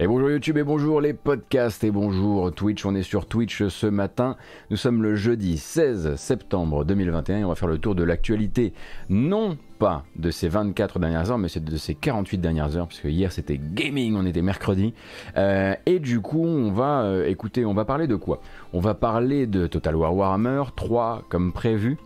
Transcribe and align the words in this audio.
Et 0.00 0.08
bonjour 0.08 0.28
YouTube 0.28 0.58
et 0.58 0.64
bonjour 0.64 1.00
les 1.00 1.12
podcasts 1.12 1.84
et 1.84 1.92
bonjour 1.92 2.52
Twitch. 2.52 2.84
On 2.84 2.96
est 2.96 3.04
sur 3.04 3.26
Twitch 3.26 3.68
ce 3.68 3.86
matin. 3.86 4.34
Nous 4.70 4.76
sommes 4.76 5.04
le 5.04 5.14
jeudi 5.14 5.56
16 5.56 6.16
septembre 6.16 6.84
2021 6.84 7.38
et 7.38 7.44
on 7.44 7.50
va 7.50 7.54
faire 7.54 7.68
le 7.68 7.78
tour 7.78 7.94
de 7.94 8.02
l'actualité. 8.02 8.72
Non 9.08 9.56
pas 9.78 10.02
de 10.16 10.32
ces 10.32 10.48
24 10.48 10.98
dernières 10.98 11.30
heures, 11.30 11.38
mais 11.38 11.46
c'est 11.46 11.62
de 11.62 11.76
ces 11.76 11.94
48 11.94 12.38
dernières 12.38 12.76
heures, 12.76 12.88
puisque 12.88 13.04
hier 13.04 13.30
c'était 13.30 13.56
gaming, 13.56 14.16
on 14.16 14.26
était 14.26 14.42
mercredi. 14.42 14.94
Euh, 15.36 15.76
et 15.86 16.00
du 16.00 16.20
coup, 16.20 16.44
on 16.44 16.72
va 16.72 17.02
euh, 17.02 17.28
écouter, 17.28 17.64
on 17.64 17.72
va 17.74 17.84
parler 17.84 18.08
de 18.08 18.16
quoi? 18.16 18.40
On 18.72 18.80
va 18.80 18.94
parler 18.94 19.46
de 19.46 19.68
Total 19.68 19.94
War 19.94 20.12
Warhammer 20.16 20.64
3 20.74 21.22
comme 21.28 21.52
prévu. 21.52 21.98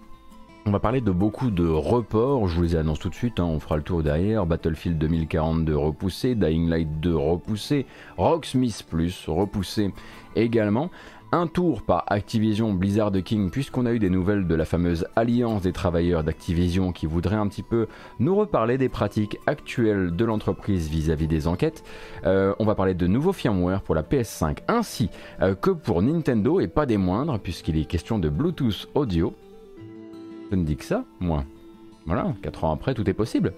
On 0.68 0.70
va 0.70 0.80
parler 0.80 1.00
de 1.00 1.12
beaucoup 1.12 1.50
de 1.50 1.66
reports, 1.66 2.46
je 2.46 2.54
vous 2.54 2.62
les 2.62 2.76
annonce 2.76 2.98
tout 2.98 3.08
de 3.08 3.14
suite, 3.14 3.40
hein. 3.40 3.44
on 3.44 3.58
fera 3.58 3.78
le 3.78 3.82
tour 3.82 4.02
derrière, 4.02 4.44
Battlefield 4.44 4.98
2042 4.98 5.74
repoussé, 5.74 6.34
Dying 6.34 6.68
Light 6.68 7.00
2 7.00 7.16
repoussé, 7.16 7.86
Rocksmith 8.18 8.84
Plus 8.86 9.24
repoussé 9.28 9.94
également, 10.36 10.90
un 11.32 11.46
tour 11.46 11.80
par 11.80 12.04
Activision 12.08 12.74
Blizzard 12.74 13.12
King 13.24 13.48
puisqu'on 13.48 13.86
a 13.86 13.92
eu 13.92 13.98
des 13.98 14.10
nouvelles 14.10 14.46
de 14.46 14.54
la 14.54 14.66
fameuse 14.66 15.06
alliance 15.16 15.62
des 15.62 15.72
travailleurs 15.72 16.22
d'Activision 16.22 16.92
qui 16.92 17.06
voudrait 17.06 17.36
un 17.36 17.48
petit 17.48 17.62
peu 17.62 17.86
nous 18.18 18.36
reparler 18.36 18.76
des 18.76 18.90
pratiques 18.90 19.38
actuelles 19.46 20.14
de 20.14 20.24
l'entreprise 20.26 20.90
vis-à-vis 20.90 21.28
des 21.28 21.48
enquêtes. 21.48 21.82
Euh, 22.26 22.54
on 22.58 22.66
va 22.66 22.74
parler 22.74 22.92
de 22.92 23.06
nouveaux 23.06 23.32
firmware 23.32 23.80
pour 23.80 23.94
la 23.94 24.02
PS5 24.02 24.58
ainsi 24.68 25.08
euh, 25.40 25.54
que 25.54 25.70
pour 25.70 26.02
Nintendo 26.02 26.60
et 26.60 26.68
pas 26.68 26.84
des 26.84 26.98
moindres 26.98 27.38
puisqu'il 27.38 27.78
est 27.78 27.86
question 27.86 28.18
de 28.18 28.28
Bluetooth 28.28 28.86
audio 28.94 29.32
je 30.50 30.56
ne 30.56 30.64
dis 30.64 30.76
que 30.76 30.84
ça, 30.84 31.04
moi. 31.20 31.44
Voilà, 32.06 32.34
4 32.42 32.64
ans 32.64 32.72
après, 32.72 32.94
tout 32.94 33.08
est 33.08 33.14
possible. 33.14 33.52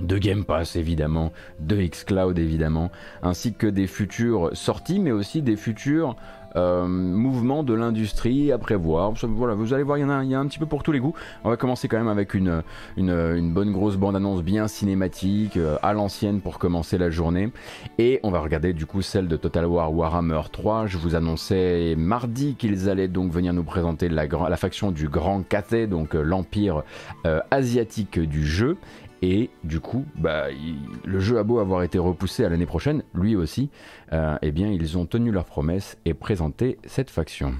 De 0.00 0.16
Game 0.16 0.44
Pass 0.44 0.76
évidemment, 0.76 1.32
de 1.60 1.76
Xcloud 1.76 2.38
évidemment, 2.38 2.90
ainsi 3.22 3.52
que 3.52 3.66
des 3.66 3.86
futures 3.86 4.50
sorties, 4.56 4.98
mais 4.98 5.12
aussi 5.12 5.42
des 5.42 5.56
futurs 5.56 6.16
euh, 6.56 6.86
mouvement 6.86 7.62
de 7.62 7.74
l'industrie 7.74 8.52
à 8.52 8.58
prévoir. 8.58 9.12
Voilà, 9.22 9.54
vous 9.54 9.72
allez 9.72 9.82
voir, 9.82 9.98
il 9.98 10.02
y, 10.02 10.04
en 10.04 10.10
a, 10.10 10.14
un 10.14 10.46
petit 10.46 10.58
peu 10.58 10.66
pour 10.66 10.82
tous 10.82 10.92
les 10.92 11.00
goûts. 11.00 11.14
On 11.44 11.50
va 11.50 11.56
commencer 11.56 11.88
quand 11.88 11.98
même 11.98 12.08
avec 12.08 12.34
une, 12.34 12.62
une, 12.96 13.52
bonne 13.52 13.72
grosse 13.72 13.96
bande-annonce 13.96 14.42
bien 14.42 14.68
cinématique, 14.68 15.56
euh, 15.56 15.76
à 15.82 15.92
l'ancienne 15.92 16.40
pour 16.40 16.58
commencer 16.58 16.98
la 16.98 17.10
journée. 17.10 17.50
Et 17.98 18.20
on 18.22 18.30
va 18.30 18.40
regarder 18.40 18.72
du 18.72 18.86
coup 18.86 19.02
celle 19.02 19.28
de 19.28 19.36
Total 19.36 19.66
War 19.66 19.92
Warhammer 19.92 20.42
3. 20.50 20.86
Je 20.86 20.98
vous 20.98 21.14
annonçais 21.14 21.94
mardi 21.96 22.54
qu'ils 22.54 22.88
allaient 22.88 23.08
donc 23.08 23.32
venir 23.32 23.52
nous 23.52 23.64
présenter 23.64 24.08
la, 24.08 24.26
la 24.26 24.56
faction 24.56 24.90
du 24.90 25.08
Grand 25.08 25.42
Cathay, 25.42 25.86
donc 25.86 26.14
euh, 26.14 26.22
l'empire 26.22 26.82
asiatique 27.50 28.18
du 28.18 28.44
jeu. 28.44 28.76
Et 29.22 29.50
du 29.62 29.78
coup, 29.78 30.04
bah, 30.16 30.46
le 31.04 31.20
jeu 31.20 31.38
a 31.38 31.44
beau 31.44 31.60
avoir 31.60 31.84
été 31.84 31.98
repoussé 31.98 32.44
à 32.44 32.48
l'année 32.48 32.66
prochaine, 32.66 33.04
lui 33.14 33.36
aussi, 33.36 33.70
euh, 34.12 34.36
eh 34.42 34.50
bien 34.50 34.68
ils 34.68 34.98
ont 34.98 35.06
tenu 35.06 35.30
leur 35.30 35.44
promesse 35.44 35.96
et 36.04 36.12
présenté 36.12 36.78
cette 36.84 37.08
faction. 37.08 37.54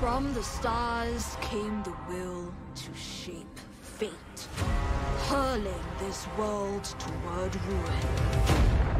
From 0.00 0.32
the 0.32 0.42
stars 0.42 1.36
came 1.42 1.82
the 1.82 1.92
will 2.08 2.50
to 2.74 2.94
shape 2.94 3.60
fate, 3.82 4.48
hurling 5.28 5.84
this 5.98 6.26
world 6.38 6.84
toward 6.98 7.54
ruin. 7.68 8.99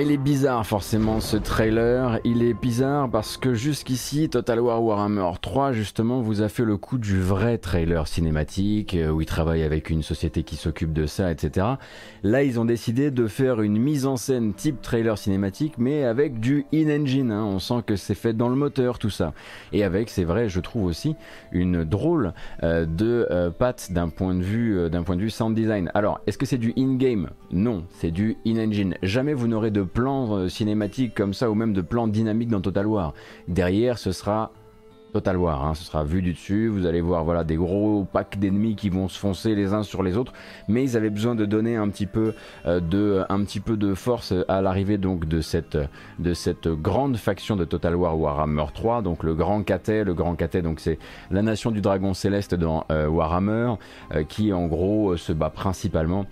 Il 0.00 0.12
est 0.12 0.16
bizarre 0.16 0.64
forcément 0.64 1.18
ce 1.18 1.36
trailer, 1.36 2.20
il 2.22 2.44
est 2.44 2.54
bizarre 2.54 3.10
parce 3.10 3.36
que 3.36 3.54
jusqu'ici 3.54 4.28
Total 4.28 4.60
War 4.60 4.82
Warhammer 4.82 5.30
3 5.40 5.72
justement 5.72 6.20
vous 6.20 6.40
a 6.40 6.48
fait 6.48 6.64
le 6.64 6.76
coup 6.76 6.98
du 6.98 7.20
vrai 7.20 7.58
trailer 7.58 8.06
cinématique 8.06 8.94
euh, 8.94 9.10
où 9.10 9.22
il 9.22 9.26
travaille 9.26 9.64
avec 9.64 9.90
une 9.90 10.04
société 10.04 10.44
qui 10.44 10.54
s'occupe 10.54 10.92
de 10.92 11.06
ça 11.06 11.32
etc. 11.32 11.66
Là 12.22 12.44
ils 12.44 12.60
ont 12.60 12.64
décidé 12.64 13.10
de 13.10 13.26
faire 13.26 13.60
une 13.60 13.76
mise 13.78 14.06
en 14.06 14.16
scène 14.16 14.54
type 14.54 14.82
trailer 14.82 15.18
cinématique 15.18 15.74
mais 15.78 16.04
avec 16.04 16.38
du 16.38 16.66
in-engine, 16.72 17.32
hein. 17.32 17.44
on 17.44 17.58
sent 17.58 17.82
que 17.84 17.96
c'est 17.96 18.14
fait 18.14 18.34
dans 18.34 18.48
le 18.48 18.56
moteur 18.56 19.00
tout 19.00 19.10
ça. 19.10 19.32
Et 19.72 19.82
avec 19.82 20.10
c'est 20.10 20.24
vrai 20.24 20.48
je 20.48 20.60
trouve 20.60 20.84
aussi 20.84 21.16
une 21.50 21.82
drôle 21.82 22.34
euh, 22.62 22.86
de 22.86 23.26
euh, 23.32 23.50
patte 23.50 23.90
d'un 23.90 24.10
point 24.10 24.34
de 24.34 24.42
vue 24.42 24.88
d'un 24.90 25.02
point 25.02 25.16
de 25.16 25.22
vue 25.22 25.30
sound 25.30 25.56
design. 25.56 25.90
Alors 25.94 26.20
est-ce 26.28 26.38
que 26.38 26.46
c'est 26.46 26.58
du 26.58 26.72
in-game? 26.78 27.30
Non, 27.50 27.84
c'est 27.90 28.12
du 28.12 28.36
in-engine. 28.46 28.94
Jamais 29.02 29.34
vous 29.34 29.48
n'aurez 29.48 29.70
de 29.70 29.87
plans 29.88 30.36
euh, 30.36 30.48
cinématiques 30.48 31.14
comme 31.14 31.34
ça 31.34 31.50
ou 31.50 31.54
même 31.54 31.72
de 31.72 31.80
plans 31.80 32.06
dynamiques 32.06 32.50
dans 32.50 32.60
Total 32.60 32.86
War. 32.86 33.14
Derrière, 33.48 33.98
ce 33.98 34.12
sera 34.12 34.52
Total 35.12 35.36
War, 35.38 35.64
hein. 35.64 35.74
ce 35.74 35.84
sera 35.84 36.04
vu 36.04 36.20
du 36.20 36.32
dessus, 36.32 36.68
vous 36.68 36.84
allez 36.84 37.00
voir 37.00 37.24
voilà 37.24 37.42
des 37.42 37.56
gros 37.56 38.06
packs 38.12 38.38
d'ennemis 38.38 38.76
qui 38.76 38.90
vont 38.90 39.08
se 39.08 39.18
foncer 39.18 39.54
les 39.54 39.72
uns 39.72 39.82
sur 39.82 40.02
les 40.02 40.16
autres, 40.16 40.32
mais 40.68 40.84
ils 40.84 40.96
avaient 40.96 41.10
besoin 41.10 41.34
de 41.34 41.46
donner 41.46 41.76
un 41.76 41.88
petit 41.88 42.06
peu 42.06 42.34
euh, 42.66 42.80
peu 43.64 43.76
de 43.76 43.94
force 43.94 44.34
à 44.48 44.60
l'arrivée 44.60 44.98
de 44.98 45.40
cette 45.40 45.78
de 46.18 46.34
cette 46.34 46.68
grande 46.68 47.16
faction 47.16 47.56
de 47.56 47.64
Total 47.64 47.96
War 47.96 48.18
Warhammer 48.18 48.66
3, 48.74 49.02
donc 49.02 49.22
le 49.22 49.34
Grand 49.34 49.62
Catet, 49.62 50.04
le 50.04 50.14
Grand 50.14 50.34
Catet 50.34 50.62
donc 50.62 50.78
c'est 50.78 50.98
la 51.30 51.40
nation 51.42 51.70
du 51.70 51.80
dragon 51.80 52.12
céleste 52.12 52.54
dans 52.54 52.84
euh, 52.90 53.08
Warhammer 53.08 53.74
qui 54.28 54.52
en 54.52 54.66
gros 54.66 55.16
se 55.16 55.32
bat 55.32 55.50
principalement 55.50 56.26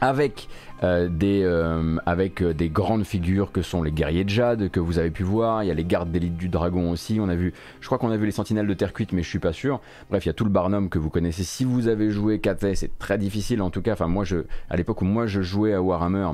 avec 0.00 0.48
euh, 0.82 1.08
euh, 1.22 1.96
avec 2.06 2.42
euh, 2.42 2.52
des 2.52 2.68
grandes 2.68 3.04
figures 3.04 3.52
que 3.52 3.62
sont 3.62 3.82
les 3.82 3.92
guerriers 3.92 4.24
de 4.24 4.28
Jade 4.28 4.68
que 4.68 4.80
vous 4.80 4.98
avez 4.98 5.10
pu 5.10 5.22
voir. 5.22 5.62
Il 5.62 5.68
y 5.68 5.70
a 5.70 5.74
les 5.74 5.84
gardes 5.84 6.10
d'élite 6.10 6.36
du 6.36 6.48
dragon 6.48 6.90
aussi. 6.90 7.18
On 7.20 7.28
a 7.28 7.34
vu, 7.34 7.54
je 7.80 7.86
crois 7.86 7.98
qu'on 7.98 8.10
a 8.10 8.16
vu 8.16 8.26
les 8.26 8.32
sentinelles 8.32 8.66
de 8.66 8.74
terre 8.74 8.92
cuite, 8.92 9.12
mais 9.12 9.22
je 9.22 9.28
suis 9.28 9.38
pas 9.38 9.52
sûr. 9.52 9.80
Bref, 10.10 10.24
il 10.24 10.28
y 10.28 10.30
a 10.30 10.34
tout 10.34 10.44
le 10.44 10.50
Barnum 10.50 10.88
que 10.88 10.98
vous 10.98 11.10
connaissez. 11.10 11.44
Si 11.44 11.64
vous 11.64 11.88
avez 11.88 12.10
joué 12.10 12.40
KT, 12.40 12.74
c'est 12.74 12.98
très 12.98 13.18
difficile 13.18 13.62
en 13.62 13.70
tout 13.70 13.82
cas. 13.82 13.92
Enfin, 13.92 14.08
moi, 14.08 14.24
je, 14.24 14.38
à 14.70 14.76
l'époque 14.76 15.02
où 15.02 15.04
moi 15.04 15.26
je 15.26 15.42
jouais 15.42 15.72
à 15.72 15.82
Warhammer, 15.82 16.30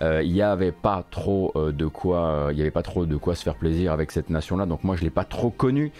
il 0.00 0.32
n'y 0.32 0.42
avait 0.42 0.72
pas 0.72 1.04
trop 1.10 1.52
de 1.56 1.86
quoi, 1.86 2.48
il 2.50 2.58
y 2.58 2.60
avait 2.60 2.70
pas 2.70 2.82
trop 2.82 3.06
de 3.06 3.16
quoi 3.16 3.34
se 3.34 3.42
faire 3.42 3.54
plaisir 3.54 3.92
avec 3.92 4.10
cette 4.10 4.30
nation-là. 4.30 4.66
Donc 4.66 4.84
moi, 4.84 4.96
je 4.96 5.02
l'ai 5.02 5.10
pas 5.10 5.24
trop 5.24 5.50
connu. 5.50 5.92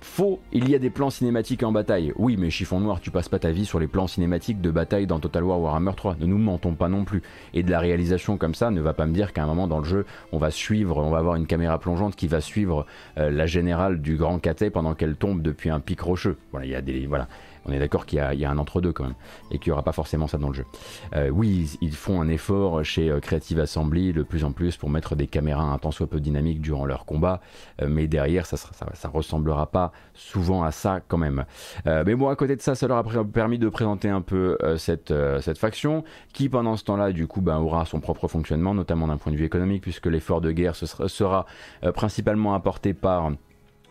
Faux, 0.00 0.40
il 0.52 0.68
y 0.68 0.74
a 0.74 0.78
des 0.78 0.90
plans 0.90 1.10
cinématiques 1.10 1.62
en 1.62 1.72
bataille. 1.72 2.12
Oui, 2.16 2.36
mais 2.38 2.50
chiffon 2.50 2.80
noir, 2.80 3.00
tu 3.00 3.10
passes 3.10 3.28
pas 3.28 3.38
ta 3.38 3.50
vie 3.50 3.66
sur 3.66 3.78
les 3.78 3.86
plans 3.86 4.06
cinématiques 4.06 4.60
de 4.60 4.70
bataille 4.70 5.06
dans 5.06 5.20
Total 5.20 5.42
War 5.42 5.60
Warhammer 5.60 5.92
3. 5.96 6.16
Ne 6.20 6.26
nous 6.26 6.38
mentons 6.38 6.74
pas 6.74 6.88
non 6.88 7.04
plus. 7.04 7.22
Et 7.52 7.62
de 7.62 7.70
la 7.70 7.80
réalisation 7.80 8.36
comme 8.36 8.54
ça 8.54 8.70
ne 8.70 8.80
va 8.80 8.94
pas 8.94 9.06
me 9.06 9.12
dire 9.12 9.32
qu'à 9.32 9.42
un 9.42 9.46
moment 9.46 9.66
dans 9.66 9.78
le 9.78 9.84
jeu, 9.84 10.06
on 10.32 10.38
va 10.38 10.50
suivre, 10.50 10.98
on 10.98 11.10
va 11.10 11.18
avoir 11.18 11.36
une 11.36 11.46
caméra 11.46 11.78
plongeante 11.78 12.16
qui 12.16 12.26
va 12.26 12.40
suivre 12.40 12.86
euh, 13.18 13.30
la 13.30 13.46
générale 13.46 14.00
du 14.00 14.16
grand 14.16 14.38
catet 14.38 14.70
pendant 14.70 14.94
qu'elle 14.94 15.16
tombe 15.16 15.42
depuis 15.42 15.70
un 15.70 15.80
pic 15.80 16.00
rocheux. 16.00 16.36
Voilà, 16.52 16.66
il 16.66 16.72
y 16.72 16.76
a 16.76 16.82
des, 16.82 17.06
voilà 17.06 17.28
on 17.66 17.72
est 17.72 17.78
d'accord 17.78 18.06
qu'il 18.06 18.18
y, 18.18 18.44
a 18.44 18.50
un 18.50 18.58
entre-deux 18.58 18.92
quand 18.92 19.04
même, 19.04 19.14
et 19.50 19.58
qu'il 19.58 19.70
n'y 19.70 19.72
aura 19.72 19.82
pas 19.82 19.92
forcément 19.92 20.26
ça 20.26 20.38
dans 20.38 20.48
le 20.48 20.54
jeu. 20.54 20.66
Euh, 21.14 21.28
oui, 21.30 21.76
ils, 21.80 21.94
font 21.94 22.20
un 22.20 22.28
effort 22.28 22.84
chez 22.84 23.10
euh, 23.10 23.20
Creative 23.20 23.60
Assembly 23.60 24.12
de 24.12 24.22
plus 24.22 24.44
en 24.44 24.52
plus 24.52 24.76
pour 24.76 24.90
mettre 24.90 25.16
des 25.16 25.26
caméras 25.26 25.62
un 25.62 25.78
tant 25.78 25.90
soit 25.90 26.06
peu 26.06 26.20
dynamiques 26.20 26.60
durant 26.60 26.84
leur 26.84 27.04
combat, 27.04 27.40
euh, 27.82 27.86
mais 27.88 28.06
derrière, 28.06 28.46
ça, 28.46 28.56
ça, 28.56 29.08
ressemblera 29.08 29.70
pas 29.70 29.92
souvent 30.14 30.64
à 30.64 30.70
ça 30.70 31.00
quand 31.06 31.18
même. 31.18 31.44
mais 31.84 32.14
bon, 32.14 32.28
à 32.28 32.36
côté 32.36 32.56
de 32.56 32.60
ça, 32.60 32.74
ça 32.74 32.88
leur 32.88 32.98
a 32.98 33.24
permis 33.24 33.58
de 33.58 33.68
présenter 33.68 34.08
un 34.08 34.20
peu 34.20 34.58
cette, 34.76 35.12
faction, 35.58 36.04
qui 36.32 36.48
pendant 36.48 36.76
ce 36.76 36.84
temps-là, 36.84 37.12
du 37.12 37.26
coup, 37.26 37.40
ben, 37.40 37.58
aura 37.58 37.84
son 37.84 38.00
propre 38.00 38.28
fonctionnement, 38.28 38.74
notamment 38.74 39.06
d'un 39.06 39.16
point 39.16 39.32
de 39.32 39.36
vue 39.36 39.44
économique, 39.44 39.82
puisque 39.82 40.06
l'effort 40.06 40.40
de 40.40 40.50
guerre 40.50 40.74
sera 40.74 41.46
principalement 41.94 42.54
apporté 42.54 42.94
par 42.94 43.30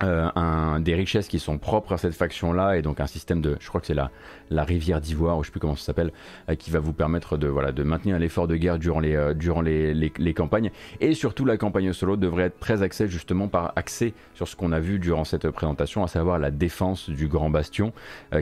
euh, 0.04 0.30
un, 0.36 0.80
des 0.80 0.96
richesses 0.96 1.28
qui 1.28 1.40
sont 1.40 1.58
propres 1.58 1.94
à 1.94 1.98
cette 1.98 2.14
faction-là 2.14 2.78
et 2.78 2.82
donc 2.82 3.00
un 3.00 3.08
système 3.08 3.42
de, 3.42 3.56
je 3.60 3.68
crois 3.68 3.80
que 3.80 3.88
c'est 3.88 3.94
la, 3.94 4.12
la 4.50 4.64
rivière 4.64 5.00
d'ivoire 5.00 5.38
ou 5.38 5.44
je 5.44 5.48
sais 5.48 5.52
plus 5.52 5.60
comment 5.60 5.76
ça 5.76 5.86
s'appelle, 5.86 6.12
euh, 6.50 6.56
qui 6.56 6.72
va 6.72 6.80
vous 6.80 6.94
permettre 6.94 7.38
de 7.38 7.48
voilà 7.48 7.72
de 7.72 7.84
maintenir 7.84 8.20
l'effort 8.20 8.48
de 8.48 8.56
guerre 8.56 8.80
durant 8.80 9.00
les 9.00 9.16
euh, 9.16 9.34
durant 9.34 9.62
les, 9.62 9.94
les, 9.94 10.34
campagnes 10.34 10.72
et 11.00 11.14
surtout 11.14 11.46
la 11.46 11.58
campagne 11.58 11.94
solo 11.94 12.18
devrait 12.18 12.46
être 12.46 12.60
très 12.60 12.82
axée 12.82 13.08
justement 13.08 13.48
par 13.48 13.74
axée 13.76 14.14
sur 14.34 14.48
ce 14.48 14.56
qu'on 14.56 14.72
a 14.72 14.80
vu 14.80 15.00
durant 15.00 15.24
cette 15.24 15.50
présentation, 15.50 16.04
à 16.04 16.08
savoir 16.08 16.40
la 16.40 16.52
défense 16.52 17.10
du 17.10 17.28
Grand 17.28 17.50
Bastion, 17.50 17.94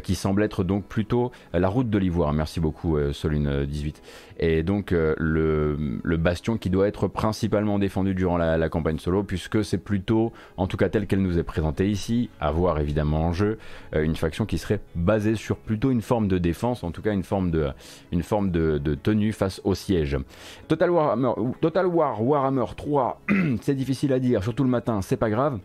qui 0.03 0.15
semble 0.15 0.43
être 0.43 0.63
donc 0.63 0.85
plutôt 0.85 1.31
la 1.53 1.67
route 1.67 1.89
de 1.89 1.97
l'ivoire. 1.97 2.33
Merci 2.33 2.59
beaucoup 2.59 2.97
Solune 3.11 3.65
18 3.65 4.01
et 4.39 4.63
donc 4.63 4.91
le, 4.91 5.99
le 6.01 6.17
bastion 6.17 6.57
qui 6.57 6.69
doit 6.69 6.87
être 6.87 7.07
principalement 7.07 7.77
défendu 7.77 8.15
durant 8.15 8.37
la, 8.37 8.57
la 8.57 8.69
campagne 8.69 8.99
solo 8.99 9.23
puisque 9.23 9.63
c'est 9.65 9.77
plutôt 9.77 10.31
en 10.57 10.67
tout 10.67 10.77
cas 10.77 10.89
tel 10.89 11.07
qu'elle 11.07 11.21
nous 11.21 11.37
est 11.37 11.43
présenté 11.51 11.89
ici, 11.89 12.29
à 12.39 12.49
voir 12.49 12.79
évidemment 12.79 13.23
en 13.25 13.33
jeu, 13.33 13.57
euh, 13.93 14.03
une 14.03 14.15
faction 14.15 14.45
qui 14.45 14.57
serait 14.57 14.79
basée 14.95 15.35
sur 15.35 15.57
plutôt 15.57 15.91
une 15.91 16.01
forme 16.01 16.29
de 16.29 16.37
défense, 16.37 16.81
en 16.81 16.91
tout 16.91 17.01
cas 17.01 17.11
une 17.11 17.23
forme 17.23 17.51
de, 17.51 17.71
une 18.13 18.23
forme 18.23 18.51
de, 18.51 18.79
tenue 18.95 19.33
face 19.33 19.59
au 19.65 19.75
siège. 19.75 20.17
Total 20.69 20.89
Total 21.59 21.87
War 21.87 22.23
Warhammer 22.23 22.67
3, 22.77 23.21
c'est 23.61 23.75
difficile 23.75 24.13
à 24.13 24.19
dire, 24.19 24.41
surtout 24.43 24.63
le 24.63 24.69
matin, 24.69 25.01
c'est 25.01 25.17
pas 25.17 25.29
grave 25.29 25.59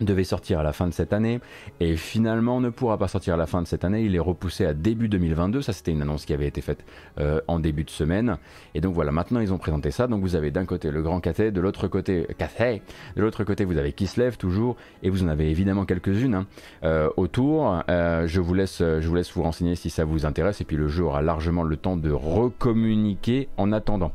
devait 0.00 0.24
sortir 0.24 0.58
à 0.58 0.62
la 0.62 0.72
fin 0.72 0.86
de 0.86 0.92
cette 0.92 1.12
année 1.12 1.40
et 1.78 1.96
finalement 1.96 2.60
ne 2.60 2.70
pourra 2.70 2.98
pas 2.98 3.08
sortir 3.08 3.34
à 3.34 3.36
la 3.36 3.46
fin 3.46 3.62
de 3.62 3.66
cette 3.66 3.84
année. 3.84 4.02
Il 4.02 4.14
est 4.14 4.20
repoussé 4.20 4.64
à 4.64 4.74
début 4.74 5.08
2022. 5.08 5.62
Ça, 5.62 5.72
c'était 5.72 5.92
une 5.92 6.02
annonce 6.02 6.24
qui 6.24 6.32
avait 6.32 6.46
été 6.46 6.60
faite 6.60 6.84
euh, 7.18 7.40
en 7.48 7.58
début 7.58 7.84
de 7.84 7.90
semaine. 7.90 8.38
Et 8.74 8.80
donc 8.80 8.94
voilà, 8.94 9.12
maintenant 9.12 9.40
ils 9.40 9.52
ont 9.52 9.58
présenté 9.58 9.90
ça. 9.90 10.06
Donc 10.06 10.22
vous 10.22 10.36
avez 10.36 10.50
d'un 10.50 10.64
côté 10.64 10.90
le 10.90 11.02
Grand 11.02 11.20
Cathay, 11.20 11.50
de 11.50 11.60
l'autre 11.60 11.88
côté 11.88 12.26
Cathay, 12.38 12.82
de 13.16 13.22
l'autre 13.22 13.44
côté 13.44 13.64
vous 13.64 13.76
avez 13.76 13.92
Kislev 13.92 14.36
toujours, 14.36 14.76
et 15.02 15.10
vous 15.10 15.22
en 15.22 15.28
avez 15.28 15.50
évidemment 15.50 15.84
quelques-unes 15.84 16.34
hein, 16.34 16.46
euh, 16.84 17.10
autour. 17.16 17.82
Euh, 17.88 18.26
je 18.26 18.40
vous 18.40 18.54
laisse, 18.54 18.78
je 18.78 19.06
vous 19.06 19.14
laisse 19.14 19.32
vous 19.32 19.42
renseigner 19.42 19.74
si 19.74 19.90
ça 19.90 20.04
vous 20.04 20.24
intéresse. 20.26 20.60
Et 20.60 20.64
puis 20.64 20.76
le 20.76 20.88
jeu 20.88 21.04
aura 21.04 21.22
largement 21.22 21.62
le 21.62 21.76
temps 21.76 21.96
de 21.96 22.10
recommuniquer 22.10 23.48
en 23.56 23.72
attendant. 23.72 24.12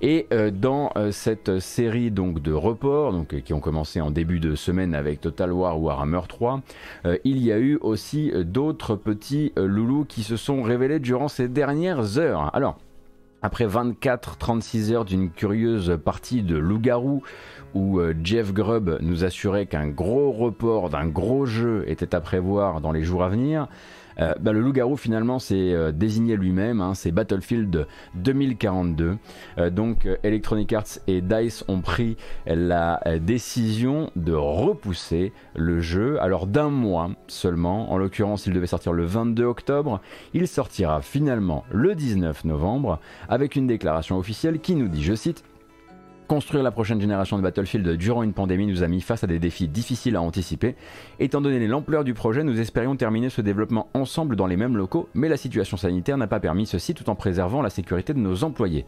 Et 0.00 0.26
dans 0.52 0.92
cette 1.10 1.58
série 1.60 2.10
donc 2.10 2.40
de 2.40 2.52
reports, 2.52 3.12
donc 3.12 3.40
qui 3.42 3.52
ont 3.52 3.60
commencé 3.60 4.00
en 4.00 4.10
début 4.10 4.40
de 4.40 4.54
semaine 4.54 4.94
avec 4.94 5.25
Total 5.26 5.52
War 5.52 5.82
Warhammer 5.82 6.20
3, 6.28 6.60
euh, 7.04 7.18
il 7.24 7.38
y 7.38 7.50
a 7.50 7.58
eu 7.58 7.78
aussi 7.80 8.30
euh, 8.30 8.44
d'autres 8.44 8.94
petits 8.94 9.52
euh, 9.58 9.66
loulous 9.66 10.04
qui 10.04 10.22
se 10.22 10.36
sont 10.36 10.62
révélés 10.62 11.00
durant 11.00 11.26
ces 11.26 11.48
dernières 11.48 12.16
heures. 12.18 12.54
Alors, 12.54 12.78
après 13.42 13.66
24-36 13.66 14.92
heures 14.92 15.04
d'une 15.04 15.30
curieuse 15.30 15.98
partie 16.04 16.44
de 16.44 16.56
loup-garou 16.56 17.22
où 17.74 18.00
Jeff 18.22 18.54
Grubb 18.54 18.98
nous 19.02 19.24
assurait 19.24 19.66
qu'un 19.66 19.88
gros 19.88 20.32
report 20.32 20.88
d'un 20.88 21.06
gros 21.06 21.44
jeu 21.44 21.84
était 21.86 22.14
à 22.14 22.20
prévoir 22.20 22.80
dans 22.80 22.92
les 22.92 23.02
jours 23.02 23.22
à 23.22 23.28
venir, 23.28 23.68
euh, 24.20 24.34
bah, 24.40 24.52
le 24.52 24.60
loup-garou 24.60 24.96
finalement 24.96 25.38
c'est 25.38 25.72
euh, 25.72 25.92
désigné 25.92 26.36
lui-même, 26.36 26.80
hein, 26.80 26.94
c'est 26.94 27.12
Battlefield 27.12 27.86
2042. 28.14 29.16
Euh, 29.58 29.70
donc 29.70 30.08
Electronic 30.22 30.72
Arts 30.72 30.98
et 31.06 31.20
DICE 31.20 31.64
ont 31.68 31.80
pris 31.80 32.16
la 32.46 33.00
décision 33.20 34.10
de 34.16 34.32
repousser 34.32 35.32
le 35.54 35.80
jeu, 35.80 36.20
alors 36.20 36.46
d'un 36.46 36.70
mois 36.70 37.10
seulement, 37.26 37.92
en 37.92 37.98
l'occurrence 37.98 38.46
il 38.46 38.52
devait 38.52 38.66
sortir 38.66 38.92
le 38.92 39.04
22 39.04 39.44
octobre, 39.44 40.00
il 40.34 40.48
sortira 40.48 41.02
finalement 41.02 41.64
le 41.70 41.94
19 41.94 42.44
novembre 42.44 43.00
avec 43.28 43.56
une 43.56 43.66
déclaration 43.66 44.18
officielle 44.18 44.60
qui 44.60 44.74
nous 44.74 44.88
dit, 44.88 45.02
je 45.02 45.14
cite, 45.14 45.44
Construire 46.28 46.64
la 46.64 46.72
prochaine 46.72 47.00
génération 47.00 47.36
de 47.36 47.42
Battlefield 47.42 47.88
durant 47.90 48.24
une 48.24 48.32
pandémie 48.32 48.66
nous 48.66 48.82
a 48.82 48.88
mis 48.88 49.00
face 49.00 49.22
à 49.22 49.28
des 49.28 49.38
défis 49.38 49.68
difficiles 49.68 50.16
à 50.16 50.22
anticiper. 50.22 50.74
Étant 51.20 51.40
donné 51.40 51.64
l'ampleur 51.68 52.02
du 52.02 52.14
projet, 52.14 52.42
nous 52.42 52.58
espérions 52.58 52.96
terminer 52.96 53.30
ce 53.30 53.42
développement 53.42 53.88
ensemble 53.94 54.34
dans 54.34 54.48
les 54.48 54.56
mêmes 54.56 54.76
locaux, 54.76 55.08
mais 55.14 55.28
la 55.28 55.36
situation 55.36 55.76
sanitaire 55.76 56.18
n'a 56.18 56.26
pas 56.26 56.40
permis 56.40 56.66
ceci 56.66 56.94
tout 56.94 57.08
en 57.10 57.14
préservant 57.14 57.62
la 57.62 57.70
sécurité 57.70 58.12
de 58.12 58.18
nos 58.18 58.42
employés. 58.42 58.86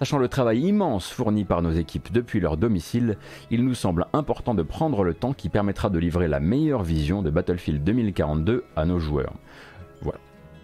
Sachant 0.00 0.18
le 0.18 0.26
travail 0.26 0.62
immense 0.62 1.08
fourni 1.08 1.44
par 1.44 1.62
nos 1.62 1.70
équipes 1.70 2.10
depuis 2.10 2.40
leur 2.40 2.56
domicile, 2.56 3.16
il 3.52 3.64
nous 3.64 3.74
semble 3.74 4.06
important 4.12 4.52
de 4.52 4.64
prendre 4.64 5.04
le 5.04 5.14
temps 5.14 5.34
qui 5.34 5.48
permettra 5.48 5.88
de 5.88 6.00
livrer 6.00 6.26
la 6.26 6.40
meilleure 6.40 6.82
vision 6.82 7.22
de 7.22 7.30
Battlefield 7.30 7.84
2042 7.84 8.64
à 8.74 8.86
nos 8.86 8.98
joueurs. 8.98 9.34
Voilà. 10.00 10.18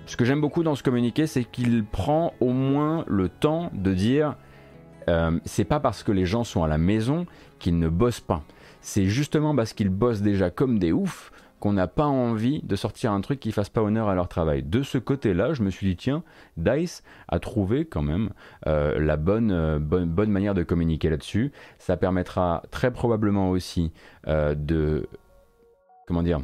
Ce 0.07 0.17
que 0.17 0.25
j'aime 0.25 0.41
beaucoup 0.41 0.65
dans 0.65 0.75
ce 0.75 0.83
communiqué, 0.83 1.29
c'est 1.29 1.45
qu'il 1.45 1.85
prend 1.85 2.33
au 2.41 2.51
moins 2.51 3.05
le 3.07 3.29
temps 3.29 3.71
de 3.73 3.95
dire 3.95 4.35
euh, 5.09 5.39
c'est 5.45 5.65
pas 5.65 5.81
parce 5.81 6.03
que 6.03 6.13
les 6.13 6.27
gens 6.27 6.45
sont 6.45 6.63
à 6.63 6.69
la 6.69 6.79
maison 6.79 7.27
qu'ils 7.59 7.79
ne 7.79 7.89
bossent 7.89 8.21
pas. 8.21 8.43
C'est 8.81 9.07
justement 9.07 9.57
parce 9.57 9.73
qu'ils 9.73 9.89
bossent 9.89 10.23
déjà 10.23 10.51
comme 10.51 10.79
des 10.79 10.93
oufs 10.93 11.33
qu'on 11.59 11.73
n'a 11.73 11.89
pas 11.89 12.07
envie 12.07 12.61
de 12.63 12.77
sortir 12.77 13.11
un 13.11 13.21
truc 13.21 13.41
qui 13.41 13.51
fasse 13.51 13.69
pas 13.69 13.83
honneur 13.83 14.09
à 14.09 14.15
leur 14.15 14.29
travail. 14.29 14.63
De 14.63 14.85
ce 14.85 14.97
côté-là, 14.97 15.55
je 15.55 15.65
me 15.65 15.71
suis 15.71 15.89
dit 15.89 15.97
tiens, 15.97 16.23
Dice 16.57 17.03
a 17.27 17.41
trouvé 17.41 17.85
quand 17.85 18.03
même 18.03 18.31
euh, 18.69 19.01
la 19.01 19.15
euh, 19.15 19.79
bonne, 19.81 20.07
bonne, 20.07 20.31
manière 20.31 20.55
de 20.55 20.63
communiquer 20.63 21.11
là-dessus. 21.11 21.51
Ça 21.79 21.97
permettra 21.97 22.63
très 22.71 22.93
probablement 22.93 23.51
aussi 23.51 23.93
de 24.27 25.09
comment 26.07 26.23
dire 26.23 26.41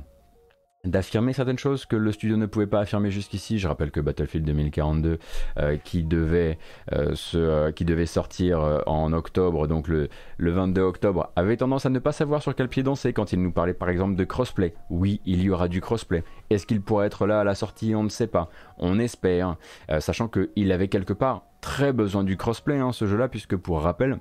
d'affirmer 0.85 1.33
certaines 1.33 1.59
choses 1.59 1.87
que 1.87 1.97
le 1.97 2.13
studio 2.13 2.37
ne 2.37 2.47
pouvait 2.47 2.67
pas 2.67 2.81
affirmer 2.81 3.11
jusqu'ici. 3.11 3.59
Je 3.59 3.69
rappelle 3.69 3.91
que 3.91 4.01
Battlefield 4.01 4.47
2042, 4.47 5.19
euh, 5.59 5.77
qui, 5.79 6.03
devait, 6.03 6.59
euh, 6.93 7.15
euh, 7.35 7.73
qui 7.73 7.85
devait 7.85 8.07
sortir 8.07 8.83
en 8.87 9.13
octobre, 9.13 9.67
donc 9.67 9.89
le, 9.89 10.09
le, 10.37 10.51
22 10.51 10.83
octobre, 10.83 11.31
avait 11.37 11.57
tendance 11.57 11.87
à 11.87 11.91
ne 11.91 11.99
pas 11.99 12.13
savoir 12.13 12.43
sur 12.43 12.55
quel 12.55 12.69
pied 12.69 12.83
danser 12.83 13.13
quand 13.13 13.33
il 13.33 13.43
nous 13.43 13.53
parlait 13.53 13.75
par 13.75 13.89
exemple 13.89 14.15
de 14.15 14.25
crossplay. 14.25 14.75
Oui, 14.91 15.21
il 15.25 15.43
y 15.43 15.51
aura 15.51 15.69
du 15.69 15.81
crossplay. 15.81 16.25
Est-ce 16.51 16.67
qu'il 16.67 16.81
pourrait 16.81 17.07
être 17.07 17.27
là 17.27 17.41
à 17.41 17.45
la 17.45 17.55
sortie? 17.55 17.95
On 17.95 18.03
ne 18.03 18.09
sait 18.09 18.27
pas. 18.27 18.51
On 18.79 18.99
espère, 18.99 19.57
sachant 20.01 20.29
qu'il 20.29 20.73
avait 20.73 20.89
quelque 20.89 21.13
part 21.13 21.45
très 21.61 21.93
besoin 21.93 22.25
du 22.25 22.37
crossplay, 22.37 22.79
hein, 22.79 22.93
ce 22.93 23.07
jeu-là, 23.07 23.29
puisque 23.29 23.57
pour 23.57 23.81
rappel, 23.81 24.19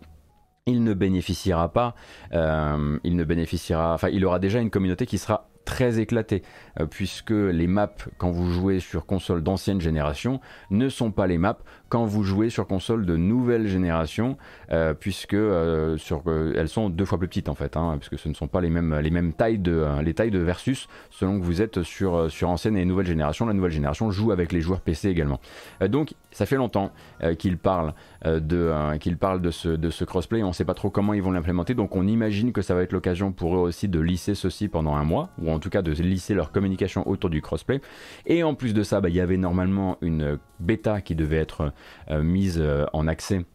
il 0.66 0.84
ne 0.84 0.94
bénéficiera 0.94 1.74
pas, 1.74 1.96
il 2.32 3.16
ne 3.16 3.24
bénéficiera, 3.24 3.94
enfin, 3.94 4.10
il 4.10 4.26
aura 4.26 4.40
déjà 4.40 4.60
une 4.60 4.70
communauté 4.70 5.06
qui 5.06 5.18
sera 5.18 5.50
très 5.66 6.00
éclaté, 6.00 6.44
euh, 6.80 6.86
puisque 6.86 7.32
les 7.32 7.68
maps, 7.68 7.96
quand 8.18 8.32
vous 8.32 8.52
jouez 8.52 8.80
sur 8.80 9.06
console 9.06 9.44
d'ancienne 9.44 9.82
génération, 9.82 10.40
ne 10.70 10.90
sont 10.90 11.12
pas 11.12 11.28
les 11.28 11.38
maps 11.38 11.60
quand 11.94 12.06
vous 12.06 12.24
jouez 12.24 12.50
sur 12.50 12.66
console 12.66 13.06
de 13.06 13.16
nouvelle 13.18 13.68
génération, 13.68 14.36
euh, 14.72 14.96
puisque 14.96 15.36
euh, 15.36 15.96
sur, 15.98 16.24
elles 16.56 16.68
sont 16.68 16.90
deux 16.90 17.06
fois 17.06 17.20
plus 17.20 17.28
petites 17.28 17.50
en 17.50 17.54
fait, 17.54 17.78
hein, 17.78 17.98
puisque 18.00 18.18
ce 18.18 18.30
ne 18.30 18.34
sont 18.34 18.48
pas 18.48 18.62
les 18.62 18.72
mêmes, 18.72 18.98
les 18.98 19.12
mêmes 19.12 19.32
tailles, 19.32 19.60
de, 19.60 19.86
les 20.02 20.16
tailles 20.16 20.32
de 20.32 20.40
versus, 20.40 20.88
selon 21.12 21.40
que 21.40 21.46
vous 21.46 21.62
êtes 21.62 21.84
sur, 21.84 22.32
sur 22.32 22.50
ancienne 22.50 22.78
et 22.78 22.86
nouvelle 22.86 23.06
génération. 23.06 23.46
La 23.46 23.54
nouvelle 23.54 23.74
génération 23.74 24.10
joue 24.10 24.32
avec 24.32 24.52
les 24.52 24.60
joueurs 24.60 24.82
PC 24.82 25.08
également. 25.08 25.40
donc 25.88 26.16
ça 26.32 26.48
fait 26.48 26.56
longtemps 26.56 26.92
qu'ils 27.38 27.60
parlent, 27.60 27.94
de, 28.26 28.74
parlent 29.20 29.42
de, 29.42 29.52
ce, 29.52 29.70
de 29.70 29.92
ce 29.92 30.04
crossplay, 30.04 30.42
on 30.42 30.48
ne 30.48 30.54
sait 30.54 30.66
pas 30.66 30.74
trop 30.74 30.90
comment 30.90 31.14
ils 31.14 31.22
vont 31.22 31.30
l'implémenter, 31.30 31.76
donc 31.76 31.96
on 31.96 32.08
imagine 32.08 32.54
que 32.54 32.64
ça 32.64 32.74
va 32.74 32.82
être 32.82 32.92
l'occasion 32.92 33.32
pour 33.32 33.56
eux 33.56 33.60
aussi 33.60 33.88
de 33.88 34.00
lisser 34.00 34.34
ceci 34.34 34.68
pendant 34.68 34.96
un 34.96 35.04
mois, 35.04 35.30
ou 35.40 35.52
en 35.52 35.60
tout 35.60 35.70
cas 35.70 35.84
de 35.84 35.92
lisser 35.92 36.34
leur 36.34 36.52
communication 36.52 37.08
autour 37.08 37.30
du 37.30 37.44
crossplay. 37.44 37.82
Et 38.26 38.42
en 38.42 38.56
plus 38.56 38.74
de 38.74 38.82
ça, 38.82 39.00
bah, 39.00 39.10
il 39.10 39.16
y 39.16 39.22
avait 39.22 39.38
normalement 39.38 40.00
une 40.02 40.40
bêta 40.64 41.02
qui 41.02 41.14
devait 41.14 41.38
être 41.38 41.62
euh, 41.62 41.70
mise 42.10 42.60
euh, 42.60 42.86
en 42.94 43.08
accès 43.08 43.46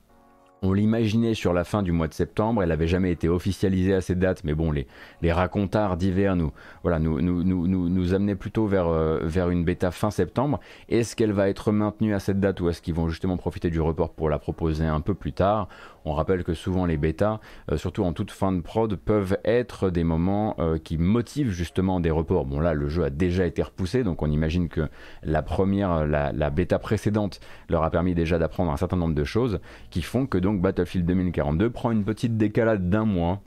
on 0.62 0.72
l'imaginait 0.72 1.34
sur 1.34 1.52
la 1.52 1.64
fin 1.64 1.82
du 1.82 1.92
mois 1.92 2.08
de 2.08 2.14
septembre, 2.14 2.62
elle 2.62 2.70
n'avait 2.70 2.88
jamais 2.88 3.12
été 3.12 3.28
officialisée 3.28 3.94
à 3.94 4.00
cette 4.00 4.18
date, 4.18 4.42
mais 4.44 4.54
bon, 4.54 4.70
les, 4.70 4.86
les 5.22 5.32
racontards 5.32 5.96
d'hiver 5.96 6.36
nous, 6.36 6.52
voilà, 6.82 6.98
nous, 6.98 7.20
nous, 7.20 7.44
nous, 7.44 7.88
nous, 7.88 8.14
amenaient 8.14 8.34
plutôt 8.34 8.66
vers, 8.66 8.88
euh, 8.88 9.20
vers 9.22 9.50
une 9.50 9.64
bêta 9.64 9.90
fin 9.90 10.10
septembre. 10.10 10.60
Est-ce 10.88 11.14
qu'elle 11.14 11.32
va 11.32 11.48
être 11.48 11.72
maintenue 11.72 12.14
à 12.14 12.18
cette 12.18 12.40
date 12.40 12.60
ou 12.60 12.68
est-ce 12.68 12.82
qu'ils 12.82 12.94
vont 12.94 13.08
justement 13.08 13.36
profiter 13.36 13.70
du 13.70 13.80
report 13.80 14.12
pour 14.12 14.28
la 14.28 14.38
proposer 14.38 14.84
un 14.84 15.00
peu 15.00 15.14
plus 15.14 15.32
tard? 15.32 15.68
On 16.08 16.14
rappelle 16.14 16.42
que 16.42 16.54
souvent 16.54 16.86
les 16.86 16.96
bêtas, 16.96 17.38
euh, 17.70 17.76
surtout 17.76 18.02
en 18.02 18.14
toute 18.14 18.30
fin 18.30 18.50
de 18.50 18.60
prod, 18.60 18.96
peuvent 18.96 19.36
être 19.44 19.90
des 19.90 20.04
moments 20.04 20.54
euh, 20.58 20.78
qui 20.78 20.96
motivent 20.96 21.50
justement 21.50 22.00
des 22.00 22.10
reports. 22.10 22.46
Bon 22.46 22.60
là, 22.60 22.72
le 22.72 22.88
jeu 22.88 23.04
a 23.04 23.10
déjà 23.10 23.44
été 23.44 23.62
repoussé, 23.62 24.04
donc 24.04 24.22
on 24.22 24.30
imagine 24.30 24.68
que 24.68 24.88
la 25.22 25.42
première, 25.42 26.06
la, 26.06 26.32
la 26.32 26.50
bêta 26.50 26.78
précédente 26.78 27.40
leur 27.68 27.82
a 27.82 27.90
permis 27.90 28.14
déjà 28.14 28.38
d'apprendre 28.38 28.72
un 28.72 28.78
certain 28.78 28.96
nombre 28.96 29.14
de 29.14 29.24
choses 29.24 29.60
qui 29.90 30.00
font 30.00 30.26
que 30.26 30.38
donc 30.38 30.62
Battlefield 30.62 31.04
2042 31.06 31.68
prend 31.70 31.90
une 31.90 32.04
petite 32.04 32.38
décalade 32.38 32.88
d'un 32.88 33.04
mois. 33.04 33.42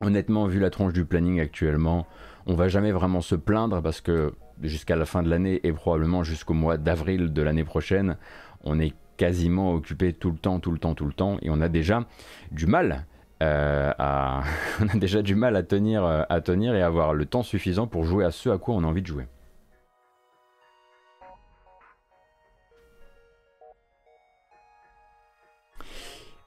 Honnêtement, 0.00 0.46
vu 0.46 0.58
la 0.58 0.70
tronche 0.70 0.94
du 0.94 1.04
planning 1.04 1.38
actuellement, 1.40 2.06
on 2.46 2.54
va 2.54 2.68
jamais 2.68 2.92
vraiment 2.92 3.20
se 3.20 3.34
plaindre 3.34 3.82
parce 3.82 4.00
que 4.00 4.32
jusqu'à 4.62 4.96
la 4.96 5.04
fin 5.04 5.22
de 5.22 5.28
l'année 5.28 5.60
et 5.64 5.72
probablement 5.72 6.22
jusqu'au 6.22 6.54
mois 6.54 6.78
d'avril 6.78 7.34
de 7.34 7.42
l'année 7.42 7.64
prochaine, 7.64 8.16
on 8.64 8.80
est 8.80 8.94
quasiment 9.20 9.74
occupé 9.74 10.14
tout 10.14 10.30
le 10.30 10.38
temps, 10.38 10.60
tout 10.60 10.72
le 10.72 10.78
temps, 10.78 10.94
tout 10.94 11.04
le 11.04 11.12
temps, 11.12 11.36
et 11.42 11.50
on 11.50 11.60
a 11.60 11.68
déjà 11.68 12.06
du 12.52 12.66
mal 12.66 13.04
euh, 13.42 13.92
à, 13.98 14.44
on 14.80 14.88
a 14.88 14.96
déjà 14.96 15.20
du 15.20 15.34
mal 15.34 15.56
à 15.56 15.62
tenir, 15.62 16.02
euh, 16.06 16.22
à 16.30 16.40
tenir 16.40 16.74
et 16.74 16.80
avoir 16.80 17.12
le 17.12 17.26
temps 17.26 17.42
suffisant 17.42 17.86
pour 17.86 18.04
jouer 18.04 18.24
à 18.24 18.30
ce 18.30 18.48
à 18.48 18.56
quoi 18.56 18.74
on 18.76 18.82
a 18.82 18.86
envie 18.86 19.02
de 19.02 19.06
jouer. 19.06 19.26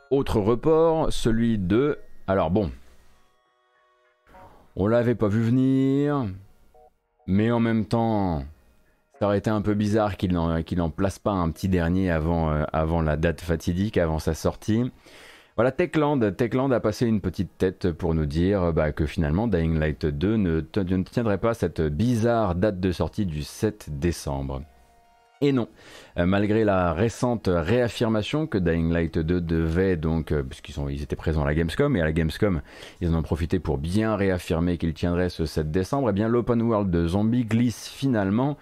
Autre 0.10 0.40
report, 0.40 1.14
celui 1.14 1.60
de... 1.60 2.00
Alors 2.26 2.50
bon, 2.50 2.72
on 4.76 4.88
l'avait 4.88 5.14
pas 5.14 5.28
vu 5.28 5.44
venir, 5.44 6.26
mais 7.28 7.52
en 7.52 7.60
même 7.60 7.86
temps, 7.86 8.46
ça 9.20 9.26
aurait 9.28 9.38
été 9.38 9.50
un 9.50 9.62
peu 9.62 9.74
bizarre 9.74 10.18
qu'il 10.18 10.34
n'en 10.34 10.90
place 10.90 11.20
pas 11.20 11.32
un 11.32 11.50
petit 11.52 11.70
dernier 11.70 12.10
avant, 12.10 12.52
euh, 12.52 12.64
avant 12.74 13.02
la 13.02 13.16
date 13.16 13.42
fatidique, 13.42 13.98
avant 13.98 14.20
sa 14.20 14.34
sortie. 14.34 14.92
Voilà, 15.56 15.72
Techland, 15.72 16.36
Techland 16.36 16.72
a 16.72 16.80
passé 16.80 17.06
une 17.06 17.22
petite 17.22 17.58
tête 17.60 17.92
pour 17.92 18.16
nous 18.16 18.26
dire 18.26 18.74
bah, 18.74 18.92
que 18.92 19.06
finalement 19.06 19.48
Dying 19.48 19.78
Light 19.78 20.06
2 20.06 20.38
ne, 20.38 20.62
ne 20.76 21.04
tiendrait 21.04 21.38
pas 21.38 21.54
cette 21.54 21.82
bizarre 21.82 22.56
date 22.56 22.80
de 22.80 22.92
sortie 22.92 23.28
du 23.28 23.44
7 23.44 24.00
décembre. 24.00 24.64
Et 25.44 25.52
non, 25.52 25.68
euh, 26.18 26.26
malgré 26.26 26.64
la 26.64 26.94
récente 26.94 27.50
réaffirmation 27.52 28.48
que 28.48 28.58
Dying 28.58 28.92
Light 28.92 29.20
2 29.20 29.42
devait 29.42 29.98
donc, 29.98 30.32
euh, 30.32 30.42
puisqu'ils 30.42 30.76
ils 30.90 31.04
étaient 31.04 31.18
présents 31.18 31.44
à 31.44 31.46
la 31.46 31.54
Gamescom, 31.54 31.96
et 31.98 32.02
à 32.02 32.06
la 32.06 32.14
Gamescom, 32.14 32.62
ils 33.02 33.10
en 33.10 33.16
ont 33.16 33.24
profité 33.24 33.60
pour 33.60 33.78
bien 33.78 34.16
réaffirmer 34.16 34.78
qu'il 34.78 34.94
tiendrait 34.94 35.28
ce 35.28 35.46
7 35.46 35.70
décembre, 35.70 36.08
et 36.08 36.12
eh 36.12 36.14
bien 36.14 36.30
l'open 36.30 36.62
world 36.62 36.90
de 36.90 37.06
Zombie 37.08 37.44
glisse 37.44 37.90
finalement 37.90 38.58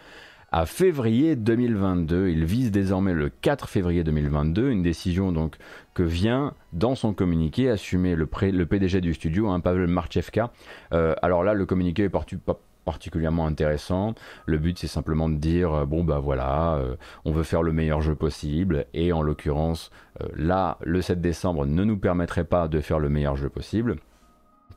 à 0.51 0.65
février 0.65 1.35
2022. 1.35 2.27
Il 2.29 2.43
vise 2.43 2.71
désormais 2.71 3.13
le 3.13 3.29
4 3.29 3.69
février 3.69 4.03
2022, 4.03 4.69
une 4.69 4.83
décision 4.83 5.31
donc 5.31 5.55
que 5.93 6.03
vient 6.03 6.53
dans 6.73 6.95
son 6.95 7.13
communiqué 7.13 7.69
assumer 7.69 8.15
le, 8.15 8.25
PDG 8.25 9.01
du 9.01 9.13
studio, 9.13 9.49
hein, 9.49 9.61
Pavel 9.61 9.87
Marchevka. 9.87 10.51
Euh, 10.93 11.15
alors 11.21 11.43
là, 11.43 11.53
le 11.53 11.65
communiqué 11.65 12.03
est 12.03 12.09
parti, 12.09 12.37
particulièrement 12.83 13.47
intéressant. 13.47 14.13
Le 14.45 14.57
but 14.57 14.77
c'est 14.77 14.87
simplement 14.87 15.29
de 15.29 15.35
dire 15.35 15.73
euh, 15.73 15.85
bon 15.85 16.03
bah 16.03 16.19
voilà, 16.19 16.75
euh, 16.75 16.95
on 17.23 17.31
veut 17.31 17.43
faire 17.43 17.63
le 17.63 17.71
meilleur 17.71 18.01
jeu 18.01 18.15
possible 18.15 18.85
et 18.93 19.13
en 19.13 19.21
l'occurrence 19.21 19.91
là 20.35 20.77
le 20.81 21.01
7 21.01 21.21
décembre 21.21 21.65
ne 21.65 21.83
nous 21.83 21.97
permettrait 21.97 22.43
pas 22.43 22.67
de 22.67 22.81
faire 22.81 22.99
le 22.99 23.09
meilleur 23.09 23.37
jeu 23.37 23.49
possible. 23.49 23.97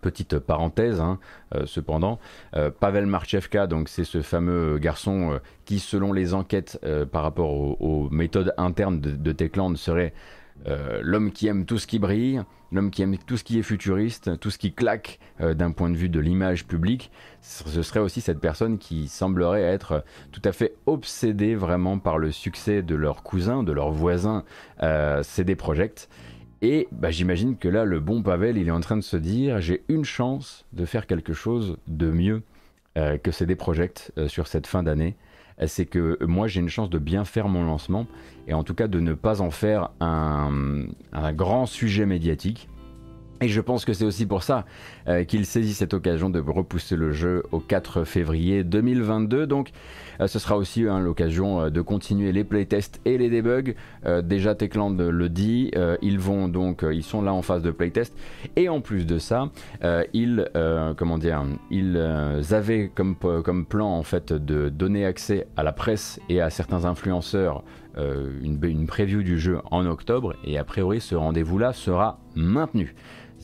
Petite 0.04 0.38
parenthèse, 0.38 1.00
hein, 1.00 1.18
cependant, 1.64 2.18
Pavel 2.78 3.06
Marchevka, 3.06 3.66
donc 3.66 3.88
c'est 3.88 4.04
ce 4.04 4.20
fameux 4.20 4.76
garçon 4.76 5.40
qui, 5.64 5.78
selon 5.78 6.12
les 6.12 6.34
enquêtes 6.34 6.78
par 7.10 7.22
rapport 7.22 7.50
aux, 7.80 8.10
méthodes 8.10 8.52
internes 8.58 9.00
de, 9.00 9.12
de 9.12 9.32
Techland, 9.32 9.76
serait 9.76 10.12
euh, 10.66 11.00
l'homme 11.02 11.32
qui 11.32 11.46
aime 11.46 11.66
tout 11.66 11.78
ce 11.78 11.86
qui 11.86 11.98
brille, 11.98 12.42
l'homme 12.72 12.90
qui 12.90 13.02
aime 13.02 13.18
tout 13.18 13.36
ce 13.36 13.44
qui 13.44 13.58
est 13.58 13.62
futuriste, 13.62 14.38
tout 14.38 14.50
ce 14.50 14.58
qui 14.58 14.72
claque 14.72 15.18
euh, 15.40 15.52
d'un 15.52 15.72
point 15.72 15.90
de 15.90 15.96
vue 15.96 16.08
de 16.08 16.20
l'image 16.20 16.66
publique, 16.66 17.10
ce 17.42 17.82
serait 17.82 18.00
aussi 18.00 18.20
cette 18.20 18.40
personne 18.40 18.78
qui 18.78 19.08
semblerait 19.08 19.62
être 19.62 20.04
tout 20.32 20.42
à 20.44 20.52
fait 20.52 20.74
obsédée 20.86 21.54
vraiment 21.54 21.98
par 21.98 22.18
le 22.18 22.30
succès 22.30 22.82
de 22.82 22.94
leur 22.94 23.22
cousin, 23.22 23.62
de 23.62 23.72
leur 23.72 23.90
voisin 23.90 24.44
euh, 24.82 25.22
CD 25.22 25.56
Projekt. 25.56 26.08
Et 26.62 26.88
bah, 26.92 27.10
j'imagine 27.10 27.56
que 27.56 27.68
là, 27.68 27.84
le 27.84 28.00
bon 28.00 28.22
Pavel, 28.22 28.56
il 28.56 28.68
est 28.68 28.72
en 28.72 28.80
train 28.80 28.96
de 28.96 29.02
se 29.02 29.16
dire, 29.16 29.60
j'ai 29.60 29.82
une 29.88 30.04
chance 30.04 30.64
de 30.72 30.84
faire 30.84 31.06
quelque 31.06 31.32
chose 31.32 31.76
de 31.88 32.10
mieux 32.10 32.42
que 33.24 33.32
CD 33.32 33.56
Projekt 33.56 34.12
sur 34.28 34.46
cette 34.46 34.68
fin 34.68 34.84
d'année 34.84 35.16
c'est 35.66 35.86
que 35.86 36.18
moi 36.24 36.48
j'ai 36.48 36.60
une 36.60 36.68
chance 36.68 36.90
de 36.90 36.98
bien 36.98 37.24
faire 37.24 37.48
mon 37.48 37.64
lancement 37.64 38.06
et 38.48 38.54
en 38.54 38.64
tout 38.64 38.74
cas 38.74 38.88
de 38.88 39.00
ne 39.00 39.14
pas 39.14 39.40
en 39.40 39.50
faire 39.50 39.90
un, 40.00 40.86
un 41.12 41.32
grand 41.32 41.66
sujet 41.66 42.06
médiatique. 42.06 42.68
Et 43.40 43.48
je 43.48 43.60
pense 43.60 43.84
que 43.84 43.92
c'est 43.92 44.04
aussi 44.04 44.26
pour 44.26 44.42
ça 44.42 44.64
euh, 45.06 45.24
qu'il 45.24 45.44
saisit 45.44 45.74
cette 45.74 45.92
occasion 45.92 46.30
de 46.30 46.40
repousser 46.40 46.96
le 46.96 47.12
jeu 47.12 47.42
au 47.52 47.60
4 47.60 48.04
février 48.04 48.64
2022. 48.64 49.46
Donc 49.46 49.70
euh, 50.18 50.26
ce 50.26 50.38
sera 50.38 50.56
aussi 50.56 50.88
hein, 50.88 50.98
l'occasion 50.98 51.60
euh, 51.60 51.70
de 51.70 51.82
continuer 51.82 52.32
les 52.32 52.42
playtests 52.42 53.02
et 53.04 53.18
les 53.18 53.28
debugs. 53.28 53.74
déjà 54.22 54.54
Techland 54.54 54.96
le 54.96 55.28
dit, 55.28 55.70
ils 56.02 56.18
vont 56.18 56.48
donc, 56.48 56.84
ils 56.90 57.02
sont 57.02 57.22
là 57.22 57.32
en 57.32 57.42
phase 57.42 57.62
de 57.62 57.70
playtest. 57.70 58.14
Et 58.56 58.68
en 58.68 58.80
plus 58.80 59.06
de 59.06 59.18
ça, 59.18 59.50
ils, 60.12 60.48
comment 60.96 61.18
dire, 61.18 61.44
ils 61.70 61.98
avaient 62.50 62.90
comme, 62.94 63.16
plan 63.68 63.90
en 63.90 64.02
fait 64.02 64.32
de 64.32 64.68
donner 64.68 65.04
accès 65.04 65.46
à 65.56 65.62
la 65.62 65.72
presse 65.72 66.20
et 66.28 66.40
à 66.40 66.50
certains 66.50 66.84
influenceurs 66.84 67.64
une, 67.96 68.58
une 68.62 68.86
preview 68.86 69.22
du 69.22 69.38
jeu 69.38 69.58
en 69.70 69.86
octobre. 69.86 70.34
Et 70.44 70.58
a 70.58 70.64
priori 70.64 71.00
ce 71.00 71.14
rendez-vous-là 71.14 71.72
sera 71.72 72.20
maintenu 72.34 72.94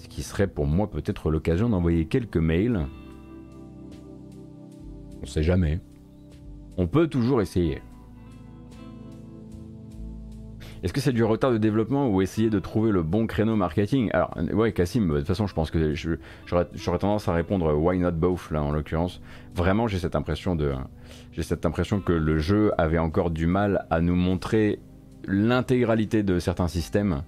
ce 0.00 0.08
qui 0.08 0.22
serait 0.22 0.46
pour 0.46 0.66
moi 0.66 0.90
peut-être 0.90 1.30
l'occasion 1.30 1.68
d'envoyer 1.68 2.06
quelques 2.06 2.38
mails. 2.38 2.86
On 5.22 5.26
sait 5.26 5.42
jamais. 5.42 5.78
On 6.78 6.86
peut 6.86 7.06
toujours 7.06 7.42
essayer. 7.42 7.82
Est-ce 10.82 10.94
que 10.94 11.00
c'est 11.00 11.12
du 11.12 11.22
retard 11.22 11.52
de 11.52 11.58
développement 11.58 12.08
ou 12.08 12.22
essayer 12.22 12.48
de 12.48 12.58
trouver 12.58 12.90
le 12.90 13.02
bon 13.02 13.26
créneau 13.26 13.56
marketing? 13.56 14.08
Alors, 14.14 14.34
ouais, 14.54 14.72
Cassim, 14.72 15.06
de 15.06 15.18
toute 15.18 15.26
façon, 15.26 15.46
je 15.46 15.52
pense 15.52 15.70
que 15.70 15.94
j'aurais 16.46 16.98
tendance 16.98 17.28
à 17.28 17.34
répondre 17.34 17.74
why 17.74 17.98
not 17.98 18.12
both, 18.12 18.50
là, 18.50 18.62
en 18.62 18.70
l'occurrence. 18.70 19.20
Vraiment, 19.54 19.86
j'ai 19.86 19.98
cette 19.98 20.16
impression 20.16 20.56
de. 20.56 20.72
J'ai 21.32 21.42
cette 21.42 21.66
impression 21.66 22.00
que 22.00 22.14
le 22.14 22.38
jeu 22.38 22.72
avait 22.78 22.96
encore 22.96 23.30
du 23.30 23.46
mal 23.46 23.84
à 23.90 24.00
nous 24.00 24.16
montrer 24.16 24.80
l'intégralité 25.28 26.22
de 26.22 26.38
certains 26.38 26.68
systèmes 26.68 27.22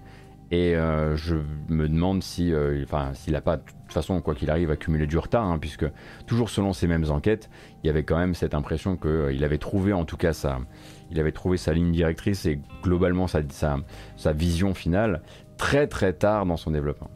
Et 0.55 0.75
je 0.75 1.37
me 1.71 1.89
demande 1.89 2.23
si, 2.23 2.53
enfin, 2.85 3.15
s'il 3.15 3.33
n'a 3.33 3.41
pas, 3.41 3.57
de 3.57 3.63
toute 3.63 3.93
façon, 3.93 4.21
quoi 4.21 4.35
qu'il 4.35 4.51
arrive, 4.51 4.71
accumulé 4.71 5.07
du 5.07 5.17
retard, 5.17 5.47
hein, 5.47 5.59
puisque 5.59 5.87
toujours 6.27 6.51
selon 6.51 6.75
ces 6.75 6.87
mêmes 6.87 7.11
enquêtes, 7.11 7.49
il 7.83 7.87
y 7.87 7.91
avait 7.91 8.05
quand 8.05 8.19
même 8.19 8.35
cette 8.35 8.53
impression 8.53 8.99
qu'il 8.99 9.45
avait 9.45 9.57
trouvé, 9.57 9.95
en 9.95 10.05
tout 10.05 10.19
cas, 10.19 10.35
sa, 10.35 10.61
il 11.11 11.19
avait 11.19 11.33
trouvé 11.33 11.57
sa 11.57 11.73
ligne 11.73 11.91
directrice 11.91 12.45
et 12.45 12.61
globalement 12.83 13.29
sa, 13.29 13.41
sa, 13.49 13.79
sa 14.17 14.33
vision 14.35 14.75
finale 14.75 15.23
très 15.57 15.87
très 15.87 16.13
tard 16.13 16.45
dans 16.45 16.59
son 16.59 16.71
développement. 16.71 17.11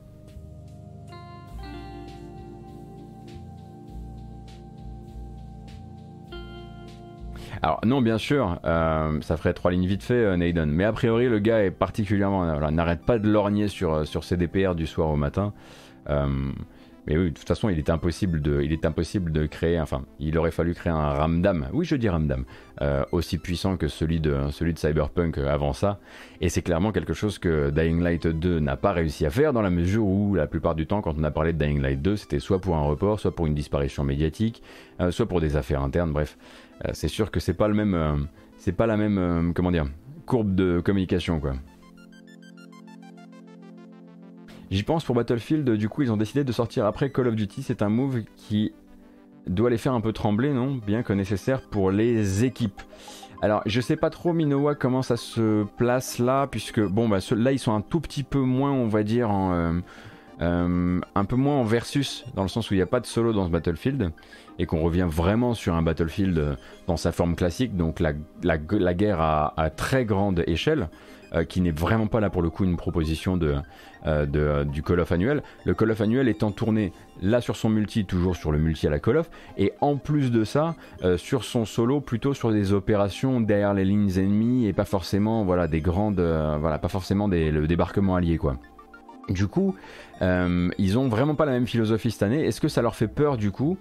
Alors 7.66 7.80
non, 7.85 8.00
bien 8.00 8.16
sûr, 8.16 8.61
euh, 8.64 9.20
ça 9.23 9.37
ferait 9.37 9.52
trois 9.52 9.73
lignes 9.73 9.88
vite 9.88 10.04
fait, 10.04 10.14
euh, 10.14 10.37
Naden. 10.37 10.70
Mais 10.70 10.85
a 10.85 10.92
priori, 10.92 11.28
le 11.28 11.40
gars 11.40 11.64
est 11.64 11.73
particulièrement, 11.73 12.46
n'arrête 12.70 13.04
pas 13.04 13.18
de 13.18 13.28
lorgner 13.28 13.66
sur 13.66 13.92
euh, 13.92 14.04
sur 14.04 14.23
ses 14.23 14.37
DPR 14.37 14.76
du 14.76 14.87
soir 14.87 15.08
au 15.08 15.16
matin. 15.16 15.52
Mais 17.06 17.16
oui, 17.16 17.30
de 17.30 17.37
toute 17.37 17.46
façon, 17.46 17.68
il 17.68 17.78
est 17.78 17.88
impossible 17.88 18.42
de, 18.42 18.62
il 18.62 18.73
est 18.73 18.85
impossible 18.85 19.49
créer, 19.49 19.80
enfin, 19.80 20.04
il 20.18 20.37
aurait 20.38 20.50
fallu 20.50 20.75
créer 20.75 20.92
un 20.92 21.11
Ramdam, 21.11 21.68
oui 21.73 21.85
je 21.85 21.94
dis 21.94 22.08
Ramdam, 22.08 22.44
euh, 22.82 23.04
aussi 23.12 23.38
puissant 23.38 23.76
que 23.76 23.87
celui 23.87 24.18
de, 24.18 24.37
celui 24.50 24.75
de 24.75 24.78
Cyberpunk 24.78 25.38
avant 25.38 25.73
ça. 25.73 26.00
Et 26.40 26.49
c'est 26.49 26.62
clairement 26.62 26.90
quelque 26.90 27.14
chose 27.14 27.38
que 27.38 27.70
Dying 27.70 28.02
Light 28.02 28.26
2 28.26 28.58
n'a 28.58 28.76
pas 28.76 28.90
réussi 28.90 29.25
à 29.25 29.30
faire 29.30 29.52
dans 29.52 29.62
la 29.62 29.70
mesure 29.70 30.04
où 30.04 30.35
la 30.35 30.49
plupart 30.49 30.75
du 30.75 30.88
temps, 30.88 31.00
quand 31.00 31.14
on 31.16 31.23
a 31.23 31.30
parlé 31.30 31.52
de 31.52 31.64
Dying 31.64 31.80
Light 31.80 32.02
2, 32.02 32.16
c'était 32.16 32.40
soit 32.40 32.61
pour 32.61 32.76
un 32.76 32.82
report, 32.82 33.20
soit 33.20 33.35
pour 33.35 33.46
une 33.46 33.54
disparition 33.54 34.02
médiatique, 34.02 34.61
euh, 35.00 35.12
soit 35.12 35.26
pour 35.26 35.40
des 35.40 35.56
affaires 35.56 35.82
internes, 35.82 36.12
bref. 36.12 36.37
Euh, 36.85 36.90
c'est 36.92 37.09
sûr 37.09 37.30
que 37.30 37.40
c'est 37.40 37.54
pas 37.54 37.68
le 37.68 37.75
même, 37.75 38.28
pas 38.76 38.87
la 38.87 38.97
même, 38.97 39.52
comment 39.54 39.71
dire, 39.71 39.87
courbe 40.26 40.54
de 40.54 40.80
communication 40.80 41.40
quoi. 41.40 41.54
J'y 44.71 44.83
pense 44.83 45.04
pour 45.04 45.14
Battlefield, 45.14 45.71
du 45.71 45.88
coup 45.88 46.02
ils 46.02 46.11
ont 46.12 46.16
décidé 46.16 46.42
de 46.42 46.52
sortir 46.52 46.87
après 46.87 47.11
Call 47.11 47.28
of 47.28 47.37
Duty, 47.37 47.62
c'est 47.62 47.83
un 47.83 47.88
move 47.88 48.23
qui 48.37 48.73
doit 49.47 49.71
les 49.71 49.78
faire 49.78 49.95
un 49.95 50.00
peu 50.00 50.12
trembler, 50.12 50.52
non? 50.52 50.80
Bien 50.85 51.04
que 51.04 51.12
nécessaire 51.12 51.62
pour 51.62 51.92
les 51.92 52.45
équipes. 52.45 52.83
Alors 53.42 53.62
je 53.66 53.80
sais 53.80 53.97
pas 53.97 54.11
trop 54.11 54.33
Minowa 54.33 54.75
comment 54.75 55.02
ça 55.02 55.16
se 55.16 55.64
place 55.76 56.18
là, 56.18 56.49
puisque 56.49 56.80
bon 56.80 57.09
bah 57.09 57.18
là 57.37 57.52
ils 57.52 57.59
sont 57.59 57.75
un 57.75 57.80
tout 57.80 58.00
petit 58.00 58.25
peu 58.25 58.40
moins 58.40 58.73
on 58.73 58.88
va 58.88 59.04
dire 59.04 59.30
en... 59.30 59.52
Euh, 59.54 59.73
euh, 60.43 61.00
un 61.14 61.25
peu 61.25 61.37
moins 61.37 61.57
en 61.57 61.64
versus, 61.64 62.25
dans 62.35 62.43
le 62.43 62.49
sens 62.49 62.71
où 62.71 62.75
il 62.75 62.78
n'y 62.78 62.83
a 62.83 62.87
pas 62.87 63.00
de 63.00 63.07
solo 63.07 63.33
dans 63.33 63.47
ce 63.47 63.50
Battlefield, 63.50 64.12
et 64.59 64.66
qu'on 64.66 64.81
revient 64.81 65.07
vraiment 65.09 65.55
sur 65.55 65.75
un 65.75 65.83
Battlefield 65.83 66.57
dans 66.87 66.97
sa 66.97 67.12
forme 67.12 67.37
classique, 67.37 67.76
donc 67.76 68.00
la, 68.00 68.12
guerre 68.95 69.21
à, 69.21 69.71
très 69.71 70.05
grande 70.05 70.43
échelle, 70.47 70.88
euh, 71.35 71.45
qui 71.45 71.61
n'est 71.61 71.73
vraiment 71.73 72.07
pas 72.07 72.21
là 72.21 72.31
pour 72.31 72.40
le 72.40 72.50
coup 72.50 72.64
une 72.64 72.76
proposition 72.76 73.38
euh, 73.43 73.61
euh, 74.07 74.64
du 74.64 74.83
Call 74.83 75.00
of 75.00 75.11
annuel. 75.11 75.43
Le 75.64 75.75
Call 75.75 75.90
of 75.90 76.00
annuel 76.00 76.28
étant 76.28 76.52
tourné 76.52 76.93
là 77.21 77.40
sur 77.40 77.57
son 77.57 77.69
multi, 77.69 78.05
toujours 78.05 78.37
sur 78.37 78.52
le 78.52 78.59
multi 78.59 78.87
à 78.87 78.90
la 78.90 79.00
Call 79.00 79.16
of, 79.16 79.31
et 79.59 79.73
en 79.81 79.97
plus 79.97 80.31
de 80.31 80.45
ça, 80.45 80.76
sur 81.16 81.45
son 81.45 81.64
solo, 81.64 82.00
plutôt 82.00 82.35
sur 82.35 82.52
des 82.52 82.73
opérations 82.73 83.40
derrière 83.40 83.75
les 83.75 83.85
lignes 83.85 84.16
ennemies 84.16 84.66
et 84.66 84.73
pas 84.73 84.85
forcément 84.85 85.45
des 85.66 85.81
grandes. 85.81 86.21
voilà, 86.21 86.78
pas 86.78 86.88
forcément 86.88 87.26
le 87.26 87.66
débarquement 87.66 88.16
allié. 88.16 88.38
Du 89.28 89.49
coup, 89.49 89.75
ils 90.20 90.99
ont 90.99 91.08
vraiment 91.08 91.35
pas 91.35 91.46
la 91.46 91.52
même 91.52 91.66
philosophie 91.66 92.11
cette 92.11 92.23
année. 92.23 92.44
Est-ce 92.44 92.61
que 92.61 92.68
ça 92.68 92.82
leur 92.82 92.94
fait 92.94 93.08
peur 93.08 93.37
du 93.37 93.50
coup? 93.50 93.76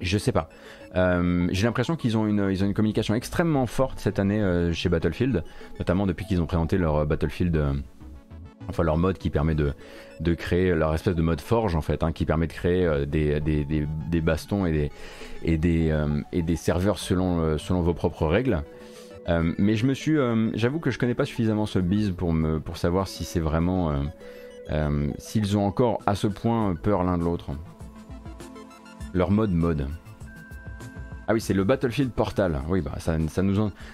Je 0.00 0.18
sais 0.18 0.32
pas. 0.32 0.48
J'ai 0.94 1.66
l'impression 1.66 1.96
qu'ils 1.96 2.16
ont, 2.16 2.26
une, 2.26 2.40
ont 2.40 2.48
une 2.48 2.74
communication 2.74 3.14
extrêmement 3.14 3.66
forte 3.66 3.98
cette 3.98 4.18
année 4.18 4.70
chez 4.72 4.88
Battlefield, 4.88 5.44
notamment 5.78 6.06
depuis 6.06 6.26
qu'ils 6.26 6.40
ont 6.40 6.46
présenté 6.46 6.78
leur 6.78 7.06
Battlefield 7.06 7.82
enfin 8.68 8.82
leur 8.82 8.96
mode 8.96 9.18
qui 9.18 9.30
permet 9.30 9.54
de, 9.54 9.72
de, 10.20 10.34
créer 10.34 10.74
leur 10.74 10.94
espèce 10.94 11.14
de 11.14 11.22
mode 11.22 11.40
forge 11.40 11.74
en 11.74 11.80
fait, 11.80 12.02
hein, 12.02 12.12
qui 12.12 12.24
permet 12.24 12.46
de 12.46 12.52
créer 12.52 12.84
euh, 12.84 13.06
des, 13.06 13.40
des, 13.40 13.64
des, 13.64 14.20
bastons 14.20 14.66
et 14.66 14.72
des, 14.72 14.90
et 15.42 15.58
des, 15.58 15.90
euh, 15.90 16.20
et 16.32 16.42
des 16.42 16.56
serveurs 16.56 16.98
selon, 16.98 17.40
euh, 17.40 17.58
selon 17.58 17.80
vos 17.80 17.94
propres 17.94 18.26
règles. 18.26 18.62
mais 19.58 19.76
je 19.76 19.86
me 19.86 19.94
suis, 19.94 20.16
j'avoue 20.54 20.80
que 20.80 20.90
je 20.90 20.98
connais 20.98 21.14
pas 21.14 21.26
suffisamment 21.26 21.66
ce 21.66 21.78
biz 21.78 22.12
pour, 22.12 22.32
me, 22.32 22.60
pour 22.60 22.76
savoir 22.76 23.08
si 23.08 23.24
c'est 23.24 23.40
vraiment, 23.40 23.92
s'ils 25.18 25.56
ont 25.56 25.66
encore 25.66 26.00
à 26.06 26.14
ce 26.14 26.26
point 26.26 26.74
peur 26.74 27.04
l'un 27.04 27.18
de 27.18 27.24
l'autre. 27.24 27.50
Leur 29.14 29.30
mode 29.30 29.52
mode. 29.52 29.88
Ah 31.26 31.34
oui, 31.34 31.40
c'est 31.40 31.54
le 31.54 31.64
Battlefield 31.64 32.12
Portal. 32.12 32.60
Oui, 32.68 32.80
bah 32.80 32.94
ça, 32.98 33.18
nous, 33.18 33.28
ça, 33.28 33.42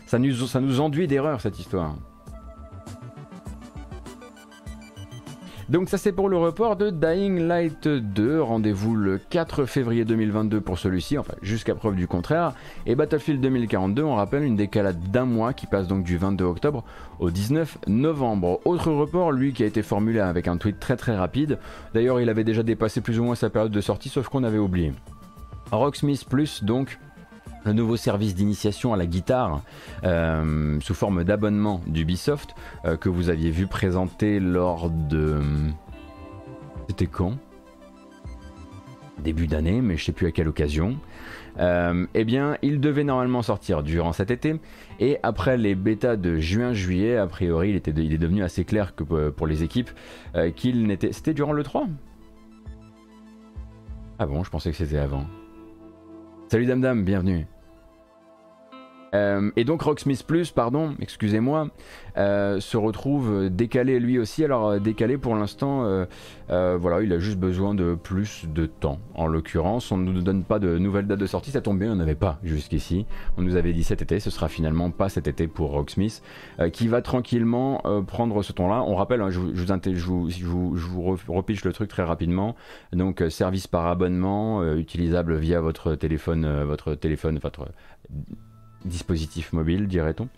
ça 0.07 0.61
nous 0.61 0.81
enduit 0.81 1.09
d'erreur 1.09 1.41
cette 1.41 1.59
histoire. 1.59 1.97
Donc 5.71 5.89
ça 5.89 5.97
c'est 5.97 6.13
pour 6.13 6.29
le 6.29 6.37
report 6.37 6.77
de 6.77 6.91
Dying 6.91 7.47
Light 7.47 7.89
2, 7.89 8.43
rendez-vous 8.43 8.95
le 8.95 9.17
4 9.19 9.65
février 9.65 10.05
2022 10.05 10.61
pour 10.61 10.79
celui-ci, 10.79 11.17
enfin 11.17 11.33
jusqu'à 11.41 11.75
preuve 11.75 11.95
du 11.95 12.07
contraire, 12.07 12.53
et 12.85 12.95
Battlefield 12.95 13.41
2042, 13.41 14.03
on 14.03 14.15
rappelle 14.15 14.43
une 14.43 14.57
décalade 14.57 15.11
d'un 15.11 15.25
mois 15.25 15.55
qui 15.55 15.67
passe 15.67 15.89
donc 15.89 16.05
du 16.05 16.19
22 16.19 16.45
octobre 16.45 16.85
au 17.19 17.31
19 17.31 17.79
novembre. 17.87 18.61
Autre 18.67 18.93
report, 18.93 19.33
lui 19.33 19.55
qui 19.55 19.63
a 19.63 19.67
été 19.67 19.83
formulé 19.83 20.21
avec 20.21 20.49
un 20.49 20.59
tweet 20.59 20.79
très 20.79 20.97
très 20.97 21.17
rapide, 21.17 21.59
d'ailleurs 21.95 22.21
il 22.21 22.29
avait 22.29 22.45
déjà 22.45 22.63
dépassé 22.63 23.01
plus 23.01 23.19
ou 23.19 23.25
moins 23.25 23.35
sa 23.35 23.49
période 23.49 23.73
de 23.73 23.81
sortie 23.81 24.11
sauf 24.11 24.29
qu'on 24.29 24.45
avait 24.45 24.59
oublié. 24.59 24.93
Rocksmith 25.73 26.27
Plus 26.29 26.63
donc 26.63 26.99
le 27.65 27.73
nouveau 27.73 27.97
service 27.97 28.35
d'initiation 28.35 28.93
à 28.93 28.97
la 28.97 29.07
guitare 29.07 29.63
euh, 30.05 30.79
sous 30.81 30.95
forme 30.95 31.25
d'abonnement 31.25 31.81
d'Ubisoft 31.87 32.55
euh, 32.85 32.97
que 32.97 33.09
vous 33.09 33.31
aviez 33.31 33.51
vu 33.51 33.67
présenter 33.67 34.41
lors 34.41 34.91
de... 34.91 35.41
C'était 36.89 37.07
quand? 37.07 37.39
Début 39.23 39.47
d'année, 39.47 39.81
mais 39.81 39.97
je 39.97 40.05
sais 40.05 40.13
plus 40.13 40.27
à 40.27 40.33
quelle 40.33 40.49
occasion. 40.49 40.99
Euh, 41.59 42.07
eh 42.15 42.25
bien, 42.25 42.59
il 42.63 42.81
devait 42.81 43.05
normalement 43.05 43.43
sortir 43.43 43.83
durant 43.83 44.13
cet 44.13 44.31
été. 44.31 44.61
Et 45.01 45.19
après 45.23 45.57
les 45.57 45.75
bêtas 45.75 46.17
de 46.17 46.37
juin-juillet, 46.37 47.17
a 47.17 47.27
priori, 47.27 47.71
il, 47.71 47.77
était 47.77 47.93
est 47.93 48.19
devenu 48.19 48.43
assez 48.43 48.65
clair 48.65 48.93
pour 48.93 49.47
les 49.47 49.63
équipes 49.63 49.91
qu'il 50.57 50.87
n'était... 50.87 51.13
C'était 51.13 51.33
durant 51.33 51.53
le 51.53 51.63
3 51.63 51.87
Ah 54.19 54.27
bon, 54.27 54.45
je 54.45 54.51
pensais 54.51 54.71
que 54.73 54.77
c'était 54.77 54.99
avant. 54.99 55.25
Salut 56.49 56.67
Dame 56.67 56.83
Dame, 56.83 57.05
bienvenue. 57.05 57.47
Euh, 59.15 59.51
et 59.57 59.65
donc 59.65 59.83
Rocksmith 59.83 60.25
Plus, 60.27 60.51
pardon, 60.51 60.95
excusez-moi, 61.01 61.69
euh, 62.17 62.61
se 62.61 62.77
retrouve 62.77 63.49
décalé 63.49 64.01
lui 64.01 64.19
aussi. 64.19 64.45
Alors 64.45 64.69
euh, 64.69 64.79
décalé 64.79 65.19
pour 65.19 65.37
l'instant, 65.37 66.05
voilà, 66.49 67.03
il 67.03 67.13
a 67.13 67.19
juste 67.19 67.39
besoin 67.39 67.75
de 67.75 67.95
plus 67.95 68.47
de 68.53 68.67
temps. 68.67 68.99
En 69.15 69.27
l'occurrence, 69.27 69.93
on 69.93 69.97
ne 69.97 70.13
nous 70.13 70.23
donne 70.23 70.45
pas 70.45 70.59
de 70.59 70.79
nouvelles 70.79 71.07
dates 71.07 71.21
de 71.21 71.27
sortie, 71.27 71.51
ça 71.51 71.61
tombe 71.61 71.79
bien, 71.79 71.93
on 71.93 71.97
n'avait 71.97 72.15
pas 72.15 72.39
jusqu'ici. 72.43 73.07
On 73.37 73.43
nous 73.43 73.57
avait 73.57 73.73
dit 73.73 73.85
cet 73.85 74.03
été, 74.03 74.21
ce 74.21 74.31
sera 74.31 74.49
finalement 74.49 74.91
pas 74.91 75.09
cet 75.09 75.29
été 75.29 75.47
pour 75.47 75.71
Rocksmith, 75.71 76.23
qui 76.73 76.89
va 76.89 77.03
tranquillement 77.03 77.83
prendre 78.07 78.43
ce 78.43 78.53
ton-là. 78.53 78.83
On 78.83 78.95
rappelle, 78.97 79.21
hein, 79.21 79.31
je, 79.31 79.41
vous, 79.41 79.55
je, 79.55 80.47
vous, 80.47 80.77
je, 80.77 80.87
vous, 80.87 81.33
repiche 81.33 81.65
le 81.65 81.73
truc 81.73 81.89
très 81.89 82.03
rapidement. 82.03 82.57
Donc 82.93 83.23
service 83.29 83.67
par 83.67 83.87
abonnement, 83.87 84.75
utilisable 84.75 85.37
via 85.37 85.61
votre 85.61 85.95
téléphone, 85.95 86.65
votre 86.65 86.95
téléphone, 86.95 87.39
votre 87.43 87.69
dispositif 88.85 89.53
mobile, 89.53 89.87
dirait-on. 89.89 90.29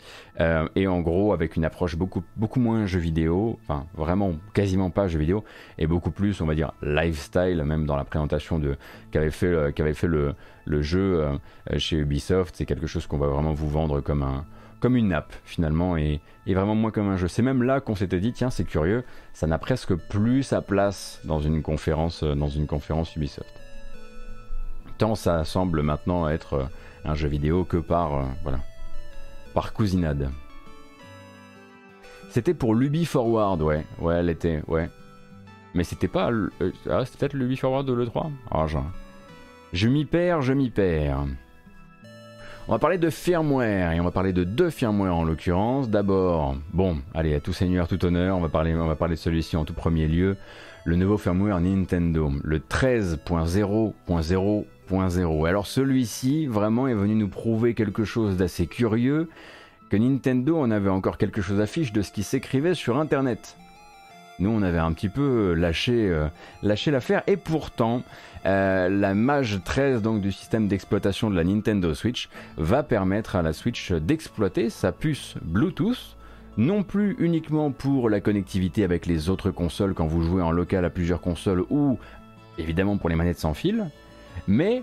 Euh, 0.40 0.68
et 0.76 0.86
en 0.86 1.00
gros, 1.00 1.32
avec 1.32 1.56
une 1.56 1.64
approche 1.64 1.96
beaucoup, 1.96 2.22
beaucoup 2.36 2.60
moins 2.60 2.86
jeu 2.86 2.98
vidéo, 2.98 3.58
enfin 3.62 3.86
vraiment 3.94 4.34
quasiment 4.54 4.90
pas 4.90 5.08
jeu 5.08 5.18
vidéo, 5.18 5.44
et 5.78 5.86
beaucoup 5.86 6.10
plus, 6.10 6.40
on 6.40 6.46
va 6.46 6.54
dire, 6.54 6.72
lifestyle, 6.82 7.62
même 7.64 7.86
dans 7.86 7.96
la 7.96 8.04
présentation 8.04 8.58
de 8.58 8.76
qu'avait 9.10 9.30
fait, 9.30 9.46
euh, 9.46 9.94
fait 9.94 10.06
le, 10.06 10.34
le 10.64 10.82
jeu 10.82 11.20
euh, 11.20 11.78
chez 11.78 11.96
Ubisoft. 11.96 12.54
C'est 12.56 12.66
quelque 12.66 12.86
chose 12.86 13.06
qu'on 13.06 13.18
va 13.18 13.26
vraiment 13.26 13.52
vous 13.52 13.68
vendre 13.68 14.00
comme, 14.00 14.22
un, 14.22 14.44
comme 14.80 14.96
une 14.96 15.12
app, 15.12 15.32
finalement, 15.44 15.96
et, 15.96 16.20
et 16.46 16.54
vraiment 16.54 16.74
moins 16.74 16.90
comme 16.90 17.08
un 17.08 17.16
jeu. 17.16 17.28
C'est 17.28 17.42
même 17.42 17.62
là 17.62 17.80
qu'on 17.80 17.94
s'était 17.94 18.20
dit, 18.20 18.32
tiens, 18.32 18.50
c'est 18.50 18.64
curieux, 18.64 19.04
ça 19.32 19.46
n'a 19.46 19.58
presque 19.58 19.94
plus 19.94 20.42
sa 20.42 20.62
place 20.62 21.20
dans 21.24 21.40
une 21.40 21.62
conférence, 21.62 22.22
dans 22.22 22.48
une 22.48 22.66
conférence 22.66 23.16
Ubisoft. 23.16 23.52
Tant 24.98 25.14
ça 25.14 25.44
semble 25.44 25.82
maintenant 25.82 26.26
être 26.28 26.70
un 27.06 27.14
jeu 27.14 27.28
vidéo 27.28 27.64
que 27.64 27.76
par, 27.76 28.14
euh, 28.14 28.24
voilà, 28.42 28.58
par 29.54 29.72
cousinade. 29.72 30.30
C'était 32.30 32.54
pour 32.54 32.74
l'Ubi 32.74 33.06
Forward, 33.06 33.62
ouais, 33.62 33.86
ouais, 34.00 34.16
elle 34.16 34.28
était, 34.28 34.62
ouais. 34.66 34.90
Mais 35.74 35.84
c'était 35.84 36.08
pas, 36.08 36.30
euh, 36.30 36.50
ah, 36.90 37.04
c'était 37.04 37.18
peut-être 37.18 37.34
l'Ubi 37.34 37.56
Forward 37.56 37.86
de 37.86 37.92
l'E3 37.92 38.30
ah, 38.50 38.66
Je 39.72 39.88
m'y 39.88 40.04
perds, 40.04 40.42
je 40.42 40.52
m'y 40.52 40.70
perds. 40.70 41.24
On 42.68 42.72
va 42.72 42.80
parler 42.80 42.98
de 42.98 43.10
firmware 43.10 43.92
et 43.92 44.00
on 44.00 44.04
va 44.04 44.10
parler 44.10 44.32
de 44.32 44.42
deux 44.42 44.70
firmware 44.70 45.14
en 45.14 45.22
l'occurrence. 45.22 45.88
D'abord, 45.88 46.56
bon, 46.72 46.98
allez, 47.14 47.32
à 47.34 47.40
tout 47.40 47.52
seigneur, 47.52 47.86
tout 47.86 48.04
honneur, 48.04 48.36
on 48.36 48.40
va 48.40 48.48
parler, 48.48 48.74
on 48.74 48.88
va 48.88 48.96
parler 48.96 49.14
de 49.14 49.20
celui-ci 49.20 49.56
en 49.56 49.64
tout 49.64 49.72
premier 49.72 50.08
lieu. 50.08 50.36
Le 50.84 50.96
nouveau 50.96 51.16
firmware 51.16 51.60
Nintendo, 51.60 52.32
le 52.42 52.58
13.0.0 52.58 54.64
alors 54.90 55.66
celui-ci 55.66 56.46
vraiment 56.46 56.88
est 56.88 56.94
venu 56.94 57.14
nous 57.14 57.28
prouver 57.28 57.74
quelque 57.74 58.04
chose 58.04 58.36
d'assez 58.36 58.66
curieux, 58.66 59.28
que 59.90 59.96
Nintendo 59.96 60.58
en 60.58 60.70
avait 60.70 60.90
encore 60.90 61.18
quelque 61.18 61.42
chose 61.42 61.60
à 61.60 61.66
fiche 61.66 61.92
de 61.92 62.02
ce 62.02 62.12
qui 62.12 62.22
s'écrivait 62.22 62.74
sur 62.74 62.98
Internet. 62.98 63.56
Nous, 64.38 64.50
on 64.50 64.62
avait 64.62 64.78
un 64.78 64.92
petit 64.92 65.08
peu 65.08 65.54
lâché, 65.54 66.14
lâché 66.62 66.90
l'affaire. 66.90 67.22
Et 67.26 67.36
pourtant, 67.36 68.02
la 68.44 69.14
Mage 69.14 69.60
13 69.64 70.02
donc, 70.02 70.20
du 70.20 70.30
système 70.30 70.68
d'exploitation 70.68 71.30
de 71.30 71.36
la 71.36 71.44
Nintendo 71.44 71.94
Switch 71.94 72.28
va 72.56 72.82
permettre 72.82 73.36
à 73.36 73.42
la 73.42 73.52
Switch 73.52 73.92
d'exploiter 73.92 74.68
sa 74.68 74.92
puce 74.92 75.36
Bluetooth 75.42 76.16
non 76.58 76.82
plus 76.82 77.16
uniquement 77.18 77.70
pour 77.70 78.08
la 78.08 78.20
connectivité 78.20 78.84
avec 78.84 79.06
les 79.06 79.28
autres 79.28 79.50
consoles 79.50 79.94
quand 79.94 80.06
vous 80.06 80.22
jouez 80.22 80.42
en 80.42 80.50
local 80.50 80.84
à 80.84 80.90
plusieurs 80.90 81.20
consoles 81.20 81.64
ou 81.70 81.98
évidemment 82.58 82.96
pour 82.96 83.08
les 83.08 83.16
manettes 83.16 83.38
sans 83.38 83.54
fil, 83.54 83.90
mais 84.46 84.82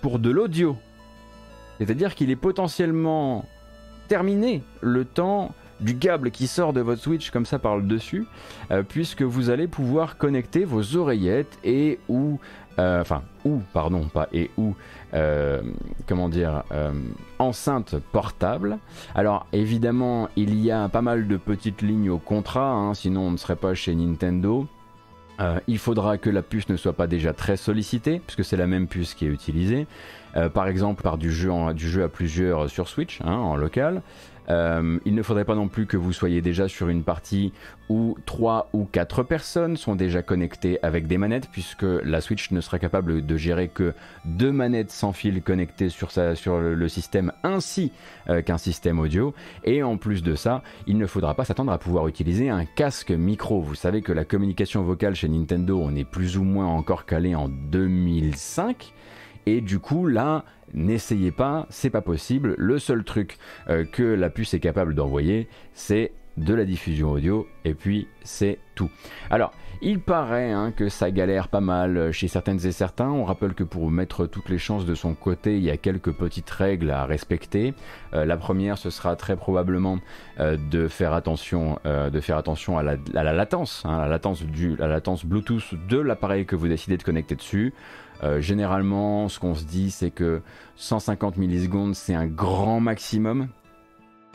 pour 0.00 0.18
de 0.18 0.30
l'audio. 0.30 0.76
C'est-à-dire 1.78 2.14
qu'il 2.14 2.30
est 2.30 2.36
potentiellement 2.36 3.44
terminé 4.08 4.62
le 4.80 5.04
temps 5.04 5.54
du 5.82 5.96
câble 5.98 6.30
qui 6.30 6.46
sort 6.46 6.72
de 6.72 6.80
votre 6.80 7.02
Switch 7.02 7.30
comme 7.30 7.46
ça 7.46 7.58
par 7.58 7.76
le 7.76 7.82
dessus, 7.82 8.26
euh, 8.70 8.82
puisque 8.82 9.22
vous 9.22 9.50
allez 9.50 9.66
pouvoir 9.66 10.16
connecter 10.16 10.64
vos 10.64 10.96
oreillettes 10.96 11.58
et 11.64 11.98
ou 12.08 12.38
euh, 12.78 13.00
enfin 13.00 13.22
ou 13.44 13.60
pardon 13.74 14.04
pas 14.04 14.28
et 14.32 14.50
ou 14.56 14.74
euh, 15.12 15.60
comment 16.06 16.28
dire 16.28 16.62
enceinte 17.38 17.96
portable. 18.12 18.78
Alors 19.14 19.46
évidemment 19.52 20.28
il 20.36 20.58
y 20.60 20.70
a 20.70 20.88
pas 20.88 21.02
mal 21.02 21.26
de 21.26 21.36
petites 21.36 21.82
lignes 21.82 22.10
au 22.10 22.18
contrat, 22.18 22.70
hein, 22.70 22.94
sinon 22.94 23.22
on 23.22 23.30
ne 23.32 23.36
serait 23.36 23.56
pas 23.56 23.74
chez 23.74 23.94
Nintendo. 23.94 24.66
Il 25.66 25.78
faudra 25.78 26.18
que 26.18 26.30
la 26.30 26.42
puce 26.42 26.68
ne 26.68 26.76
soit 26.76 26.92
pas 26.92 27.06
déjà 27.06 27.32
très 27.32 27.56
sollicitée, 27.56 28.20
puisque 28.26 28.44
c'est 28.44 28.56
la 28.56 28.66
même 28.66 28.86
puce 28.86 29.14
qui 29.14 29.26
est 29.26 29.28
utilisée. 29.28 29.86
par 30.54 30.66
exemple 30.66 31.02
par 31.02 31.18
du 31.18 31.32
jeu, 31.32 31.50
du 31.74 31.88
jeu 31.88 32.02
à 32.04 32.08
plusieurs 32.08 32.70
sur 32.70 32.88
Switch, 32.88 33.20
hein, 33.22 33.34
en 33.34 33.56
local. 33.56 34.02
Euh, 34.48 34.98
il 35.04 35.14
ne 35.14 35.22
faudrait 35.22 35.44
pas 35.44 35.54
non 35.54 35.68
plus 35.68 35.86
que 35.86 35.96
vous 35.96 36.12
soyez 36.12 36.42
déjà 36.42 36.68
sur 36.68 36.88
une 36.88 37.04
partie 37.04 37.52
où 37.88 38.16
3 38.26 38.70
ou 38.72 38.84
4 38.84 39.22
personnes 39.22 39.76
sont 39.76 39.94
déjà 39.94 40.22
connectées 40.22 40.78
avec 40.82 41.06
des 41.06 41.18
manettes, 41.18 41.48
puisque 41.50 41.82
la 41.82 42.20
Switch 42.20 42.50
ne 42.50 42.60
sera 42.60 42.78
capable 42.78 43.24
de 43.24 43.36
gérer 43.36 43.68
que 43.68 43.94
deux 44.24 44.52
manettes 44.52 44.90
sans 44.90 45.12
fil 45.12 45.42
connectées 45.42 45.88
sur, 45.88 46.10
sur 46.10 46.58
le, 46.58 46.88
système 46.88 47.32
ainsi 47.42 47.92
euh, 48.28 48.42
qu'un 48.42 48.58
système 48.58 48.98
audio. 48.98 49.34
Et 49.64 49.82
en 49.82 49.96
plus 49.96 50.22
de 50.22 50.34
ça, 50.34 50.62
il 50.86 50.98
ne 50.98 51.06
faudra 51.06 51.34
pas 51.34 51.44
s'attendre 51.44 51.72
à 51.72 51.78
pouvoir 51.78 52.08
utiliser 52.08 52.48
un 52.48 52.64
casque 52.64 53.10
micro. 53.10 53.60
Vous 53.60 53.74
savez 53.74 54.02
que 54.02 54.12
la 54.12 54.24
communication 54.24 54.82
vocale 54.82 55.14
chez 55.14 55.28
Nintendo, 55.28 55.78
on 55.80 55.94
est 55.94 56.04
plus 56.04 56.36
ou 56.36 56.44
moins 56.44 56.66
encore 56.66 57.04
calé 57.04 57.34
en 57.34 57.48
2005. 57.48 58.92
Et 59.46 59.60
du 59.60 59.78
coup, 59.78 60.06
là, 60.06 60.44
n'essayez 60.74 61.32
pas, 61.32 61.66
c'est 61.70 61.90
pas 61.90 62.00
possible. 62.00 62.54
Le 62.58 62.78
seul 62.78 63.04
truc 63.04 63.38
euh, 63.68 63.84
que 63.84 64.02
la 64.02 64.30
puce 64.30 64.54
est 64.54 64.60
capable 64.60 64.94
d'envoyer, 64.94 65.48
c'est 65.74 66.12
de 66.36 66.54
la 66.54 66.64
diffusion 66.64 67.10
audio, 67.10 67.46
et 67.64 67.74
puis 67.74 68.08
c'est 68.22 68.58
tout. 68.74 68.90
Alors, 69.30 69.52
il 69.82 70.00
paraît 70.00 70.52
hein, 70.52 70.72
que 70.74 70.88
ça 70.88 71.10
galère 71.10 71.48
pas 71.48 71.60
mal 71.60 72.12
chez 72.12 72.28
certaines 72.28 72.64
et 72.66 72.72
certains. 72.72 73.10
On 73.10 73.24
rappelle 73.24 73.52
que 73.52 73.64
pour 73.64 73.90
mettre 73.90 74.26
toutes 74.26 74.48
les 74.48 74.58
chances 74.58 74.86
de 74.86 74.94
son 74.94 75.14
côté, 75.14 75.56
il 75.56 75.62
y 75.62 75.70
a 75.70 75.76
quelques 75.76 76.12
petites 76.12 76.48
règles 76.48 76.90
à 76.90 77.04
respecter. 77.04 77.74
Euh, 78.14 78.24
la 78.24 78.36
première, 78.36 78.78
ce 78.78 78.90
sera 78.90 79.16
très 79.16 79.36
probablement 79.36 79.98
euh, 80.40 80.56
de 80.70 80.88
faire 80.88 81.12
attention, 81.12 81.78
à 81.84 82.82
la, 82.82 83.32
latence, 83.32 83.82
hein, 83.84 83.98
la 83.98 84.08
latence 84.08 84.42
du, 84.42 84.76
la 84.76 84.86
latence 84.86 85.26
Bluetooth 85.26 85.74
de 85.88 85.98
l'appareil 85.98 86.46
que 86.46 86.56
vous 86.56 86.68
décidez 86.68 86.96
de 86.96 87.02
connecter 87.02 87.34
dessus. 87.34 87.74
Euh, 88.22 88.40
généralement, 88.40 89.28
ce 89.28 89.38
qu'on 89.38 89.54
se 89.54 89.64
dit, 89.64 89.90
c'est 89.90 90.10
que 90.10 90.42
150 90.76 91.36
millisecondes, 91.36 91.94
c'est 91.94 92.14
un 92.14 92.26
grand 92.26 92.80
maximum. 92.80 93.48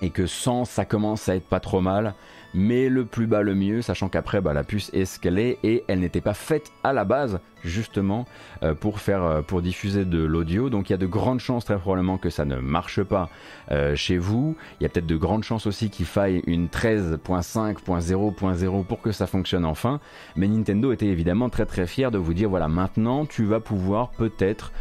Et 0.01 0.09
que 0.09 0.27
100, 0.27 0.65
ça 0.65 0.85
commence 0.85 1.27
à 1.27 1.35
être 1.35 1.47
pas 1.47 1.59
trop 1.59 1.81
mal 1.81 2.13
mais 2.53 2.89
le 2.89 3.05
plus 3.05 3.27
bas 3.27 3.41
le 3.41 3.55
mieux, 3.55 3.81
sachant 3.81 4.09
qu'après 4.09 4.41
bah, 4.41 4.53
la 4.53 4.63
puce 4.63 4.89
est 4.93 5.05
ce 5.05 5.19
qu'elle 5.19 5.39
est 5.39 5.57
et 5.63 5.83
elle 5.87 5.99
n'était 5.99 6.21
pas 6.21 6.33
faite 6.33 6.71
à 6.83 6.93
la 6.93 7.05
base 7.05 7.39
justement 7.63 8.25
euh, 8.63 8.73
pour 8.73 8.99
faire 8.99 9.23
euh, 9.23 9.41
pour 9.41 9.61
diffuser 9.61 10.03
de 10.05 10.23
l'audio. 10.23 10.69
Donc 10.69 10.89
il 10.89 10.93
y 10.93 10.95
a 10.95 10.97
de 10.97 11.05
grandes 11.05 11.39
chances 11.39 11.65
très 11.65 11.77
probablement 11.77 12.17
que 12.17 12.29
ça 12.29 12.45
ne 12.45 12.55
marche 12.57 13.03
pas 13.03 13.29
euh, 13.71 13.93
chez 13.95 14.17
vous. 14.17 14.55
Il 14.79 14.83
y 14.83 14.85
a 14.85 14.89
peut-être 14.89 15.07
de 15.07 15.17
grandes 15.17 15.43
chances 15.43 15.67
aussi 15.67 15.89
qu'il 15.89 16.05
faille 16.05 16.41
une 16.47 16.67
13.5.0.0 16.67 18.85
pour 18.85 19.01
que 19.01 19.11
ça 19.11 19.27
fonctionne 19.27 19.65
enfin. 19.65 19.99
Mais 20.35 20.47
Nintendo 20.47 20.91
était 20.91 21.07
évidemment 21.07 21.49
très 21.49 21.65
très 21.65 21.87
fier 21.87 22.11
de 22.11 22.17
vous 22.17 22.33
dire 22.33 22.49
voilà 22.49 22.67
maintenant 22.67 23.25
tu 23.25 23.45
vas 23.45 23.59
pouvoir 23.59 24.09
peut-être 24.11 24.71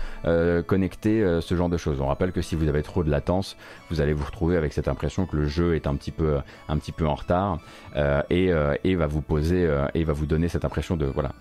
connecter 0.67 1.39
ce 1.41 1.55
genre 1.55 1.69
de 1.69 1.77
choses. 1.77 2.01
On 2.01 2.07
rappelle 2.07 2.33
que 2.33 2.43
si 2.43 2.57
vous 2.57 2.67
avez 2.69 2.83
trop 2.83 3.05
de 3.05 3.11
latence 3.11 3.57
vous 3.91 4.01
allez 4.01 4.13
vous 4.13 4.25
retrouver 4.25 4.57
avec 4.57 4.73
cette 4.73 4.89
impression 4.89 5.27
que 5.27 5.37
le 5.37 5.47
jeu 5.47 5.77
est 5.77 5.87
un 5.87 5.95
petit 5.95 6.11
peu 6.11 6.39
un 6.69 6.79
petit 6.79 6.91
peu 6.93 7.07
en 7.07 7.15
retard 7.15 7.56
euh, 7.97 8.23
euh, 8.31 8.75
et, 8.85 8.95
va 8.95 9.07
vous 9.07 9.23
poser 9.23 9.67
euh, 9.67 9.87
et 9.95 10.05
va 10.05 10.13
vous 10.13 10.27
donner 10.27 10.49
cette 10.49 10.65
impression 10.65 10.97
de 10.97 11.07
voilà 11.07 11.33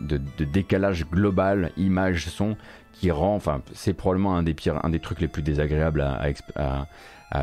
de, 0.00 0.18
décalage 0.44 1.06
global 1.08 1.70
image 1.76 2.26
son 2.26 2.56
qui 2.92 3.10
rend 3.10 3.34
enfin 3.34 3.62
c'est 3.72 3.94
probablement 3.94 4.36
un 4.36 4.42
des 4.42 4.54
pires 4.54 4.84
un 4.84 4.90
des 4.90 5.00
trucs 5.00 5.20
les 5.20 5.28
plus 5.28 5.42
désagréables 5.42 6.00
à, 6.00 6.86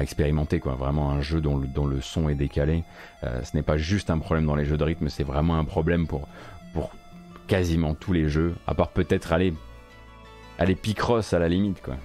expérimenter 0.01 0.59
quoi. 0.61 0.75
Vraiment 0.75 1.11
un 1.11 1.19
jeu 1.21 1.41
dont 1.41 1.57
le, 1.57 1.99
son 1.99 2.29
est 2.29 2.35
décalé. 2.35 2.85
Ce 3.23 3.53
n'est 3.53 3.61
pas 3.61 3.75
juste 3.75 4.09
un 4.09 4.19
problème 4.19 4.45
dans 4.45 4.55
les 4.55 4.63
jeux 4.63 4.77
de 4.77 4.83
rythme 4.85 5.09
c'est 5.09 5.25
vraiment 5.25 5.57
un 5.57 5.65
problème 5.65 6.07
pour 6.07 6.29
pour 6.73 6.91
quasiment 7.47 7.93
tous 7.93 8.13
les 8.13 8.29
jeux 8.29 8.55
à 8.67 8.73
part 8.73 8.89
peut-être 8.89 9.33
aller 9.33 9.53
aller 10.59 10.77
à 11.33 11.39
la 11.39 11.49
limite 11.49 11.81
quoi. 11.81 11.95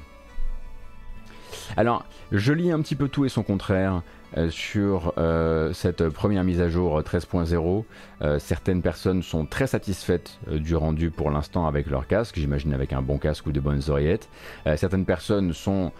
Alors 1.77 2.05
je 2.33 2.53
lis 2.53 2.73
un 2.73 2.81
petit 2.81 2.97
peu 2.97 3.09
tout 3.09 3.25
et 3.25 3.29
son 3.29 3.43
contraire 3.43 4.03
sur 4.51 5.13
euh, 5.19 5.73
cette 5.73 6.09
première 6.09 6.45
mise 6.45 6.61
à 6.61 6.69
jour 6.69 7.01
13.0. 7.01 7.85
Euh, 8.23 8.39
certaines 8.39 8.83
personnes 8.83 9.23
sont 9.23 9.47
très 9.47 9.67
satisfaites 9.67 10.39
du 10.51 10.77
rendu 10.77 11.11
pour 11.11 11.31
l'instant 11.31 11.67
avec 11.67 11.89
leur 11.89 12.07
casque, 12.07 12.37
j'imagine 12.39 12.73
avec 12.73 12.93
un 12.93 13.03
bon 13.03 13.19
casque 13.19 13.47
ou 13.47 13.53
de 13.53 13.61
bonnes 13.61 13.83
oreillettes. 13.89 14.29
certaines 14.77 15.05
personnes 15.05 15.53
sont, 15.53 15.93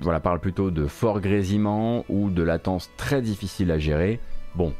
voilà, 0.00 0.20
parlent 0.20 0.40
plutôt 0.40 0.70
de 0.70 0.86
fort 0.86 1.20
grésillement 1.20 2.04
ou 2.08 2.30
de 2.30 2.42
latence 2.42 2.90
très 2.96 3.22
difficile 3.22 3.70
à 3.70 3.78
gérer. 3.78 4.20
Bon, 4.54 4.72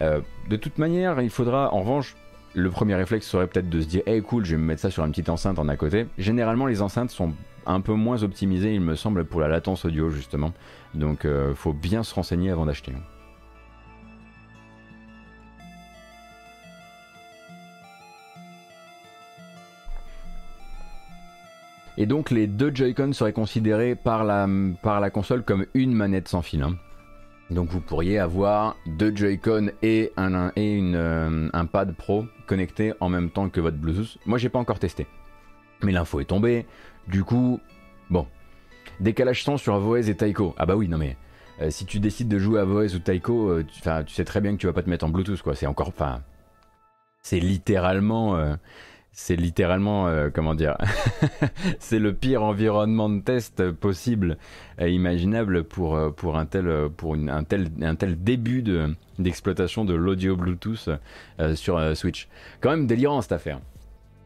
de 0.00 0.56
toute 0.56 0.78
manière, 0.78 1.20
il 1.20 1.30
faudra 1.30 1.72
en 1.72 1.80
revanche 1.80 2.16
le 2.56 2.70
premier 2.70 2.94
réflexe 2.94 3.26
serait 3.26 3.46
peut-être 3.46 3.68
de 3.68 3.80
se 3.82 3.86
dire 3.86 4.02
hey 4.06 4.22
cool 4.22 4.44
je 4.44 4.52
vais 4.52 4.56
me 4.56 4.66
mettre 4.66 4.80
ça 4.80 4.90
sur 4.90 5.04
une 5.04 5.10
petite 5.10 5.28
enceinte 5.28 5.58
en 5.58 5.68
à 5.68 5.76
côté 5.76 6.06
généralement 6.16 6.64
les 6.64 6.80
enceintes 6.80 7.10
sont 7.10 7.34
un 7.66 7.80
peu 7.82 7.92
moins 7.92 8.22
optimisées 8.22 8.74
il 8.74 8.80
me 8.80 8.94
semble 8.94 9.26
pour 9.26 9.42
la 9.42 9.48
latence 9.48 9.84
audio 9.84 10.08
justement 10.08 10.54
donc 10.96 11.20
il 11.24 11.30
euh, 11.30 11.54
faut 11.54 11.72
bien 11.72 12.02
se 12.02 12.14
renseigner 12.14 12.50
avant 12.50 12.66
d'acheter. 12.66 12.92
Et 21.98 22.04
donc 22.04 22.30
les 22.30 22.46
deux 22.46 22.74
Joy-Con 22.74 23.12
seraient 23.12 23.32
considérés 23.32 23.94
par 23.94 24.24
la, 24.24 25.10
console 25.10 25.42
comme 25.42 25.66
une 25.72 25.94
manette 25.94 26.28
sans 26.28 26.42
fil. 26.42 26.62
Hein. 26.62 26.76
Donc 27.50 27.70
vous 27.70 27.80
pourriez 27.80 28.18
avoir 28.18 28.76
deux 28.86 29.14
Joy-Con 29.14 29.70
et, 29.82 30.12
un, 30.16 30.52
et 30.56 30.74
une, 30.74 30.94
euh, 30.94 31.48
un 31.52 31.66
pad 31.66 31.94
pro 31.94 32.26
connectés 32.46 32.92
en 33.00 33.08
même 33.08 33.30
temps 33.30 33.48
que 33.48 33.60
votre 33.60 33.78
Bluetooth. 33.78 34.18
Moi 34.26 34.36
j'ai 34.36 34.50
pas 34.50 34.58
encore 34.58 34.78
testé. 34.78 35.06
Mais 35.82 35.92
l'info 35.92 36.20
est 36.20 36.26
tombée. 36.26 36.66
Du 37.08 37.24
coup, 37.24 37.60
bon, 38.10 38.26
Décalage 39.00 39.42
son 39.42 39.56
sur 39.56 39.78
Voez 39.78 40.08
et 40.08 40.14
Taiko. 40.14 40.54
Ah 40.58 40.66
bah 40.66 40.76
oui, 40.76 40.88
non 40.88 40.98
mais 40.98 41.16
euh, 41.60 41.70
si 41.70 41.86
tu 41.86 42.00
décides 42.00 42.28
de 42.28 42.38
jouer 42.38 42.60
à 42.60 42.64
Voez 42.64 42.94
ou 42.94 42.98
Taiko, 42.98 43.50
euh, 43.50 43.64
tu, 43.64 44.12
sais 44.12 44.24
très 44.24 44.40
bien 44.40 44.52
que 44.52 44.58
tu 44.58 44.66
vas 44.66 44.72
pas 44.72 44.82
te 44.82 44.90
mettre 44.90 45.04
en 45.04 45.08
Bluetooth 45.08 45.40
quoi. 45.42 45.54
C'est 45.54 45.66
encore, 45.66 45.88
enfin, 45.88 46.22
c'est 47.22 47.40
littéralement, 47.40 48.36
euh, 48.36 48.54
c'est 49.12 49.36
littéralement, 49.36 50.10
comment 50.34 50.54
dire, 50.54 50.76
c'est 51.78 51.98
le 51.98 52.12
pire 52.12 52.42
environnement 52.42 53.08
de 53.08 53.20
test 53.20 53.70
possible, 53.70 54.36
imaginable 54.78 55.64
pour 55.64 56.14
pour 56.14 56.36
un 56.36 56.44
tel 56.44 56.90
pour 56.96 57.14
une, 57.14 57.30
un 57.30 57.42
tel 57.42 57.70
un 57.80 57.94
tel 57.94 58.22
début 58.22 58.62
de 58.62 58.94
d'exploitation 59.18 59.86
de 59.86 59.94
l'audio 59.94 60.36
Bluetooth 60.36 60.90
sur 61.54 61.96
Switch. 61.96 62.28
Quand 62.60 62.70
même 62.70 62.86
délirant 62.86 63.22
cette 63.22 63.32
affaire. 63.32 63.60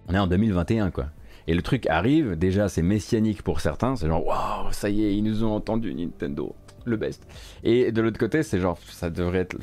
On 0.08 0.14
est 0.14 0.18
en 0.18 0.26
2021 0.26 0.90
quoi. 0.90 1.06
Et 1.46 1.54
le 1.54 1.62
truc 1.62 1.86
arrive, 1.88 2.36
déjà 2.36 2.68
c'est 2.68 2.82
messianique 2.82 3.42
pour 3.42 3.60
certains, 3.60 3.96
c'est 3.96 4.06
genre 4.06 4.26
waouh, 4.26 4.72
ça 4.72 4.90
y 4.90 5.04
est, 5.04 5.16
ils 5.16 5.22
nous 5.22 5.44
ont 5.44 5.54
entendu 5.54 5.94
Nintendo, 5.94 6.54
le 6.84 6.96
best. 6.96 7.26
Et 7.64 7.92
de 7.92 8.02
l'autre 8.02 8.18
côté, 8.18 8.42
c'est 8.42 8.60
genre 8.60 8.78
ça 8.88 9.10
devrait 9.10 9.40
être. 9.40 9.56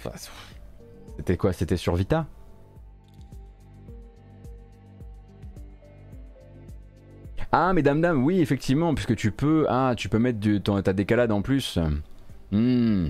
c'était 1.17 1.37
quoi 1.37 1.53
C'était 1.53 1.77
sur 1.77 1.95
Vita? 1.95 2.25
Ah, 7.51 7.71
mais 7.73 7.81
dame 7.81 8.01
dame, 8.01 8.23
oui, 8.23 8.41
effectivement, 8.41 8.93
puisque 8.93 9.15
tu 9.15 9.31
peux, 9.31 9.65
ah, 9.69 9.93
tu 9.95 10.09
peux 10.09 10.19
mettre 10.19 10.39
du, 10.39 10.61
ton, 10.61 10.81
ta 10.81 10.93
décalade 10.93 11.31
en 11.31 11.41
plus. 11.41 11.79
Hmm. 12.51 13.07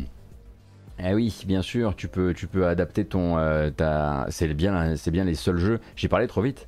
Eh 1.00 1.14
oui, 1.14 1.44
bien 1.46 1.62
sûr, 1.62 1.96
tu 1.96 2.08
peux, 2.08 2.34
tu 2.34 2.48
peux 2.48 2.68
adapter 2.68 3.06
ton, 3.06 3.38
euh, 3.38 3.70
c'est 4.30 4.54
bien, 4.54 4.96
c'est 4.96 5.12
bien 5.12 5.26
les 5.26 5.36
seuls 5.36 5.58
jeux. 5.58 5.80
J'ai 5.96 6.08
parlé 6.08 6.28
trop 6.28 6.42
vite. 6.42 6.68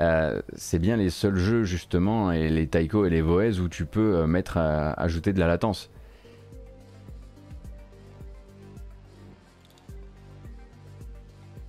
Euh, 0.00 0.40
c'est 0.54 0.78
bien 0.78 0.96
les 0.96 1.10
seuls 1.10 1.36
jeux 1.36 1.64
justement, 1.64 2.32
et 2.32 2.48
les 2.48 2.66
Taiko 2.66 3.04
et 3.04 3.10
les 3.10 3.20
Voez 3.20 3.60
où 3.60 3.68
tu 3.68 3.84
peux 3.84 4.16
euh, 4.16 4.26
mettre 4.26 4.56
ajouter 4.56 5.32
de 5.32 5.38
la 5.40 5.46
latence. 5.46 5.90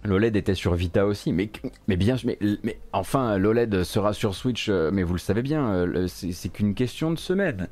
L'OLED 0.05 0.35
était 0.35 0.55
sur 0.55 0.73
Vita 0.73 1.05
aussi, 1.05 1.31
mais, 1.31 1.49
mais 1.87 1.95
bien, 1.95 2.15
mais, 2.25 2.37
mais 2.63 2.77
enfin, 2.91 3.37
l'OLED 3.37 3.83
sera 3.83 4.13
sur 4.13 4.35
Switch, 4.35 4.67
euh, 4.69 4.91
mais 4.91 5.03
vous 5.03 5.13
le 5.13 5.19
savez 5.19 5.41
bien, 5.41 5.69
euh, 5.69 6.07
c'est 6.07 6.49
qu'une 6.49 6.73
question 6.73 7.11
de 7.11 7.19
semaine. 7.19 7.67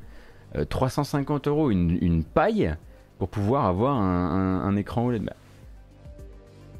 350 0.68 1.48
euros, 1.48 1.70
une, 1.70 2.24
paille 2.24 2.74
pour 3.18 3.30
pouvoir 3.30 3.64
avoir 3.64 3.96
un, 3.96 4.76
écran 4.76 5.06
OLED. 5.06 5.24
Bah, 5.24 5.32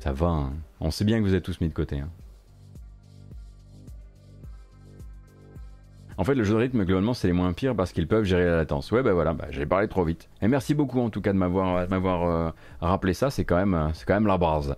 ça 0.01 0.13
va, 0.13 0.27
hein. 0.27 0.53
on 0.81 0.91
sait 0.91 1.05
bien 1.05 1.19
que 1.19 1.25
vous 1.25 1.35
êtes 1.35 1.45
tous 1.45 1.61
mis 1.61 1.69
de 1.69 1.75
côté. 1.75 2.01
Hein. 2.01 2.11
En 6.19 6.25
fait, 6.25 6.35
le 6.35 6.45
jeu 6.45 6.55
de 6.55 6.59
rythme, 6.59 6.85
globalement, 6.85 7.15
c'est 7.15 7.27
les 7.27 7.33
moins 7.33 7.53
pires 7.53 7.75
parce 7.75 7.93
qu'ils 7.93 8.07
peuvent 8.07 8.25
gérer 8.25 8.45
la 8.45 8.57
latence. 8.57 8.91
Ouais, 8.93 9.03
bah 9.03 9.13
voilà, 9.13 9.35
j'ai 9.51 9.67
parlé 9.67 9.89
trop 9.89 10.05
vite. 10.05 10.29
Et 10.41 10.49
merci 10.49 10.75
beaucoup, 10.75 11.01
en 11.01 11.11
tout 11.11 11.21
cas, 11.21 11.33
de 11.33 11.39
m'avoir, 11.39 12.29
euh, 12.29 12.51
rappelé 12.81 13.15
ça. 13.15 13.31
C'est 13.31 13.45
quand 13.45 13.57
même, 13.57 13.75
euh, 13.75 13.89
quand 14.07 14.15
même 14.15 14.27
la 14.27 14.39
base. 14.39 14.77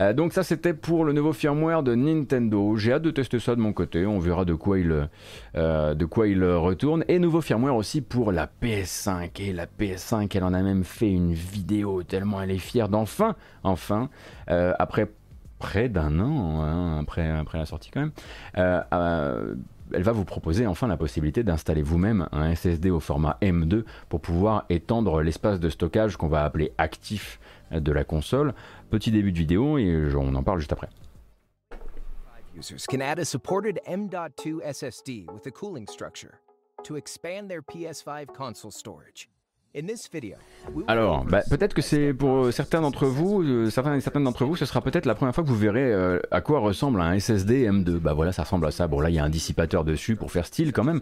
Euh, 0.00 0.12
donc 0.12 0.32
ça, 0.32 0.42
c'était 0.42 0.74
pour 0.74 1.04
le 1.04 1.12
nouveau 1.12 1.32
firmware 1.32 1.82
de 1.82 1.94
Nintendo. 1.94 2.76
J'ai 2.76 2.92
hâte 2.92 3.02
de 3.02 3.10
tester 3.10 3.38
ça 3.38 3.56
de 3.56 3.60
mon 3.60 3.72
côté. 3.72 4.06
On 4.06 4.18
verra 4.18 4.44
de 4.44 4.54
quoi 4.54 4.78
il, 4.78 5.08
de 5.54 6.04
quoi 6.04 6.28
il 6.28 6.44
retourne. 6.44 7.04
Et 7.08 7.18
nouveau 7.18 7.40
firmware 7.40 7.74
aussi 7.74 8.00
pour 8.00 8.32
la 8.32 8.48
PS5. 8.62 9.40
Et 9.40 9.52
la 9.52 9.66
PS5, 9.66 10.30
elle 10.34 10.44
en 10.44 10.54
a 10.54 10.62
même 10.62 10.84
fait 10.84 11.10
une 11.10 11.32
vidéo 11.32 12.02
tellement 12.02 12.40
elle 12.40 12.50
est 12.50 12.58
fière 12.58 12.88
d'enfin, 12.88 13.34
enfin, 13.62 14.08
après 14.46 15.10
près 15.58 15.88
d'un 15.88 16.20
an, 16.20 16.62
hein, 16.62 17.00
après, 17.00 17.28
après 17.28 17.58
la 17.58 17.66
sortie 17.66 17.90
quand 17.90 18.00
même 18.00 18.12
elle 19.94 20.02
va 20.02 20.12
vous 20.12 20.24
proposer 20.24 20.66
enfin 20.66 20.86
la 20.86 20.96
possibilité 20.96 21.42
d'installer 21.42 21.82
vous-même 21.82 22.28
un 22.32 22.54
SSD 22.54 22.90
au 22.90 23.00
format 23.00 23.38
M2 23.42 23.84
pour 24.08 24.20
pouvoir 24.20 24.64
étendre 24.68 25.22
l'espace 25.22 25.60
de 25.60 25.68
stockage 25.68 26.16
qu'on 26.16 26.28
va 26.28 26.44
appeler 26.44 26.72
actif 26.78 27.40
de 27.70 27.92
la 27.92 28.04
console. 28.04 28.54
Petit 28.90 29.10
début 29.10 29.32
de 29.32 29.38
vidéo 29.38 29.78
et 29.78 30.10
on 30.14 30.34
en 30.34 30.42
parle 30.42 30.58
juste 30.58 30.72
après. 30.72 30.88
Users 32.56 32.86
can 32.88 33.00
add 33.00 33.20
a 33.20 33.24
supported 33.24 33.78
M.2 33.86 34.60
SSD 34.64 35.26
with 35.32 35.46
a 35.46 35.50
cooling 35.50 35.86
structure 35.86 36.40
to 36.82 36.96
expand 36.96 37.48
their 37.48 37.62
PS5 37.62 38.34
console 38.34 38.72
storage. 38.72 39.28
Alors, 40.88 41.24
bah, 41.26 41.42
peut-être 41.48 41.74
que 41.74 41.82
c'est 41.82 42.14
pour 42.14 42.50
certains 42.52 42.80
d'entre 42.80 43.06
vous, 43.06 43.42
euh, 43.42 43.68
certains 43.68 43.94
et 43.94 44.00
certaines 44.00 44.24
d'entre 44.24 44.46
vous, 44.46 44.56
ce 44.56 44.64
sera 44.64 44.80
peut-être 44.80 45.04
la 45.04 45.14
première 45.14 45.34
fois 45.34 45.44
que 45.44 45.48
vous 45.48 45.56
verrez 45.56 45.92
euh, 45.92 46.18
à 46.30 46.40
quoi 46.40 46.60
ressemble 46.60 47.00
un 47.02 47.18
SSD 47.18 47.68
M2. 47.68 47.98
Bah 47.98 48.14
voilà, 48.14 48.32
ça 48.32 48.44
ressemble 48.44 48.66
à 48.66 48.70
ça. 48.70 48.86
Bon 48.86 49.00
là, 49.00 49.10
il 49.10 49.16
y 49.16 49.18
a 49.18 49.24
un 49.24 49.28
dissipateur 49.28 49.84
dessus 49.84 50.16
pour 50.16 50.32
faire 50.32 50.46
style 50.46 50.72
quand 50.72 50.84
même, 50.84 51.00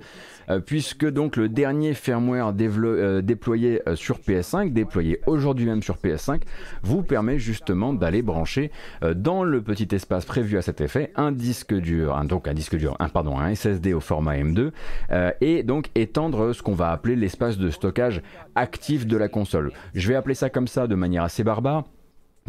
euh, 0.51 0.59
puisque 0.59 1.09
donc 1.09 1.37
le 1.37 1.49
dernier 1.49 1.95
firmware 1.95 2.53
déployé 2.53 3.81
sur 3.95 4.19
PS5, 4.19 4.73
déployé 4.73 5.21
aujourd'hui 5.27 5.67
même 5.67 5.83
sur 5.83 5.97
PS5, 5.97 6.43
vous 6.83 7.03
permet 7.03 7.39
justement 7.39 7.93
d'aller 7.93 8.23
brancher 8.23 8.71
dans 9.15 9.45
le 9.45 9.63
petit 9.63 9.95
espace 9.95 10.25
prévu 10.25 10.59
à 10.59 10.63
cet 10.63 10.81
effet 10.81 11.13
un 11.15 11.31
disque 11.31 11.75
dur, 11.75 12.21
donc 12.25 12.49
un 12.49 12.55
disque 12.55 12.77
dur, 12.77 12.97
un, 12.99 13.09
pardon, 13.09 13.39
un 13.39 13.55
SSD 13.55 13.95
au 13.95 14.01
format 14.01 14.37
M2, 14.37 14.73
et 15.41 15.63
donc 15.63 15.89
étendre 15.95 16.53
ce 16.53 16.63
qu'on 16.63 16.75
va 16.75 16.91
appeler 16.91 17.17
l'espace 17.17 17.59
de 17.59 17.71
stockage 17.71 18.23
actif 18.57 19.07
de 19.07 19.17
la 19.17 19.29
console. 19.29 19.73
Je 19.95 20.09
vais 20.09 20.15
appeler 20.15 20.35
ça 20.35 20.51
comme 20.51 20.67
ça 20.67 20.87
de 20.87 20.95
manière 20.95 21.23
assez 21.23 21.45
barbare 21.45 21.85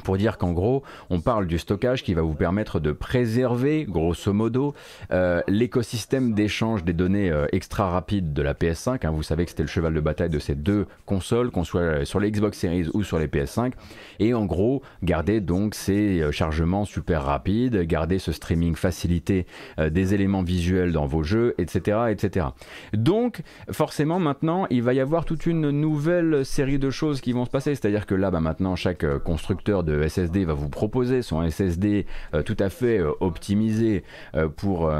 pour 0.03 0.17
dire 0.17 0.38
qu'en 0.38 0.51
gros, 0.51 0.83
on 1.10 1.21
parle 1.21 1.47
du 1.47 1.57
stockage 1.57 2.03
qui 2.03 2.13
va 2.13 2.21
vous 2.21 2.33
permettre 2.33 2.79
de 2.79 2.91
préserver, 2.91 3.86
grosso 3.86 4.33
modo, 4.33 4.73
euh, 5.12 5.41
l'écosystème 5.47 6.33
d'échange 6.33 6.83
des 6.83 6.93
données 6.93 7.29
euh, 7.29 7.45
extra 7.51 7.89
rapides 7.89 8.33
de 8.33 8.41
la 8.41 8.53
PS5. 8.53 9.05
Hein. 9.05 9.12
vous 9.12 9.23
savez 9.23 9.45
que 9.45 9.51
c'était 9.51 9.63
le 9.63 9.69
cheval 9.69 9.93
de 9.93 9.99
bataille 9.99 10.29
de 10.29 10.39
ces 10.39 10.55
deux 10.55 10.88
consoles, 11.05 11.51
qu'on 11.51 11.63
soit 11.63 12.05
sur 12.05 12.19
les 12.19 12.31
Xbox 12.31 12.57
Series 12.57 12.89
ou 12.93 13.03
sur 13.03 13.19
les 13.19 13.27
PS5. 13.27 13.73
Et 14.19 14.33
en 14.33 14.45
gros, 14.45 14.81
garder 15.03 15.41
donc 15.41 15.75
ces 15.75 16.21
euh, 16.21 16.31
chargements 16.31 16.86
super 16.86 17.23
rapides, 17.23 17.81
garder 17.83 18.19
ce 18.19 18.31
streaming 18.31 18.75
facilité 18.75 19.45
des 19.77 20.13
éléments 20.13 20.43
visuels 20.43 20.91
dans 20.91 21.05
vos 21.05 21.23
jeux, 21.23 21.55
etc., 21.57 21.97
etc. 22.10 22.47
Donc, 22.93 23.41
forcément, 23.71 24.19
maintenant, 24.19 24.67
il 24.69 24.81
va 24.83 24.93
y 24.93 24.99
avoir 24.99 25.25
toute 25.25 25.45
une 25.45 25.69
nouvelle 25.69 26.45
série 26.45 26.79
de 26.79 26.89
choses 26.89 27.21
qui 27.21 27.33
vont 27.33 27.45
se 27.45 27.49
passer. 27.49 27.75
C'est-à-dire 27.75 28.05
que 28.05 28.15
là, 28.15 28.31
bah, 28.31 28.39
maintenant, 28.39 28.75
chaque 28.75 29.05
constructeur 29.19 29.83
de 29.88 30.08
SSD 30.08 30.45
va 30.45 30.54
vous 30.54 30.69
proposer 30.69 31.21
son 31.21 31.50
SSD 31.50 32.06
euh, 32.34 32.43
tout 32.43 32.58
à 32.60 32.69
fait 32.69 33.00
euh, 33.00 33.12
optimisé 33.21 34.04
euh, 34.36 34.50
pour 34.50 34.91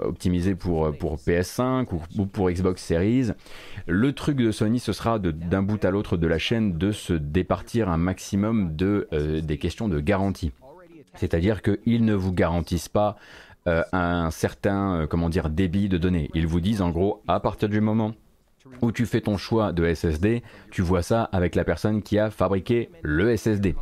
optimisé 0.00 0.54
pour 0.54 0.92
pour 0.96 1.16
PS5 1.16 1.86
ou, 2.18 2.26
pour 2.26 2.50
Xbox 2.50 2.82
Series. 2.82 3.30
Le 3.86 4.12
truc 4.12 4.36
de 4.36 4.50
Sony, 4.50 4.80
ce 4.80 4.92
sera 4.92 5.18
d'un 5.18 5.62
bout 5.62 5.84
à 5.84 5.90
l'autre 5.90 6.16
de 6.16 6.26
la 6.26 6.38
chaîne 6.38 6.76
de 6.76 6.92
se 6.92 7.12
départir 7.12 7.88
un 7.88 7.96
maximum 7.96 8.74
de 8.76 9.08
des 9.42 9.58
questions 9.58 9.88
de 9.88 10.00
garantie. 10.00 10.52
C'est-à-dire 11.14 11.62
qu'ils 11.62 12.04
ne 12.04 12.14
vous 12.14 12.32
garantissent 12.32 12.88
pas 12.88 13.16
un 13.66 14.30
certain 14.30 15.06
comment 15.08 15.28
dire 15.28 15.50
débit 15.50 15.88
de 15.88 15.98
données. 15.98 16.30
Ils 16.34 16.46
vous 16.46 16.60
disent 16.60 16.82
en 16.82 16.90
gros 16.90 17.22
à 17.28 17.40
partir 17.40 17.68
du 17.68 17.80
moment 17.80 18.14
où 18.80 18.92
tu 18.92 19.06
fais 19.06 19.20
ton 19.20 19.36
choix 19.36 19.72
de 19.72 19.92
SSD, 19.92 20.42
tu 20.70 20.82
vois 20.82 21.02
ça 21.02 21.24
avec 21.32 21.54
la 21.54 21.64
personne 21.64 22.02
qui 22.02 22.18
a 22.18 22.30
fabriqué 22.30 22.90
le 23.02 23.36
SSD. 23.36 23.74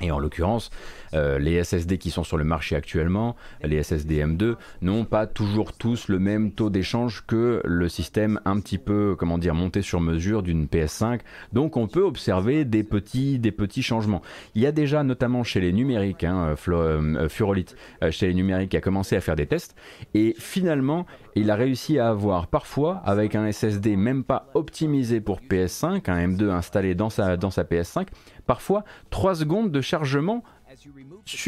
Et 0.00 0.10
en 0.10 0.18
l'occurrence, 0.18 0.70
euh, 1.16 1.38
les 1.38 1.62
SSD 1.62 1.98
qui 1.98 2.10
sont 2.10 2.24
sur 2.24 2.36
le 2.36 2.44
marché 2.44 2.76
actuellement, 2.76 3.36
les 3.62 3.82
SSD 3.82 4.24
M2, 4.24 4.56
n'ont 4.82 5.04
pas 5.04 5.26
toujours 5.26 5.72
tous 5.72 6.08
le 6.08 6.18
même 6.18 6.52
taux 6.52 6.70
d'échange 6.70 7.24
que 7.26 7.60
le 7.64 7.88
système 7.88 8.40
un 8.44 8.60
petit 8.60 8.78
peu, 8.78 9.16
comment 9.18 9.38
dire, 9.38 9.54
monté 9.54 9.82
sur 9.82 10.00
mesure 10.00 10.42
d'une 10.42 10.66
PS5. 10.66 11.20
Donc 11.52 11.76
on 11.76 11.88
peut 11.88 12.02
observer 12.02 12.64
des 12.64 12.84
petits, 12.84 13.38
des 13.38 13.52
petits 13.52 13.82
changements. 13.82 14.22
Il 14.54 14.62
y 14.62 14.66
a 14.66 14.72
déjà, 14.72 15.02
notamment 15.02 15.42
chez 15.42 15.60
les 15.60 15.72
numériques, 15.72 16.24
hein, 16.24 16.54
euh, 16.68 16.72
euh, 16.72 17.28
Furolite, 17.28 17.76
chez 18.10 18.28
les 18.28 18.34
numériques, 18.34 18.70
qui 18.70 18.76
a 18.76 18.80
commencé 18.80 19.16
à 19.16 19.20
faire 19.20 19.36
des 19.36 19.46
tests. 19.46 19.74
Et 20.14 20.34
finalement, 20.38 21.06
il 21.34 21.50
a 21.50 21.54
réussi 21.54 21.98
à 21.98 22.08
avoir 22.08 22.46
parfois, 22.46 23.02
avec 23.04 23.34
un 23.34 23.50
SSD 23.50 23.96
même 23.96 24.24
pas 24.24 24.50
optimisé 24.54 25.20
pour 25.20 25.40
PS5, 25.40 26.10
un 26.10 26.28
M2 26.28 26.50
installé 26.50 26.94
dans 26.94 27.10
sa, 27.10 27.36
dans 27.36 27.50
sa 27.50 27.64
PS5, 27.64 28.06
parfois 28.46 28.84
3 29.10 29.36
secondes 29.36 29.70
de 29.70 29.80
chargement 29.80 30.42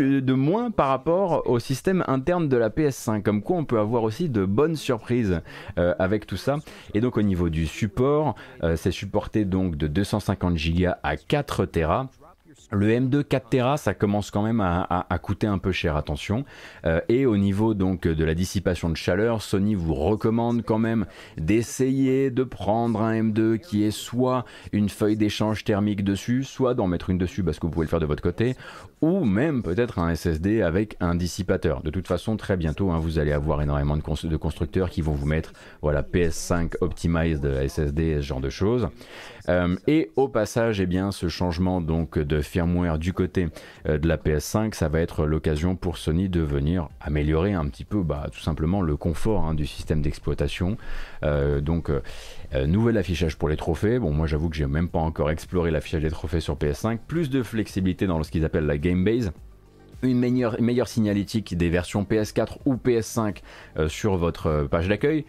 de 0.00 0.32
moins 0.32 0.70
par 0.70 0.88
rapport 0.88 1.48
au 1.48 1.58
système 1.58 2.04
interne 2.06 2.48
de 2.48 2.56
la 2.56 2.70
PS5. 2.70 3.22
Comme 3.22 3.42
quoi 3.42 3.56
on 3.56 3.64
peut 3.64 3.78
avoir 3.78 4.02
aussi 4.02 4.28
de 4.28 4.44
bonnes 4.44 4.76
surprises 4.76 5.40
euh, 5.78 5.94
avec 5.98 6.26
tout 6.26 6.36
ça. 6.36 6.56
Et 6.94 7.00
donc 7.00 7.16
au 7.16 7.22
niveau 7.22 7.48
du 7.48 7.66
support, 7.66 8.34
euh, 8.62 8.76
c'est 8.76 8.90
supporté 8.90 9.44
donc 9.44 9.76
de 9.76 9.86
250 9.86 10.54
Go 10.54 10.90
à 11.02 11.16
4 11.16 11.66
Tera. 11.66 12.08
Le 12.70 12.88
M2 12.88 13.24
4 13.24 13.48
Tera, 13.48 13.76
ça 13.78 13.94
commence 13.94 14.30
quand 14.30 14.42
même 14.42 14.60
à, 14.60 15.18
coûter 15.22 15.46
un 15.46 15.58
peu 15.58 15.72
cher, 15.72 15.96
attention. 15.96 16.44
Euh, 16.84 17.00
et 17.08 17.24
au 17.24 17.38
niveau 17.38 17.72
donc 17.72 18.02
de 18.02 18.24
la 18.24 18.34
dissipation 18.34 18.90
de 18.90 18.96
chaleur, 18.96 19.40
Sony 19.40 19.74
vous 19.74 19.94
recommande 19.94 20.62
quand 20.62 20.78
même 20.78 21.06
d'essayer 21.38 22.30
de 22.30 22.44
prendre 22.44 23.00
un 23.00 23.22
M2 23.22 23.58
qui 23.58 23.84
est 23.84 23.90
soit 23.90 24.44
une 24.72 24.90
feuille 24.90 25.16
d'échange 25.16 25.64
thermique 25.64 26.04
dessus, 26.04 26.44
soit 26.44 26.74
d'en 26.74 26.86
mettre 26.86 27.08
une 27.08 27.16
dessus 27.16 27.42
parce 27.42 27.58
que 27.58 27.66
vous 27.66 27.72
pouvez 27.72 27.86
le 27.86 27.90
faire 27.90 28.00
de 28.00 28.06
votre 28.06 28.22
côté, 28.22 28.54
ou 29.00 29.24
même 29.24 29.62
peut-être 29.62 29.98
un 29.98 30.14
SSD 30.14 30.60
avec 30.60 30.96
un 31.00 31.14
dissipateur. 31.14 31.82
De 31.82 31.90
toute 31.90 32.06
façon, 32.06 32.36
très 32.36 32.58
bientôt, 32.58 32.90
hein, 32.90 32.98
vous 32.98 33.18
allez 33.18 33.32
avoir 33.32 33.62
énormément 33.62 33.96
de, 33.96 34.36
constructeurs 34.36 34.90
qui 34.90 35.00
vont 35.00 35.12
vous 35.12 35.26
mettre 35.26 35.52
voilà, 35.80 36.02
PS5 36.02 36.74
Optimized 36.82 37.46
SSD, 37.66 38.16
ce 38.16 38.20
genre 38.20 38.40
de 38.40 38.50
choses. 38.50 38.88
Euh, 39.48 39.76
et 39.86 40.10
au 40.16 40.28
passage, 40.28 40.80
eh 40.80 40.86
bien, 40.86 41.10
ce 41.12 41.28
changement 41.28 41.80
donc 41.80 42.18
de 42.18 42.42
firmware 42.42 42.57
du 42.98 43.12
côté 43.12 43.48
euh, 43.88 43.98
de 43.98 44.08
la 44.08 44.16
PS5, 44.16 44.74
ça 44.74 44.88
va 44.88 45.00
être 45.00 45.26
l'occasion 45.26 45.76
pour 45.76 45.98
Sony 45.98 46.28
de 46.28 46.40
venir 46.40 46.88
améliorer 47.00 47.52
un 47.52 47.66
petit 47.68 47.84
peu 47.84 48.02
bah, 48.02 48.28
tout 48.32 48.40
simplement 48.40 48.82
le 48.82 48.96
confort 48.96 49.44
hein, 49.44 49.54
du 49.54 49.66
système 49.66 50.02
d'exploitation. 50.02 50.76
Euh, 51.22 51.60
donc 51.60 51.90
nouvel 52.66 52.96
affichage 52.96 53.36
pour 53.36 53.48
les 53.48 53.56
trophées. 53.56 53.98
Bon, 53.98 54.10
moi 54.10 54.26
j'avoue 54.26 54.48
que 54.48 54.56
j'ai 54.56 54.66
même 54.66 54.88
pas 54.88 54.98
encore 54.98 55.30
exploré 55.30 55.70
l'affichage 55.70 56.02
des 56.02 56.10
trophées 56.10 56.40
sur 56.40 56.56
PS5. 56.56 56.98
Plus 57.06 57.30
de 57.30 57.42
flexibilité 57.42 58.06
dans 58.06 58.22
ce 58.22 58.30
qu'ils 58.30 58.44
appellent 58.44 58.66
la 58.66 58.78
Game 58.78 59.04
Base 59.04 59.32
une 60.02 60.20
meilleure, 60.20 60.60
meilleure 60.60 60.86
signalétique 60.86 61.56
des 61.56 61.70
versions 61.70 62.04
PS4 62.04 62.58
ou 62.66 62.76
PS5 62.76 63.38
sur 63.88 64.16
votre 64.16 64.68
page 64.70 64.86
d'accueil 64.86 65.24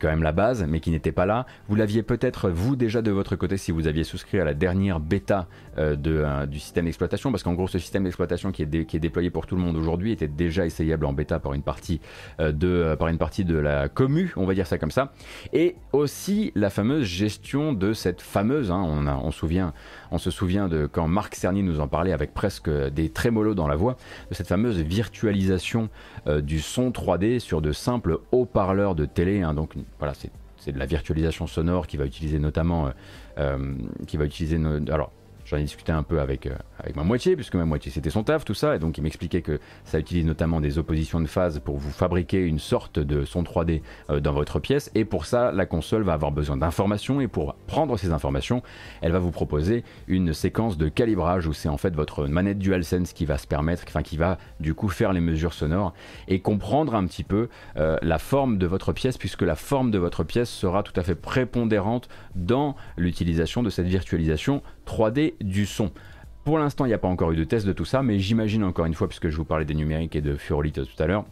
quand 0.00 0.08
même 0.08 0.22
la 0.22 0.32
base, 0.32 0.64
mais 0.68 0.80
qui 0.80 0.90
n'était 0.90 1.12
pas 1.12 1.26
là. 1.26 1.46
Vous 1.68 1.76
l'aviez 1.76 2.02
peut-être 2.02 2.50
vous 2.50 2.76
déjà 2.76 3.02
de 3.02 3.10
votre 3.10 3.36
côté 3.36 3.56
si 3.56 3.72
vous 3.72 3.86
aviez 3.86 4.04
souscrit 4.04 4.40
à 4.40 4.44
la 4.44 4.54
dernière 4.54 5.00
bêta 5.00 5.46
euh, 5.78 5.96
de, 5.96 6.22
euh, 6.24 6.46
du 6.46 6.58
système 6.58 6.84
d'exploitation, 6.84 7.30
parce 7.30 7.42
qu'en 7.42 7.54
gros 7.54 7.68
ce 7.68 7.78
système 7.78 8.04
d'exploitation 8.04 8.52
qui, 8.52 8.62
est 8.62 8.84
qui 8.86 8.96
est 8.96 9.00
déployé 9.00 9.30
pour 9.30 9.46
tout 9.46 9.56
le 9.56 9.62
monde 9.62 9.76
aujourd'hui 9.76 10.12
était 10.12 10.28
déjà 10.28 10.66
essayable 10.66 11.06
en 11.06 11.12
bêta 11.12 11.38
par 11.38 11.54
une 11.54 11.62
partie 11.62 12.00
euh, 12.40 12.52
de 12.52 12.94
par 12.98 13.08
une 13.08 13.18
partie 13.18 13.44
de 13.44 13.56
la 13.56 13.88
commu, 13.88 14.32
on 14.36 14.46
va 14.46 14.54
dire 14.54 14.66
ça 14.66 14.78
comme 14.78 14.90
ça, 14.90 15.12
et 15.52 15.76
aussi 15.92 16.52
la 16.54 16.70
fameuse 16.70 17.04
gestion 17.04 17.72
de 17.72 17.92
cette 17.92 18.20
fameuse, 18.20 18.70
hein, 18.70 18.82
on, 18.84 19.06
a, 19.06 19.16
on, 19.16 19.30
souvient, 19.30 19.72
on 20.14 20.18
se 20.18 20.30
souvient 20.30 20.68
de 20.68 20.86
quand 20.86 21.08
Marc 21.08 21.34
Cerny 21.34 21.62
nous 21.62 21.80
en 21.80 21.88
parlait 21.88 22.12
avec 22.12 22.32
presque 22.32 22.70
des 22.70 23.08
trémolos 23.10 23.54
dans 23.54 23.68
la 23.68 23.76
voix, 23.76 23.96
de 24.30 24.34
cette 24.34 24.48
fameuse 24.48 24.78
virtualisation 24.78 25.88
du 26.26 26.60
son 26.60 26.90
3D 26.90 27.38
sur 27.38 27.60
de 27.60 27.72
simples 27.72 28.18
haut-parleurs 28.32 28.94
de 28.94 29.04
télé, 29.04 29.42
hein, 29.42 29.54
donc 29.54 29.74
voilà, 29.98 30.14
c'est 30.14 30.72
de 30.72 30.78
la 30.78 30.86
virtualisation 30.86 31.46
sonore 31.46 31.86
qui 31.86 31.96
va 31.96 32.06
utiliser 32.06 32.38
notamment, 32.38 32.86
euh, 32.86 32.90
euh, 33.38 33.74
qui 34.06 34.16
va 34.16 34.24
utiliser, 34.24 34.58
alors 34.90 35.12
J'en 35.44 35.58
ai 35.58 35.62
discuté 35.62 35.92
un 35.92 36.02
peu 36.02 36.20
avec, 36.20 36.46
euh, 36.46 36.54
avec 36.78 36.96
ma 36.96 37.04
moitié, 37.04 37.36
puisque 37.36 37.54
ma 37.54 37.64
moitié 37.64 37.90
c'était 37.90 38.10
son 38.10 38.22
taf, 38.22 38.44
tout 38.44 38.54
ça, 38.54 38.76
et 38.76 38.78
donc 38.78 38.96
il 38.98 39.02
m'expliquait 39.02 39.42
que 39.42 39.60
ça 39.84 39.98
utilise 39.98 40.24
notamment 40.24 40.60
des 40.60 40.78
oppositions 40.78 41.20
de 41.20 41.26
phase 41.26 41.60
pour 41.60 41.76
vous 41.76 41.90
fabriquer 41.90 42.40
une 42.44 42.58
sorte 42.58 42.98
de 42.98 43.24
son 43.24 43.42
3D 43.42 43.82
euh, 44.10 44.20
dans 44.20 44.32
votre 44.32 44.58
pièce, 44.58 44.90
et 44.94 45.04
pour 45.04 45.26
ça, 45.26 45.52
la 45.52 45.66
console 45.66 46.02
va 46.02 46.14
avoir 46.14 46.32
besoin 46.32 46.56
d'informations, 46.56 47.20
et 47.20 47.28
pour 47.28 47.54
prendre 47.66 47.98
ces 47.98 48.10
informations, 48.12 48.62
elle 49.02 49.12
va 49.12 49.18
vous 49.18 49.30
proposer 49.30 49.84
une 50.08 50.32
séquence 50.32 50.78
de 50.78 50.88
calibrage 50.88 51.46
où 51.46 51.52
c'est 51.52 51.68
en 51.68 51.76
fait 51.76 51.94
votre 51.94 52.26
manette 52.26 52.58
DualSense 52.58 53.12
qui 53.12 53.26
va 53.26 53.36
se 53.36 53.46
permettre, 53.46 53.84
enfin 53.86 54.02
qui 54.02 54.16
va 54.16 54.38
du 54.60 54.74
coup 54.74 54.88
faire 54.88 55.12
les 55.12 55.20
mesures 55.20 55.52
sonores 55.52 55.92
et 56.28 56.40
comprendre 56.40 56.94
un 56.94 57.06
petit 57.06 57.24
peu 57.24 57.48
euh, 57.76 57.98
la 58.02 58.18
forme 58.18 58.58
de 58.58 58.66
votre 58.66 58.92
pièce, 58.92 59.18
puisque 59.18 59.42
la 59.42 59.56
forme 59.56 59.90
de 59.90 59.98
votre 59.98 60.24
pièce 60.24 60.48
sera 60.48 60.82
tout 60.82 60.98
à 60.98 61.02
fait 61.02 61.14
prépondérante 61.14 62.08
dans 62.34 62.76
l'utilisation 62.96 63.62
de 63.62 63.70
cette 63.70 63.86
virtualisation 63.86 64.62
3D 64.86 65.34
du 65.40 65.66
son. 65.66 65.90
Pour 66.44 66.58
l'instant, 66.58 66.84
il 66.84 66.88
n'y 66.88 66.94
a 66.94 66.98
pas 66.98 67.08
encore 67.08 67.32
eu 67.32 67.36
de 67.36 67.44
test 67.44 67.66
de 67.66 67.72
tout 67.72 67.86
ça, 67.86 68.02
mais 68.02 68.18
j'imagine 68.18 68.64
encore 68.64 68.84
une 68.84 68.94
fois, 68.94 69.08
puisque 69.08 69.30
je 69.30 69.36
vous 69.36 69.44
parlais 69.44 69.64
des 69.64 69.74
numériques 69.74 70.14
et 70.14 70.20
de 70.20 70.36
Furolite 70.36 70.84
tout 70.84 71.02
à 71.02 71.06
l'heure, 71.06 71.24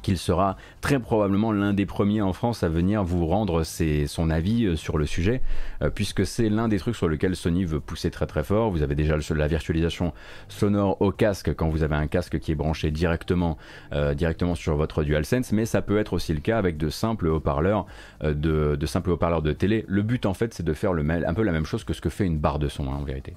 qu'il 0.00 0.16
sera 0.16 0.56
très 0.80 0.98
probablement 0.98 1.52
l'un 1.52 1.74
des 1.74 1.86
premiers 1.86 2.22
en 2.22 2.32
France 2.32 2.62
à 2.62 2.68
venir 2.68 3.04
vous 3.04 3.26
rendre 3.26 3.62
son 3.64 4.30
avis 4.30 4.64
euh, 4.64 4.76
sur 4.76 4.96
le 4.96 5.06
sujet, 5.06 5.42
euh, 5.82 5.90
puisque 5.90 6.24
c'est 6.24 6.48
l'un 6.48 6.68
des 6.68 6.78
trucs 6.78 6.96
sur 6.96 7.08
lequel 7.08 7.36
Sony 7.36 7.64
veut 7.64 7.80
pousser 7.80 8.10
très 8.10 8.26
très 8.26 8.42
fort. 8.42 8.70
Vous 8.70 8.82
avez 8.82 8.94
déjà 8.94 9.16
la 9.34 9.48
virtualisation 9.48 10.12
sonore 10.48 11.00
au 11.00 11.12
casque 11.12 11.54
quand 11.54 11.68
vous 11.68 11.82
avez 11.82 11.96
un 11.96 12.06
casque 12.06 12.38
qui 12.38 12.52
est 12.52 12.56
branché 12.56 12.90
directement, 12.90 13.58
euh, 13.92 14.14
directement 14.14 14.54
sur 14.54 14.76
votre 14.76 15.04
DualSense, 15.04 15.52
mais 15.52 15.66
ça 15.66 15.82
peut 15.82 15.98
être 15.98 16.14
aussi 16.14 16.32
le 16.32 16.40
cas 16.40 16.58
avec 16.58 16.76
de 16.76 16.88
simples 16.88 17.28
haut-parleurs 17.28 17.86
de, 18.22 19.52
télé. 19.52 19.84
Le 19.88 20.02
but 20.02 20.26
en 20.26 20.34
fait 20.34 20.54
c'est 20.54 20.62
de 20.62 20.72
faire 20.72 20.92
un 20.92 21.34
peu 21.34 21.42
la 21.42 21.52
même 21.52 21.66
chose 21.66 21.84
que 21.84 21.92
ce 21.92 22.00
que 22.00 22.08
fait 22.08 22.24
une 22.24 22.38
barre 22.38 22.58
de 22.58 22.68
son 22.68 22.90
hein, 22.90 22.96
en 22.96 23.04
vérité. 23.04 23.34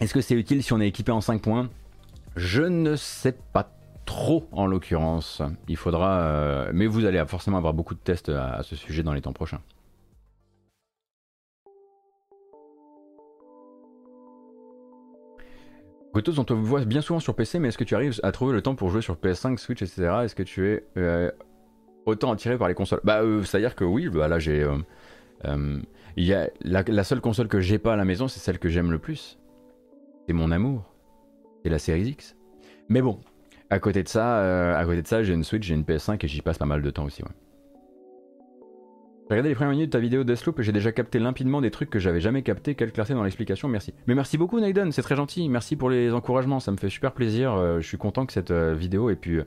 Est-ce 0.00 0.14
que 0.14 0.20
c'est 0.20 0.34
utile 0.34 0.62
si 0.62 0.72
on 0.72 0.80
est 0.80 0.86
équipé 0.86 1.10
en 1.10 1.20
5 1.20 1.42
points? 1.42 1.68
Je 2.38 2.62
ne 2.62 2.96
sais 2.96 3.36
pas 3.52 3.70
trop 4.06 4.48
en 4.52 4.66
l'occurrence. 4.66 5.42
Il 5.68 5.76
faudra... 5.76 6.20
Euh, 6.22 6.70
mais 6.72 6.86
vous 6.86 7.04
allez 7.04 7.22
forcément 7.26 7.58
avoir 7.58 7.74
beaucoup 7.74 7.94
de 7.94 8.00
tests 8.00 8.30
à, 8.30 8.62
ce 8.62 8.76
sujet 8.76 9.02
dans 9.02 9.12
les 9.12 9.20
temps 9.20 9.32
prochains. 9.32 9.60
Gotos, 16.14 16.38
on 16.38 16.44
te 16.44 16.54
voit 16.54 16.84
bien 16.84 17.02
souvent 17.02 17.20
sur 17.20 17.34
PC, 17.34 17.58
mais 17.58 17.68
est-ce 17.68 17.76
que 17.76 17.84
tu 17.84 17.94
arrives 17.94 18.18
à 18.22 18.32
trouver 18.32 18.54
le 18.54 18.62
temps 18.62 18.74
pour 18.74 18.88
jouer 18.88 19.02
sur 19.02 19.16
PS5, 19.16 19.58
Switch, 19.58 19.82
etc. 19.82 20.20
Est-ce 20.24 20.34
que 20.34 20.42
tu 20.42 20.68
es 20.68 20.84
euh, 20.96 21.30
autant 22.06 22.32
attiré 22.32 22.56
par 22.56 22.68
les 22.68 22.74
consoles? 22.74 23.00
Bah, 23.04 23.20
euh, 23.20 23.42
c'est-à-dire 23.42 23.74
que 23.74 23.84
oui, 23.84 24.08
bah, 24.08 24.26
là 24.26 24.38
j'ai... 24.38 24.66
y 26.16 26.32
a, 26.32 26.48
la, 26.62 26.82
la 26.82 27.04
seule 27.04 27.20
console 27.20 27.48
que 27.48 27.60
j'ai 27.60 27.78
pas 27.78 27.92
à 27.92 27.96
la 27.96 28.06
maison, 28.06 28.26
c'est 28.26 28.40
celle 28.40 28.58
que 28.58 28.68
j'aime 28.68 28.90
le 28.90 28.98
plus. 28.98 29.38
C'est 30.26 30.32
mon 30.32 30.50
amour 30.50 30.97
la 31.68 31.78
série 31.78 32.02
X. 32.02 32.36
Mais 32.88 33.02
bon, 33.02 33.20
à 33.70 33.78
côté 33.78 34.02
de 34.02 34.08
ça, 34.08 34.38
euh, 34.38 34.76
à 34.76 34.84
côté 34.84 35.02
de 35.02 35.06
ça, 35.06 35.22
j'ai 35.22 35.34
une 35.34 35.44
Switch, 35.44 35.66
j'ai 35.66 35.74
une 35.74 35.82
PS5 35.82 36.24
et 36.24 36.28
j'y 36.28 36.40
passe 36.42 36.58
pas 36.58 36.66
mal 36.66 36.82
de 36.82 36.90
temps 36.90 37.04
aussi. 37.04 37.22
J'ai 39.28 39.34
regardé 39.34 39.50
les 39.50 39.54
premières 39.54 39.72
minutes 39.72 39.90
de 39.90 39.92
ta 39.92 39.98
vidéo 39.98 40.24
Deathloop 40.24 40.58
et 40.58 40.62
j'ai 40.62 40.72
déjà 40.72 40.90
capté 40.90 41.18
limpidement 41.18 41.60
des 41.60 41.70
trucs 41.70 41.90
que 41.90 41.98
j'avais 41.98 42.20
jamais 42.20 42.42
capté. 42.42 42.74
Quelle 42.74 42.92
clarté 42.92 43.12
dans 43.12 43.22
l'explication, 43.22 43.68
merci. 43.68 43.92
Mais 44.06 44.14
merci 44.14 44.38
beaucoup 44.38 44.58
Naiden, 44.58 44.90
c'est 44.90 45.02
très 45.02 45.16
gentil. 45.16 45.50
Merci 45.50 45.76
pour 45.76 45.90
les 45.90 46.14
encouragements, 46.14 46.60
ça 46.60 46.72
me 46.72 46.78
fait 46.78 46.88
super 46.88 47.12
plaisir. 47.12 47.52
Euh, 47.52 47.80
je 47.80 47.86
suis 47.86 47.98
content 47.98 48.24
que 48.24 48.32
cette 48.32 48.50
euh, 48.50 48.72
vidéo 48.74 49.10
ait 49.10 49.16
pu 49.16 49.42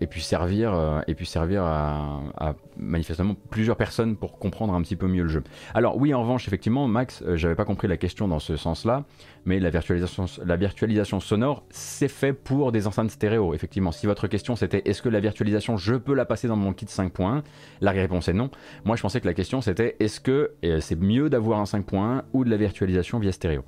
et 0.00 0.06
puis 0.06 0.20
servir, 0.22 0.74
euh, 0.74 1.00
et 1.06 1.14
puis 1.14 1.26
servir 1.26 1.62
à, 1.64 2.54
manifestement 2.76 3.36
plusieurs 3.50 3.76
personnes 3.76 4.16
pour 4.16 4.38
comprendre 4.38 4.74
un 4.74 4.82
petit 4.82 4.96
peu 4.96 5.06
mieux 5.06 5.22
le 5.22 5.28
jeu. 5.28 5.42
Alors 5.74 5.96
oui, 5.96 6.12
en 6.12 6.20
revanche, 6.22 6.46
effectivement, 6.48 6.88
Max, 6.88 7.22
j'avais 7.34 7.54
pas 7.54 7.64
compris 7.64 7.88
la 7.88 7.96
question 7.96 8.26
dans 8.28 8.40
ce 8.40 8.56
sens-là, 8.56 9.04
mais 9.44 9.60
la 9.60 9.70
virtualisation, 9.70 10.26
la 10.44 10.56
virtualisation 10.56 11.20
sonore, 11.20 11.64
c'est 11.70 12.08
fait 12.08 12.32
pour 12.32 12.72
des 12.72 12.86
enceintes 12.86 13.10
stéréo. 13.10 13.54
Effectivement, 13.54 13.92
si 13.92 14.06
votre 14.06 14.26
question 14.26 14.56
c'était 14.56 14.82
est-ce 14.84 15.02
que 15.02 15.08
la 15.08 15.20
virtualisation, 15.20 15.76
je 15.76 15.94
peux 15.94 16.14
la 16.14 16.24
passer 16.24 16.48
dans 16.48 16.56
mon 16.56 16.72
kit 16.72 16.86
5.1 16.86 17.42
La 17.80 17.90
réponse 17.92 18.28
est 18.28 18.32
non. 18.32 18.50
Moi, 18.84 18.96
je 18.96 19.02
pensais 19.02 19.20
que 19.20 19.26
la 19.26 19.34
question 19.34 19.60
c'était 19.60 19.96
est-ce 20.00 20.20
que 20.20 20.52
c'est 20.80 21.00
mieux 21.00 21.30
d'avoir 21.30 21.60
un 21.60 21.64
5.1 21.64 22.22
ou 22.32 22.44
de 22.44 22.50
la 22.50 22.56
virtualisation 22.56 23.18
via 23.18 23.32
stéréo? 23.32 23.64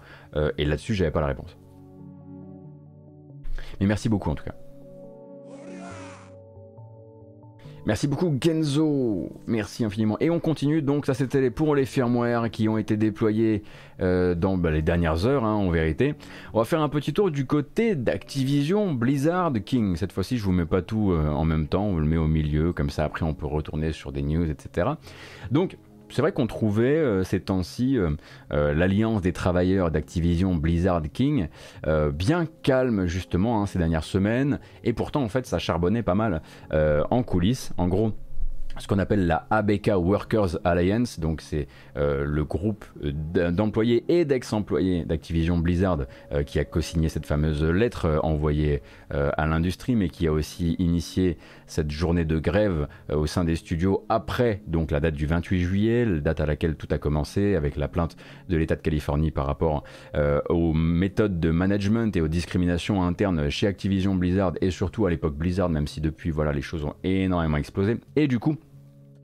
Et 0.59 0.65
là-dessus, 0.65 0.95
j'avais 0.95 1.11
pas 1.11 1.21
la 1.21 1.29
réponse. 1.29 1.57
Mais 3.81 3.87
merci 3.87 4.09
beaucoup 4.09 4.31
en 4.31 4.35
tout 4.35 4.45
cas. 4.45 4.55
Merci 7.87 8.09
beaucoup 8.09 8.37
Genzo, 8.43 9.31
merci 9.47 9.85
infiniment. 9.85 10.17
Et 10.19 10.29
on 10.29 10.41
continue, 10.41 10.83
donc 10.83 11.07
ça 11.07 11.15
c'était 11.15 11.53
pour 11.53 11.77
les 11.77 11.85
firmware 11.87 12.51
qui 12.51 12.69
ont 12.69 12.79
été 12.79 12.97
déployés 12.97 13.63
euh, 14.01 14.35
dans 14.35 14.59
bah, 14.59 14.73
les 14.73 14.83
dernières 14.83 15.25
heures 15.25 15.45
hein, 15.45 15.55
en 15.55 15.71
vérité. 15.71 16.17
On 16.53 16.59
va 16.59 16.65
faire 16.65 16.81
un 16.81 16.89
petit 16.89 17.13
tour 17.13 17.31
du 17.31 17.47
côté 17.47 17.95
d'Activision 17.95 18.93
Blizzard 18.93 19.53
King. 19.65 19.95
Cette 19.95 20.11
fois-ci 20.11 20.37
je 20.37 20.43
vous 20.43 20.51
mets 20.51 20.67
pas 20.67 20.83
tout 20.83 21.13
euh, 21.13 21.29
en 21.29 21.45
même 21.45 21.69
temps, 21.69 21.85
on 21.85 21.99
le 21.99 22.07
met 22.07 22.17
au 22.17 22.27
milieu, 22.27 22.73
comme 22.73 22.91
ça 22.91 23.05
après 23.05 23.25
on 23.25 23.35
peut 23.35 23.47
retourner 23.47 23.93
sur 23.93 24.11
des 24.11 24.23
news, 24.23 24.51
etc. 24.51 24.89
Donc 25.53 25.79
c'est 26.11 26.23
vrai 26.23 26.33
qu'on 26.33 26.47
trouvait 26.47 26.97
euh, 26.97 27.25
ces 27.25 27.41
temps-ci 27.41 27.99
euh, 27.99 28.11
euh, 28.53 28.75
l'alliance 28.75 29.23
des 29.23 29.33
travailleurs 29.33 29.91
d'Activision 29.91 30.55
Blizzard 30.55 31.03
King 31.13 31.49
bien 32.13 32.47
calme 32.63 33.07
justement 33.07 33.63
hein, 33.63 33.67
ces 33.67 33.79
dernières 33.79 34.05
semaines 34.05 34.59
et 34.85 34.93
pourtant 34.93 35.23
en 35.23 35.29
fait 35.29 35.47
ça 35.47 35.59
charbonnait 35.59 36.03
pas 36.03 36.15
mal 36.15 36.43
en 36.73 37.23
coulisses. 37.23 37.73
En 37.77 37.89
gros, 37.89 38.13
ce 38.79 38.87
qu'on 38.87 38.99
appelle 38.99 39.27
la 39.27 39.47
ABK 39.51 39.93
Workers 39.97 40.59
Alliance, 40.65 41.21
donc 41.21 41.41
c'est 41.41 41.67
le 41.95 42.43
groupe 42.45 42.85
d'employés 43.03 44.05
et 44.09 44.25
d'ex-employés 44.25 45.05
d'Activision 45.05 45.59
Blizzard 45.59 46.01
qui 46.47 46.59
a 46.59 46.65
co-signé 46.65 47.09
cette 47.09 47.27
fameuse 47.27 47.63
lettre 47.63 48.21
envoyée 48.23 48.83
à 49.11 49.47
l'industrie, 49.47 49.97
mais 49.97 50.09
qui 50.09 50.27
a 50.27 50.33
aussi 50.33 50.75
initié 50.79 51.39
cette 51.67 51.91
journée 51.91 52.25
de 52.25 52.39
grève 52.39 52.89
au 53.13 53.27
sein 53.27 53.45
des 53.45 53.57
studios 53.57 54.05
après 54.09 54.63
donc 54.67 54.91
la 54.91 55.01
date 55.01 55.15
du 55.15 55.27
28 55.27 55.61
juillet, 55.61 56.21
date 56.21 56.41
à 56.41 56.47
laquelle 56.47 56.77
tout 56.77 56.89
a 56.91 56.99
commencé 56.99 57.55
avec 57.55 57.77
la 57.77 57.89
plainte 57.89 58.17
de 58.49 58.57
l'État 58.57 58.77
de 58.77 58.81
Californie 58.83 59.31
par 59.31 59.47
rapport 59.47 59.85
aux 60.49 60.73
méthodes 60.73 61.41
de 61.41 61.51
management 61.51 62.17
et 62.17 62.21
aux 62.21 62.29
discriminations 62.29 63.03
internes 63.03 63.51
chez 63.51 63.67
Activision 63.67 64.15
Blizzard 64.15 64.53
et 64.61 64.71
surtout 64.71 65.07
à 65.07 65.11
l'époque 65.11 65.37
Blizzard, 65.37 65.69
même 65.69 65.87
si 65.87 66.01
depuis 66.01 66.31
voilà 66.31 66.53
les 66.53 66.63
choses 66.63 66.85
ont 66.85 66.95
énormément 67.05 67.57
explosé. 67.57 67.99
Et 68.17 68.29
du 68.29 68.39
coup 68.39 68.57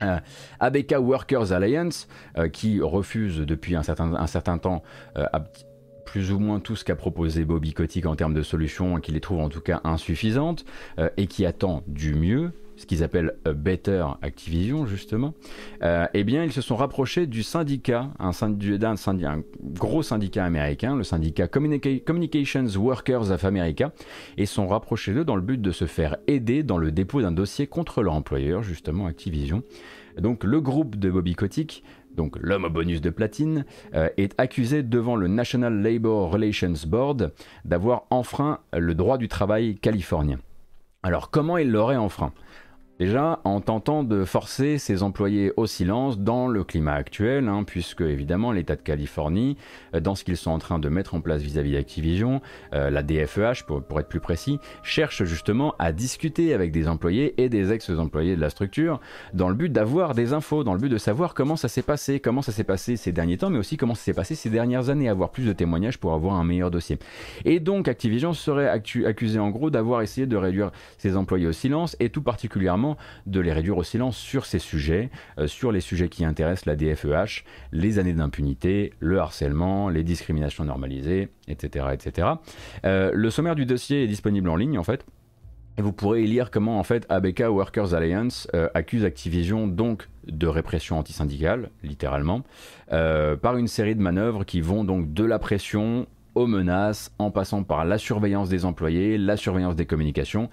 euh, 0.03 0.19
ABK 0.61 0.97
Workers 0.99 1.53
Alliance, 1.53 2.09
euh, 2.37 2.49
qui 2.49 2.81
refuse 2.81 3.39
depuis 3.39 3.77
un 3.77 3.83
certain, 3.83 4.59
temps 4.59 4.83
euh, 5.17 5.27
plus 6.13 6.31
ou 6.31 6.39
moins 6.39 6.61
tout 6.61 6.77
ce 6.77 6.85
qu'a 6.85 6.95
proposé 6.95 7.47
Bobby 7.47 7.73
Kotick 7.73 8.05
en 8.05 8.15
termes 8.17 8.35
de 8.35 8.43
solutions, 8.43 9.01
qui 9.01 9.13
les 9.13 9.21
trouve 9.21 9.41
en 9.41 9.49
tout 9.49 9.63
cas 9.63 9.81
insuffisantes, 9.83 10.67
et 11.17 11.27
qui 11.27 11.47
attend 11.47 11.83
du 11.87 12.15
mieux, 12.15 12.53
ce 12.77 12.85
qu'ils 12.85 13.03
appellent 13.03 13.33
Better 13.47 14.05
Activision 14.21 14.85
justement, 14.85 15.33
eh 15.83 16.25
bien 16.25 16.45
ils 16.45 16.53
se 16.53 16.61
sont 16.61 16.77
rapprochés 16.77 17.27
du 17.27 17.43
syndicat, 17.43 18.11
un, 18.19 18.33
syndicat, 18.33 18.93
un, 19.31 19.43
gros 19.63 20.03
syndicat 20.03 20.45
américain, 20.45 20.97
le 20.97 21.03
syndicat 21.03 21.49
Communications 21.49 22.67
Workers 22.77 23.31
of 23.31 23.47
America, 23.47 23.93
et 24.37 24.45
sont 24.45 24.69
rapprochés 24.69 25.15
d'eux 25.15 25.25
dans 25.25 25.37
le 25.37 25.41
but 25.41 25.63
de 25.63 25.71
se 25.71 25.87
faire 25.87 26.19
aider 26.27 26.63
dans 26.63 26.77
le 26.77 26.93
dépôt 26.93 27.23
d'un 27.23 27.33
dossier 27.33 27.67
contre 27.67 28.03
leur 28.03 28.13
employeur, 28.13 28.63
justement 28.63 29.07
Activision. 29.07 29.63
Donc 30.19 30.45
le 30.45 30.61
groupe 30.61 30.97
de 30.97 31.11
Bobby 31.11 31.35
Kotick, 31.35 31.83
donc 32.17 32.37
l'homme 32.41 32.65
au 32.65 32.71
bonus 32.71 33.01
de 33.01 33.11
platine, 33.11 33.65
euh, 33.95 34.09
est 34.17 34.35
accusé 34.39 34.83
devant 34.83 35.17
le 35.17 35.29
National 35.29 35.83
Labor 35.83 36.31
Relations 36.31 36.75
Board 36.87 37.33
d'avoir 37.65 38.05
enfreint 38.11 38.61
le 38.73 38.95
droit 38.95 39.19
du 39.19 39.29
travail 39.29 39.77
californien. 39.77 40.39
Alors 41.03 41.31
comment 41.31 41.59
il 41.59 41.71
l'aurait 41.71 41.97
enfreint? 41.97 42.33
Déjà, 43.03 43.41
en 43.43 43.61
tentant 43.61 44.05
de 44.05 44.25
forcer 44.25 44.79
ses 44.79 45.03
employés 45.03 45.53
au 45.57 45.67
silence 45.67 46.21
dans 46.21 46.47
le 46.47 46.63
climat 46.63 46.93
actuel, 46.93 47.49
hein, 47.49 47.65
puisque 47.65 48.03
évidemment 48.03 48.53
l'État 48.53 48.77
de 48.77 48.81
Californie, 48.81 49.57
euh, 49.97 49.99
dans 49.99 50.15
ce 50.15 50.23
qu'ils 50.23 50.37
sont 50.37 50.53
en 50.53 50.61
train 50.61 50.79
de 50.79 50.89
mettre 50.89 51.15
en 51.15 51.21
place 51.21 51.43
vis-à-vis 51.43 51.73
d'Activision, 51.73 52.41
euh, 52.75 52.91
la 52.91 53.03
DFEH 53.03 53.65
pour, 53.67 53.99
être 53.99 54.07
plus 54.07 54.21
précis, 54.21 54.61
cherche 54.85 55.25
justement 55.25 55.75
à 55.81 55.91
discuter 55.91 56.55
avec 56.55 56.71
des 56.71 56.87
employés 56.87 57.35
et 57.43 57.49
des 57.49 57.73
ex-employés 57.73 58.37
de 58.37 58.41
la 58.41 58.51
structure 58.51 59.01
dans 59.35 59.49
le 59.49 59.57
but 59.57 59.73
d'avoir 59.73 60.15
des 60.15 60.33
infos, 60.33 60.63
dans 60.63 60.75
le 60.75 60.79
but 60.79 60.89
de 60.89 60.99
savoir 60.99 61.35
comment 61.35 61.57
ça 61.57 61.67
s'est 61.67 61.83
passé, 61.83 62.21
comment 62.21 62.41
ça 62.41 62.53
s'est 62.53 62.63
passé 62.63 62.95
ces 62.95 63.11
derniers 63.11 63.37
temps, 63.37 63.51
mais 63.51 63.59
aussi 63.59 63.77
comment 63.77 63.97
ça 63.97 64.05
s'est 64.05 64.15
passé 64.15 64.37
ces 64.37 64.49
dernières 64.49 64.91
années, 64.91 65.09
avoir 65.09 65.31
plus 65.31 65.45
de 65.45 65.53
témoignages 65.53 65.99
pour 65.99 66.13
avoir 66.13 66.35
un 66.35 66.45
meilleur 66.45 66.71
dossier. 66.71 67.01
Et 67.45 67.59
donc 67.59 67.89
Activision 67.89 68.33
serait 68.33 68.69
accusé 68.69 69.41
en 69.41 69.51
gros 69.51 69.71
d'avoir 69.71 70.03
essayé 70.03 70.29
de 70.29 70.37
réduire 70.37 70.71
ses 70.99 71.17
employés 71.17 71.49
au 71.49 71.53
silence 71.53 71.97
et 71.99 72.09
tout 72.09 72.23
particulièrement 72.23 72.92
de 73.27 73.41
les 73.41 73.53
réduire 73.53 73.77
au 73.77 73.83
silence 73.83 74.17
sur 74.17 74.47
ces 74.47 74.59
sujets, 74.59 75.11
euh, 75.39 75.47
sur 75.47 75.73
les 75.73 75.81
sujets 75.81 76.09
qui 76.09 76.25
intéressent 76.25 76.67
la 76.67 76.77
DFEH, 76.77 77.45
les 77.73 77.99
années 77.99 78.13
d'impunité, 78.13 78.93
le 79.01 79.19
harcèlement, 79.19 79.89
les 79.89 80.05
discriminations 80.05 80.65
normalisées, 80.65 81.29
etc. 81.49 81.87
etc. 81.93 82.29
Euh, 82.85 83.11
le 83.15 83.31
sommaire 83.31 83.55
du 83.55 83.67
dossier 83.67 84.05
est 84.05 84.09
disponible 84.09 84.49
en 84.49 84.57
ligne 84.57 84.79
en 84.79 84.85
fait. 84.85 85.05
Et 85.79 85.83
vous 85.83 85.93
pourrez 85.93 86.23
y 86.23 86.27
lire 86.27 86.51
comment 86.51 86.79
en 86.79 86.83
fait 86.83 87.07
ABK 87.09 87.45
Workers 87.49 87.95
Alliance 87.95 88.47
euh, 88.55 88.69
accuse 88.75 89.07
Activision 89.07 89.67
donc 89.67 90.09
de 90.27 90.47
répression 90.47 90.99
antisyndicale, 90.99 91.71
littéralement, 91.83 92.43
par 92.89 93.57
une 93.57 93.67
série 93.67 93.97
de 93.97 94.03
manœuvres 94.03 94.45
qui 94.45 94.61
vont 94.61 94.85
donc 94.85 95.15
de 95.15 95.25
la 95.25 95.39
pression 95.39 96.07
aux 96.35 96.47
menaces, 96.47 97.13
en 97.19 97.31
passant 97.31 97.63
par 97.63 97.85
la 97.85 97.99
surveillance 97.99 98.49
des 98.49 98.65
employés, 98.65 99.19
la 99.19 99.37
surveillance 99.37 99.77
des 99.77 99.87
communications 99.87 100.49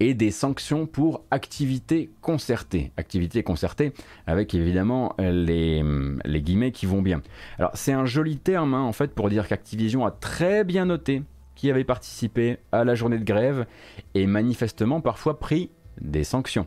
et 0.00 0.14
des 0.14 0.30
sanctions 0.30 0.86
pour 0.86 1.24
activités 1.30 2.10
concertées. 2.20 2.92
Activités 2.96 3.42
concertées 3.42 3.92
avec 4.26 4.54
évidemment 4.54 5.14
les, 5.18 5.82
guillemets 6.26 6.72
qui 6.72 6.86
vont 6.86 7.02
bien. 7.02 7.22
Alors 7.58 7.70
c'est 7.74 7.92
un 7.92 8.06
joli 8.06 8.38
terme 8.38 8.74
hein, 8.74 8.82
en 8.82 8.92
fait 8.92 9.14
pour 9.14 9.28
dire 9.28 9.46
qu'Activision 9.46 10.04
a 10.04 10.10
très 10.10 10.64
bien 10.64 10.86
noté 10.86 11.22
qui 11.54 11.70
avait 11.70 11.84
participé 11.84 12.58
à 12.72 12.84
la 12.84 12.94
journée 12.94 13.18
de 13.18 13.24
grève 13.24 13.66
et 14.14 14.26
manifestement 14.26 15.00
parfois 15.00 15.38
pris 15.38 15.70
des 16.00 16.24
sanctions. 16.24 16.66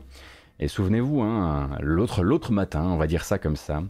Et 0.60 0.68
souvenez-vous, 0.68 1.20
hein, 1.20 1.70
l'autre, 1.80 2.22
l'autre 2.22 2.52
matin, 2.52 2.84
on 2.84 2.96
va 2.96 3.08
dire 3.08 3.24
ça 3.24 3.38
comme 3.38 3.56
ça, 3.56 3.82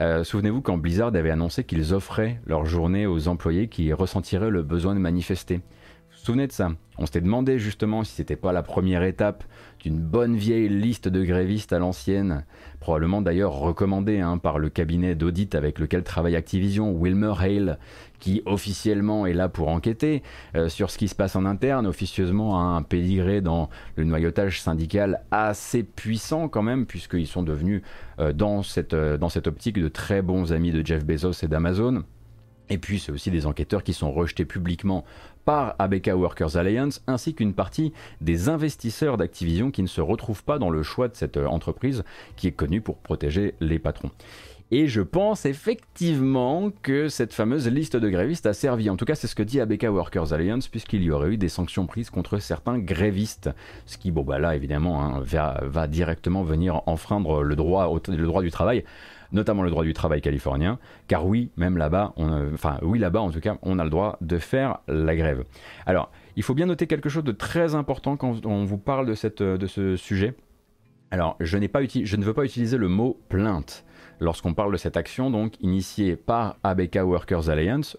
euh, 0.00 0.24
souvenez-vous 0.24 0.62
quand 0.62 0.78
Blizzard 0.78 1.14
avait 1.14 1.30
annoncé 1.30 1.64
qu'ils 1.64 1.92
offraient 1.92 2.40
leur 2.46 2.64
journée 2.64 3.06
aux 3.06 3.28
employés 3.28 3.68
qui 3.68 3.92
ressentiraient 3.92 4.50
le 4.50 4.62
besoin 4.62 4.94
de 4.94 5.00
manifester. 5.00 5.60
Souvenez 6.26 6.48
de 6.48 6.52
ça. 6.52 6.72
On 6.98 7.06
s'était 7.06 7.20
demandé 7.20 7.60
justement 7.60 8.02
si 8.02 8.12
c'était 8.12 8.34
pas 8.34 8.50
la 8.50 8.64
première 8.64 9.04
étape 9.04 9.44
d'une 9.78 10.00
bonne 10.00 10.34
vieille 10.34 10.68
liste 10.68 11.06
de 11.06 11.22
grévistes 11.22 11.72
à 11.72 11.78
l'ancienne, 11.78 12.44
probablement 12.80 13.22
d'ailleurs 13.22 13.52
recommandée 13.52 14.18
hein, 14.18 14.36
par 14.36 14.58
le 14.58 14.68
cabinet 14.68 15.14
d'audit 15.14 15.54
avec 15.54 15.78
lequel 15.78 16.02
travaille 16.02 16.34
Activision, 16.34 16.92
Wilmer 17.00 17.34
Hale, 17.38 17.78
qui 18.18 18.42
officiellement 18.44 19.24
est 19.26 19.34
là 19.34 19.48
pour 19.48 19.68
enquêter 19.68 20.24
euh, 20.56 20.68
sur 20.68 20.90
ce 20.90 20.98
qui 20.98 21.06
se 21.06 21.14
passe 21.14 21.36
en 21.36 21.44
interne, 21.44 21.86
officieusement 21.86 22.58
a 22.58 22.76
un 22.76 22.82
pédigré 22.82 23.40
dans 23.40 23.70
le 23.94 24.02
noyautage 24.02 24.60
syndical 24.60 25.20
assez 25.30 25.84
puissant 25.84 26.48
quand 26.48 26.62
même, 26.62 26.86
puisqu'ils 26.86 27.28
sont 27.28 27.44
devenus 27.44 27.82
euh, 28.18 28.32
dans, 28.32 28.64
cette, 28.64 28.94
euh, 28.94 29.16
dans 29.16 29.28
cette 29.28 29.46
optique 29.46 29.78
de 29.78 29.86
très 29.86 30.22
bons 30.22 30.52
amis 30.52 30.72
de 30.72 30.84
Jeff 30.84 31.04
Bezos 31.04 31.44
et 31.44 31.46
d'Amazon. 31.46 32.02
Et 32.68 32.78
puis 32.78 32.98
c'est 32.98 33.12
aussi 33.12 33.30
des 33.30 33.46
enquêteurs 33.46 33.84
qui 33.84 33.92
sont 33.92 34.10
rejetés 34.10 34.44
publiquement 34.44 35.04
par 35.46 35.76
ABK 35.78 36.10
Workers 36.14 36.56
Alliance, 36.56 37.02
ainsi 37.06 37.34
qu'une 37.34 37.54
partie 37.54 37.94
des 38.20 38.50
investisseurs 38.50 39.16
d'Activision 39.16 39.70
qui 39.70 39.82
ne 39.82 39.86
se 39.86 40.02
retrouvent 40.02 40.44
pas 40.44 40.58
dans 40.58 40.68
le 40.68 40.82
choix 40.82 41.08
de 41.08 41.14
cette 41.16 41.38
entreprise 41.38 42.04
qui 42.36 42.48
est 42.48 42.52
connue 42.52 42.82
pour 42.82 42.98
protéger 42.98 43.54
les 43.60 43.78
patrons. 43.78 44.10
Et 44.72 44.88
je 44.88 45.00
pense 45.00 45.46
effectivement 45.46 46.72
que 46.82 47.08
cette 47.08 47.32
fameuse 47.32 47.68
liste 47.68 47.96
de 47.96 48.08
grévistes 48.08 48.46
a 48.46 48.52
servi. 48.52 48.90
En 48.90 48.96
tout 48.96 49.04
cas, 49.04 49.14
c'est 49.14 49.28
ce 49.28 49.36
que 49.36 49.44
dit 49.44 49.60
ABK 49.60 49.84
Workers 49.84 50.32
Alliance, 50.32 50.66
puisqu'il 50.66 51.04
y 51.04 51.12
aurait 51.12 51.30
eu 51.30 51.36
des 51.36 51.48
sanctions 51.48 51.86
prises 51.86 52.10
contre 52.10 52.38
certains 52.38 52.80
grévistes. 52.80 53.48
Ce 53.86 53.96
qui, 53.96 54.10
bon, 54.10 54.22
bah 54.22 54.40
là, 54.40 54.56
évidemment, 54.56 55.04
hein, 55.04 55.22
va, 55.22 55.86
directement 55.86 56.42
venir 56.42 56.82
enfreindre 56.86 57.44
le 57.44 57.54
droit 57.54 58.42
du 58.42 58.50
travail 58.50 58.82
notamment 59.32 59.62
le 59.62 59.70
droit 59.70 59.84
du 59.84 59.92
travail 59.92 60.20
californien, 60.20 60.78
car 61.08 61.26
oui, 61.26 61.50
même 61.56 61.76
là-bas, 61.76 62.14
enfin 62.54 62.78
oui 62.82 62.98
là-bas 62.98 63.20
en 63.20 63.30
tout 63.30 63.40
cas, 63.40 63.56
on 63.62 63.78
a 63.78 63.84
le 63.84 63.90
droit 63.90 64.18
de 64.20 64.38
faire 64.38 64.78
la 64.88 65.16
grève. 65.16 65.44
Alors, 65.86 66.10
il 66.36 66.42
faut 66.42 66.54
bien 66.54 66.66
noter 66.66 66.86
quelque 66.86 67.08
chose 67.08 67.24
de 67.24 67.32
très 67.32 67.74
important 67.74 68.16
quand 68.16 68.44
on 68.46 68.64
vous 68.64 68.78
parle 68.78 69.06
de, 69.06 69.14
cette, 69.14 69.42
de 69.42 69.66
ce 69.66 69.96
sujet. 69.96 70.34
Alors, 71.10 71.36
je, 71.40 71.58
pas 71.66 71.80
je 71.84 72.16
ne 72.16 72.24
veux 72.24 72.34
pas 72.34 72.44
utiliser 72.44 72.76
le 72.76 72.88
mot 72.88 73.18
plainte 73.28 73.84
lorsqu'on 74.20 74.54
parle 74.54 74.72
de 74.72 74.76
cette 74.76 74.96
action, 74.96 75.30
donc 75.30 75.54
initiée 75.60 76.16
par 76.16 76.56
ABK 76.62 76.96
Workers 77.02 77.48
Alliance, 77.48 77.96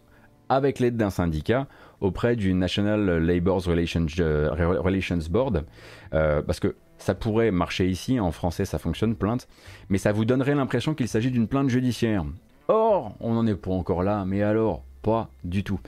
avec 0.49 0.79
l'aide 0.79 0.97
d'un 0.97 1.09
syndicat 1.09 1.67
auprès 1.99 2.35
du 2.35 2.53
National 2.53 3.17
Labour 3.17 3.63
Relations, 3.63 4.05
Relations 4.17 5.19
Board, 5.29 5.65
euh, 6.13 6.41
parce 6.41 6.59
que 6.59 6.75
ça 6.97 7.15
pourrait 7.15 7.51
marcher 7.51 7.87
ici, 7.89 8.19
en 8.19 8.31
français 8.31 8.65
ça 8.65 8.79
fonctionne, 8.79 9.15
plainte, 9.15 9.47
mais 9.89 9.97
ça 9.97 10.11
vous 10.11 10.25
donnerait 10.25 10.55
l'impression 10.55 10.93
qu'il 10.93 11.07
s'agit 11.07 11.31
d'une 11.31 11.47
plainte 11.47 11.69
judiciaire. 11.69 12.25
Or, 12.67 13.15
on 13.19 13.33
n'en 13.33 13.47
est 13.47 13.55
pas 13.55 13.71
encore 13.71 14.03
là, 14.03 14.25
mais 14.25 14.41
alors, 14.41 14.83
pas 15.01 15.29
du 15.45 15.63
tout. 15.63 15.79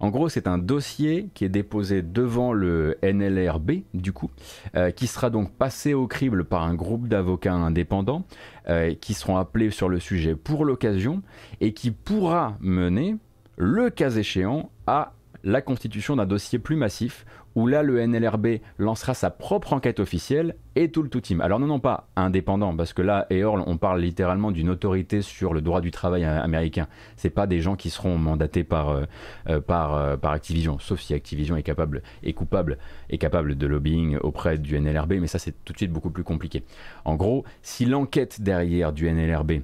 En 0.00 0.10
gros, 0.10 0.28
c'est 0.28 0.46
un 0.46 0.58
dossier 0.58 1.30
qui 1.32 1.46
est 1.46 1.48
déposé 1.48 2.02
devant 2.02 2.52
le 2.52 2.98
NLRB, 3.02 3.82
du 3.94 4.12
coup, 4.12 4.30
euh, 4.74 4.90
qui 4.90 5.06
sera 5.06 5.30
donc 5.30 5.52
passé 5.52 5.94
au 5.94 6.06
crible 6.06 6.44
par 6.44 6.64
un 6.64 6.74
groupe 6.74 7.08
d'avocats 7.08 7.54
indépendants 7.54 8.24
euh, 8.68 8.94
qui 8.94 9.14
seront 9.14 9.38
appelés 9.38 9.70
sur 9.70 9.88
le 9.88 9.98
sujet 9.98 10.34
pour 10.34 10.66
l'occasion 10.66 11.22
et 11.62 11.72
qui 11.72 11.90
pourra 11.90 12.58
mener, 12.60 13.16
le 13.56 13.88
cas 13.88 14.10
échéant, 14.10 14.70
à 14.86 15.14
la 15.42 15.62
constitution 15.62 16.16
d'un 16.16 16.26
dossier 16.26 16.58
plus 16.58 16.76
massif 16.76 17.24
où 17.56 17.66
là 17.66 17.82
le 17.82 18.06
NLRB 18.06 18.58
lancera 18.78 19.14
sa 19.14 19.30
propre 19.30 19.72
enquête 19.72 19.98
officielle 19.98 20.54
et 20.76 20.90
tout 20.90 21.02
le 21.02 21.08
tout 21.08 21.22
team. 21.22 21.40
Alors 21.40 21.58
non, 21.58 21.66
non, 21.66 21.80
pas 21.80 22.08
indépendant, 22.14 22.76
parce 22.76 22.92
que 22.92 23.02
là, 23.02 23.26
EORL, 23.32 23.64
on 23.66 23.78
parle 23.78 24.00
littéralement 24.00 24.52
d'une 24.52 24.68
autorité 24.68 25.22
sur 25.22 25.54
le 25.54 25.62
droit 25.62 25.80
du 25.80 25.90
travail 25.90 26.24
américain. 26.24 26.86
C'est 27.16 27.30
pas 27.30 27.46
des 27.46 27.60
gens 27.60 27.74
qui 27.74 27.88
seront 27.88 28.18
mandatés 28.18 28.62
par, 28.62 28.90
euh, 28.90 29.04
euh, 29.48 29.60
euh, 29.68 30.16
par 30.16 30.32
Activision, 30.32 30.78
sauf 30.78 31.00
si 31.00 31.14
Activision 31.14 31.56
est 31.56 31.62
capable, 31.62 32.02
est 32.22 32.34
coupable, 32.34 32.78
est 33.08 33.18
capable 33.18 33.56
de 33.56 33.66
lobbying 33.66 34.18
auprès 34.18 34.58
du 34.58 34.78
NLRB, 34.78 35.14
mais 35.14 35.26
ça 35.26 35.38
c'est 35.38 35.54
tout 35.64 35.72
de 35.72 35.78
suite 35.78 35.92
beaucoup 35.92 36.10
plus 36.10 36.24
compliqué. 36.24 36.62
En 37.06 37.16
gros, 37.16 37.44
si 37.62 37.86
l'enquête 37.86 38.42
derrière 38.42 38.92
du 38.92 39.10
NLRB 39.10 39.62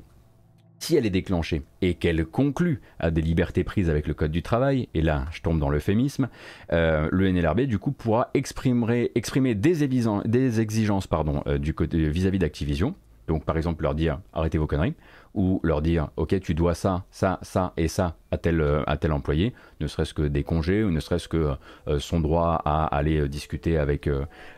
si 0.83 0.97
elle 0.97 1.07
est 1.07 1.11
déclenchée 1.11 1.63
et 1.81 1.95
qu'elle 1.95 2.27
conclut 2.27 2.81
à 2.99 3.11
des 3.11 3.23
libertés 3.23 3.63
prises 3.63 3.89
avec 3.89 4.09
le 4.09 4.15
Code 4.15 4.33
du 4.33 4.43
travail, 4.43 4.89
et 4.95 5.03
là 5.03 5.27
je 5.31 5.41
tombe 5.41 5.61
dans 5.61 5.71
l'euphémisme, 5.71 6.29
euh, 6.73 7.09
le 7.13 7.31
NLRB 7.31 7.63
du 7.63 7.79
coup 7.79 7.93
pourra 7.93 8.31
exprimer, 8.35 9.55
des, 9.55 9.83
exigences, 9.83 10.25
euh, 10.27 11.59
vis-à-vis 11.93 12.39
d'Activision. 12.39 12.95
Donc 13.29 13.45
par 13.45 13.57
exemple 13.57 13.85
leur 13.85 13.95
dire 13.95 14.19
arrêtez 14.33 14.59
vos 14.59 14.67
conneries, 14.67 14.95
ou 15.35 15.61
leur 15.63 15.83
dire 15.83 16.09
ok 16.17 16.41
tu 16.41 16.55
dois 16.55 16.75
ça, 16.75 17.05
ça, 17.13 17.39
ça 17.43 17.73
et 17.77 17.87
ça 17.87 18.17
à 18.33 18.37
tel, 18.37 18.61
euh, 18.61 18.83
employé, 19.11 19.55
ne 19.81 19.87
serait-ce 19.87 20.13
que 20.13 20.23
des 20.23 20.43
congés, 20.43 20.83
ou 20.83 20.91
ne 20.91 20.99
serait-ce 20.99 21.29
que 21.29 21.53
son 22.01 22.19
droit 22.19 22.61
à 22.65 22.87
aller 22.87 23.29
discuter 23.29 23.79
avec, 23.79 24.11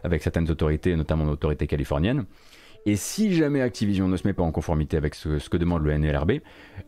avec 0.02 0.22
certaines 0.22 0.50
autorités, 0.50 0.96
notamment 0.96 1.26
l'autorité 1.26 1.66
californienne. 1.66 2.24
Et 2.86 2.96
si 2.96 3.34
jamais 3.34 3.62
Activision 3.62 4.08
ne 4.08 4.16
se 4.16 4.26
met 4.26 4.34
pas 4.34 4.42
en 4.42 4.52
conformité 4.52 4.98
avec 4.98 5.14
ce, 5.14 5.48
que 5.48 5.56
demande 5.56 5.82
le 5.84 5.96
NLRB, 5.96 6.32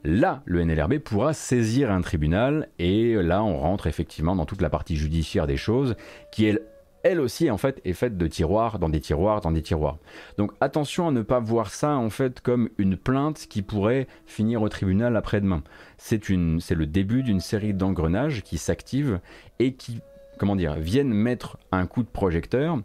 là, 0.05 0.43
le 0.45 0.63
NLRB 0.63 0.99
pourra 0.99 1.33
saisir 1.33 1.91
un 1.91 2.03
tribunal 2.03 2.69
et 2.79 3.15
là, 3.15 3.43
on 3.43 3.57
rentre 3.57 3.87
effectivement 3.87 4.37
dans 4.37 4.45
toute 4.45 4.61
la 4.61 4.69
partie 4.69 4.97
judiciaire 4.97 5.47
des 5.47 5.57
choses 5.57 5.97
qui, 6.33 6.55
elle, 7.03 7.21
aussi, 7.21 7.51
en 7.51 7.57
fait, 7.57 7.81
est 7.87 7.95
faite 7.95 8.19
de 8.19 8.27
tiroirs 8.27 8.79
dans 8.79 8.91
des 8.91 9.01
tiroirs 9.01 9.41
dans 9.41 9.53
des 9.53 9.63
tiroirs. 9.63 9.97
Donc 10.37 10.53
attention 10.61 11.09
à 11.09 11.13
ne 11.13 11.23
pas 11.23 11.41
voir 11.41 11.71
ça, 11.71 11.97
en 11.97 12.11
fait, 12.11 12.41
comme 12.41 12.69
une 12.77 12.99
plainte 12.99 13.47
qui 13.49 13.63
pourrait 13.63 14.07
finir 14.27 14.61
au 14.61 14.69
tribunal 14.69 15.17
après-demain. 15.17 15.63
C'est 15.97 16.29
le 16.29 16.85
début 16.85 17.23
d'une 17.23 17.41
série 17.41 17.73
d'engrenages 17.73 18.43
qui 18.43 18.59
s'activent 18.59 19.19
et 19.61 19.73
qui, 19.73 20.01
comment 20.39 20.57
dire, 20.57 20.75
viennent 20.75 21.15
mettre 21.15 21.57
un 21.73 21.87
coup 21.87 22.03
de 22.03 22.09
projecteur 22.09 22.81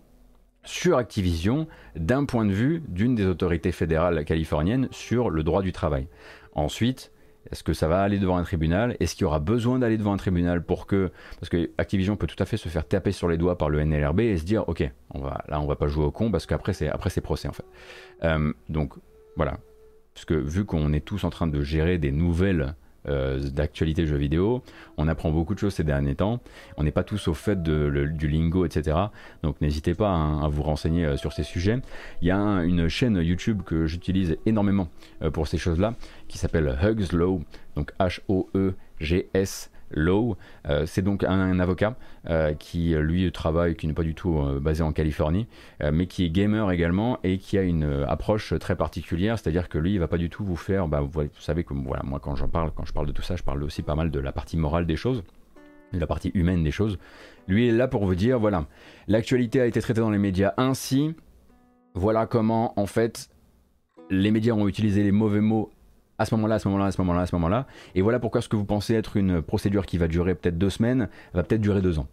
sur 0.63 0.97
Activision 0.97 1.67
d'un 1.95 2.25
point 2.25 2.45
de 2.45 2.51
vue 2.51 2.83
d'une 2.87 3.15
des 3.15 3.25
autorités 3.25 3.71
fédérales 3.71 4.23
californiennes 4.25 4.87
sur 4.91 5.29
le 5.29 5.43
droit 5.43 5.61
du 5.61 5.71
travail. 5.71 6.07
Ensuite, 6.53 7.11
est-ce 7.49 7.63
que 7.63 7.73
ça 7.73 7.87
va 7.87 8.01
aller 8.01 8.19
devant 8.19 8.37
un 8.37 8.43
tribunal? 8.43 8.95
Est-ce 8.99 9.15
qu'il 9.15 9.23
y 9.23 9.25
aura 9.25 9.39
besoin 9.39 9.79
d'aller 9.79 9.97
devant 9.97 10.13
un 10.13 10.17
tribunal 10.17 10.63
pour 10.63 10.85
que 10.85 11.11
parce 11.39 11.49
que 11.49 11.71
Activision 11.77 12.15
peut 12.15 12.27
tout 12.27 12.41
à 12.41 12.45
fait 12.45 12.57
se 12.57 12.69
faire 12.69 12.87
taper 12.87 13.11
sur 13.11 13.27
les 13.27 13.37
doigts 13.37 13.57
par 13.57 13.69
le 13.69 13.83
NLRB 13.83 14.19
et 14.19 14.37
se 14.37 14.45
dire 14.45 14.67
ok, 14.69 14.89
on 15.13 15.21
va 15.21 15.43
là 15.47 15.59
on 15.59 15.65
va 15.65 15.75
pas 15.75 15.87
jouer 15.87 16.05
au 16.05 16.11
con 16.11 16.29
parce 16.29 16.45
qu'après 16.45 16.73
c'est 16.73 16.89
après 16.89 17.09
c'est 17.09 17.21
procès 17.21 17.47
en 17.47 17.53
fait. 17.53 17.65
Euh, 18.23 18.53
donc 18.69 18.93
voilà, 19.35 19.57
parce 20.13 20.25
que 20.25 20.35
vu 20.35 20.65
qu'on 20.65 20.93
est 20.93 21.03
tous 21.03 21.23
en 21.23 21.29
train 21.29 21.47
de 21.47 21.61
gérer 21.61 21.97
des 21.97 22.11
nouvelles 22.11 22.75
euh, 23.07 23.39
d'actualité 23.39 24.05
jeux 24.05 24.17
vidéo. 24.17 24.61
On 24.97 25.07
apprend 25.07 25.31
beaucoup 25.31 25.55
de 25.55 25.59
choses 25.59 25.73
ces 25.73 25.83
derniers 25.83 26.13
temps. 26.13 26.39
On 26.77 26.83
n'est 26.83 26.91
pas 26.91 27.03
tous 27.03 27.27
au 27.27 27.33
fait 27.33 27.63
du 27.63 28.27
lingo, 28.27 28.65
etc. 28.65 28.97
Donc 29.41 29.59
n'hésitez 29.59 29.95
pas 29.95 30.09
hein, 30.09 30.43
à 30.43 30.47
vous 30.47 30.61
renseigner 30.61 31.05
euh, 31.05 31.17
sur 31.17 31.33
ces 31.33 31.43
sujets. 31.43 31.79
Il 32.21 32.27
y 32.27 32.31
a 32.31 32.37
une 32.37 32.87
chaîne 32.89 33.15
YouTube 33.15 33.63
que 33.65 33.87
j'utilise 33.87 34.37
énormément 34.45 34.87
euh, 35.23 35.31
pour 35.31 35.47
ces 35.47 35.57
choses-là, 35.57 35.95
qui 36.27 36.37
s'appelle 36.37 36.77
Hugs 36.81 37.11
Law, 37.11 37.41
donc 37.75 37.91
H-O-E-G-S 37.99 39.70
Lowe. 39.93 40.37
Euh, 40.67 40.85
c'est 40.85 41.01
donc 41.01 41.23
un, 41.23 41.59
avocat 41.59 41.95
euh, 42.29 42.53
qui, 42.53 42.93
lui, 42.95 43.31
travaille, 43.31 43.75
qui 43.75 43.87
n'est 43.87 43.93
pas 43.93 44.03
du 44.03 44.15
tout 44.15 44.37
euh, 44.37 44.59
basé 44.59 44.83
en 44.83 44.91
Californie, 44.91 45.47
mais 45.91 46.07
qui 46.07 46.25
est 46.25 46.29
gamer 46.29 46.71
également 46.71 47.19
et 47.23 47.37
qui 47.37 47.57
a 47.57 47.63
une 47.63 48.05
approche 48.07 48.53
très 48.59 48.75
particulière, 48.75 49.37
c'est-à-dire 49.37 49.69
que 49.69 49.77
lui, 49.77 49.93
il 49.93 49.99
va 49.99 50.07
pas 50.07 50.17
du 50.17 50.29
tout 50.29 50.43
vous 50.43 50.55
faire, 50.55 50.87
bah, 50.87 51.01
vous, 51.01 51.23
savez 51.39 51.63
que 51.63 51.73
moi 51.73 51.99
quand 52.21 52.35
j'en 52.35 52.47
parle, 52.47 52.71
quand 52.75 52.85
je 52.85 52.93
parle 52.93 53.07
de 53.07 53.11
tout 53.11 53.21
ça, 53.21 53.35
je 53.35 53.43
parle 53.43 53.63
aussi 53.63 53.81
pas 53.81 53.95
mal 53.95 54.11
de 54.11 54.19
la 54.19 54.31
partie 54.31 54.57
morale 54.57 54.85
des 54.85 54.95
choses, 54.95 55.23
de 55.93 55.99
la 55.99 56.07
partie 56.07 56.31
humaine 56.33 56.63
des 56.63 56.71
choses. 56.71 56.97
Lui 57.47 57.67
est 57.67 57.71
là 57.71 57.87
pour 57.87 58.05
vous 58.05 58.15
dire, 58.15 58.39
voilà, 58.39 58.65
l'actualité 59.07 59.61
a 59.61 59.65
été 59.65 59.81
traitée 59.81 60.01
dans 60.01 60.11
les 60.11 60.19
médias 60.19 60.53
ainsi, 60.57 61.15
voilà 61.93 62.25
comment, 62.25 62.79
en 62.79 62.85
fait, 62.85 63.29
les 64.09 64.31
médias 64.31 64.53
ont 64.53 64.67
utilisé 64.67 65.03
les 65.03 65.11
mauvais 65.11 65.41
mots 65.41 65.71
à 66.21 66.25
ce 66.25 66.35
moment-là, 66.35 66.55
à 66.55 66.59
ce 66.59 66.67
moment-là, 66.67 66.85
à 66.85 66.91
ce 66.91 67.01
moment-là, 67.01 67.21
à 67.21 67.25
ce 67.25 67.35
moment-là. 67.35 67.67
Et 67.95 68.01
voilà 68.01 68.19
pourquoi 68.19 68.41
ce 68.41 68.49
que 68.49 68.55
vous 68.55 68.65
pensez 68.65 68.93
être 68.93 69.17
une 69.17 69.41
procédure 69.41 69.85
qui 69.85 69.97
va 69.97 70.07
durer 70.07 70.35
peut-être 70.35 70.57
deux 70.57 70.69
semaines 70.69 71.09
va 71.33 71.43
peut-être 71.43 71.61
durer 71.61 71.81
deux 71.81 71.99
ans. 71.99 72.07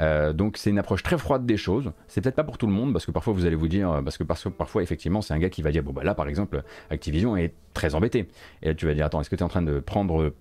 Euh, 0.00 0.32
donc 0.32 0.56
c'est 0.56 0.70
une 0.70 0.78
approche 0.78 1.02
très 1.02 1.18
froide 1.18 1.46
des 1.46 1.56
choses. 1.56 1.92
C'est 2.08 2.20
peut-être 2.20 2.34
pas 2.36 2.44
pour 2.44 2.58
tout 2.58 2.66
le 2.66 2.72
monde 2.72 2.92
parce 2.92 3.06
que 3.06 3.10
parfois 3.10 3.32
vous 3.32 3.46
allez 3.46 3.56
vous 3.56 3.68
dire, 3.68 4.00
parce 4.04 4.18
que 4.18 4.24
parfois 4.24 4.82
effectivement 4.82 5.20
c'est 5.20 5.34
un 5.34 5.38
gars 5.38 5.50
qui 5.50 5.62
va 5.62 5.70
dire 5.70 5.82
bon 5.82 5.92
bah 5.92 6.04
là 6.04 6.14
par 6.14 6.28
exemple 6.28 6.62
Activision 6.90 7.36
est 7.36 7.54
très 7.74 7.94
embêté. 7.94 8.28
Et 8.62 8.68
là 8.68 8.74
tu 8.74 8.86
vas 8.86 8.94
dire 8.94 9.06
attends 9.06 9.20
est-ce 9.20 9.30
que 9.30 9.36
tu 9.36 9.40
es 9.40 9.44
en 9.44 9.48
train 9.48 9.62
de 9.62 9.80
prendre 9.80 10.32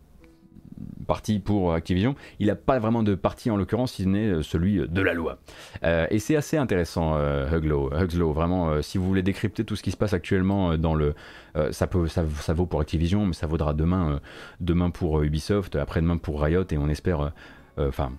parti 1.07 1.39
pour 1.39 1.73
Activision, 1.73 2.15
il 2.39 2.47
n'a 2.47 2.55
pas 2.55 2.79
vraiment 2.79 3.03
de 3.03 3.15
parti 3.15 3.51
en 3.51 3.57
l'occurrence, 3.57 3.93
si 3.93 4.03
ce 4.03 4.07
n'est 4.07 4.43
celui 4.43 4.87
de 4.87 5.01
la 5.01 5.13
loi. 5.13 5.37
Euh, 5.83 6.07
et 6.09 6.19
c'est 6.19 6.35
assez 6.35 6.57
intéressant, 6.57 7.15
euh, 7.15 7.49
Hugslow, 7.51 8.33
vraiment, 8.33 8.69
euh, 8.69 8.81
si 8.81 8.97
vous 8.97 9.05
voulez 9.05 9.23
décrypter 9.23 9.63
tout 9.63 9.75
ce 9.75 9.83
qui 9.83 9.91
se 9.91 9.97
passe 9.97 10.13
actuellement 10.13 10.77
dans 10.77 10.95
le... 10.95 11.13
ça, 11.71 11.87
peut, 11.87 12.07
ça, 12.07 12.23
ça, 12.39 12.53
vaut 12.53 12.65
pour 12.65 12.81
Activision, 12.81 13.25
mais 13.25 13.33
ça 13.33 13.47
vaudra 13.47 13.73
demain, 13.73 14.19
demain 14.59 14.89
pour 14.89 15.21
Ubisoft, 15.21 15.75
après-demain 15.75 16.17
pour 16.17 16.41
Riot, 16.41 16.65
et 16.71 16.77
on 16.77 16.89
espère... 16.89 17.31
Enfin, 17.77 18.11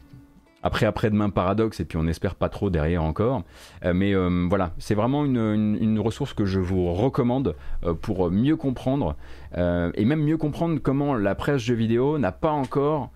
après 0.65 0.87
après-demain 0.87 1.31
Paradox 1.31 1.79
et 1.79 1.85
puis 1.85 1.99
on 1.99 2.07
espère 2.09 2.35
pas 2.35 2.49
trop 2.49 2.71
derrière 2.71 3.05
encore. 3.05 3.43
Euh, 3.85 3.93
mais 3.95 4.15
euh, 4.15 4.47
voilà, 4.49 4.73
c'est 4.79 4.95
vraiment 4.95 5.25
une, 5.25 6.01
ressource 6.01 6.35
que 6.35 6.45
je 6.45 6.59
vous 6.59 6.93
recommande 6.93 7.55
euh, 7.85 7.95
pour 7.95 8.31
mieux 8.31 8.57
comprendre 8.57 9.15
et 9.57 10.05
même 10.05 10.25
mieux 10.25 10.37
comprendre 10.37 10.81
comment 10.83 11.15
la 11.15 11.37
presse 11.37 11.63
jeux 11.63 11.77
vidéo 11.77 12.19
n'a 12.19 12.33
pas 12.33 12.51
encore 12.51 13.11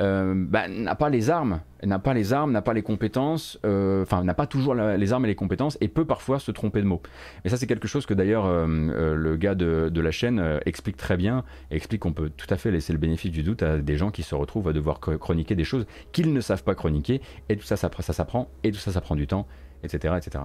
euh, 0.00 0.32
bah, 0.34 0.68
n'a 0.68 0.94
pas 0.94 1.10
les 1.10 1.28
armes, 1.28 1.60
n'a 1.82 1.98
pas 1.98 2.14
les 2.14 2.32
armes, 2.32 2.50
n'a 2.50 2.62
pas 2.62 2.72
les 2.72 2.82
compétences, 2.82 3.58
euh, 3.66 4.02
enfin 4.02 4.24
n'a 4.24 4.32
pas 4.32 4.46
toujours 4.46 4.74
les 4.74 5.12
armes 5.12 5.26
et 5.26 5.28
les 5.28 5.34
compétences 5.34 5.76
et 5.82 5.88
peut 5.88 6.06
parfois 6.06 6.38
se 6.38 6.50
tromper 6.50 6.80
de 6.80 6.86
mots. 6.86 7.02
Mais 7.44 7.50
ça 7.50 7.58
c'est 7.58 7.66
quelque 7.66 7.86
chose 7.86 8.06
que 8.06 8.14
d'ailleurs 8.14 8.46
euh, 8.46 9.14
le 9.14 9.36
gars 9.36 9.54
de, 9.54 10.00
la 10.00 10.10
chaîne 10.10 10.60
explique 10.64 10.96
très 10.96 11.16
bien 11.16 11.44
explique 11.70 12.00
qu'on 12.00 12.12
peut 12.12 12.30
tout 12.30 12.46
à 12.48 12.56
fait 12.56 12.70
laisser 12.70 12.92
le 12.92 12.98
bénéfice 12.98 13.30
du 13.30 13.42
doute 13.42 13.62
à 13.62 13.78
des 13.78 13.96
gens 13.96 14.10
qui 14.10 14.22
se 14.22 14.34
retrouvent 14.34 14.68
à 14.68 14.72
devoir 14.72 14.98
chroniquer 14.98 15.54
des 15.54 15.64
choses 15.64 15.86
qu'ils 16.10 16.32
ne 16.32 16.40
savent 16.40 16.64
pas 16.64 16.74
chroniquer 16.74 17.20
et 17.50 17.56
tout 17.56 17.64
ça 17.64 17.76
ça, 17.76 17.90
ça 18.00 18.12
s'apprend 18.14 18.48
et 18.64 18.72
tout 18.72 18.78
ça 18.78 18.92
ça 18.92 19.00
prend 19.00 19.14
du 19.14 19.26
temps, 19.26 19.46
etc. 19.84 20.14
etc. 20.16 20.44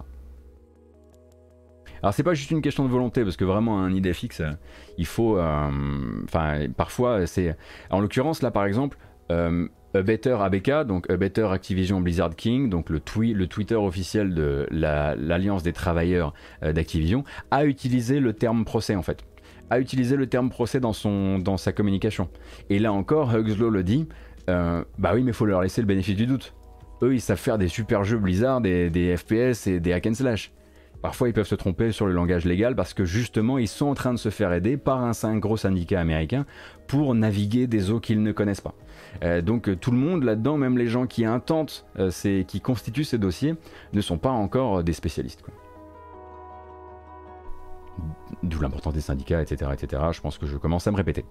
Alors 2.03 2.13
c'est 2.13 2.21
pas 2.21 2.35
juste 2.35 2.51
une 2.51 2.61
question 2.61 2.83
de 2.83 2.89
volonté 2.89 3.23
parce 3.23 3.37
que 3.37 3.45
vraiment 3.45 3.81
un 3.81 3.91
idée 3.93 4.13
fixe, 4.13 4.43
il 4.99 5.07
faut, 5.07 5.39
enfin 5.39 6.67
parfois 6.75 7.25
c'est, 7.25 7.55
en 7.89 8.01
l'occurrence 8.01 8.43
là 8.43 8.51
par 8.51 8.65
exemple, 8.65 8.97
euh, 9.32 9.67
a 9.93 10.01
Better 10.01 10.38
ABK, 10.39 10.84
donc 10.86 11.09
A 11.09 11.17
Better 11.17 11.47
Activision 11.51 12.01
Blizzard 12.01 12.36
King, 12.36 12.69
donc 12.69 12.89
le, 12.89 12.99
Twitter 12.99 13.75
officiel 13.75 14.34
de 14.34 14.67
l'Alliance 14.71 15.63
des 15.63 15.73
travailleurs 15.73 16.34
euh, 16.63 16.73
d'Activision, 16.73 17.23
a 17.51 17.65
utilisé 17.65 18.19
le 18.19 18.34
terme 18.34 18.65
procès 18.65 18.95
en 18.95 19.01
fait. 19.01 19.23
A 19.69 19.80
utilisé 19.80 20.15
le 20.15 20.28
terme 20.28 20.49
procès 20.49 20.80
dans, 20.80 20.93
sa 20.93 21.71
communication. 21.73 22.30
Et 22.69 22.80
là 22.80 22.93
encore, 22.93 23.36
Hugslow 23.36 23.69
le 23.69 23.84
dit, 23.84 24.07
euh, 24.49 24.84
bah 24.97 25.11
oui, 25.13 25.23
mais 25.23 25.32
il 25.32 25.34
faut 25.34 25.45
leur 25.45 25.61
laisser 25.61 25.82
le 25.82 25.88
bénéfice 25.88 26.15
du 26.15 26.25
doute. 26.25 26.53
Eux, 27.01 27.13
ils 27.13 27.21
savent 27.21 27.38
faire 27.38 27.57
des 27.57 27.67
super 27.67 28.03
jeux 28.05 28.17
Blizzard, 28.17 28.61
des, 28.61 28.89
des 28.89 29.17
FPS 29.17 29.67
et 29.67 29.80
des 29.80 29.91
hack 29.91 30.07
and 30.07 30.13
slash. 30.13 30.53
Parfois, 31.01 31.30
ils 31.30 31.34
peuvent 31.34 31.47
se 31.47 31.55
tromper 31.55 31.91
sur 31.91 32.07
le 32.07 32.13
langage 32.13 32.45
légal 32.45 32.75
parce 32.75 32.93
que 32.93 33.05
justement, 33.05 33.57
ils 33.57 33.67
sont 33.67 33.86
en 33.88 33.93
train 33.93 34.13
de 34.13 34.19
se 34.19 34.30
faire 34.30 34.51
aider 34.51 34.78
par 34.78 35.03
un, 35.03 35.11
un 35.23 35.38
gros 35.38 35.57
syndicat 35.57 35.99
américain 35.99 36.45
pour 36.88 37.13
naviguer 37.13 37.67
des 37.67 37.91
eaux 37.91 37.99
qu'ils 37.99 38.23
ne 38.23 38.32
connaissent 38.32 38.61
pas. 38.61 38.73
Euh, 39.24 39.41
donc 39.41 39.70
euh, 39.70 39.76
tout 39.76 39.91
le 39.91 39.97
monde 39.97 40.24
là-dedans, 40.24 40.57
même 40.57 40.78
les 40.78 40.88
gens 40.88 41.07
qui 41.07 41.26
intentent, 41.26 41.86
euh, 41.99 42.11
qui 42.47 42.61
constituent 42.61 43.03
ces 43.03 43.18
dossiers, 43.18 43.55
ne 43.93 44.01
sont 44.01 44.18
pas 44.18 44.32
encore 44.32 44.84
des 44.84 44.93
spécialistes. 44.93 45.43
D'où 48.43 48.61
l'importance 48.61 48.93
des 48.93 49.01
syndicats, 49.01 49.41
etc., 49.41 49.72
etc. 49.74 50.03
Je 50.11 50.22
pense 50.22 50.38
que 50.38 50.45
je 50.45 50.57
commence 50.57 50.86
à 50.86 50.91
me 50.91 50.97
répéter. 50.97 51.26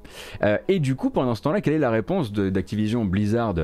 et 0.67 0.81
du 0.81 0.97
coup, 0.97 1.11
pendant 1.11 1.37
ce 1.37 1.43
temps-là, 1.43 1.61
quelle 1.61 1.75
est 1.75 1.79
la 1.79 1.91
réponse 1.91 2.33
d'Activision 2.33 3.05
Blizzard 3.05 3.55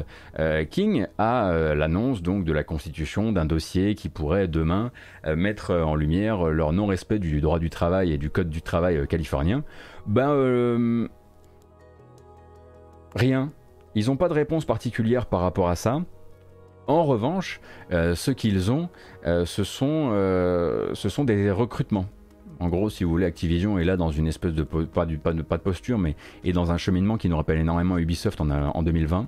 King 0.71 1.09
à 1.19 1.53
l'annonce 1.75 2.23
donc 2.23 2.45
de 2.45 2.53
la 2.53 2.63
constitution 2.63 3.33
d'un 3.33 3.45
dossier 3.45 3.97
qui 3.97 4.09
pourrait 4.09 4.47
demain 4.47 4.93
mettre 5.27 5.75
en 5.75 5.97
lumière 5.97 6.45
leur 6.45 6.73
non-respect 6.73 7.19
du 7.19 7.41
droit 7.41 7.59
du 7.59 7.71
travail 7.71 8.13
et 8.13 8.19
du 8.19 8.31
code 8.31 8.51
du 8.51 8.63
travail 8.63 9.05
californien? 9.09 9.65
Ben 10.07 11.09
rien. 13.17 13.53
Ils 13.95 14.07
n'ont 14.07 14.17
pas 14.17 14.29
de 14.29 14.35
réponse 14.35 14.65
particulière 14.65 15.27
par 15.27 15.41
rapport 15.41 15.69
à 15.69 15.77
ça. 15.77 16.01
En 16.87 17.05
revanche, 17.05 17.61
euh, 17.93 18.15
ce 18.15 18.31
qu'ils 18.31 18.73
ont, 18.73 18.89
euh, 19.27 19.45
ce, 19.47 19.65
sont, 19.65 20.11
euh, 20.13 20.95
ce 20.95 21.09
sont 21.09 21.25
des 21.25 21.51
recrutements. 21.51 22.07
En 22.59 22.69
gros, 22.69 22.91
si 22.91 23.03
vous 23.05 23.11
voulez, 23.11 23.27
Activision 23.27 23.79
est 23.79 23.85
là 23.85 23.97
dans 23.97 24.11
une 24.11 24.27
espèce 24.27 24.53
de 24.53 24.63
pas, 24.63 25.07
pas, 25.07 25.33
de, 25.33 25.43
posture, 25.43 25.99
mais 25.99 26.17
est 26.45 26.53
dans 26.53 26.71
un 26.71 26.77
cheminement 26.77 27.17
qui 27.17 27.29
nous 27.29 27.37
rappelle 27.37 27.59
énormément 27.59 27.99
Ubisoft 27.99 28.41
en, 28.41 28.51
en 28.51 28.83
2020. 28.83 29.27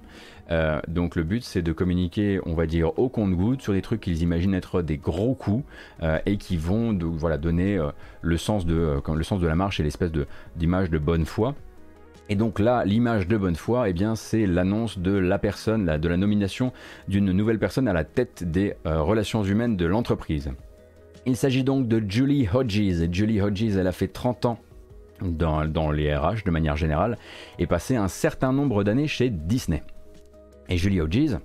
donc 0.87 1.17
le 1.17 1.25
but, 1.25 1.43
c'est 1.43 1.63
de 1.63 1.73
communiquer, 1.73 2.39
on 2.47 2.55
va 2.55 2.67
dire, 2.67 2.97
au 2.97 3.09
compte-goutte 3.09 3.61
sur 3.61 3.73
des 3.73 3.83
trucs 3.83 4.03
qu'ils 4.03 4.23
imaginent 4.23 4.55
être 4.55 4.83
des 4.83 4.99
gros 4.99 5.35
coups 5.35 5.65
et 6.27 6.37
qui 6.37 6.57
vont 6.57 6.97
voilà, 7.17 7.37
donner 7.37 7.81
le, 8.21 8.37
sens 8.37 8.67
de, 8.67 9.01
le 9.13 9.23
sens 9.25 9.41
de 9.41 9.49
la 9.49 9.57
marche 9.57 9.81
et 9.81 9.83
l'espèce 9.83 10.13
d'image 10.55 10.91
de 10.91 10.99
bonne 10.99 11.25
foi. 11.25 11.57
Et 12.29 12.37
donc 12.37 12.59
là, 12.59 12.85
l'image 12.85 13.29
de 13.29 13.37
bonne 13.37 13.57
foi, 13.57 13.89
eh 13.89 13.93
bien, 13.93 14.15
c'est 14.15 14.47
l'annonce 14.47 14.99
de 14.99 15.13
la 15.13 15.39
personne, 15.39 15.99
de 15.99 16.09
la 16.09 16.17
nomination 16.17 16.73
d'une 17.07 17.33
nouvelle 17.33 17.59
personne 17.59 17.87
à 17.87 17.93
la 17.93 18.05
tête 18.05 18.51
des 18.51 18.75
euh, 18.87 19.03
relations 19.03 19.45
humaines 19.45 19.77
de 19.77 19.85
l'entreprise. 19.85 20.51
Il 21.27 21.37
s'agit 21.37 21.65
donc 21.65 21.87
de 21.87 22.03
Julie 22.07 22.49
Hodges. 22.53 23.11
Julie 23.13 23.41
Hodges, 23.41 23.77
elle 23.77 23.87
a 23.87 23.93
fait 23.93 24.09
30 24.09 24.47
ans 24.47 24.59
dans, 25.21 25.67
dans 25.67 25.91
les 25.91 26.15
RH 26.15 26.45
de 26.45 26.51
manière 26.51 26.77
générale 26.77 27.19
et 27.59 27.67
passé 27.67 27.97
un 27.97 28.09
certain 28.09 28.53
nombre 28.53 28.85
d'années 28.85 29.07
chez 29.07 29.31
Disney. 29.31 29.83
Et 30.69 30.79
Julie 30.79 31.01
Hodges, 31.01 31.39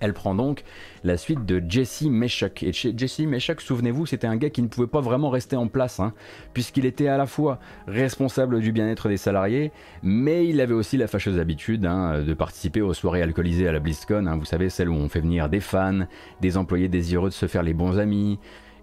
elle 0.00 0.12
prend 0.12 0.34
donc 0.34 0.64
la 1.02 1.16
suite 1.16 1.44
de 1.44 1.62
Jesse 1.66 2.02
Meshock. 2.02 2.62
Et 2.62 2.72
Jesse 2.72 3.20
Meshock, 3.20 3.60
souvenez-vous, 3.60 4.06
c'était 4.06 4.26
un 4.26 4.36
gars 4.36 4.50
qui 4.50 4.62
ne 4.62 4.68
pouvait 4.68 4.86
pas 4.86 5.00
vraiment 5.00 5.30
rester 5.30 5.56
en 5.56 5.68
place, 5.68 6.00
hein, 6.00 6.12
puisqu'il 6.52 6.86
était 6.86 7.08
à 7.08 7.16
la 7.16 7.26
fois 7.26 7.58
responsable 7.86 8.60
du 8.60 8.72
bien-être 8.72 9.08
des 9.08 9.16
salariés, 9.16 9.72
mais 10.02 10.46
il 10.46 10.60
avait 10.60 10.74
aussi 10.74 10.96
la 10.96 11.06
fâcheuse 11.06 11.38
habitude 11.38 11.86
hein, 11.86 12.22
de 12.22 12.34
participer 12.34 12.80
aux 12.80 12.94
soirées 12.94 13.22
alcoolisées 13.22 13.68
à 13.68 13.72
la 13.72 13.80
BlizzCon, 13.80 14.26
hein, 14.26 14.36
vous 14.36 14.44
savez, 14.44 14.68
celles 14.70 14.88
où 14.88 14.94
on 14.94 15.08
fait 15.08 15.20
venir 15.20 15.48
des 15.48 15.60
fans, 15.60 16.06
des 16.40 16.56
employés 16.56 16.88
désireux 16.88 17.28
de 17.28 17.34
se 17.34 17.46
faire 17.46 17.62
les 17.62 17.74
bons 17.74 17.98
amis, 17.98 18.38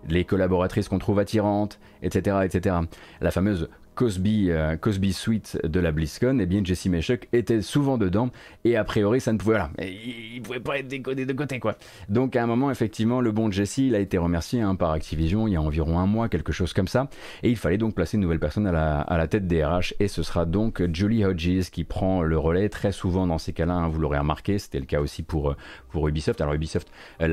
les 0.09 0.25
collaboratrices 0.25 0.87
qu'on 0.87 0.99
trouve 0.99 1.19
attirantes, 1.19 1.79
etc., 2.01 2.37
etc. 2.43 2.75
La 3.21 3.31
fameuse 3.31 3.69
Cosby, 4.01 4.49
euh, 4.49 4.77
Cosby 4.77 5.13
Suite 5.13 5.59
de 5.63 5.79
la 5.79 5.91
BlizzCon, 5.91 6.39
et 6.39 6.41
eh 6.41 6.45
bien 6.47 6.61
Jesse 6.63 6.87
Meshock 6.87 7.27
était 7.33 7.61
souvent 7.61 7.99
dedans, 7.99 8.31
et 8.65 8.75
a 8.75 8.83
priori 8.83 9.21
ça 9.21 9.31
ne 9.31 9.37
pouvait, 9.37 9.59
il, 9.77 10.41
pouvait 10.41 10.59
pas 10.59 10.79
être 10.79 10.87
décodé 10.87 11.27
de 11.27 11.33
côté 11.33 11.59
quoi. 11.59 11.75
Donc 12.09 12.35
à 12.35 12.41
un 12.41 12.47
moment 12.47 12.71
effectivement 12.71 13.21
le 13.21 13.31
bon 13.31 13.51
Jesse 13.51 13.77
il 13.77 13.93
a 13.93 13.99
été 13.99 14.17
remercié 14.17 14.59
hein, 14.59 14.73
par 14.73 14.89
Activision 14.89 15.47
il 15.47 15.53
y 15.53 15.55
a 15.55 15.61
environ 15.61 15.99
un 15.99 16.07
mois, 16.07 16.29
quelque 16.29 16.51
chose 16.51 16.73
comme 16.73 16.87
ça, 16.87 17.11
et 17.43 17.51
il 17.51 17.57
fallait 17.57 17.77
donc 17.77 17.93
placer 17.93 18.17
une 18.17 18.21
nouvelle 18.21 18.39
personne 18.39 18.65
à 18.65 19.05
la, 19.07 19.27
tête 19.27 19.45
des 19.45 19.63
RH, 19.63 19.93
et 19.99 20.07
ce 20.07 20.23
sera 20.23 20.47
donc 20.47 20.81
Julie 20.91 21.23
Hodges 21.23 21.69
qui 21.69 21.83
prend 21.83 22.23
le 22.23 22.39
relais 22.39 22.69
très 22.69 22.91
souvent 22.91 23.27
dans 23.27 23.37
ces 23.37 23.53
cas-là, 23.53 23.73
hein, 23.73 23.87
vous 23.87 23.99
l'aurez 23.99 24.17
remarqué, 24.17 24.57
c'était 24.57 24.79
le 24.79 24.87
cas 24.87 24.99
aussi 24.99 25.21
pour, 25.21 25.55
pour 25.89 26.07
Ubisoft. 26.07 26.41
Alors 26.41 26.55
Ubisoft, 26.55 26.91
euh, 27.21 27.27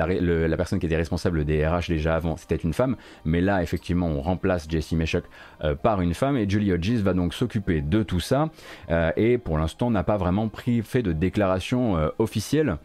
la, 0.49 0.57
personne 0.59 0.81
qui 0.81 0.85
était 0.85 0.97
responsable 0.97 1.47
des 1.47 1.67
RH 1.67 1.89
déjà 1.89 2.15
avant 2.15 2.37
c'était 2.37 2.57
une 2.57 2.75
femme, 2.75 2.97
mais 3.25 3.41
là 3.41 3.63
effectivement 3.63 4.09
on 4.09 4.21
remplace 4.21 4.67
Jesse 4.69 4.93
Meshock 4.93 5.25
euh, 5.65 5.75
par 5.75 6.03
une 6.03 6.13
femme, 6.13 6.37
et 6.37 6.47
Julie 6.47 6.58
Hodges 6.59 7.03
va 7.03 7.15
donc 7.15 7.35
s'occuper 7.35 7.81
de 7.81 8.03
tout 8.03 8.21
ça 8.21 8.51
euh, 8.91 9.11
et 9.17 9.39
pour 9.39 9.59
l'instant 9.59 9.91
n'a 9.91 10.05
pas 10.05 10.17
vraiment 10.17 10.49
pris, 10.49 10.83
fait 10.83 11.03
de 11.03 11.13
déclaration 11.13 11.97
euh, 11.97 12.09
officielle 12.19 12.79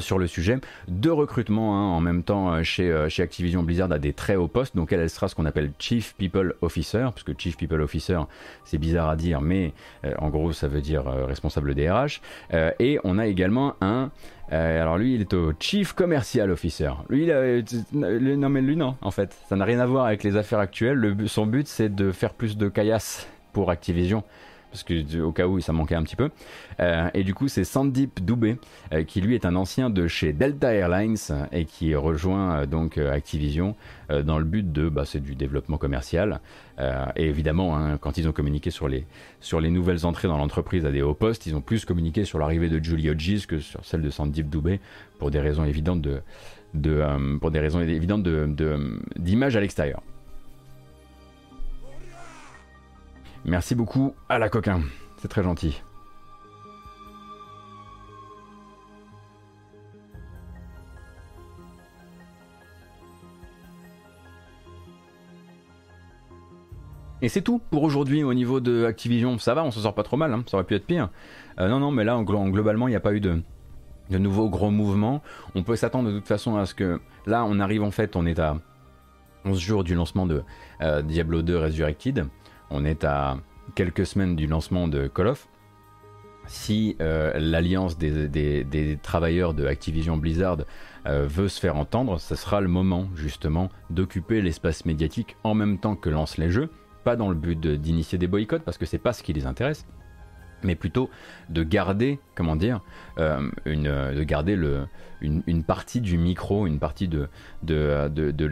sur 0.00 0.18
le 0.18 0.26
sujet 0.26 0.58
de 0.88 1.10
recrutement 1.10 1.76
hein, 1.76 1.96
en 1.96 2.00
même 2.00 2.22
temps 2.22 2.62
chez, 2.62 3.06
chez, 3.08 3.22
Activision 3.22 3.62
Blizzard 3.62 3.90
à 3.92 3.98
des 3.98 4.12
très 4.12 4.36
hauts 4.36 4.48
postes 4.48 4.76
donc 4.76 4.92
elle, 4.92 5.08
sera 5.10 5.28
ce 5.28 5.34
qu'on 5.34 5.46
appelle 5.46 5.72
Chief 5.78 6.14
People 6.16 6.54
Officer 6.62 7.08
puisque 7.14 7.38
Chief 7.38 7.56
People 7.56 7.80
Officer 7.80 8.20
c'est 8.64 8.78
bizarre 8.78 9.08
à 9.08 9.16
dire 9.16 9.40
mais 9.40 9.72
en 10.18 10.28
gros 10.30 10.52
ça 10.52 10.68
veut 10.68 10.80
dire 10.80 11.04
responsable 11.04 11.74
des 11.74 11.90
RH 11.90 12.20
et 12.78 12.98
on 13.04 13.18
a 13.18 13.26
également 13.26 13.74
un 13.80 14.10
alors 14.50 14.98
lui, 14.98 15.14
il 15.14 15.22
est 15.22 15.32
au 15.32 15.52
Chief 15.58 15.94
Commercial 15.94 16.50
Officer. 16.50 16.90
Lui, 17.08 17.24
il 17.24 17.64
non 17.92 18.48
mais 18.50 18.60
lui 18.60 18.76
non, 18.76 18.96
en 19.00 19.10
fait, 19.10 19.34
ça 19.48 19.56
n'a 19.56 19.64
rien 19.64 19.80
à 19.80 19.86
voir 19.86 20.06
avec 20.06 20.24
les 20.24 20.36
affaires 20.36 20.58
actuelles. 20.58 20.98
Le, 20.98 21.26
son 21.26 21.46
but, 21.46 21.66
c'est 21.66 21.94
de 21.94 22.12
faire 22.12 22.34
plus 22.34 22.56
de 22.56 22.68
caillasse 22.68 23.26
pour 23.52 23.70
Activision 23.70 24.24
parce 24.72 24.82
que 24.84 25.20
au 25.20 25.32
cas 25.32 25.46
où 25.46 25.60
ça 25.60 25.72
manquait 25.72 25.94
un 25.94 26.02
petit 26.02 26.16
peu. 26.16 26.30
Euh, 26.80 27.10
et 27.14 27.22
du 27.22 27.34
coup, 27.34 27.46
c'est 27.46 27.64
Sandip 27.64 28.24
Dubé, 28.24 28.56
euh, 28.92 29.04
qui 29.04 29.20
lui 29.20 29.34
est 29.34 29.44
un 29.44 29.54
ancien 29.54 29.90
de 29.90 30.08
chez 30.08 30.32
Delta 30.32 30.72
Airlines 30.72 31.16
et 31.52 31.66
qui 31.66 31.94
rejoint 31.94 32.56
euh, 32.56 32.66
donc 32.66 32.98
Activision 32.98 33.76
dans 34.26 34.38
le 34.38 34.44
but 34.44 34.70
de, 34.70 34.90
bah, 34.90 35.04
c'est 35.06 35.20
du 35.20 35.34
développement 35.34 35.78
commercial. 35.78 36.40
et 37.16 37.24
évidemment, 37.24 37.76
hein, 37.76 37.96
quand 37.96 38.18
ils 38.18 38.28
ont 38.28 38.32
communiqué 38.32 38.70
sur 38.70 38.86
les, 38.86 39.06
sur 39.40 39.58
les 39.58 39.70
nouvelles 39.70 40.04
entrées 40.04 40.28
dans 40.28 40.36
l'entreprise 40.36 40.84
à 40.84 40.92
des 40.92 41.00
hauts 41.00 41.14
postes, 41.14 41.46
ils 41.46 41.54
ont 41.54 41.62
plus 41.62 41.86
communiqué 41.86 42.26
sur 42.26 42.38
l'arrivée 42.38 42.68
de 42.68 42.82
Julie 42.82 43.08
Hodges 43.08 43.46
que 43.46 43.58
sur 43.58 43.82
celle 43.86 44.02
de 44.02 44.10
Sandip 44.10 44.50
Dubé 44.50 44.80
pour 45.18 45.30
des 45.30 45.40
raisons 45.40 45.64
évidentes 45.64 46.02
de, 46.02 46.20
de 46.74 47.38
pour 47.38 47.50
des 47.50 47.60
raisons 47.60 47.80
évidentes 47.80 48.22
de, 48.22 49.00
d'image 49.16 49.56
à 49.56 49.60
l'extérieur. 49.60 50.02
Merci 53.44 53.74
beaucoup 53.74 54.14
à 54.28 54.38
la 54.38 54.48
coquin, 54.48 54.82
c'est 55.16 55.28
très 55.28 55.42
gentil. 55.42 55.82
Et 67.22 67.28
c'est 67.28 67.40
tout 67.40 67.60
pour 67.70 67.84
aujourd'hui 67.84 68.24
au 68.24 68.34
niveau 68.34 68.58
de 68.58 68.84
Activision. 68.84 69.38
Ça 69.38 69.54
va, 69.54 69.62
on 69.62 69.70
s'en 69.70 69.80
sort 69.80 69.94
pas 69.94 70.02
trop 70.02 70.16
mal, 70.16 70.32
hein. 70.32 70.42
ça 70.48 70.56
aurait 70.56 70.64
pu 70.64 70.74
être 70.74 70.86
pire. 70.86 71.08
Euh, 71.60 71.68
non, 71.68 71.78
non, 71.78 71.92
mais 71.92 72.02
là, 72.02 72.20
globalement, 72.20 72.88
il 72.88 72.90
n'y 72.90 72.96
a 72.96 73.00
pas 73.00 73.14
eu 73.14 73.20
de, 73.20 73.40
nouveaux 74.10 74.48
gros 74.48 74.72
mouvements. 74.72 75.22
On 75.54 75.62
peut 75.62 75.76
s'attendre 75.76 76.10
de 76.10 76.16
toute 76.18 76.26
façon 76.26 76.56
à 76.56 76.66
ce 76.66 76.74
que 76.74 77.00
là, 77.26 77.44
on 77.44 77.60
arrive 77.60 77.84
en 77.84 77.92
fait, 77.92 78.16
on 78.16 78.26
est 78.26 78.40
à 78.40 78.56
11 79.44 79.58
jours 79.58 79.84
du 79.84 79.94
lancement 79.94 80.26
de 80.26 80.42
euh, 80.82 81.02
Diablo 81.02 81.42
2 81.42 81.58
Resurrected. 81.58 82.26
On 82.72 82.84
est 82.84 83.04
à 83.04 83.36
quelques 83.74 84.06
semaines 84.06 84.34
du 84.34 84.46
lancement 84.46 84.88
de 84.88 85.06
Call 85.06 85.28
of. 85.28 85.48
Si 86.46 86.96
euh, 87.00 87.32
l'alliance 87.38 87.96
des, 87.96 88.98
travailleurs 89.02 89.54
de 89.54 89.66
Activision 89.66 90.16
Blizzard 90.16 90.58
veut 91.06 91.48
se 91.48 91.60
faire 91.60 91.76
entendre, 91.76 92.18
ce 92.18 92.34
sera 92.34 92.60
le 92.60 92.68
moment 92.68 93.08
justement 93.14 93.68
d'occuper 93.90 94.40
l'espace 94.40 94.84
médiatique 94.84 95.36
en 95.44 95.54
même 95.54 95.78
temps 95.78 95.96
que 95.96 96.10
lancent 96.10 96.38
les 96.38 96.50
jeux 96.50 96.70
pas 97.02 97.16
dans 97.16 97.28
le 97.28 97.34
but 97.34 97.58
d'initier 97.66 98.18
des 98.18 98.26
boycotts 98.26 98.62
parce 98.62 98.78
que 98.78 98.86
c'est 98.86 98.98
pas 98.98 99.12
ce 99.12 99.22
qui 99.22 99.32
les 99.32 99.46
intéresse, 99.46 99.86
mais 100.62 100.76
plutôt 100.76 101.10
de 101.48 101.62
garder, 101.62 102.20
comment 102.34 102.56
dire, 102.56 102.80
euh, 103.18 103.50
une, 103.64 103.84
de 103.84 104.22
garder 104.22 104.58
une, 105.20 105.64
partie 105.64 106.00
du 106.00 106.18
micro, 106.18 106.66
une 106.66 106.78
partie 106.78 107.08
de, 107.08 107.28
de 107.62 108.44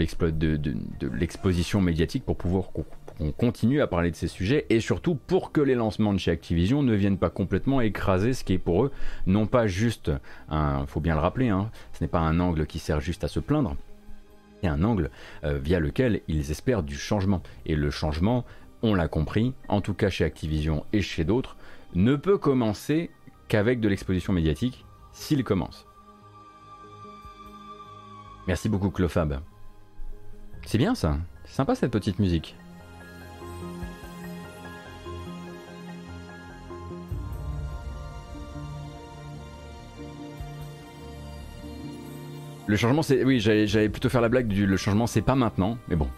l'exposition 1.14 1.80
médiatique 1.80 2.24
pour 2.24 2.36
pouvoir 2.36 2.72
qu'on 3.20 3.32
continue 3.32 3.82
à 3.82 3.86
parler 3.86 4.10
de 4.10 4.16
ces 4.16 4.28
sujets 4.28 4.64
et 4.70 4.80
surtout 4.80 5.14
pour 5.14 5.52
que 5.52 5.60
les 5.60 5.74
lancements 5.74 6.14
de 6.14 6.18
chez 6.18 6.30
Activision 6.30 6.82
ne 6.82 6.94
viennent 6.94 7.18
pas 7.18 7.28
complètement 7.28 7.82
écraser 7.82 8.32
ce 8.32 8.44
qui 8.44 8.54
est 8.54 8.58
pour 8.58 8.84
eux 8.84 8.92
non 9.26 9.46
pas 9.46 9.66
juste 9.66 10.10
un, 10.48 10.86
faut 10.86 11.00
bien 11.00 11.14
le 11.14 11.20
rappeler, 11.20 11.50
hein, 11.50 11.70
ce 11.92 12.02
n'est 12.02 12.08
pas 12.08 12.20
un 12.20 12.40
angle 12.40 12.66
qui 12.66 12.78
sert 12.78 13.00
juste 13.00 13.22
à 13.22 13.28
se 13.28 13.38
plaindre, 13.38 13.76
et 14.62 14.68
un 14.68 14.82
angle 14.82 15.10
euh, 15.44 15.58
via 15.58 15.80
lequel 15.80 16.22
ils 16.28 16.50
espèrent 16.50 16.82
du 16.82 16.96
changement. 16.96 17.42
Et 17.66 17.76
le 17.76 17.90
changement, 17.90 18.44
on 18.82 18.94
l'a 18.94 19.08
compris, 19.08 19.54
en 19.68 19.80
tout 19.80 19.94
cas 19.94 20.08
chez 20.08 20.24
Activision 20.24 20.84
et 20.92 21.02
chez 21.02 21.24
d'autres, 21.24 21.56
ne 21.94 22.16
peut 22.16 22.38
commencer 22.38 23.10
qu'avec 23.48 23.80
de 23.80 23.88
l'exposition 23.88 24.32
médiatique, 24.32 24.86
s'il 25.12 25.44
commence. 25.44 25.86
Merci 28.46 28.68
beaucoup 28.68 28.90
Clofab. 28.90 29.40
C'est 30.64 30.78
bien 30.78 30.94
ça, 30.94 31.18
c'est 31.44 31.54
sympa 31.54 31.74
cette 31.74 31.92
petite 31.92 32.18
musique. 32.18 32.56
Le 42.70 42.76
changement, 42.76 43.02
c'est. 43.02 43.24
Oui, 43.24 43.40
j'allais 43.40 43.88
plutôt 43.88 44.08
faire 44.08 44.20
la 44.20 44.28
blague 44.28 44.46
du. 44.46 44.64
Le 44.64 44.76
changement, 44.76 45.08
c'est 45.08 45.22
pas 45.22 45.34
maintenant, 45.34 45.76
mais 45.88 45.96
bon. 45.96 46.08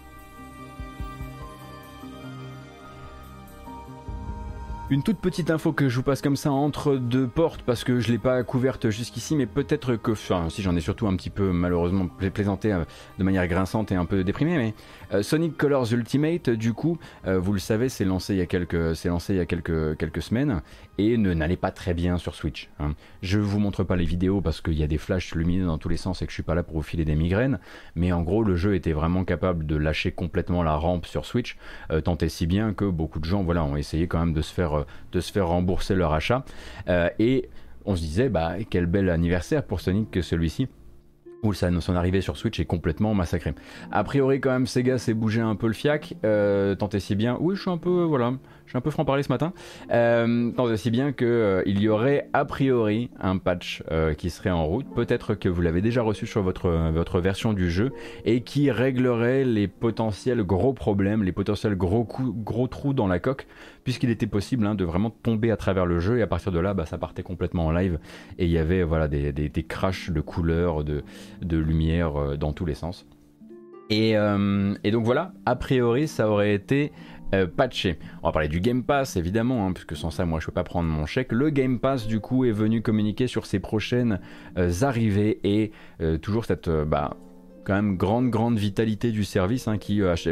Une 4.92 5.02
toute 5.02 5.20
petite 5.20 5.50
info 5.50 5.72
que 5.72 5.88
je 5.88 5.96
vous 5.96 6.02
passe 6.02 6.20
comme 6.20 6.36
ça 6.36 6.52
entre 6.52 6.96
deux 6.96 7.26
portes 7.26 7.62
parce 7.62 7.82
que 7.82 7.98
je 7.98 8.12
l'ai 8.12 8.18
pas 8.18 8.42
couverte 8.42 8.90
jusqu'ici, 8.90 9.36
mais 9.36 9.46
peut-être 9.46 9.96
que, 9.96 10.10
enfin, 10.10 10.50
si 10.50 10.60
j'en 10.60 10.76
ai 10.76 10.82
surtout 10.82 11.06
un 11.06 11.16
petit 11.16 11.30
peu 11.30 11.50
malheureusement 11.50 12.08
plaisanté 12.08 12.74
euh, 12.74 12.84
de 13.18 13.24
manière 13.24 13.48
grinçante 13.48 13.90
et 13.90 13.94
un 13.94 14.04
peu 14.04 14.22
déprimé, 14.22 14.58
mais 14.58 14.74
euh, 15.14 15.22
Sonic 15.22 15.56
Colors 15.56 15.90
Ultimate, 15.94 16.50
du 16.50 16.74
coup, 16.74 16.98
euh, 17.26 17.38
vous 17.38 17.54
le 17.54 17.58
savez, 17.58 17.88
c'est 17.88 18.04
lancé 18.04 18.34
il 18.34 18.36
y 18.36 18.42
a 18.42 18.46
quelques 18.46 18.94
semaines 18.94 20.60
et 20.98 21.16
ne 21.16 21.32
n'allait 21.32 21.56
pas 21.56 21.70
très 21.70 21.94
bien 21.94 22.18
sur 22.18 22.34
Switch. 22.34 22.68
Hein. 22.78 22.92
Je 23.22 23.38
vous 23.38 23.60
montre 23.60 23.84
pas 23.84 23.96
les 23.96 24.04
vidéos 24.04 24.42
parce 24.42 24.60
qu'il 24.60 24.78
y 24.78 24.82
a 24.82 24.86
des 24.86 24.98
flashs 24.98 25.34
lumineux 25.34 25.64
dans 25.64 25.78
tous 25.78 25.88
les 25.88 25.96
sens 25.96 26.20
et 26.20 26.26
que 26.26 26.32
je 26.32 26.34
suis 26.34 26.42
pas 26.42 26.54
là 26.54 26.62
pour 26.62 26.76
vous 26.76 26.82
filer 26.82 27.06
des 27.06 27.14
migraines, 27.14 27.60
mais 27.94 28.12
en 28.12 28.20
gros, 28.20 28.44
le 28.44 28.56
jeu 28.56 28.74
était 28.74 28.92
vraiment 28.92 29.24
capable 29.24 29.64
de 29.64 29.76
lâcher 29.76 30.12
complètement 30.12 30.62
la 30.62 30.76
rampe 30.76 31.06
sur 31.06 31.24
Switch, 31.24 31.56
tant 32.04 32.18
et 32.18 32.28
si 32.28 32.46
bien 32.46 32.74
que 32.74 32.84
beaucoup 32.84 33.20
de 33.20 33.24
gens, 33.24 33.42
voilà, 33.42 33.64
ont 33.64 33.76
essayé 33.76 34.06
quand 34.06 34.18
même 34.18 34.34
de 34.34 34.42
se 34.42 34.52
faire 34.52 34.81
de 35.12 35.20
se 35.20 35.32
faire 35.32 35.48
rembourser 35.48 35.94
leur 35.94 36.12
achat. 36.12 36.44
Euh, 36.88 37.08
et 37.18 37.48
on 37.84 37.96
se 37.96 38.00
disait, 38.00 38.28
bah, 38.28 38.54
quel 38.68 38.86
bel 38.86 39.10
anniversaire 39.10 39.64
pour 39.64 39.80
Sonic 39.80 40.10
que 40.10 40.22
celui-ci 40.22 40.68
où 41.42 41.52
son 41.52 41.96
arrivée 41.96 42.20
sur 42.20 42.36
Switch 42.36 42.60
est 42.60 42.64
complètement 42.64 43.14
massacrée. 43.14 43.54
A 43.90 44.04
priori, 44.04 44.40
quand 44.40 44.50
même, 44.50 44.66
Sega 44.66 44.98
s'est 44.98 45.14
bougé 45.14 45.40
un 45.40 45.56
peu 45.56 45.66
le 45.66 45.72
fiac, 45.72 46.14
euh, 46.24 46.76
tant 46.76 46.88
et 46.90 47.00
si 47.00 47.16
bien. 47.16 47.36
Oui, 47.40 47.56
je 47.56 47.62
suis 47.62 47.70
un 47.70 47.78
peu, 47.78 48.04
voilà, 48.04 48.34
je 48.64 48.70
suis 48.70 48.78
un 48.78 48.80
peu 48.80 48.90
franc-parler 48.90 49.22
ce 49.22 49.30
matin. 49.30 49.52
Euh, 49.90 50.50
tant 50.52 50.70
et 50.70 50.76
si 50.76 50.90
bien 50.90 51.12
qu'il 51.12 51.26
euh, 51.26 51.62
y 51.66 51.88
aurait 51.88 52.28
a 52.32 52.44
priori 52.44 53.10
un 53.20 53.38
patch 53.38 53.82
euh, 53.90 54.14
qui 54.14 54.30
serait 54.30 54.50
en 54.50 54.66
route. 54.66 54.86
Peut-être 54.94 55.34
que 55.34 55.48
vous 55.48 55.60
l'avez 55.60 55.80
déjà 55.80 56.02
reçu 56.02 56.26
sur 56.26 56.42
votre, 56.42 56.70
votre 56.92 57.20
version 57.20 57.52
du 57.52 57.70
jeu 57.70 57.92
et 58.24 58.42
qui 58.42 58.70
réglerait 58.70 59.44
les 59.44 59.68
potentiels 59.68 60.42
gros 60.42 60.72
problèmes, 60.72 61.22
les 61.22 61.32
potentiels 61.32 61.76
gros, 61.76 62.06
gros 62.06 62.66
trous 62.66 62.94
dans 62.94 63.08
la 63.08 63.18
coque, 63.18 63.46
puisqu'il 63.84 64.10
était 64.10 64.26
possible 64.26 64.66
hein, 64.66 64.74
de 64.74 64.84
vraiment 64.84 65.10
tomber 65.10 65.50
à 65.50 65.56
travers 65.56 65.86
le 65.86 65.98
jeu 66.00 66.18
et 66.18 66.22
à 66.22 66.26
partir 66.26 66.52
de 66.52 66.58
là, 66.58 66.74
bah, 66.74 66.86
ça 66.86 66.98
partait 66.98 67.22
complètement 67.22 67.66
en 67.66 67.72
live 67.72 67.98
et 68.38 68.44
il 68.44 68.50
y 68.50 68.58
avait 68.58 68.82
voilà 68.82 69.08
des, 69.08 69.32
des, 69.32 69.62
crashs 69.62 70.10
de 70.10 70.20
couleurs, 70.20 70.84
de 70.84 71.02
de 71.40 71.56
lumière 71.56 72.36
dans 72.38 72.52
tous 72.52 72.64
les 72.64 72.74
sens. 72.74 73.06
Euh, 73.92 74.74
et, 74.84 74.90
donc 74.90 75.04
voilà, 75.04 75.32
a 75.44 75.56
priori 75.56 76.08
ça 76.08 76.28
aurait 76.28 76.54
été 76.54 76.92
euh, 77.34 77.46
patché. 77.46 77.98
On 78.22 78.28
va 78.28 78.32
parler 78.32 78.48
du 78.48 78.60
Game 78.60 78.84
Pass 78.84 79.16
évidemment, 79.16 79.66
hein, 79.66 79.72
puisque 79.72 79.96
sans 79.96 80.10
ça 80.10 80.26
moi 80.26 80.40
je 80.40 80.46
peux 80.46 80.52
pas 80.52 80.64
prendre 80.64 80.88
mon 80.88 81.06
chèque. 81.06 81.32
Le 81.32 81.50
Game 81.50 81.78
Pass 81.78 82.06
du 82.06 82.20
coup 82.20 82.44
est 82.44 82.52
venu 82.52 82.82
communiquer 82.82 83.26
sur 83.26 83.46
ses 83.46 83.60
prochaines 83.60 84.20
arrivées 84.82 85.40
et 85.44 85.72
toujours 86.20 86.44
cette 86.44 86.68
bah, 86.68 87.16
quand 87.64 87.74
même 87.74 87.96
grande 87.96 88.30
grande 88.30 88.58
vitalité 88.58 89.12
du 89.12 89.24
service 89.24 89.68
hein, 89.68 89.78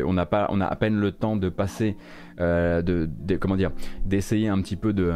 on 0.05 0.13
n'a 0.13 0.27
pas 0.27 0.47
on 0.51 0.61
a 0.61 0.67
à 0.67 0.77
peine 0.77 0.97
le 0.97 1.13
temps 1.13 1.37
de 1.37 1.49
passer 1.49 1.97
de, 2.39 3.09
comment 3.39 3.57
dire 3.57 3.73
d'essayer 4.05 4.49
un 4.49 4.61
petit 4.61 4.77
peu 4.77 4.93
de, 4.93 5.15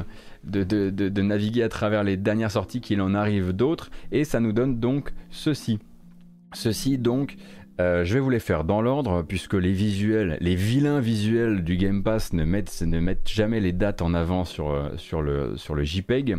naviguer 1.20 1.62
à 1.62 1.68
travers 1.68 2.04
les 2.04 2.16
dernières 2.16 2.50
sorties 2.50 2.80
qu'il 2.80 3.00
en 3.00 3.14
arrive 3.14 3.52
d'autres 3.52 3.90
et 4.12 4.24
ça 4.24 4.40
nous 4.40 4.52
donne 4.52 4.78
donc 4.78 5.12
ceci 5.30 5.78
Ceci 6.54 6.98
donc, 6.98 7.36
euh, 7.80 8.04
je 8.04 8.14
vais 8.14 8.20
vous 8.20 8.30
les 8.30 8.38
faire 8.38 8.62
dans 8.62 8.80
l'ordre 8.80 9.22
puisque 9.22 9.54
les 9.54 9.72
visuels, 9.72 10.38
les 10.40 10.54
vilains 10.54 11.00
visuels 11.00 11.64
du 11.64 11.76
Game 11.76 12.04
Pass 12.04 12.32
ne 12.32 12.44
mettent, 12.44 12.82
ne 12.82 13.14
jamais 13.26 13.58
les 13.58 13.72
dates 13.72 14.00
en 14.00 14.14
avant 14.14 14.44
sur, 14.44 14.70
euh, 14.70 14.96
sur, 14.96 15.22
le, 15.22 15.56
JPEG. 15.82 16.36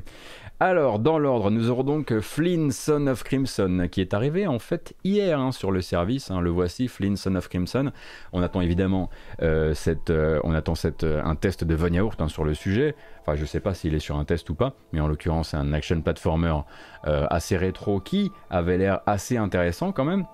Alors, 0.62 1.00
dans 1.00 1.20
l'ordre, 1.20 1.52
nous 1.52 1.70
aurons 1.70 1.84
donc 1.84 2.18
Flynn 2.22 2.72
Son 2.72 3.08
of 3.08 3.26
Crimson 3.26 3.90
qui 3.92 4.00
est 4.00 4.14
arrivé 4.14 4.48
en 4.48 4.60
fait 4.60 4.96
hier 5.04 5.38
hein, 5.38 5.52
sur 5.52 5.72
le 5.72 5.82
service. 5.82 6.32
Hein. 6.32 6.40
le 6.40 6.50
voici, 6.50 6.88
Flynn 6.88 7.18
Son 7.18 7.36
of 7.36 7.50
Crimson. 7.50 7.92
On 8.32 8.42
attend 8.42 8.62
évidemment 8.62 9.10
euh, 9.42 9.74
un 9.82 11.36
test 11.36 11.66
de 11.66 11.76
Von 11.76 11.90
Yaourt 11.90 12.16
hein, 12.22 12.30
sur 12.30 12.46
le 12.46 12.54
sujet. 12.54 12.96
Enfin, 13.22 13.36
je 13.36 13.44
sais 13.44 13.60
pas 13.60 13.74
s'il 13.74 13.94
est 13.94 14.00
sur 14.00 14.16
un 14.16 14.24
test 14.24 14.50
ou 14.50 14.56
pas, 14.56 14.76
mais 14.94 15.02
en 15.02 15.10
l'occurrence, 15.10 15.50
c'est 15.50 15.58
un 15.58 15.74
action 15.74 16.00
platformer 16.00 16.62
assez 17.04 17.58
rétro 17.58 18.00
qui 18.00 18.32
avait 18.50 18.78
l'air 18.78 19.02
assez 19.06 19.36
intéressant 19.36 19.92
quand 19.92 20.06
même. 20.06 20.26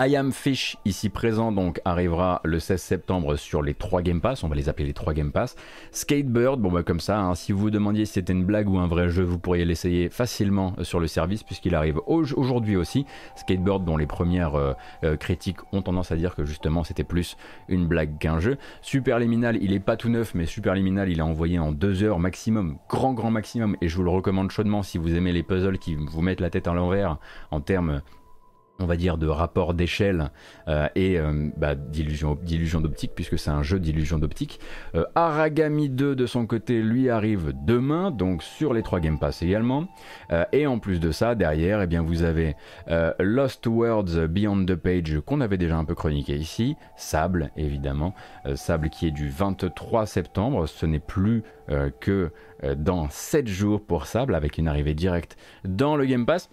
I 0.00 0.16
Am 0.16 0.32
Fish, 0.32 0.76
ici 0.84 1.08
présent, 1.08 1.52
donc 1.52 1.80
arrivera 1.84 2.40
le 2.42 2.58
16 2.58 2.82
septembre 2.82 3.36
sur 3.36 3.62
les 3.62 3.74
3 3.74 4.02
Game 4.02 4.20
Pass, 4.20 4.42
on 4.42 4.48
va 4.48 4.56
les 4.56 4.68
appeler 4.68 4.86
les 4.86 4.92
3 4.92 5.14
Game 5.14 5.30
Pass. 5.30 5.54
Skatebird, 5.92 6.60
bon 6.60 6.72
bah 6.72 6.82
comme 6.82 6.98
ça, 6.98 7.20
hein, 7.20 7.36
si 7.36 7.52
vous 7.52 7.60
vous 7.60 7.70
demandiez 7.70 8.04
si 8.04 8.14
c'était 8.14 8.32
une 8.32 8.44
blague 8.44 8.68
ou 8.68 8.78
un 8.78 8.88
vrai 8.88 9.08
jeu, 9.08 9.22
vous 9.22 9.38
pourriez 9.38 9.64
l'essayer 9.64 10.08
facilement 10.08 10.74
euh, 10.78 10.84
sur 10.84 10.98
le 10.98 11.06
service 11.06 11.44
puisqu'il 11.44 11.76
arrive 11.76 12.00
aujourd'hui 12.08 12.74
aussi. 12.74 13.06
Skatebird, 13.36 13.84
dont 13.84 13.96
les 13.96 14.06
premières 14.06 14.56
euh, 14.56 14.72
euh, 15.04 15.16
critiques 15.16 15.58
ont 15.70 15.82
tendance 15.82 16.10
à 16.10 16.16
dire 16.16 16.34
que 16.34 16.44
justement 16.44 16.82
c'était 16.82 17.04
plus 17.04 17.36
une 17.68 17.86
blague 17.86 18.18
qu'un 18.18 18.40
jeu. 18.40 18.58
Superliminal, 18.82 19.58
il 19.62 19.72
est 19.72 19.78
pas 19.78 19.96
tout 19.96 20.08
neuf, 20.08 20.34
mais 20.34 20.46
Superliminal, 20.46 21.08
il 21.08 21.20
est 21.20 21.22
envoyé 21.22 21.60
en 21.60 21.70
2 21.70 22.02
heures 22.02 22.18
maximum, 22.18 22.78
grand 22.88 23.14
grand 23.14 23.30
maximum, 23.30 23.76
et 23.80 23.86
je 23.86 23.94
vous 23.94 24.02
le 24.02 24.10
recommande 24.10 24.50
chaudement 24.50 24.82
si 24.82 24.98
vous 24.98 25.14
aimez 25.14 25.30
les 25.30 25.44
puzzles 25.44 25.78
qui 25.78 25.94
vous 25.94 26.20
mettent 26.20 26.40
la 26.40 26.50
tête 26.50 26.66
à 26.66 26.74
l'envers 26.74 27.18
en 27.52 27.60
termes 27.60 28.02
on 28.80 28.86
va 28.86 28.96
dire 28.96 29.18
de 29.18 29.28
rapport 29.28 29.74
d'échelle 29.74 30.30
euh, 30.68 30.88
et 30.94 31.18
euh, 31.18 31.50
bah, 31.56 31.74
d'illusion 31.74 32.34
d'optique 32.80 33.12
puisque 33.14 33.38
c'est 33.38 33.50
un 33.50 33.62
jeu 33.62 33.78
d'illusion 33.78 34.18
d'optique. 34.18 34.58
Euh, 34.94 35.04
Aragami 35.14 35.88
2 35.88 36.16
de 36.16 36.26
son 36.26 36.46
côté 36.46 36.82
lui 36.82 37.08
arrive 37.08 37.52
demain 37.64 38.10
donc 38.10 38.42
sur 38.42 38.74
les 38.74 38.82
trois 38.82 39.00
Game 39.00 39.18
Pass 39.18 39.42
également 39.42 39.86
et 40.52 40.66
en 40.66 40.78
plus 40.78 40.98
de 41.00 41.12
ça 41.12 41.34
derrière 41.34 41.80
eh 41.80 41.86
bien 41.86 42.02
vous 42.02 42.22
avez 42.22 42.56
Lost 43.18 43.66
Worlds 43.66 44.26
Beyond 44.26 44.64
the 44.64 44.74
Page 44.74 45.20
qu'on 45.24 45.40
avait 45.40 45.58
déjà 45.58 45.76
un 45.76 45.84
peu 45.84 45.94
chroniqué 45.94 46.36
ici, 46.36 46.76
Sable 46.96 47.50
évidemment, 47.56 48.14
Sable 48.54 48.90
qui 48.90 49.06
est 49.06 49.10
du 49.10 49.28
23 49.28 50.06
septembre, 50.06 50.66
ce 50.66 50.86
n'est 50.86 50.98
plus 50.98 51.42
que 52.00 52.30
dans 52.76 53.08
7 53.08 53.46
jours 53.46 53.84
pour 53.84 54.06
Sable 54.06 54.34
avec 54.34 54.58
une 54.58 54.68
arrivée 54.68 54.94
directe 54.94 55.36
dans 55.64 55.96
le 55.96 56.06
Game 56.06 56.26
Pass. 56.26 56.50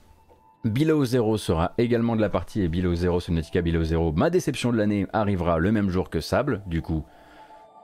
Below 0.64 1.06
Zero 1.06 1.38
sera 1.38 1.74
également 1.80 2.16
de 2.16 2.22
la 2.22 2.30
partie 2.30 2.62
et 2.62 2.68
Below 2.68 2.94
Zero, 2.94 3.20
Subnautica 3.20 3.64
Below 3.64 3.84
Zero, 3.84 4.12
ma 4.12 4.30
déception 4.30 4.72
de 4.72 4.78
l'année 4.78 5.08
arrivera 5.12 5.58
le 5.58 5.72
même 5.72 5.90
jour 5.90 6.12
que 6.12 6.20
Sable, 6.20 6.62
du 6.68 6.84
coup 6.84 7.04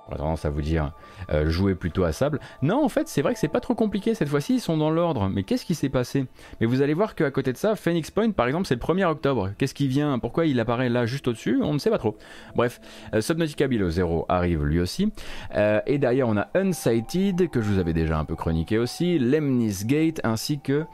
On 0.08 0.14
a 0.14 0.18
tendance 0.18 0.46
à 0.46 0.52
vous 0.52 0.62
dire 0.62 0.94
euh, 1.32 1.50
jouer 1.50 1.74
plutôt 1.74 2.04
à 2.04 2.12
sable. 2.12 2.40
Non, 2.62 2.86
en 2.86 2.88
fait, 2.88 3.08
c'est 3.08 3.24
vrai 3.24 3.34
que 3.34 3.40
c'est 3.40 3.48
pas 3.48 3.60
trop 3.60 3.74
compliqué. 3.74 4.14
Cette 4.14 4.30
fois-ci, 4.30 4.56
ils 4.56 4.60
sont 4.60 4.78
dans 4.78 4.92
l'ordre. 4.92 5.28
Mais 5.28 5.44
qu'est-ce 5.44 5.66
qui 5.66 5.76
s'est 5.76 5.90
passé? 5.90 6.28
Mais 6.62 6.68
vous 6.68 6.82
allez 6.82 6.94
voir 6.94 7.16
qu'à 7.16 7.32
côté 7.32 7.52
de 7.52 7.58
ça, 7.58 7.76
Phoenix 7.76 8.12
Point, 8.12 8.32
par 8.32 8.46
exemple, 8.46 8.68
c'est 8.68 8.76
le 8.76 8.80
1er 8.80 9.06
octobre. 9.06 9.50
Qu'est-ce 9.58 9.74
qui 9.74 9.88
vient? 9.88 10.18
Pourquoi 10.20 10.46
il 10.46 10.60
apparaît 10.60 10.88
là 10.88 11.06
juste 11.06 11.28
au-dessus? 11.28 11.60
On 11.62 11.74
ne 11.74 11.80
sait 11.80 11.90
pas 11.90 11.98
trop. 11.98 12.16
Bref, 12.56 12.80
euh, 13.14 13.22
Subnautica 13.22 13.68
Below 13.68 13.90
Zero 13.90 14.26
arrive 14.30 14.64
lui 14.64 14.80
aussi. 14.80 15.12
Euh, 15.56 15.82
et 15.88 15.98
derrière, 15.98 16.30
on 16.30 16.38
a 16.38 16.48
Unsighted, 16.54 17.50
que 17.50 17.60
je 17.60 17.70
vous 17.70 17.80
avais 17.80 17.94
déjà 17.94 18.18
un 18.20 18.24
peu 18.24 18.36
chroniqué 18.36 18.78
aussi, 18.78 19.18
Lemnis 19.18 19.84
Gate, 19.84 20.22
ainsi 20.24 20.60
que. 20.60 20.86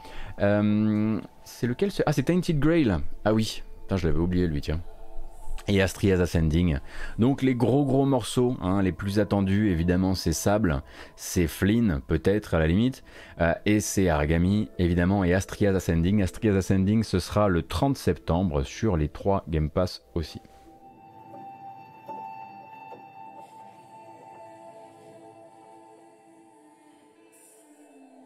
C'est 1.44 1.66
lequel 1.66 1.90
Ah, 2.06 2.12
c'est 2.12 2.24
Tainted 2.24 2.58
Grail. 2.58 2.96
Ah 3.24 3.32
oui. 3.32 3.62
Je 3.94 4.06
l'avais 4.06 4.18
oublié 4.18 4.46
lui, 4.46 4.60
tiens 4.60 4.80
et 5.68 5.80
Astria's 5.80 6.20
Ascending. 6.20 6.78
Donc 7.18 7.42
les 7.42 7.54
gros 7.54 7.84
gros 7.84 8.04
morceaux, 8.04 8.56
hein, 8.60 8.82
les 8.82 8.92
plus 8.92 9.18
attendus 9.18 9.70
évidemment 9.70 10.14
c'est 10.14 10.32
Sable, 10.32 10.82
c'est 11.16 11.46
Flynn 11.46 12.00
peut-être 12.06 12.54
à 12.54 12.58
la 12.58 12.66
limite, 12.66 13.02
euh, 13.40 13.54
et 13.64 13.80
c'est 13.80 14.08
Argami 14.08 14.68
évidemment 14.78 15.24
et 15.24 15.32
Astria's 15.32 15.74
Ascending. 15.74 16.22
Astria's 16.22 16.56
Ascending 16.56 17.02
ce 17.02 17.18
sera 17.18 17.48
le 17.48 17.62
30 17.62 17.96
septembre 17.96 18.62
sur 18.62 18.96
les 18.96 19.08
trois 19.08 19.44
Game 19.48 19.70
Pass 19.70 20.02
aussi. 20.14 20.40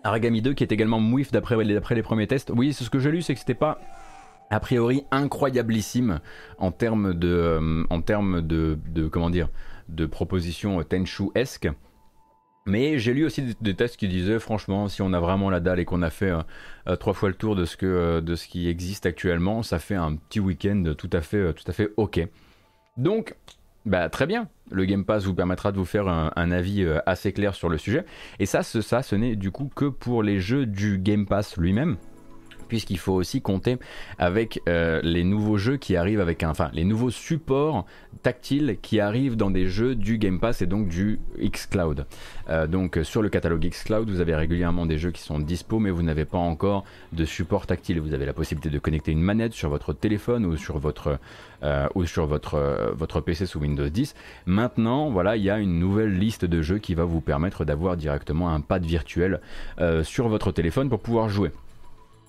Argami 0.05 0.43
2 0.43 0.55
qui 0.55 0.63
est 0.65 0.73
également 0.73 1.01
mouif 1.01 1.33
d'après 1.33 1.57
les 1.65 2.03
premiers 2.03 2.27
tests. 2.27 2.53
Oui, 2.55 2.73
ce 2.73 2.89
que 2.89 2.99
j'ai 2.99 3.11
lu, 3.11 3.23
c'est 3.23 3.35
que 3.35 3.41
c'était 3.41 3.55
pas 3.55 3.79
a 4.51 4.61
priori 4.61 5.05
incroyablissime 5.11 6.21
en 6.59 6.71
termes 6.73 7.15
de, 7.15 7.29
euh, 7.29 7.85
en 7.91 8.01
termes 8.01 8.41
de, 8.43 8.79
comment 9.11 9.31
dire, 9.31 9.49
de 9.89 10.07
propositions 10.07 10.83
Tenchu-esque. 10.83 11.69
Mais 12.67 12.99
j'ai 12.99 13.15
lu 13.15 13.25
aussi 13.25 13.57
des, 13.63 13.75
tests 13.75 13.97
qui 13.97 14.09
disaient 14.09 14.39
franchement, 14.39 14.89
si 14.89 15.01
on 15.01 15.15
a 15.15 15.21
vraiment 15.21 15.49
la 15.49 15.61
dalle 15.61 15.81
et 15.81 15.87
qu'on 15.87 16.03
a 16.03 16.11
fait 16.11 16.31
euh, 16.31 16.43
euh, 16.87 16.97
trois 16.97 17.15
fois 17.15 17.31
le 17.31 17.35
tour 17.35 17.57
de 17.57 17.65
ce, 17.65 17.79
que, 17.79 18.21
de 18.21 18.35
ce 18.35 18.47
qui 18.47 18.69
existe 18.69 19.07
actuellement, 19.07 19.63
ça 19.63 19.79
fait 19.79 19.95
un 19.95 20.17
petit 20.17 20.41
week-end 20.41 20.93
tout 20.97 21.11
à 21.13 21.23
fait, 21.23 21.55
tout 21.55 21.65
à 21.67 21.73
fait 21.73 21.91
ok. 21.97 22.21
Donc, 22.99 23.37
bah, 23.87 24.09
très 24.09 24.27
bien. 24.27 24.49
Le 24.71 24.85
Game 24.85 25.05
Pass 25.05 25.25
vous 25.25 25.35
permettra 25.35 25.73
de 25.73 25.79
vous 25.79 25.85
faire 25.85 26.09
un, 26.09 26.51
avis 26.51 26.87
assez 27.07 27.33
clair 27.33 27.55
sur 27.55 27.69
le 27.69 27.79
sujet. 27.79 28.05
Et 28.39 28.45
ça, 28.45 28.63
ce, 28.63 28.83
ça, 28.83 29.03
ce 29.03 29.17
n'est 29.17 29.35
du 29.35 29.51
coup 29.51 29.71
que 29.75 29.87
pour 29.87 30.23
les 30.23 30.41
jeux 30.41 30.67
du 30.67 30.99
Game 30.99 31.27
Pass 31.27 31.57
lui-même 31.57 31.97
puisqu'il 32.69 32.99
faut 32.99 33.15
aussi 33.15 33.41
compter 33.41 33.79
avec 34.19 34.61
euh, 34.69 35.01
les 35.03 35.25
nouveaux 35.25 35.59
jeux 35.59 35.77
qui 35.77 35.97
arrivent 35.97 36.21
avec 36.21 36.43
un, 36.43 36.51
enfin 36.51 36.71
les 36.73 36.85
nouveaux 36.85 37.11
supports 37.11 37.87
tactiles 38.23 38.79
qui 38.83 39.01
arrivent 39.01 39.37
dans 39.37 39.51
des 39.51 39.67
jeux 39.67 39.95
du 39.95 40.19
Game 40.19 40.41
Pass 40.41 40.63
et 40.63 40.67
donc 40.67 40.89
du 40.89 41.21
xCloud. 41.39 42.07
Euh, 42.49 42.67
donc 42.67 42.99
sur 43.03 43.23
le 43.23 43.29
catalogue 43.29 43.67
xCloud, 43.67 44.09
vous 44.11 44.21
avez 44.21 44.35
régulièrement 44.35 44.87
des 44.87 44.99
jeux 44.99 45.11
qui 45.11 45.23
sont 45.23 45.39
dispo, 45.39 45.79
mais 45.79 45.91
vous 45.91 46.03
n'avez 46.03 46.25
pas 46.25 46.39
encore 46.39 46.85
de 47.13 47.25
support 47.25 47.67
tactile. 47.67 48.01
Vous 48.01 48.15
avez 48.15 48.27
la 48.27 48.33
possibilité 48.33 48.71
de 48.71 48.79
connecter 48.79 49.13
une 49.13 49.21
manette 49.23 49.53
sur 49.53 49.71
votre 49.71 49.93
téléphone 49.93 50.45
ou 50.47 50.57
sur 50.57 50.79
votre 50.79 51.19
euh, 51.63 51.89
sur 52.05 52.27
votre 52.27 53.21
PC 53.21 53.47
sous 53.47 53.59
Windows 53.59 53.89
10. 53.89 54.15
Maintenant, 54.47 55.11
voilà, 55.11 55.37
il 55.37 55.43
y 55.43 55.51
a 55.51 55.59
une 55.59 55.79
nouvelle 55.79 56.17
liste 56.17 56.45
de 56.45 56.63
jeux 56.63 56.79
qui 56.79 56.95
va 56.95 57.05
vous 57.05 57.21
permettre 57.21 57.65
d'avoir 57.65 57.97
directement 57.97 58.51
un 58.51 58.61
pad 58.61 58.85
virtuel 58.85 59.41
sur 60.03 60.29
votre 60.29 60.53
téléphone 60.53 60.89
pour 60.89 61.01
pouvoir 61.01 61.29
jouer. 61.29 61.51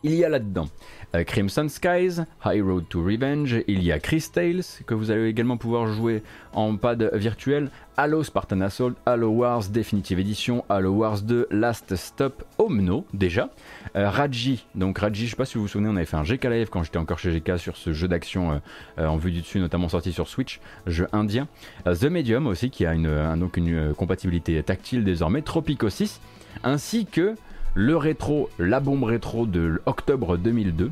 Il 0.03 0.15
y 0.15 0.23
a 0.23 0.29
là-dedans. 0.29 0.69
Euh, 1.15 1.23
Crimson 1.23 1.67
Skies, 1.67 2.21
High 2.45 2.61
Road 2.61 2.85
to 2.87 3.03
Revenge, 3.03 3.63
il 3.67 3.83
y 3.83 3.91
a 3.91 3.99
Chris 3.99 4.27
Tales 4.31 4.61
que 4.85 4.93
vous 4.93 5.11
allez 5.11 5.27
également 5.27 5.57
pouvoir 5.57 5.87
jouer 5.87 6.23
en 6.53 6.77
pad 6.77 7.09
virtuel, 7.13 7.69
Halo 7.97 8.23
Spartan 8.23 8.61
Assault, 8.61 8.93
Halo 9.05 9.29
Wars 9.29 9.67
Definitive 9.69 10.19
Edition, 10.19 10.63
Halo 10.69 10.91
Wars 10.91 11.21
2, 11.21 11.47
Last 11.51 11.95
Stop, 11.95 12.43
Omno 12.59 13.05
déjà, 13.13 13.49
euh, 13.95 14.09
Raji, 14.09 14.65
donc 14.75 14.99
Raji, 14.99 15.25
je 15.25 15.31
sais 15.31 15.35
pas 15.35 15.45
si 15.45 15.55
vous 15.55 15.63
vous 15.63 15.67
souvenez, 15.67 15.89
on 15.89 15.95
avait 15.95 16.05
fait 16.05 16.15
un 16.15 16.23
GK 16.23 16.45
Live 16.45 16.69
quand 16.69 16.83
j'étais 16.83 16.97
encore 16.97 17.19
chez 17.19 17.31
GK 17.31 17.57
sur 17.57 17.75
ce 17.75 17.91
jeu 17.91 18.07
d'action 18.07 18.61
euh, 18.99 19.07
en 19.07 19.17
vue 19.17 19.31
du 19.31 19.41
dessus, 19.41 19.59
notamment 19.59 19.89
sorti 19.89 20.13
sur 20.13 20.27
Switch, 20.29 20.61
jeu 20.85 21.07
indien, 21.11 21.47
The 21.85 22.05
Medium 22.05 22.47
aussi 22.47 22.69
qui 22.69 22.85
a 22.85 22.95
donc 23.35 23.57
une 23.57 23.93
compatibilité 23.95 24.61
tactile 24.63 25.03
désormais, 25.03 25.41
Tropico 25.41 25.89
6, 25.89 26.21
ainsi 26.63 27.05
que 27.05 27.35
le 27.79 27.95
rétro, 27.95 28.49
la 28.59 28.81
bombe 28.81 29.05
rétro 29.05 29.45
de 29.45 29.81
octobre 29.85 30.35
2002, 30.35 30.91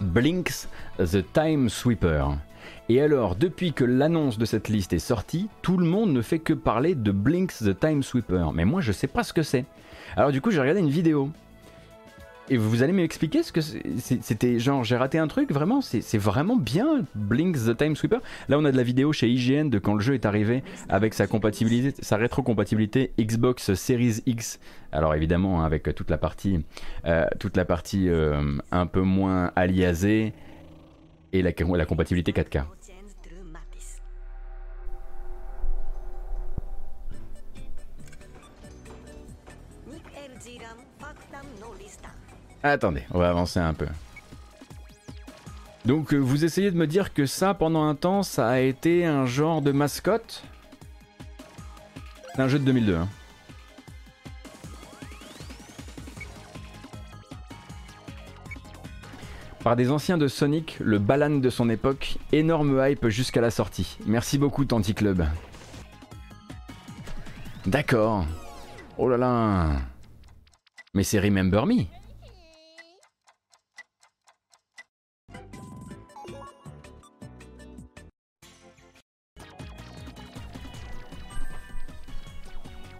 Blinks 0.00 0.66
The 0.96 1.22
Time 1.34 1.68
Sweeper. 1.68 2.38
Et 2.88 3.02
alors, 3.02 3.36
depuis 3.36 3.74
que 3.74 3.84
l'annonce 3.84 4.38
de 4.38 4.46
cette 4.46 4.68
liste 4.68 4.94
est 4.94 5.00
sortie, 5.00 5.50
tout 5.60 5.76
le 5.76 5.84
monde 5.84 6.14
ne 6.14 6.22
fait 6.22 6.38
que 6.38 6.54
parler 6.54 6.94
de 6.94 7.12
Blinks 7.12 7.58
The 7.58 7.78
Time 7.78 8.02
Sweeper. 8.02 8.54
Mais 8.54 8.64
moi, 8.64 8.80
je 8.80 8.90
sais 8.90 9.06
pas 9.06 9.22
ce 9.22 9.34
que 9.34 9.42
c'est. 9.42 9.66
Alors 10.16 10.32
du 10.32 10.40
coup, 10.40 10.50
j'ai 10.50 10.62
regardé 10.62 10.80
une 10.80 10.88
vidéo 10.88 11.28
et 12.50 12.56
vous 12.56 12.82
allez 12.82 12.92
m'expliquer 12.92 13.42
ce 13.42 13.52
que 13.52 13.60
c'était 13.60 14.58
genre 14.58 14.84
j'ai 14.84 14.96
raté 14.96 15.18
un 15.18 15.28
truc 15.28 15.50
vraiment 15.52 15.80
c'est 15.80 16.18
vraiment 16.18 16.56
bien 16.56 17.04
Blink 17.14 17.56
the 17.56 17.76
Time 17.76 17.96
Sweeper. 17.96 18.20
Là 18.48 18.58
on 18.58 18.64
a 18.64 18.72
de 18.72 18.76
la 18.76 18.82
vidéo 18.82 19.12
chez 19.12 19.28
IGN 19.28 19.68
de 19.68 19.78
quand 19.78 19.94
le 19.94 20.00
jeu 20.00 20.14
est 20.14 20.26
arrivé 20.26 20.62
avec 20.88 21.14
sa 21.14 21.26
compatibilité 21.26 21.94
sa 22.02 22.16
rétrocompatibilité 22.16 23.12
Xbox 23.18 23.74
Series 23.74 24.22
X. 24.26 24.58
Alors 24.92 25.14
évidemment 25.14 25.60
hein, 25.60 25.64
avec 25.64 25.94
toute 25.94 26.10
la 26.10 26.18
partie 26.18 26.64
euh, 27.06 27.26
toute 27.38 27.56
la 27.56 27.64
partie 27.64 28.08
euh, 28.08 28.58
un 28.70 28.86
peu 28.86 29.02
moins 29.02 29.52
aliasée 29.56 30.32
et 31.32 31.42
la, 31.42 31.50
la 31.76 31.84
compatibilité 31.84 32.32
4K. 32.32 32.64
Attendez, 42.62 43.04
on 43.12 43.18
va 43.18 43.30
avancer 43.30 43.60
un 43.60 43.74
peu. 43.74 43.86
Donc 45.84 46.12
euh, 46.12 46.18
vous 46.18 46.44
essayez 46.44 46.70
de 46.70 46.76
me 46.76 46.86
dire 46.86 47.14
que 47.14 47.24
ça, 47.24 47.54
pendant 47.54 47.84
un 47.84 47.94
temps, 47.94 48.22
ça 48.22 48.48
a 48.48 48.58
été 48.58 49.06
un 49.06 49.26
genre 49.26 49.62
de 49.62 49.72
mascotte? 49.72 50.42
C'est 52.34 52.42
un 52.42 52.48
jeu 52.48 52.58
de 52.58 52.64
2002. 52.64 52.96
Hein. 52.96 53.08
Par 59.64 59.76
des 59.76 59.90
anciens 59.90 60.18
de 60.18 60.28
Sonic, 60.28 60.76
le 60.80 60.98
Balan 60.98 61.38
de 61.38 61.50
son 61.50 61.68
époque, 61.68 62.18
énorme 62.32 62.80
hype 62.82 63.08
jusqu'à 63.08 63.40
la 63.40 63.50
sortie. 63.50 63.98
Merci 64.06 64.38
beaucoup 64.38 64.64
Tanti 64.64 64.94
Club. 64.94 65.26
D'accord. 67.66 68.24
Oh 68.96 69.08
là 69.08 69.16
là. 69.16 69.72
Mais 70.94 71.02
c'est 71.02 71.18
Remember 71.18 71.66
Me. 71.66 71.97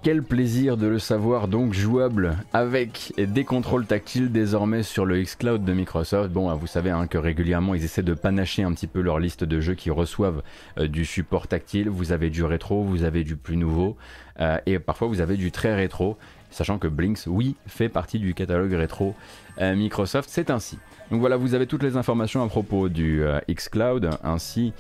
Quel 0.09 0.23
plaisir 0.23 0.79
de 0.79 0.87
le 0.87 0.99
savoir 0.99 1.49
donc 1.49 1.75
jouable 1.75 2.39
avec 2.55 3.13
des 3.19 3.45
contrôles 3.45 3.85
tactiles 3.85 4.33
désormais 4.33 4.83
sur 4.83 5.05
le 5.05 5.23
xCloud 5.23 5.67
de 5.67 5.73
Microsoft. 5.75 6.31
Bon, 6.31 6.51
vous 6.55 6.67
savez 6.67 6.89
hein, 6.89 7.07
que 7.07 7.19
régulièrement 7.19 7.75
ils 7.75 7.85
essaient 7.85 8.03
de 8.03 8.15
panacher 8.15 8.63
un 8.63 8.73
petit 8.73 8.87
peu 8.87 9.03
leur 9.03 9.19
liste 9.19 9.45
de 9.45 9.61
jeux 9.61 9.75
qui 9.75 9.91
reçoivent 9.91 10.43
euh, 10.79 10.89
du 10.89 11.05
support 11.05 11.47
tactile. 11.47 11.91
Vous 11.91 12.11
avez 12.11 12.31
du 12.31 12.43
rétro, 12.43 12.85
vous 12.85 13.03
avez 13.03 13.23
du 13.23 13.37
plus 13.37 13.59
nouveau 13.59 13.99
euh, 14.41 14.57
et 14.65 14.79
parfois 14.79 15.09
vous 15.09 15.21
avez 15.21 15.37
du 15.37 15.53
très 15.53 15.75
rétro. 15.75 16.17
Sachant 16.51 16.79
que 16.79 16.89
Blinks, 16.89 17.27
oui, 17.27 17.57
fait 17.67 17.91
partie 17.91 18.19
du 18.19 18.33
catalogue 18.33 18.73
rétro 18.73 19.15
euh, 19.61 19.77
Microsoft, 19.77 20.31
c'est 20.33 20.49
ainsi. 20.49 20.79
Donc 21.11 21.21
voilà, 21.21 21.37
vous 21.37 21.53
avez 21.53 21.67
toutes 21.67 21.83
les 21.83 21.99
informations 21.99 22.43
à 22.43 22.49
propos 22.49 22.89
du 22.89 23.23
xCloud 23.51 24.09
ainsi 24.25 24.73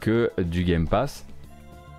que 0.00 0.30
du 0.38 0.64
Game 0.64 0.86
Pass. 0.86 1.24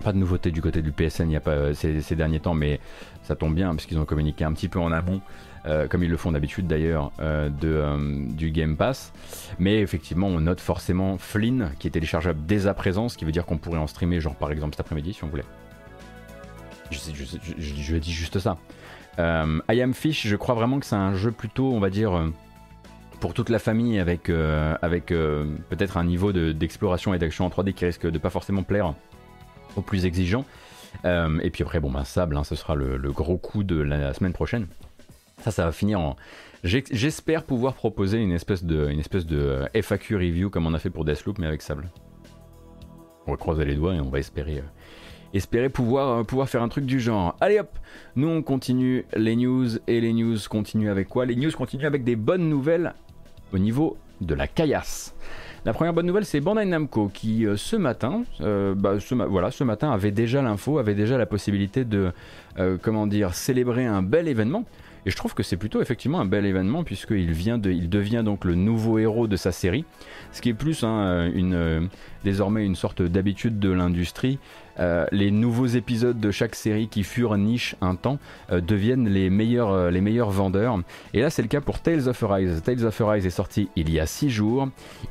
Pas 0.04 0.14
de 0.14 0.18
nouveauté 0.18 0.52
du 0.52 0.62
côté 0.62 0.82
du 0.82 0.92
PSN 0.92 1.30
y 1.30 1.36
a 1.36 1.42
pas, 1.42 1.52
euh, 1.52 1.74
ces, 1.74 2.16
derniers 2.16 2.40
temps, 2.40 2.54
mais 2.54 2.80
ça 3.24 3.36
tombe 3.36 3.54
bien 3.54 3.72
parce 3.72 3.86
qu'ils 3.86 4.00
ont 4.00 4.06
communiqué 4.06 4.46
un 4.46 4.54
petit 4.54 4.70
peu 4.70 4.80
en 4.80 4.94
amont, 4.94 5.20
euh, 5.66 5.88
comme 5.88 6.04
ils 6.04 6.10
le 6.10 6.16
font 6.16 6.32
d'habitude 6.32 6.68
d'ailleurs, 6.68 7.12
euh, 7.20 7.50
du 7.50 8.52
Game 8.52 8.78
Pass. 8.78 9.12
Mais 9.60 9.82
effectivement, 9.82 10.28
on 10.28 10.40
note 10.40 10.62
forcément 10.62 11.18
Flynn 11.18 11.72
qui 11.80 11.88
est 11.88 11.92
téléchargeable 11.92 12.40
dès 12.46 12.68
à 12.68 12.74
présent, 12.74 13.10
ce 13.10 13.18
qui 13.18 13.26
veut 13.26 13.34
dire 13.34 13.46
qu'on 13.46 13.58
pourrait 13.58 13.80
en 13.80 13.88
streamer, 13.88 14.22
genre 14.22 14.36
par 14.36 14.52
exemple 14.52 14.76
cet 14.76 14.82
après-midi 14.82 15.14
si 15.14 15.24
on 15.24 15.28
voulait. 15.28 15.44
Je, 16.92 17.98
dis 17.98 18.14
juste 18.14 18.40
ça. 18.40 18.58
I 19.18 19.82
Am 19.82 19.94
Fish, 19.94 20.26
je 20.26 20.36
crois 20.38 20.56
vraiment 20.56 20.80
que 20.80 20.86
c'est 20.86 20.96
un 20.96 21.14
jeu 21.14 21.32
plutôt, 21.32 21.72
on 21.72 21.80
va 21.80 21.90
dire 21.90 22.32
pour 23.20 23.34
toute 23.34 23.50
la 23.50 23.60
famille 23.60 24.00
avec, 24.00 24.30
avec 24.30 25.08
peut-être 25.08 25.98
un 25.98 26.06
niveau 26.06 26.32
d'exploration 26.32 27.14
et 27.14 27.20
d'action 27.20 27.46
en 27.46 27.50
3D 27.50 27.74
qui 27.74 27.86
risque 27.86 28.10
de 28.10 28.18
pas 28.18 28.30
forcément 28.30 28.64
plaire 28.64 28.96
plus 29.82 30.06
exigeant. 30.06 30.46
Euh, 31.06 31.40
et 31.42 31.50
puis 31.50 31.64
après, 31.64 31.80
bon, 31.80 31.92
ben, 31.92 32.04
Sable, 32.04 32.38
hein, 32.38 32.44
ce 32.44 32.56
sera 32.56 32.76
le, 32.76 32.98
gros 33.12 33.38
coup 33.38 33.64
de 33.64 33.80
la 33.80 34.14
semaine 34.14 34.34
prochaine. 34.34 34.68
Ça, 35.42 35.52
ça 35.52 35.66
va 35.66 35.72
finir 35.72 36.00
en. 36.00 36.16
J'espère 36.64 37.44
pouvoir 37.44 37.74
proposer 37.74 38.18
une 38.18 38.34
espèce, 38.34 38.66
de, 38.66 38.90
une 38.90 39.00
espèce 39.00 39.26
de 39.26 39.62
FAQ 39.74 40.16
review 40.16 40.50
comme 40.50 40.68
on 40.68 40.74
a 40.74 40.80
fait 40.80 40.90
pour 40.90 41.06
Deathloop, 41.06 41.38
mais 41.38 41.48
avec 41.48 41.62
Sable. 41.62 41.90
On 43.28 43.32
va 43.32 43.38
croiser 43.38 43.64
les 43.64 43.76
doigts 43.76 43.96
et 43.96 44.02
on 44.02 44.10
va 44.10 44.20
espérer, 44.20 44.58
euh, 44.58 44.64
espérer 45.34 45.70
pouvoir, 45.70 46.26
pouvoir 46.26 46.50
faire 46.50 46.62
un 46.62 46.68
truc 46.68 46.86
du 46.86 47.00
genre. 47.00 47.38
Allez 47.40 47.60
hop, 47.60 47.80
nous 48.18 48.28
on 48.28 48.42
continue 48.42 49.06
les 49.16 49.38
news 49.38 49.78
et 49.88 50.02
les 50.02 50.12
news 50.12 50.38
continuent 50.50 50.90
avec 50.90 51.08
quoi? 51.08 51.26
Les 51.26 51.38
news 51.38 51.52
continuent 51.52 51.86
avec 51.86 52.04
des 52.04 52.18
bonnes 52.18 52.50
nouvelles 52.50 52.94
au 53.54 53.58
niveau 53.58 53.98
de 54.20 54.36
la 54.36 54.48
caillasse. 54.48 55.16
La 55.66 55.74
première 55.74 55.94
bonne 55.94 56.06
nouvelle, 56.06 56.26
c'est 56.26 56.40
Bandai 56.40 56.64
Namco 56.64 57.10
qui 57.14 57.46
euh, 57.46 57.58
ce 57.58 57.76
matin, 57.76 58.24
euh, 58.40 58.74
bah, 58.76 58.94
voilà, 59.28 59.52
ce 59.52 59.66
matin 59.66 59.92
avait 59.92 60.12
déjà 60.12 60.42
l'info, 60.42 60.78
avait 60.78 60.96
déjà 60.96 61.18
la 61.18 61.26
possibilité 61.26 61.84
de, 61.84 62.14
euh, 62.60 62.78
comment 62.82 63.08
célébrer 63.34 63.86
un 63.86 64.02
bel 64.02 64.30
événement. 64.30 64.64
Et 65.06 65.12
je 65.12 65.16
trouve 65.16 65.34
que 65.34 65.44
c'est 65.44 65.58
plutôt 65.58 65.82
effectivement 65.82 66.20
un 66.20 66.26
bel 66.26 66.46
événement 66.46 66.84
puisqu'il 66.84 67.32
vient 67.32 67.60
il 67.62 67.90
devient 67.90 68.22
donc 68.24 68.44
le 68.44 68.56
nouveau 68.56 69.00
héros 69.00 69.28
de 69.28 69.36
sa 69.38 69.52
série, 69.52 69.86
ce 70.34 70.42
qui 70.42 70.50
est 70.50 70.54
plus 70.54 70.84
hein, 70.84 71.30
désormais 72.26 72.66
une 72.66 72.76
sorte 72.76 73.02
d'habitude 73.02 73.60
de 73.60 73.70
l'industrie. 73.70 74.40
Les 75.12 75.32
nouveaux 75.32 75.66
épisodes 75.66 76.20
de 76.20 76.32
chaque 76.32 76.56
série 76.56 76.88
qui 76.88 77.04
furent 77.04 77.38
niche 77.38 77.76
un 77.82 77.96
temps 77.96 78.20
deviennent 78.52 79.08
les 79.08 79.30
meilleurs, 79.30 79.92
les 79.92 80.02
meilleurs 80.02 80.32
vendeurs. 80.32 80.80
Et 81.14 81.22
là 81.22 81.30
c'est 81.30 81.42
le 81.42 81.48
cas 81.48 81.62
pour 81.62 81.80
Tales 81.80 82.08
of 82.08 82.24
Arise. 82.24 82.62
Tales 82.64 82.86
of 82.86 83.02
Arise 83.02 83.26
est 83.26 83.30
sorti 83.30 83.70
il 83.76 83.92
y 83.92 84.00
a 84.00 84.06
6 84.06 84.30
jours. 84.30 84.70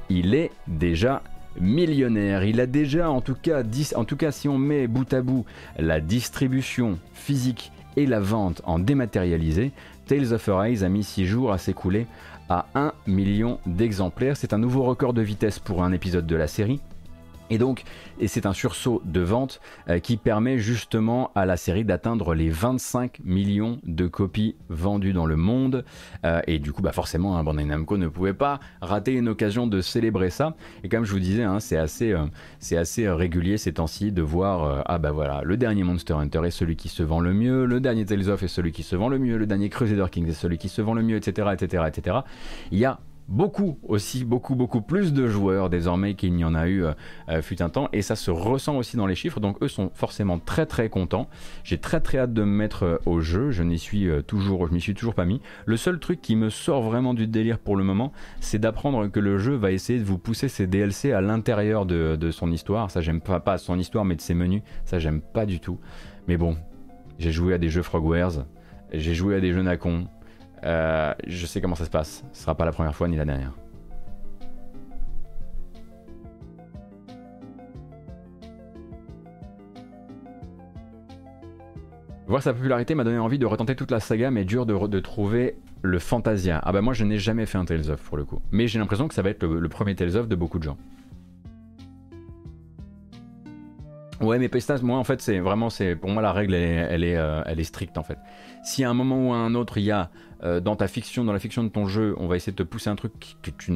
Il 0.09 0.35
est 0.35 0.51
déjà 0.67 1.23
millionnaire. 1.61 2.45
Il 2.45 2.61
a 2.61 2.67
déjà, 2.67 3.11
en 3.11 3.21
tout 3.21 3.35
cas, 3.35 3.63
en 3.97 4.05
tout 4.05 4.17
cas, 4.17 4.31
si 4.31 4.49
on 4.49 4.59
met 4.59 4.87
bout 4.87 5.13
à 5.13 5.23
bout 5.23 5.45
la 5.79 6.01
distribution 6.01 6.99
physique 7.15 7.73
et 7.97 8.07
la 8.07 8.21
vente 8.21 8.63
en 8.65 8.79
dématérialisé, 8.79 9.73
Tales 10.07 10.33
of 10.33 10.49
Arise 10.49 10.85
a 10.85 10.89
mis 10.89 11.03
6 11.03 11.27
jours 11.27 11.53
à 11.53 11.59
s'écouler 11.59 12.07
à 12.49 12.67
1 12.75 12.93
million 13.07 13.59
d'exemplaires. 13.67 14.37
C'est 14.37 14.53
un 14.53 14.59
nouveau 14.59 14.85
record 14.85 15.13
de 15.13 15.23
vitesse 15.23 15.59
pour 15.59 15.83
un 15.83 15.93
épisode 15.93 16.27
de 16.27 16.37
la 16.37 16.47
série. 16.47 16.81
Et 17.51 17.59
donc, 17.59 17.85
et 18.21 18.29
c'est 18.29 18.47
un 18.47 18.53
sursaut 18.53 19.03
de 19.05 19.21
vente 19.21 19.61
euh, 19.89 19.99
qui 19.99 20.17
permet 20.17 20.59
justement 20.59 21.31
à 21.35 21.47
la 21.47 21.57
série 21.57 21.85
d'atteindre 21.85 22.35
les 22.35 22.51
25 22.51 23.21
millions 23.25 23.79
de 23.85 24.07
copies 24.07 24.57
vendues 24.69 25.13
dans 25.13 25.27
le 25.27 25.37
monde. 25.37 25.85
Euh, 26.25 26.41
et 26.47 26.59
du 26.59 26.73
coup, 26.73 26.83
bah 26.83 26.93
forcément, 26.93 27.37
hein, 27.37 27.45
Bandai 27.45 27.65
Namco 27.65 27.97
ne 27.97 28.09
pouvait 28.09 28.35
pas 28.35 28.61
rater 28.81 29.15
une 29.15 29.29
occasion 29.29 29.67
de 29.67 29.81
célébrer 29.81 30.31
ça. 30.31 30.55
Et 30.85 30.89
comme 30.89 31.05
je 31.05 31.13
vous 31.13 31.21
disais, 31.21 31.45
hein, 31.45 31.61
c'est 31.61 31.77
assez, 31.77 32.13
euh, 32.13 32.25
c'est 32.59 32.77
assez 32.77 33.09
régulier 33.09 33.57
ces 33.57 33.75
temps-ci 33.75 34.13
de 34.13 34.23
voir, 34.23 34.83
ah 34.87 34.99
bah 34.99 35.13
voilà, 35.13 35.43
le 35.45 35.57
dernier 35.57 35.83
Monster 35.83 36.15
Hunter 36.15 36.43
est 36.45 36.51
celui 36.51 36.77
qui 36.77 36.89
se 36.89 37.03
vend 37.03 37.21
le 37.21 37.33
mieux, 37.33 37.65
le 37.65 37.81
dernier 37.81 38.05
Tales 38.05 38.29
of 38.29 38.43
est 38.43 38.49
celui 38.49 38.73
qui 38.73 38.83
se 38.83 38.97
vend 38.97 39.09
le 39.09 39.19
mieux, 39.19 39.37
le 39.37 39.47
dernier 39.47 39.69
Crusader 39.69 40.07
Kings 40.11 40.29
est 40.29 40.33
celui 40.33 40.59
qui 40.59 40.69
se 40.69 40.83
vend 40.83 40.95
le 40.95 41.03
mieux, 41.03 41.17
etc., 41.17 41.49
etc., 41.53 41.85
etc. 41.89 42.19
Il 42.71 42.79
y 42.79 42.85
a 42.85 42.99
beaucoup 43.29 43.79
aussi, 43.83 44.25
beaucoup, 44.25 44.55
beaucoup 44.55 44.81
plus 44.81 45.13
de 45.13 45.29
joueurs 45.29 45.69
désormais 45.69 46.15
qu'il 46.15 46.33
n'y 46.33 46.45
en 46.45 46.55
a 46.55 46.67
eu 46.67 46.85
euh, 46.85 46.93
euh, 47.29 47.43
fut 47.43 47.63
un 47.63 47.69
temps, 47.69 47.89
et 47.93 48.03
ça 48.03 48.17
se 48.17 48.31
ressent 48.31 48.77
aussi 48.77 48.97
dans 48.97 49.07
les 49.07 49.15
chiffres, 49.15 49.39
donc 49.39 49.63
eux 49.63 49.69
sont 49.69 49.91
forcément 49.95 50.39
très 50.39 50.67
très 50.67 50.89
contents. 50.89 51.29
J'ai 51.63 51.79
très 51.79 52.01
très 52.01 52.19
hâte 52.19 52.33
de 52.33 52.43
me 52.43 52.51
mettre 52.51 52.83
euh, 52.85 52.97
au 53.07 53.21
jeu, 53.21 53.51
je 53.51 53.63
n'y 53.63 53.79
suis 53.79 54.09
toujours, 54.27 54.67
je 54.67 54.73
m'y 54.73 54.81
suis 54.81 54.95
toujours 54.95 55.15
pas 55.15 55.27
mis. 55.27 55.41
Le 55.67 55.77
seul 55.77 55.99
truc 56.01 56.21
qui 56.23 56.37
me 56.37 56.49
sort 56.49 56.83
vraiment 56.83 57.15
du 57.15 57.27
délire 57.27 57.59
pour 57.59 57.77
le 57.77 57.85
moment, 57.85 58.13
c'est 58.41 58.59
d'apprendre 58.59 59.07
que 59.09 59.21
le 59.21 59.39
jeu 59.39 59.55
va 59.55 59.73
essayer 59.73 59.99
de 59.99 60.05
vous 60.05 60.19
pousser 60.19 60.49
ses 60.49 60.67
DLC 60.67 61.13
à 61.13 61.21
l'intérieur 61.21 61.85
de, 61.87 62.31
son 62.31 62.51
histoire. 62.51 62.91
Ça 62.91 63.01
j'aime 63.01 63.21
pas, 63.21 63.41
pas 63.41 63.59
son 63.59 63.79
histoire, 63.79 64.05
mais 64.05 64.17
de 64.17 64.21
ses 64.21 64.35
menus, 64.35 64.63
ça 64.85 64.99
j'aime 64.99 65.21
pas 65.21 65.47
du 65.47 65.61
tout. 65.61 65.79
Mais 66.27 66.37
bon, 66.37 66.57
j'ai 67.19 67.33
joué 67.33 67.55
à 67.55 67.59
des 67.59 67.69
jeux 67.69 67.83
Frogwares, 67.83 68.45
j'ai 68.93 69.15
joué 69.15 69.37
à 69.37 69.41
des 69.41 69.53
jeux 69.53 69.63
Nacon, 69.63 70.09
euh, 70.65 71.15
je 71.27 71.47
sais 71.47 71.61
comment 71.61 71.75
ça 71.75 71.85
se 71.85 71.91
passe. 71.91 72.25
Ce 72.33 72.43
sera 72.43 72.55
pas 72.55 72.65
la 72.65 72.73
première 72.73 72.95
fois 72.95 73.09
ni 73.09 73.17
la 73.17 73.25
dernière. 73.25 73.53
Voir 82.29 82.43
sa 82.43 82.53
popularité 82.53 82.95
m'a 82.95 83.05
donné 83.05 83.17
envie 83.17 83.39
de 83.39 83.47
retenter 83.47 83.75
toute 83.75 83.91
la 83.91 84.01
saga, 84.01 84.31
mais 84.31 84.45
dur 84.45 84.67
de, 84.67 85.01
trouver 85.01 85.57
le 85.81 85.99
Fantasia. 85.99 86.61
Ah 86.63 86.73
bah 86.73 86.83
moi 86.83 86.93
je 86.93 87.05
n'ai 87.05 87.19
jamais 87.19 87.47
fait 87.47 87.57
un 87.57 87.65
Tales 87.65 87.91
of 87.91 88.03
pour 88.03 88.19
le 88.19 88.27
coup. 88.27 88.43
Mais 88.51 88.69
j'ai 88.69 88.79
l'impression 88.79 89.09
que 89.09 89.15
ça 89.15 89.23
va 89.23 89.31
être 89.31 89.47
le, 89.47 89.69
premier 89.71 89.95
Tales 89.95 90.15
of 90.15 90.29
de 90.29 90.37
beaucoup 90.37 90.59
de 90.59 90.65
gens. 90.65 90.77
Ouais, 94.21 94.39
mais 94.39 94.51
Pestas, 94.51 94.81
moi 94.83 94.99
en 94.99 95.05
fait, 95.05 95.23
c'est 95.23 95.39
vraiment, 95.39 95.71
c'est 95.71 95.97
pour 95.97 96.11
moi 96.11 96.21
la 96.21 96.33
règle, 96.33 96.53
elle, 96.55 97.03
est, 97.03 97.17
euh, 97.17 97.41
elle 97.47 97.61
est 97.61 97.65
stricte 97.65 97.97
en 97.97 98.03
fait. 98.03 98.19
Si 98.63 98.85
à 98.85 98.91
un 98.91 98.95
moment 98.95 99.29
ou 99.29 99.33
à 99.33 99.37
un 99.37 99.55
autre, 99.55 99.79
il 99.79 99.85
y 99.85 99.91
a 99.91 100.11
euh, 100.43 100.61
dans 100.61 100.77
ta 100.77 100.87
fiction, 100.87 101.25
dans 101.25 101.33
la 101.33 101.39
fiction 101.39 101.65
de 101.65 101.69
ton 101.69 101.87
jeu, 101.87 102.15
on 102.19 102.27
va 102.27 102.37
essayer 102.37 102.53
de 102.53 102.57
te 102.57 102.63
pousser 102.63 102.91
un 102.91 102.97
truc 102.97 103.13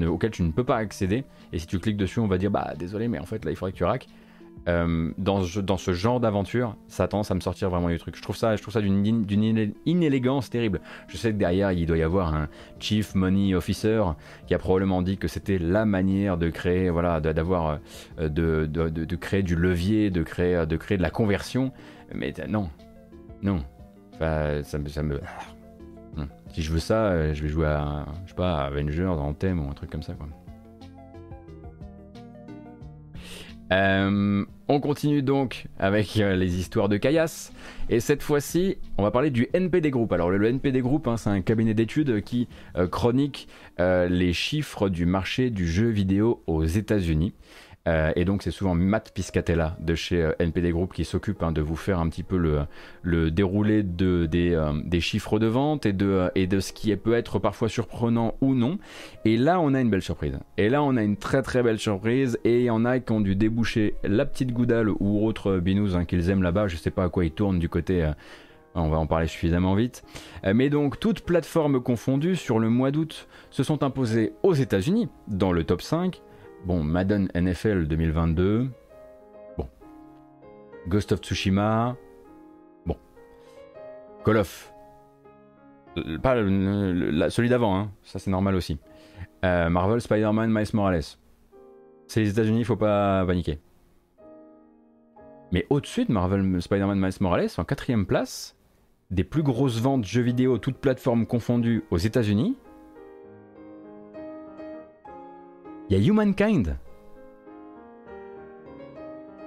auquel 0.06 0.30
tu 0.30 0.42
ne 0.42 0.52
peux 0.52 0.64
pas 0.64 0.76
accéder, 0.76 1.24
et 1.52 1.58
si 1.58 1.66
tu 1.66 1.78
cliques 1.78 1.96
dessus, 1.96 2.20
on 2.20 2.28
va 2.28 2.38
dire 2.38 2.50
bah 2.50 2.74
désolé, 2.78 3.08
mais 3.08 3.18
en 3.18 3.26
fait 3.26 3.44
là, 3.44 3.50
il 3.50 3.56
faudrait 3.56 3.72
que 3.72 3.78
tu 3.78 3.84
raques. 3.84 4.08
Euh, 4.68 5.10
dans, 5.18 5.42
dans, 5.62 5.76
ce 5.76 5.92
genre 5.92 6.20
d'aventure, 6.20 6.76
ça 6.86 7.08
tend 7.08 7.22
à 7.22 7.34
me 7.34 7.40
sortir 7.40 7.68
vraiment 7.68 7.88
du 7.88 7.98
truc. 7.98 8.16
Je 8.16 8.22
trouve 8.22 8.36
ça, 8.36 8.56
ça 8.56 8.80
d'une 8.80 9.74
inélégance 9.86 10.50
terrible. 10.50 10.80
Je 11.08 11.16
sais 11.16 11.32
que 11.32 11.36
derrière, 11.36 11.72
il 11.72 11.84
doit 11.86 11.96
y 11.96 12.02
avoir 12.02 12.32
un 12.34 12.48
Chief 12.78 13.16
Money 13.16 13.54
Officer 13.54 14.04
qui 14.46 14.54
a 14.54 14.58
probablement 14.58 15.02
dit 15.02 15.16
que 15.16 15.26
c'était 15.26 15.58
la 15.58 15.84
manière 15.84 16.38
de 16.38 16.48
créer, 16.48 16.90
voilà, 16.90 17.20
d'avoir, 17.20 17.80
euh, 18.20 18.28
de, 18.28 18.66
de, 18.66 18.88
de, 18.88 19.16
créer 19.16 19.42
du 19.42 19.56
levier, 19.56 20.10
de 20.10 20.22
créer, 20.22 20.64
de 20.64 20.76
créer 20.76 20.96
de 20.96 21.02
la 21.02 21.10
conversion. 21.10 21.72
Mais 22.14 22.32
non, 22.48 22.70
non. 23.42 23.64
Enfin, 24.14 24.62
ça, 24.62 24.78
ça 24.86 25.02
me. 25.02 25.18
Si 26.52 26.60
je 26.60 26.70
veux 26.70 26.80
ça, 26.80 27.06
euh, 27.06 27.34
je 27.34 27.42
vais 27.42 27.48
jouer 27.48 27.66
à, 27.66 28.04
je 28.24 28.30
sais 28.30 28.36
pas, 28.36 28.64
Avengers, 28.64 29.14
thème 29.38 29.64
ou 29.64 29.70
un 29.70 29.72
truc 29.72 29.88
comme 29.90 30.02
ça. 30.02 30.12
Euh, 33.72 34.44
on 34.68 34.80
continue 34.80 35.22
donc 35.22 35.68
avec 35.78 36.18
euh, 36.18 36.36
les 36.36 36.58
histoires 36.58 36.90
de 36.90 36.98
Caillasse. 36.98 37.54
Et 37.88 38.00
cette 38.00 38.22
fois-ci, 38.22 38.76
on 38.98 39.02
va 39.02 39.10
parler 39.10 39.30
du 39.30 39.48
NPD 39.54 39.90
Group. 39.90 40.12
Alors 40.12 40.28
le, 40.28 40.46
NPD 40.46 40.82
Group, 40.82 41.08
hein, 41.08 41.16
c'est 41.16 41.30
un 41.30 41.40
cabinet 41.40 41.72
d'études 41.72 42.22
qui 42.22 42.48
chronique 42.90 43.48
les 43.78 44.32
chiffres 44.34 44.90
du 44.90 45.06
marché 45.06 45.48
du 45.48 45.66
jeu 45.66 45.88
vidéo 45.88 46.42
aux 46.46 46.64
États-Unis. 46.64 47.32
Euh, 47.88 48.12
et 48.14 48.24
donc 48.24 48.42
c'est 48.42 48.52
souvent 48.52 48.76
Matt 48.76 49.10
Piscatella 49.12 49.76
de 49.80 49.96
chez 49.96 50.22
euh, 50.22 50.32
NPD 50.38 50.70
Group 50.70 50.92
qui 50.92 51.04
s'occupe 51.04 51.42
hein, 51.42 51.50
de 51.50 51.60
vous 51.60 51.74
faire 51.74 51.98
un 51.98 52.08
petit 52.08 52.22
peu 52.22 52.36
le, 52.36 53.30
déroulé 53.32 53.84
euh, 54.02 54.26
des, 54.84 55.00
chiffres 55.00 55.40
de 55.40 55.48
vente 55.48 55.84
et 55.84 55.92
de, 55.92 56.60
ce 56.60 56.72
qui 56.72 56.94
peut 56.94 57.14
être 57.14 57.40
parfois 57.40 57.68
surprenant 57.68 58.34
ou 58.40 58.54
non. 58.54 58.78
Et 59.24 59.36
là 59.36 59.58
on 59.58 59.74
a 59.74 59.80
une 59.80 59.90
belle 59.90 60.02
surprise. 60.02 60.38
Et 60.58 60.68
là 60.68 60.82
on 60.82 60.96
a 60.96 61.02
une 61.02 61.16
très 61.16 61.42
très 61.42 61.62
belle 61.64 61.78
surprise 61.78 62.38
et 62.44 62.60
il 62.60 62.64
y 62.64 62.70
en 62.70 62.84
a 62.84 63.00
qui 63.00 63.12
ont 63.12 63.20
dû 63.20 63.34
déboucher 63.34 63.94
la 64.04 64.26
petite 64.26 64.52
goudale 64.52 64.88
ou 65.00 65.26
autre 65.26 65.58
binous 65.58 65.96
hein, 65.96 66.04
qu'ils 66.04 66.30
aiment 66.30 66.42
là-bas. 66.42 66.68
Je 66.68 66.76
sais 66.76 66.92
pas 66.92 67.04
à 67.04 67.08
quoi 67.08 67.24
ils 67.24 67.32
tournent 67.32 67.58
du 67.58 67.68
côté... 67.68 68.08
on 68.76 68.88
va 68.88 68.98
en 68.98 69.06
parler 69.06 69.26
suffisamment 69.26 69.74
vite. 69.74 70.04
Mais 70.54 70.70
donc, 70.70 71.00
toutes 71.00 71.22
plateformes 71.22 71.82
confondues, 71.82 72.36
sur 72.36 72.58
le 72.58 72.70
mois 72.70 72.90
d'août, 72.90 73.28
se 73.50 73.62
sont 73.62 73.82
imposées 73.82 74.32
aux 74.42 74.54
États-Unis, 74.54 75.08
dans 75.28 75.52
le 75.52 75.64
top 75.64 75.82
5, 75.82 76.22
Bon, 76.64 76.84
Madden 76.84 77.28
NFL 77.34 77.86
2022. 77.88 78.70
Bon. 79.58 79.68
Ghost 80.86 81.10
of 81.10 81.20
Tsushima. 81.20 81.96
Bon. 82.86 82.96
Call 84.24 84.36
of. 84.36 84.72
Pas 86.22 86.36
celui 86.36 87.48
d'avant, 87.48 87.76
hein. 87.76 87.90
ça 88.02 88.18
c'est 88.18 88.30
normal 88.30 88.54
aussi. 88.54 88.78
Euh, 89.44 89.68
Marvel, 89.68 90.00
Spider-Man, 90.00 90.50
Miles 90.52 90.68
Morales. 90.72 91.02
C'est 92.06 92.20
les 92.20 92.30
États-Unis, 92.30 92.64
faut 92.64 92.76
pas 92.76 93.26
paniquer. 93.26 93.58
Mais 95.50 95.66
au-dessus 95.68 96.04
de 96.04 96.12
Marvel, 96.12 96.62
Spider-Man, 96.62 96.98
Miles 96.98 97.12
Morales, 97.20 97.48
en 97.58 97.64
quatrième 97.64 98.06
place, 98.06 98.56
des 99.10 99.24
plus 99.24 99.42
grosses 99.42 99.80
ventes 99.80 100.04
jeux 100.04 100.22
vidéo, 100.22 100.58
toutes 100.58 100.78
plateformes 100.78 101.26
confondues 101.26 101.82
aux 101.90 101.98
États-Unis, 101.98 102.56
il 105.92 105.98
y 105.98 106.04
a 106.04 106.08
Humankind. 106.08 106.76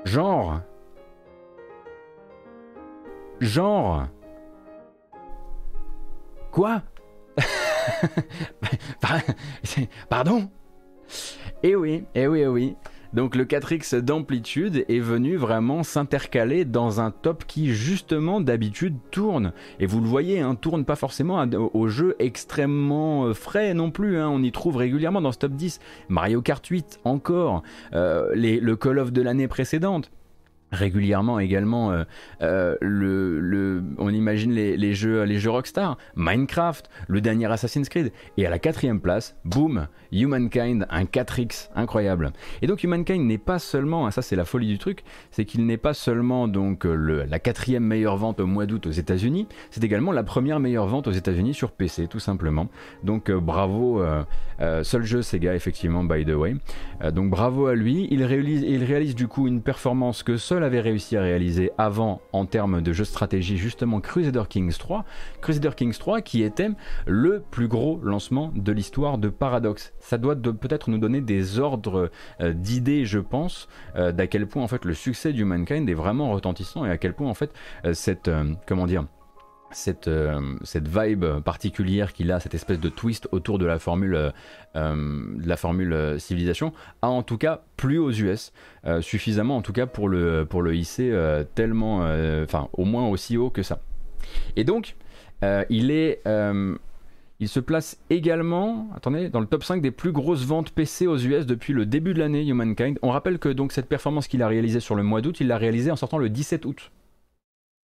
Genre. 0.06 0.62
Genre. 3.42 4.08
Quoi? 6.52 6.84
Pardon? 10.10 10.52
Eh 11.64 11.76
oui, 11.76 12.06
eh 12.14 12.28
oui, 12.28 12.42
eh 12.42 12.48
oui. 12.48 12.76
Donc 13.16 13.38
le 13.38 13.46
4X 13.46 14.02
d'amplitude 14.02 14.84
est 14.90 15.00
venu 15.00 15.38
vraiment 15.38 15.84
s'intercaler 15.84 16.66
dans 16.66 17.00
un 17.00 17.12
top 17.12 17.46
qui 17.48 17.74
justement 17.74 18.42
d'habitude 18.42 18.98
tourne. 19.10 19.54
Et 19.80 19.86
vous 19.86 20.02
le 20.02 20.08
voyez, 20.08 20.42
hein, 20.42 20.56
tourne 20.56 20.84
pas 20.84 20.98
forcément 20.98 21.42
au 21.74 21.88
jeu 21.88 22.18
extrêmement 22.20 23.28
euh, 23.28 23.34
frais 23.34 23.74
non 23.74 23.90
plus. 23.90 24.20
Hein. 24.20 24.28
On 24.30 24.44
y 24.44 24.52
trouve 24.52 24.76
régulièrement 24.76 25.22
dans 25.22 25.32
ce 25.32 25.38
top 25.38 25.54
10. 25.54 25.80
Mario 26.10 26.42
Kart 26.42 26.66
8 26.66 27.00
encore. 27.06 27.64
Euh, 27.94 28.32
le 28.36 28.76
Call 28.76 29.00
of 29.00 29.14
de 29.14 29.22
l'année 29.22 29.48
précédente. 29.48 30.12
Régulièrement 30.72 31.40
également 31.40 31.92
euh, 31.92 32.04
euh, 32.42 33.82
on 33.98 34.10
imagine 34.10 34.52
les, 34.52 34.94
jeux 34.94 35.24
les 35.24 35.40
jeux 35.40 35.52
Rockstar 35.52 35.98
Minecraft 36.16 36.90
le 37.08 37.22
dernier 37.22 37.52
Assassin's 37.52 37.88
Creed 37.90 38.12
et 38.38 38.46
à 38.46 38.50
la 38.50 38.60
quatrième 38.60 39.00
place 39.00 39.36
boom 39.46 39.88
Humankind 40.12 40.88
un 40.90 41.04
4x 41.04 41.70
incroyable. 41.76 42.32
Et 42.62 42.68
donc 42.68 42.84
Humankind 42.84 43.26
n'est 43.26 43.38
pas 43.38 43.60
seulement 43.60 44.10
ça 44.12 44.22
c'est 44.22 44.36
la 44.36 44.46
folie 44.46 44.68
du 44.68 44.78
truc 44.78 45.04
c'est 45.32 45.46
qu'il 45.46 45.66
n'est 45.66 45.78
pas 45.78 45.94
seulement 45.94 46.48
donc 46.48 46.86
euh, 46.86 47.26
la 47.28 47.40
quatrième 47.40 47.84
meilleure 47.84 48.18
vente 48.18 48.40
au 48.40 48.48
mois 48.48 48.66
d'août 48.66 48.88
aux 48.88 48.92
États-Unis 48.92 49.48
c'est 49.72 49.84
également 49.84 50.12
la 50.12 50.24
première 50.24 50.60
meilleure 50.60 50.88
vente 50.88 51.08
aux 51.08 51.12
États-Unis 51.12 51.54
sur 51.54 51.72
PC 51.72 52.08
tout 52.08 52.20
simplement. 52.20 52.70
Donc 53.04 53.32
bravo 53.32 54.04
seul 54.84 55.04
jeu 55.04 55.22
Sega 55.22 55.54
effectivement 55.54 56.04
by 56.04 56.26
the 56.26 56.30
way. 56.30 56.56
Donc 57.14 57.30
bravo 57.30 57.68
à 57.68 57.76
lui. 57.76 58.08
Il 58.12 58.24
réalise 58.24 58.64
il 58.64 58.84
réalise 58.84 59.16
du 59.16 59.28
coup 59.28 59.48
une 59.48 59.62
performance 59.62 60.24
que 60.24 60.38
seul 60.38 60.55
avait 60.64 60.82
réussi 60.82 61.18
à 61.18 61.22
réaliser 61.22 61.72
avant 61.78 62.22
en 62.32 62.46
termes 62.46 62.82
de 62.82 62.94
jeu 62.94 63.04
stratégie 63.04 63.58
justement 63.58 64.02
Crusader 64.02 64.44
Kings 64.50 64.78
3, 64.78 65.06
Crusader 65.42 65.72
Kings 65.76 65.98
3 65.98 66.22
qui 66.22 66.44
était 66.44 66.70
le 67.06 67.44
plus 67.52 67.68
gros 67.68 68.00
lancement 68.04 68.52
de 68.56 68.72
l'histoire 68.72 69.18
de 69.18 69.30
Paradox. 69.30 69.94
Ça 70.00 70.18
doit 70.18 70.36
peut-être 70.36 70.90
nous 70.90 70.98
donner 70.98 71.22
des 71.22 71.60
ordres 71.60 72.12
euh, 72.42 72.54
d'idées, 72.54 73.06
je 73.06 73.20
pense, 73.20 73.68
euh, 73.96 74.12
d'à 74.12 74.28
quel 74.28 74.48
point 74.48 74.64
en 74.64 74.68
fait 74.68 74.86
le 74.86 74.94
succès 74.94 75.34
du 75.34 75.46
Mankind 75.46 75.90
est 75.90 75.94
vraiment 75.94 76.32
retentissant 76.32 76.86
et 76.86 76.90
à 76.90 76.98
quel 76.98 77.14
point 77.14 77.30
en 77.30 77.34
fait 77.34 77.52
euh, 77.86 77.94
cette 77.94 78.30
comment 78.66 78.86
dire 78.86 79.06
cette, 79.76 80.10
cette 80.64 80.88
vibe 80.88 81.26
particulière 81.44 82.14
qu'il 82.14 82.32
a, 82.32 82.40
cette 82.40 82.54
espèce 82.54 82.80
de 82.80 82.90
twist 82.90 83.28
autour 83.32 83.60
de 83.60 83.66
la 83.66 83.80
formule 83.80 84.32
euh, 84.76 85.38
de 85.38 85.48
la 85.48 85.56
formule 85.56 85.94
euh, 85.94 86.20
civilisation 86.20 86.74
a 87.02 87.08
en 87.08 87.24
tout 87.24 87.38
cas 87.38 87.62
plus 87.78 87.98
aux 87.98 88.12
US, 88.12 88.52
euh, 88.86 89.02
suffisamment 89.02 89.56
en 89.56 89.62
tout 89.62 89.72
cas 89.72 89.86
pour 89.86 90.10
le, 90.10 90.46
pour 90.46 90.62
le 90.62 90.76
hisser 90.76 91.14
tellement, 91.56 92.00
enfin 92.44 92.68
au 92.74 92.86
moins 92.86 93.08
aussi 93.08 93.38
haut 93.38 93.50
que 93.50 93.64
ça. 93.64 93.80
Et 94.56 94.64
donc, 94.64 94.96
il 95.70 95.92
est... 95.92 96.22
Il 97.42 97.50
se 97.50 97.60
place 97.60 98.00
également, 98.10 98.88
attendez, 98.96 99.28
dans 99.28 99.42
le 99.42 99.46
top 99.46 99.62
5 99.66 99.82
des 99.82 99.92
plus 99.92 100.14
grosses 100.14 100.46
ventes 100.46 100.72
PC 100.72 101.06
aux 101.06 101.18
US 101.18 101.46
depuis 101.46 101.74
le 101.74 101.86
début 101.86 102.14
de 102.14 102.20
l'année 102.20 102.48
Humankind. 102.48 102.98
On 103.02 103.10
rappelle 103.10 103.40
que 103.40 103.50
donc 103.50 103.74
cette 103.74 103.90
performance 103.90 104.30
qu'il 104.30 104.42
a 104.42 104.48
réalisée 104.48 104.80
sur 104.80 104.96
le 104.96 105.04
mois 105.04 105.20
d'août, 105.20 105.42
il 105.42 105.48
l'a 105.48 105.58
réalisée 105.58 105.92
en 105.92 105.98
sortant 105.98 106.18
le 106.18 106.30
17 106.30 106.64
août. 106.64 106.92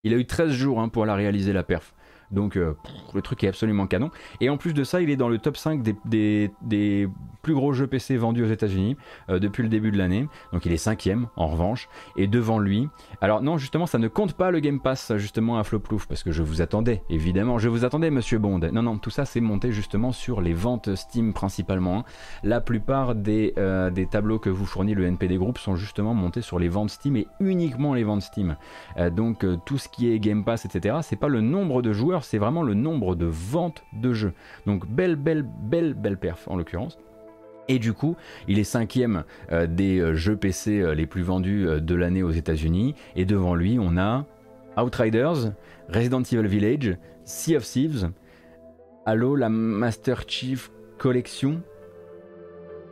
Il 0.04 0.14
a 0.14 0.18
eu 0.18 0.26
13 0.26 0.52
jours 0.52 0.82
hein, 0.82 0.90
pour 0.90 1.06
la 1.06 1.16
réaliser 1.16 1.54
la 1.54 1.64
perf. 1.64 1.94
Donc 2.32 2.56
euh, 2.56 2.74
le 3.14 3.22
truc 3.22 3.44
est 3.44 3.48
absolument 3.48 3.88
canon. 3.88 4.10
Et 4.40 4.50
en 4.50 4.58
plus 4.58 4.74
de 4.74 4.84
ça, 4.84 5.02
il 5.02 5.10
est 5.10 5.16
dans 5.16 5.30
le 5.30 5.38
top 5.38 5.58
5 5.58 5.82
des, 6.06 7.10
plus 7.42 7.56
gros 7.56 7.74
jeux 7.74 7.88
PC 7.88 8.18
vendus 8.18 8.44
aux 8.44 8.50
États-Unis 8.50 8.98
euh, 9.30 9.40
depuis 9.40 9.64
le 9.64 9.70
début 9.70 9.92
de 9.92 9.98
l'année. 9.98 10.28
Donc 10.54 10.66
il 10.66 10.72
est 10.72 10.78
cinquième 10.78 11.28
en 11.36 11.48
revanche. 11.48 11.90
Et 12.16 12.28
devant 12.28 12.60
lui, 12.60 12.88
alors 13.20 13.42
non, 13.42 13.58
justement, 13.58 13.86
ça 13.86 13.98
ne 13.98 14.08
compte 14.08 14.34
pas 14.34 14.52
le 14.52 14.60
Game 14.60 14.80
Pass 14.80 15.14
justement 15.18 15.58
à 15.58 15.64
Floplouf 15.64 16.08
parce 16.08 16.24
que 16.24 16.32
je 16.32 16.44
vous 16.44 16.62
attendais, 16.62 17.04
évidemment, 17.10 17.58
je 17.58 17.70
vous 17.70 17.84
attendais, 17.86 18.12
Monsieur 18.12 18.40
Bond. 18.40 18.60
Non, 18.72 18.84
non, 18.84 18.98
tout 18.98 19.10
ça 19.10 19.26
c'est 19.26 19.42
monté 19.42 19.72
justement 19.72 20.12
sur 20.12 20.42
les 20.42 20.54
ventes 20.54 20.96
Steam 20.96 21.34
principalement. 21.34 22.04
La 22.44 22.62
plupart 22.62 23.16
des, 23.16 23.54
euh, 23.58 23.90
des 23.90 24.06
tableaux 24.06 24.40
que 24.40 24.50
vous 24.50 24.66
fournit 24.66 24.94
le 24.94 25.06
NPD 25.06 25.38
Group 25.38 25.58
sont 25.58 25.76
justement 25.76 26.14
montés 26.14 26.42
sur 26.42 26.60
les 26.60 26.70
ventes 26.70 26.92
Steam 26.92 27.16
et 27.16 27.28
uniquement 27.40 27.94
les 27.94 28.04
ventes 28.04 28.22
Steam. 28.22 28.56
donc 29.12 29.46
tout 29.66 29.78
ce 29.78 29.90
qui 29.90 30.12
est 30.12 30.20
Game 30.20 30.44
Pass, 30.44 30.66
etc. 30.66 30.98
C'est 31.02 31.16
pas 31.16 31.28
le 31.28 31.42
nombre 31.42 31.82
de 31.82 31.92
joueurs 31.92 32.21
c'est 32.24 32.38
vraiment 32.38 32.64
le 32.64 32.74
nombre 32.74 33.16
de 33.16 33.26
ventes 33.26 33.84
de 33.94 34.14
jeux. 34.14 34.34
Donc 34.66 34.88
belle, 34.88 35.16
belle, 35.16 35.44
belle, 35.44 35.94
belle 35.94 36.18
perf 36.18 36.48
en 36.48 36.58
l'occurrence. 36.58 36.98
Et 37.68 37.80
du 37.80 37.94
coup, 37.94 38.18
il 38.48 38.60
est 38.60 38.66
cinquième 38.66 39.24
euh, 39.52 39.66
des 39.68 40.00
euh, 40.00 40.14
jeux 40.14 40.36
PC 40.36 40.82
euh, 40.82 40.94
les 40.94 41.06
plus 41.06 41.22
vendus 41.22 41.68
de 41.80 41.96
l'année 41.96 42.24
aux 42.24 42.32
États-Unis. 42.32 42.96
Et 43.16 43.24
devant 43.26 43.56
lui, 43.56 43.78
on 43.80 43.98
a 43.98 44.26
Outriders, 44.78 45.54
Resident 45.90 46.22
Evil 46.22 46.48
Village, 46.48 46.98
Sea 47.24 47.58
of 47.58 47.64
Thieves, 47.64 48.10
Halo, 49.06 49.36
la 49.36 49.50
Master 49.50 50.24
Chief 50.28 50.72
Collection. 50.98 51.62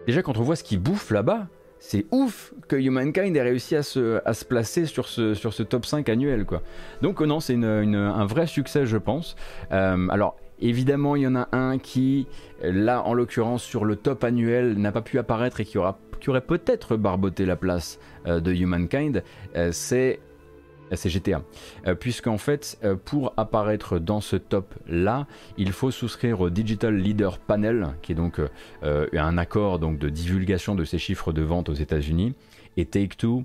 Déjà, 0.08 0.22
quand 0.22 0.38
on 0.38 0.44
voit 0.44 0.56
ce 0.56 0.64
qu'il 0.64 0.80
bouffe 0.80 1.12
là-bas, 1.12 1.48
c'est 1.80 2.06
ouf 2.12 2.54
que 2.68 2.76
Humankind 2.76 3.36
ait 3.36 3.42
réussi 3.42 3.76
à 3.76 3.84
se, 3.84 4.46
placer 4.46 4.86
sur 4.86 5.08
ce, 5.08 5.64
top 5.64 5.86
5 5.86 6.08
annuel. 6.10 6.46
Quoi. 6.46 6.62
Donc 7.02 7.22
euh, 7.22 7.26
non, 7.26 7.40
c'est 7.40 7.56
un 7.56 8.26
vrai 8.26 8.48
succès 8.48 8.86
je 8.86 8.98
pense. 8.98 9.36
Euh, 9.72 10.08
alors 10.10 10.36
évidemment 10.62 11.16
il 11.16 11.24
y 11.24 11.28
en 11.28 11.36
a 11.36 11.48
un 11.54 11.78
qui, 11.78 12.28
là 12.62 13.02
en 13.04 13.14
l'occurrence 13.14 13.64
sur 13.64 13.86
le 13.86 13.96
top 13.96 14.24
annuel, 14.24 14.78
n'a 14.78 14.92
pas 14.92 15.02
pu 15.02 15.18
apparaître 15.18 15.62
et 15.62 15.66
qui 15.66 15.78
aurait 15.78 16.42
peut-être 16.42 16.98
barboté 16.98 17.46
la 17.46 17.56
place 17.56 18.00
euh, 18.28 18.40
de 18.40 18.54
Humankind, 18.54 19.24
c'est 19.72 20.20
c'est 20.96 21.10
GTA. 21.10 21.42
Euh, 21.88 21.96
Puisqu'en 21.96 22.38
fait, 22.38 22.78
euh, 22.84 22.96
pour 22.96 23.34
apparaître 23.38 24.00
dans 24.00 24.22
ce 24.22 24.36
top-là, 24.36 25.28
il 25.58 25.72
faut 25.72 25.92
souscrire 25.92 26.42
au 26.42 26.50
Digital 26.50 26.96
Leader 26.96 27.38
Panel, 27.40 27.90
qui 28.02 28.14
est 28.14 28.16
donc 28.16 28.40
euh, 28.84 29.08
un 29.14 29.38
accord 29.38 29.80
de 29.80 30.10
divulgation 30.10 30.76
de 30.76 30.84
ces 30.84 30.98
chiffres 30.98 31.32
de 31.32 31.42
vente 31.42 31.70
aux 31.70 31.74
États-Unis. 31.74 32.34
Et 32.78 32.86
Take-Two 32.86 33.44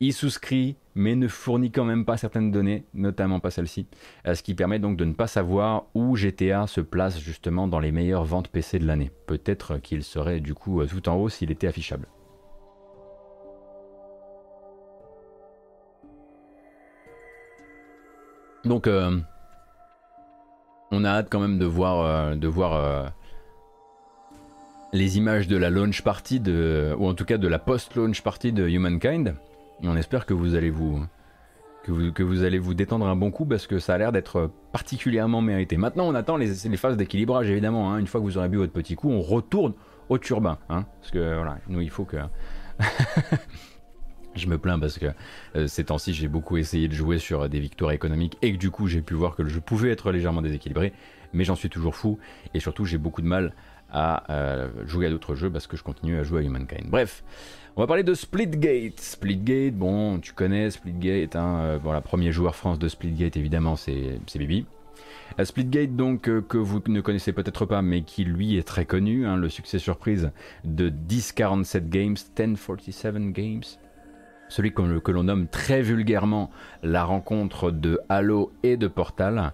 y 0.00 0.12
souscrit, 0.12 0.76
mais 0.94 1.14
ne 1.14 1.28
fournit 1.28 1.70
quand 1.70 1.84
même 1.84 2.04
pas 2.04 2.16
certaines 2.16 2.50
données, 2.50 2.84
notamment 2.94 3.38
pas 3.38 3.50
celle-ci, 3.50 3.86
ce 4.24 4.42
qui 4.42 4.54
permet 4.54 4.78
donc 4.78 4.96
de 4.96 5.04
ne 5.04 5.12
pas 5.12 5.28
savoir 5.28 5.86
où 5.94 6.16
GTA 6.16 6.66
se 6.66 6.80
place 6.80 7.20
justement 7.20 7.68
dans 7.68 7.78
les 7.78 7.92
meilleures 7.92 8.24
ventes 8.24 8.48
PC 8.48 8.78
de 8.78 8.86
l'année. 8.86 9.10
Peut-être 9.26 9.78
qu'il 9.78 10.02
serait 10.02 10.40
du 10.40 10.54
coup 10.54 10.84
tout 10.86 11.08
en 11.08 11.16
haut 11.16 11.28
s'il 11.28 11.52
était 11.52 11.68
affichable. 11.68 12.08
Donc, 18.64 18.86
euh, 18.86 19.18
on 20.90 21.04
a 21.04 21.10
hâte 21.10 21.28
quand 21.30 21.40
même 21.40 21.58
de 21.58 21.66
voir, 21.66 22.00
euh, 22.00 22.34
euh, 22.36 23.08
les 24.92 25.18
images 25.18 25.48
de 25.48 25.56
la 25.56 25.70
launch 25.70 26.02
party, 26.02 26.38
de, 26.38 26.94
ou 26.98 27.08
en 27.08 27.14
tout 27.14 27.24
cas 27.24 27.38
de 27.38 27.48
la 27.48 27.58
post-launch 27.58 28.22
party 28.22 28.52
de 28.52 28.68
Humankind. 28.68 29.34
On 29.82 29.96
espère 29.96 30.26
que 30.26 30.34
vous 30.34 30.54
allez 30.54 30.70
vous, 30.70 31.04
détendre 32.74 33.06
un 33.06 33.16
bon 33.16 33.32
coup 33.32 33.46
parce 33.46 33.66
que 33.66 33.80
ça 33.80 33.94
a 33.94 33.98
l'air 33.98 34.12
d'être 34.12 34.50
particulièrement 34.70 35.40
mérité. 35.40 35.76
Maintenant, 35.76 36.06
on 36.06 36.14
attend 36.14 36.36
les, 36.36 36.68
les 36.68 36.76
phases 36.76 36.96
d'équilibrage 36.96 37.50
évidemment. 37.50 37.92
Hein. 37.92 37.98
Une 37.98 38.06
fois 38.06 38.20
que 38.20 38.26
vous 38.26 38.38
aurez 38.38 38.48
bu 38.48 38.58
votre 38.58 38.72
petit 38.72 38.94
coup, 38.94 39.10
on 39.10 39.22
retourne 39.22 39.72
au 40.08 40.18
turbin. 40.18 40.58
Hein. 40.68 40.84
parce 41.00 41.10
que 41.10 41.34
voilà, 41.34 41.58
nous, 41.68 41.80
il 41.80 41.90
faut 41.90 42.04
que. 42.04 42.18
Je 44.34 44.46
me 44.46 44.58
plains 44.58 44.78
parce 44.78 44.98
que 44.98 45.06
euh, 45.56 45.66
ces 45.66 45.84
temps-ci 45.84 46.14
j'ai 46.14 46.28
beaucoup 46.28 46.56
essayé 46.56 46.88
de 46.88 46.94
jouer 46.94 47.18
sur 47.18 47.48
des 47.48 47.60
victoires 47.60 47.92
économiques 47.92 48.38
et 48.42 48.52
que 48.52 48.58
du 48.58 48.70
coup 48.70 48.86
j'ai 48.86 49.02
pu 49.02 49.14
voir 49.14 49.34
que 49.36 49.42
le 49.42 49.48
jeu 49.48 49.60
pouvait 49.60 49.90
être 49.90 50.10
légèrement 50.10 50.42
déséquilibré, 50.42 50.92
mais 51.32 51.44
j'en 51.44 51.54
suis 51.54 51.68
toujours 51.68 51.94
fou 51.94 52.18
et 52.54 52.60
surtout 52.60 52.84
j'ai 52.84 52.98
beaucoup 52.98 53.20
de 53.20 53.26
mal 53.26 53.52
à 53.90 54.30
euh, 54.32 54.68
jouer 54.86 55.06
à 55.06 55.10
d'autres 55.10 55.34
jeux 55.34 55.50
parce 55.50 55.66
que 55.66 55.76
je 55.76 55.82
continue 55.82 56.18
à 56.18 56.22
jouer 56.22 56.40
à 56.40 56.44
Humankind. 56.44 56.88
Bref, 56.88 57.22
on 57.76 57.82
va 57.82 57.86
parler 57.86 58.02
de 58.02 58.14
Splitgate. 58.14 58.98
Splitgate, 58.98 59.74
bon, 59.74 60.18
tu 60.18 60.32
connais 60.32 60.70
Splitgate, 60.70 61.36
hein, 61.36 61.78
euh, 61.84 62.00
premier 62.00 62.32
joueur 62.32 62.56
France 62.56 62.78
de 62.78 62.88
Splitgate 62.88 63.36
évidemment 63.36 63.76
c'est 63.76 64.18
Bibi. 64.34 64.64
Splitgate 65.42 65.94
donc 65.94 66.22
que 66.22 66.56
vous 66.56 66.82
ne 66.88 67.00
connaissez 67.00 67.32
peut-être 67.32 67.66
pas 67.66 67.82
mais 67.82 68.02
qui 68.02 68.24
lui 68.24 68.56
est 68.56 68.66
très 68.66 68.86
connu, 68.86 69.26
hein, 69.26 69.36
le 69.36 69.48
succès 69.50 69.78
surprise 69.78 70.30
de 70.64 70.90
1047 70.90 71.88
Games, 71.90 72.16
1047 72.38 73.32
Games, 73.32 73.62
celui 74.52 74.72
que 74.72 75.10
l'on 75.10 75.24
nomme 75.24 75.48
très 75.48 75.80
vulgairement 75.80 76.50
la 76.82 77.04
rencontre 77.04 77.70
de 77.70 78.00
Halo 78.08 78.52
et 78.62 78.76
de 78.76 78.86
Portal, 78.86 79.52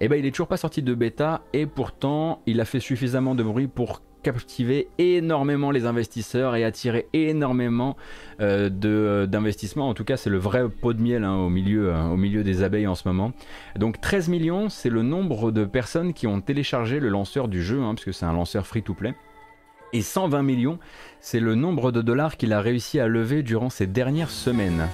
eh 0.00 0.08
ben, 0.08 0.18
il 0.18 0.26
est 0.26 0.32
toujours 0.32 0.48
pas 0.48 0.56
sorti 0.56 0.82
de 0.82 0.94
bêta 0.94 1.42
et 1.52 1.66
pourtant 1.66 2.42
il 2.46 2.60
a 2.60 2.64
fait 2.64 2.80
suffisamment 2.80 3.34
de 3.34 3.44
bruit 3.44 3.68
pour 3.68 4.02
captiver 4.22 4.88
énormément 4.98 5.70
les 5.70 5.86
investisseurs 5.86 6.54
et 6.56 6.64
attirer 6.64 7.06
énormément 7.12 7.96
euh, 8.40 8.68
d'investissements. 9.26 9.88
En 9.88 9.94
tout 9.94 10.04
cas, 10.04 10.16
c'est 10.16 10.30
le 10.30 10.38
vrai 10.38 10.68
pot 10.68 10.92
de 10.92 11.00
miel 11.00 11.24
hein, 11.24 11.36
au, 11.36 11.48
milieu, 11.48 11.94
hein, 11.94 12.10
au 12.10 12.16
milieu 12.16 12.42
des 12.42 12.62
abeilles 12.62 12.88
en 12.88 12.94
ce 12.94 13.08
moment. 13.08 13.32
Donc 13.78 14.00
13 14.00 14.28
millions, 14.28 14.68
c'est 14.68 14.90
le 14.90 15.02
nombre 15.02 15.52
de 15.52 15.64
personnes 15.64 16.12
qui 16.12 16.26
ont 16.26 16.40
téléchargé 16.40 17.00
le 17.00 17.08
lanceur 17.08 17.48
du 17.48 17.62
jeu, 17.62 17.80
hein, 17.80 17.94
puisque 17.94 18.12
c'est 18.12 18.26
un 18.26 18.32
lanceur 18.32 18.66
free-to-play. 18.66 19.14
Et 19.92 20.02
120 20.02 20.42
millions, 20.42 20.78
c'est 21.20 21.40
le 21.40 21.54
nombre 21.54 21.90
de 21.90 22.00
dollars 22.02 22.36
qu'il 22.36 22.52
a 22.52 22.60
réussi 22.60 23.00
à 23.00 23.08
lever 23.08 23.42
durant 23.42 23.70
ces 23.70 23.86
dernières 23.86 24.30
semaines. 24.30 24.88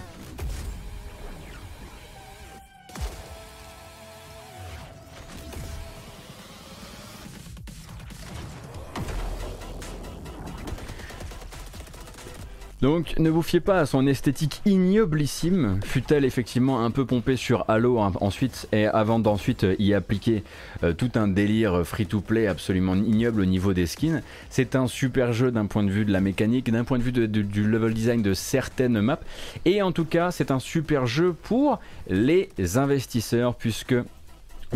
Donc 12.83 13.19
ne 13.19 13.31
vous 13.31 13.41
fiez 13.41 13.61
pas 13.61 13.81
à 13.81 13.87
son 13.87 14.07
esthétique 14.07 14.61
ignoblissime, 14.67 15.81
fut-elle 15.83 16.27
effectivement 16.27 16.85
un 16.85 16.91
peu 16.91 17.07
pompée 17.07 17.37
sur 17.37 17.65
Halo 17.69 18.01
hein, 18.01 18.13
ensuite 18.21 18.69
et 18.71 18.85
avant 18.87 19.19
d'ensuite 19.19 19.65
euh, 19.65 19.77
y 19.79 19.95
appliquer 19.95 20.45
euh, 20.83 20.93
tout 20.93 21.11
un 21.15 21.27
délire 21.27 21.87
free-to-play 21.87 22.47
absolument 22.47 22.95
ignoble 22.95 23.41
au 23.41 23.45
niveau 23.47 23.73
des 23.73 23.87
skins. 23.87 24.21
C'est 24.51 24.77
un 24.77 24.89
super 24.89 25.33
jeu 25.33 25.51
d'un 25.51 25.65
point 25.65 25.85
de 25.85 25.91
vue 25.91 26.05
de 26.05 26.13
la 26.13 26.21
mécanique, 26.21 26.71
d'un 26.71 26.85
point 26.85 26.99
de 26.99 27.03
vue 27.03 27.13
du 27.13 27.67
level 27.67 27.95
design 27.95 28.21
de 28.21 28.35
certaines 28.35 29.01
maps 29.01 29.21
et 29.65 29.81
en 29.81 29.93
tout 29.93 30.05
cas 30.05 30.31
c'est 30.31 30.51
un 30.51 30.59
super 30.59 31.07
jeu 31.07 31.33
pour 31.33 31.81
les 32.11 32.51
investisseurs 32.77 33.55
puisque 33.55 33.95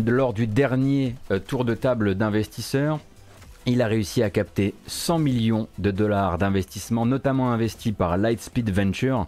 lors 0.03 0.33
du 0.33 0.47
dernier 0.47 1.15
euh, 1.29 1.39
tour 1.39 1.65
de 1.65 1.75
table 1.75 2.15
d'investisseurs, 2.15 2.99
il 3.65 3.81
a 3.81 3.87
réussi 3.87 4.23
à 4.23 4.29
capter 4.29 4.73
100 4.87 5.19
millions 5.19 5.67
de 5.77 5.91
dollars 5.91 6.37
d'investissement, 6.37 7.05
notamment 7.05 7.51
investis 7.51 7.93
par 7.93 8.17
Lightspeed 8.17 8.71
Venture, 8.71 9.27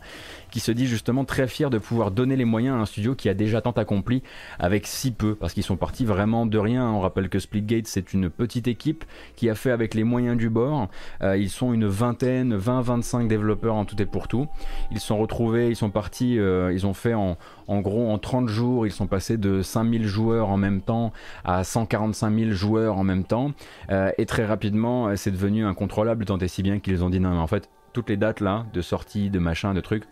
qui 0.54 0.60
se 0.60 0.72
dit 0.72 0.86
justement 0.86 1.26
très 1.26 1.48
fier 1.48 1.72
de 1.72 1.80
pouvoir 1.80 2.12
donner 2.12 2.36
les 2.36 2.46
moyens 2.46 2.78
à 2.78 2.80
un 2.82 2.86
studio 2.86 3.16
qui 3.16 3.28
a 3.28 3.34
déjà 3.34 3.60
tant 3.60 3.72
accompli 3.72 4.22
avec 4.60 4.86
si 4.86 5.10
peu, 5.12 5.34
parce 5.34 5.52
qu'ils 5.52 5.64
sont 5.64 5.78
partis 5.78 6.06
vraiment 6.06 6.46
de 6.46 6.60
rien. 6.60 6.88
On 6.92 7.00
rappelle 7.00 7.28
que 7.28 7.40
Splitgate 7.40 7.88
c'est 7.88 8.14
une 8.14 8.30
petite 8.30 8.68
équipe 8.68 9.04
qui 9.36 9.50
a 9.50 9.56
fait 9.56 9.72
avec 9.72 9.96
les 9.96 10.04
moyens 10.04 10.38
du 10.38 10.52
bord. 10.52 10.90
Euh, 11.24 11.36
ils 11.38 11.50
sont 11.50 11.74
une 11.74 11.88
vingtaine, 11.88 12.56
20-25 12.56 13.28
développeurs 13.28 13.74
en 13.74 13.86
tout 13.86 14.00
et 14.00 14.06
pour 14.06 14.28
tout. 14.28 14.48
Ils 14.92 15.00
sont 15.00 15.18
retrouvés, 15.18 15.70
ils 15.70 15.76
sont 15.76 15.90
partis, 15.90 16.38
euh, 16.38 16.72
ils 16.72 16.86
ont 16.86 16.94
fait 16.94 17.16
en, 17.16 17.36
gros 17.68 18.12
en 18.12 18.20
30 18.20 18.48
jours, 18.48 18.86
ils 18.86 18.92
sont 18.92 19.08
passés 19.08 19.38
de 19.38 19.64
5000 19.64 20.06
joueurs 20.06 20.50
en 20.50 20.58
même 20.58 20.82
temps 20.82 21.14
à 21.46 21.64
145 21.64 22.32
000 22.32 22.52
joueurs 22.52 23.00
en 23.00 23.04
même 23.04 23.24
temps. 23.24 23.54
Euh, 23.90 24.12
et 24.20 24.28
très 24.28 24.46
rapidement, 24.46 25.16
c'est 25.16 25.32
devenu 25.32 25.66
incontrôlable, 25.66 26.26
tant 26.26 26.38
et 26.38 26.48
si 26.48 26.62
bien 26.62 26.78
qu'ils 26.78 27.04
ont 27.04 27.10
dit 27.10 27.20
non 27.20 27.32
mais 27.32 27.40
en 27.40 27.48
fait 27.48 27.72
toutes 27.92 28.10
les 28.10 28.18
dates 28.18 28.40
là 28.40 28.66
de 28.72 28.82
sortie, 28.82 29.32
de 29.32 29.40
machin, 29.40 29.74
de 29.74 29.82
trucs, 29.82 30.04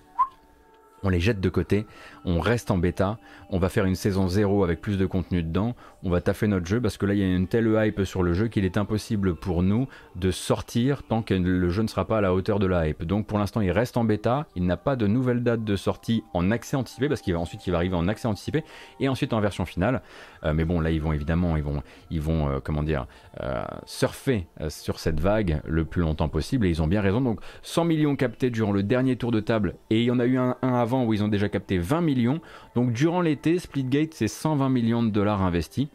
on 1.04 1.10
les 1.10 1.20
jette 1.20 1.40
de 1.40 1.50
côté, 1.50 1.86
on 2.26 2.40
reste 2.40 2.72
en 2.72 2.78
bêta, 2.78 3.18
on 3.50 3.58
va 3.58 3.70
faire 3.70 3.86
une 3.86 3.96
saison 3.96 4.28
0 4.28 4.64
avec 4.64 4.82
plus 4.82 4.98
de 4.98 5.06
contenu 5.06 5.44
dedans, 5.44 5.76
on 6.04 6.10
va 6.10 6.22
taffer 6.22 6.48
notre 6.48 6.66
jeu 6.66 6.80
parce 6.80 6.98
que 6.98 7.06
là 7.06 7.14
il 7.14 7.20
y 7.20 7.24
a 7.24 7.36
une 7.36 7.48
telle 7.48 7.68
hype 7.68 8.04
sur 8.04 8.24
le 8.24 8.34
jeu 8.34 8.48
qu'il 8.48 8.66
est 8.66 8.78
impossible 8.78 9.36
pour 9.36 9.64
nous 9.64 9.88
de 10.16 10.32
sortir 10.32 11.04
tant 11.04 11.22
que 11.22 11.34
le 11.34 11.70
jeu 11.70 11.84
ne 11.84 11.88
sera 11.88 12.06
pas 12.06 12.20
à 12.20 12.22
la 12.22 12.34
hauteur 12.34 12.60
de 12.60 12.68
la 12.68 12.88
hype. 12.88 13.04
Donc 13.04 13.28
pour 13.28 13.40
l'instant 13.40 13.62
il 13.62 13.72
reste 13.72 13.98
en 13.98 14.04
bêta, 14.04 14.46
il 14.56 14.66
n'a 14.66 14.78
pas 14.78 14.96
de 14.96 15.08
nouvelle 15.08 15.44
date 15.44 15.64
de 15.64 15.76
sortie 15.76 16.24
en 16.34 16.52
accès 16.52 16.78
anticipé 16.78 17.08
parce 17.10 17.22
qu'il 17.22 17.34
va 17.34 17.40
ensuite 17.40 17.66
il 17.66 17.72
va 17.72 17.78
arriver 17.78 17.96
en 17.96 18.08
accès 18.08 18.28
anticipé 18.28 18.64
et 19.00 19.10
ensuite 19.10 19.34
en 19.34 19.40
version 19.40 19.66
finale. 19.66 20.02
Euh, 20.44 20.54
mais 20.54 20.66
bon 20.66 20.80
là 20.80 20.92
ils 20.92 21.02
vont 21.02 21.14
évidemment 21.14 21.58
ils 21.58 21.64
vont 21.64 21.82
ils 22.10 22.22
vont 22.22 22.50
euh, 22.50 22.60
euh, 23.42 23.64
surfer 23.86 24.48
sur 24.70 25.00
cette 25.00 25.20
vague 25.20 25.62
le 25.66 25.86
plus 25.86 26.02
longtemps 26.02 26.30
possible 26.30 26.66
et 26.66 26.70
ils 26.70 26.82
ont 26.82 26.88
bien 26.88 27.02
raison. 27.02 27.22
Donc 27.22 27.40
100 27.64 27.86
millions 27.86 28.16
captés 28.16 28.50
durant 28.50 28.72
le 28.72 28.84
dernier 28.84 29.16
tour 29.16 29.32
de 29.32 29.40
table 29.40 29.76
et 29.90 30.00
il 30.02 30.06
y 30.06 30.12
en 30.12 30.20
a 30.20 30.26
eu 30.26 30.38
un, 30.38 30.56
un 30.62 30.74
avant 30.74 31.06
où 31.06 31.14
ils 31.14 31.24
ont 31.24 31.28
déjà 31.28 31.50
capté 31.50 31.78
20 31.78 32.02
millions. 32.02 32.11
Donc 32.76 32.94
durant 32.94 33.22
l'été 33.22 33.60
Splitgate 33.60 34.14
c'est 34.14 34.28
120 34.28 34.70
millions 34.70 35.04
de 35.04 35.10
dollars 35.10 35.42
investis. 35.42 35.88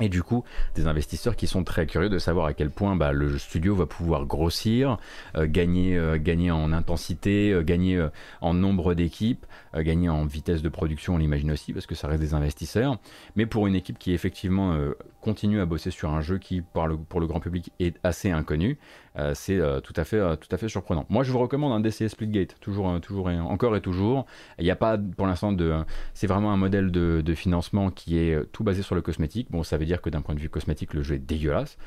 Et 0.00 0.08
du 0.08 0.24
coup, 0.24 0.42
des 0.74 0.88
investisseurs 0.88 1.36
qui 1.36 1.46
sont 1.46 1.62
très 1.62 1.86
curieux 1.86 2.08
de 2.08 2.18
savoir 2.18 2.46
à 2.46 2.52
quel 2.52 2.68
point 2.68 2.96
bah, 2.96 3.12
le 3.12 3.38
studio 3.38 3.76
va 3.76 3.86
pouvoir 3.86 4.26
grossir, 4.26 4.98
euh, 5.36 5.46
gagner, 5.48 5.96
euh, 5.96 6.18
gagner 6.18 6.50
en 6.50 6.72
intensité, 6.72 7.52
euh, 7.52 7.62
gagner 7.62 8.04
en 8.40 8.54
nombre 8.54 8.94
d'équipes, 8.94 9.46
gagner 9.82 10.08
en 10.08 10.24
vitesse 10.24 10.62
de 10.62 10.68
production, 10.68 11.14
on 11.14 11.18
l'imagine 11.18 11.50
aussi, 11.50 11.72
parce 11.72 11.86
que 11.86 11.94
ça 11.94 12.08
reste 12.08 12.20
des 12.20 12.34
investisseurs. 12.34 12.98
Mais 13.36 13.46
pour 13.46 13.66
une 13.66 13.74
équipe 13.74 13.98
qui 13.98 14.12
effectivement 14.12 14.76
continue 15.24 15.60
à 15.60 15.66
bosser 15.66 15.90
sur 15.90 16.10
un 16.10 16.20
jeu 16.20 16.38
qui, 16.38 16.60
pour 16.60 16.86
le, 16.86 17.26
grand 17.26 17.40
public, 17.40 17.72
est 17.80 17.96
assez 18.04 18.30
inconnu, 18.30 18.78
euh, 19.16 19.32
c'est 19.34 19.58
euh, 19.58 19.80
tout, 19.80 19.94
à 19.96 20.04
fait, 20.04 20.18
euh, 20.18 20.36
tout 20.36 20.48
à 20.50 20.58
fait 20.58 20.68
surprenant. 20.68 21.06
Moi, 21.08 21.24
je 21.24 21.32
vous 21.32 21.38
recommande 21.38 21.72
un 21.72 21.80
DCS 21.80 22.08
Splitgate, 22.08 22.56
toujours, 22.60 23.00
toujours 23.00 23.30
et 23.30 23.38
encore 23.38 23.74
et 23.74 23.80
toujours. 23.80 24.26
Il 24.58 24.64
n'y 24.64 24.70
a 24.70 24.76
pas 24.76 24.98
pour 24.98 25.26
l'instant 25.26 25.52
de. 25.52 25.72
C'est 26.12 26.26
vraiment 26.26 26.52
un 26.52 26.56
modèle 26.56 26.90
de, 26.90 27.22
de, 27.24 27.34
financement 27.34 27.90
qui 27.90 28.18
est 28.18 28.44
tout 28.52 28.64
basé 28.64 28.82
sur 28.82 28.94
le 28.94 29.02
cosmétique. 29.02 29.48
Bon, 29.50 29.62
ça 29.62 29.78
veut 29.78 29.86
dire 29.86 30.02
que 30.02 30.10
d'un 30.10 30.20
point 30.20 30.34
de 30.34 30.40
vue 30.40 30.50
cosmétique, 30.50 30.94
le 30.94 31.02
jeu 31.02 31.14
est 31.16 31.18
dégueulasse. 31.18 31.78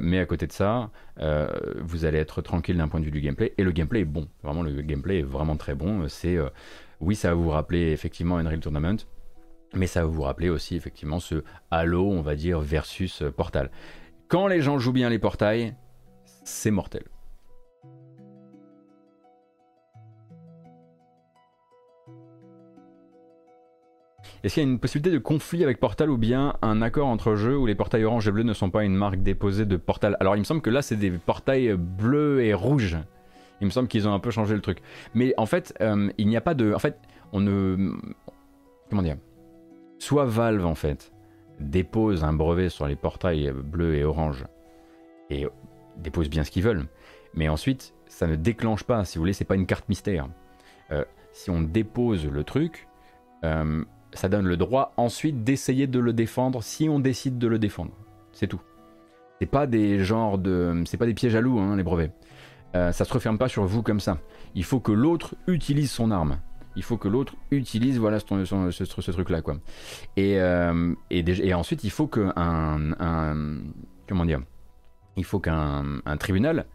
mais 0.00 0.18
à 0.18 0.26
côté 0.26 0.46
de 0.46 0.52
ça, 0.52 0.90
vous 1.80 2.04
allez 2.04 2.18
être 2.18 2.42
tranquille 2.42 2.76
d'un 2.76 2.88
point 2.88 3.00
de 3.00 3.04
vue 3.04 3.10
du 3.10 3.20
gameplay. 3.20 3.52
Et 3.58 3.64
le 3.64 3.72
gameplay 3.72 4.00
est 4.00 4.04
bon. 4.04 4.28
Vraiment, 4.42 4.62
le 4.62 4.82
gameplay 4.82 5.18
est 5.18 5.22
vraiment 5.22 5.56
très 5.56 5.74
bon. 5.74 6.08
C'est. 6.08 6.38
Oui, 7.00 7.14
ça 7.14 7.28
va 7.28 7.34
vous 7.34 7.50
rappeler 7.50 7.92
effectivement 7.92 8.38
Unreal 8.38 8.60
Tournament. 8.60 8.96
Mais 9.74 9.86
ça 9.86 10.00
va 10.02 10.06
vous 10.06 10.22
rappeler 10.22 10.48
aussi 10.48 10.76
effectivement 10.76 11.20
ce 11.20 11.42
Halo, 11.70 12.08
on 12.08 12.22
va 12.22 12.34
dire, 12.34 12.60
versus 12.60 13.22
Portal. 13.36 13.70
Quand 14.28 14.46
les 14.46 14.62
gens 14.62 14.78
jouent 14.78 14.92
bien 14.92 15.10
les 15.10 15.18
portails, 15.18 15.74
c'est 16.44 16.70
mortel. 16.70 17.02
Est-ce 24.42 24.54
qu'il 24.54 24.62
y 24.62 24.66
a 24.66 24.70
une 24.70 24.78
possibilité 24.78 25.10
de 25.10 25.18
conflit 25.18 25.64
avec 25.64 25.80
Portal 25.80 26.10
ou 26.10 26.16
bien 26.16 26.54
un 26.62 26.80
accord 26.80 27.08
entre 27.08 27.34
jeux 27.34 27.58
où 27.58 27.66
les 27.66 27.74
portails 27.74 28.04
orange 28.04 28.28
et 28.28 28.30
bleu 28.30 28.44
ne 28.44 28.52
sont 28.52 28.70
pas 28.70 28.84
une 28.84 28.94
marque 28.94 29.22
déposée 29.22 29.66
de 29.66 29.76
Portal? 29.76 30.16
Alors 30.20 30.36
il 30.36 30.38
me 30.38 30.44
semble 30.44 30.62
que 30.62 30.70
là 30.70 30.80
c'est 30.80 30.96
des 30.96 31.10
portails 31.10 31.74
bleus 31.76 32.42
et 32.42 32.54
rouges. 32.54 32.96
Il 33.60 33.66
me 33.66 33.70
semble 33.70 33.88
qu'ils 33.88 34.06
ont 34.06 34.12
un 34.12 34.20
peu 34.20 34.30
changé 34.30 34.54
le 34.54 34.60
truc. 34.60 34.78
Mais 35.14 35.34
en 35.36 35.46
fait, 35.46 35.74
euh, 35.80 36.10
il 36.18 36.28
n'y 36.28 36.36
a 36.36 36.40
pas 36.40 36.54
de... 36.54 36.72
En 36.72 36.78
fait, 36.78 36.98
on 37.32 37.40
ne... 37.40 37.92
Comment 38.88 39.02
dire? 39.02 39.16
Soit 39.98 40.24
Valve 40.24 40.64
en 40.64 40.74
fait 40.74 41.12
dépose 41.60 42.22
un 42.22 42.32
brevet 42.32 42.68
sur 42.68 42.86
les 42.86 42.96
portails 42.96 43.52
bleus 43.52 43.96
et 43.96 44.04
orange 44.04 44.44
et 45.28 45.46
déposent 45.96 46.30
bien 46.30 46.44
ce 46.44 46.50
qu'ils 46.50 46.62
veulent. 46.62 46.86
Mais 47.34 47.48
ensuite, 47.48 47.94
ça 48.06 48.26
ne 48.26 48.36
déclenche 48.36 48.84
pas, 48.84 49.04
si 49.04 49.18
vous 49.18 49.22
voulez, 49.22 49.32
c'est 49.32 49.44
pas 49.44 49.56
une 49.56 49.66
carte 49.66 49.88
mystère. 49.88 50.28
Euh, 50.90 51.04
si 51.32 51.50
on 51.50 51.60
dépose 51.60 52.26
le 52.26 52.44
truc, 52.44 52.88
euh, 53.44 53.84
ça 54.12 54.28
donne 54.28 54.46
le 54.46 54.56
droit 54.56 54.92
ensuite 54.96 55.44
d'essayer 55.44 55.86
de 55.86 55.98
le 55.98 56.12
défendre 56.12 56.62
si 56.62 56.88
on 56.88 56.98
décide 57.00 57.38
de 57.38 57.46
le 57.46 57.58
défendre. 57.58 57.92
C'est 58.32 58.46
tout. 58.46 58.60
C'est 59.40 59.46
pas 59.46 59.66
des 59.66 60.02
genres 60.02 60.38
de, 60.38 60.82
c'est 60.86 60.96
pas 60.96 61.06
des 61.06 61.14
pièges 61.14 61.36
à 61.36 61.38
hein, 61.38 61.76
les 61.76 61.82
brevets. 61.82 62.12
Euh, 62.74 62.92
ça 62.92 63.04
se 63.04 63.12
referme 63.12 63.38
pas 63.38 63.48
sur 63.48 63.64
vous 63.64 63.82
comme 63.82 64.00
ça. 64.00 64.18
Il 64.54 64.64
faut 64.64 64.80
que 64.80 64.92
l'autre 64.92 65.34
utilise 65.46 65.90
son 65.90 66.10
arme. 66.10 66.38
Il 66.76 66.82
faut 66.82 66.96
que 66.96 67.08
l'autre 67.08 67.34
utilise 67.50 67.98
voilà 67.98 68.20
ce, 68.20 68.44
ce, 68.70 69.10
truc 69.10 69.30
là 69.30 69.42
quoi. 69.42 69.56
Et, 70.16 70.38
et, 71.10 71.54
ensuite 71.54 71.82
il 71.82 71.90
faut 71.90 72.06
que 72.06 72.30
comment 74.08 74.24
dire 74.24 74.40
il 75.16 75.24
faut 75.24 75.40
qu'un 75.40 76.02
tribunal 76.20 76.66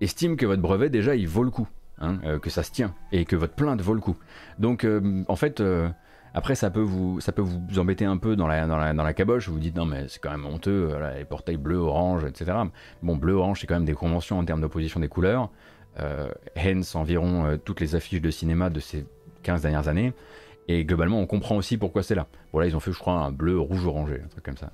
estime 0.00 0.36
que 0.36 0.46
votre 0.46 0.62
brevet 0.62 0.90
déjà 0.90 1.14
il 1.14 1.28
vaut 1.28 1.44
le 1.44 1.50
coup, 1.50 1.68
hein, 2.00 2.18
euh, 2.24 2.38
que 2.38 2.50
ça 2.50 2.62
se 2.62 2.72
tient 2.72 2.94
et 3.12 3.24
que 3.24 3.36
votre 3.36 3.54
plainte 3.54 3.80
vaut 3.80 3.94
le 3.94 4.00
coup. 4.00 4.16
Donc 4.58 4.84
euh, 4.84 5.24
en 5.28 5.36
fait, 5.36 5.60
euh, 5.60 5.88
après 6.34 6.54
ça 6.54 6.70
peut 6.70 6.80
vous 6.80 7.20
ça 7.20 7.32
peut 7.32 7.42
vous 7.42 7.78
embêter 7.78 8.04
un 8.04 8.16
peu 8.16 8.36
dans 8.36 8.46
la 8.46 8.66
dans 8.66 8.76
la, 8.76 8.92
dans 8.92 9.02
la 9.02 9.12
caboche. 9.12 9.48
Vous 9.48 9.54
vous 9.54 9.60
dites 9.60 9.76
non 9.76 9.84
mais 9.84 10.06
c'est 10.08 10.20
quand 10.20 10.30
même 10.30 10.46
honteux, 10.46 10.90
les 11.16 11.24
portails 11.24 11.56
bleu, 11.56 11.76
orange, 11.76 12.24
etc. 12.24 12.52
Bon 13.02 13.16
bleu, 13.16 13.34
orange 13.34 13.60
c'est 13.60 13.66
quand 13.66 13.74
même 13.74 13.84
des 13.84 13.94
conventions 13.94 14.38
en 14.38 14.44
termes 14.44 14.60
d'opposition 14.60 15.00
des 15.00 15.08
couleurs. 15.08 15.50
hence 16.56 16.94
environ 16.94 17.58
toutes 17.64 17.80
les 17.80 17.94
affiches 17.94 18.22
de 18.22 18.30
cinéma 18.30 18.70
de 18.70 18.80
ces 18.80 19.06
15 19.42 19.62
dernières 19.62 19.88
années. 19.88 20.12
Et 20.68 20.84
globalement 20.84 21.20
on 21.20 21.26
comprend 21.26 21.56
aussi 21.56 21.76
pourquoi 21.76 22.02
c'est 22.02 22.14
là. 22.14 22.26
Bon 22.52 22.60
là 22.60 22.66
ils 22.66 22.76
ont 22.76 22.80
fait 22.80 22.92
je 22.92 22.98
crois 22.98 23.14
un 23.14 23.32
bleu, 23.32 23.58
rouge, 23.58 23.86
orangé, 23.86 24.20
un 24.24 24.28
truc 24.28 24.44
comme 24.44 24.56
ça. 24.56 24.70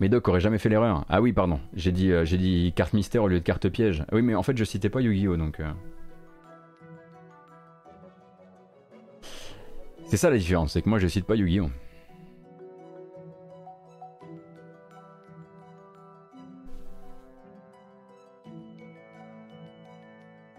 Médoc 0.00 0.26
aurait 0.28 0.40
jamais 0.40 0.58
fait 0.58 0.70
l'erreur. 0.70 1.04
Ah 1.10 1.20
oui, 1.20 1.32
pardon. 1.32 1.60
J'ai 1.74 1.92
dit, 1.92 2.10
euh, 2.10 2.24
j'ai 2.24 2.38
dit 2.38 2.72
carte 2.74 2.94
mystère 2.94 3.22
au 3.22 3.28
lieu 3.28 3.38
de 3.38 3.44
carte 3.44 3.68
piège. 3.68 4.02
Oui, 4.12 4.22
mais 4.22 4.34
en 4.34 4.42
fait, 4.42 4.56
je 4.56 4.64
citais 4.64 4.88
pas 4.88 5.02
Yu-Gi-Oh! 5.02 5.36
donc. 5.36 5.60
C'est 10.10 10.16
ça 10.16 10.28
la 10.28 10.38
différence, 10.38 10.72
c'est 10.72 10.82
que 10.82 10.88
moi 10.88 10.98
je 10.98 11.06
cite 11.06 11.24
pas 11.24 11.36
Yu-Gi-Oh! 11.36 11.70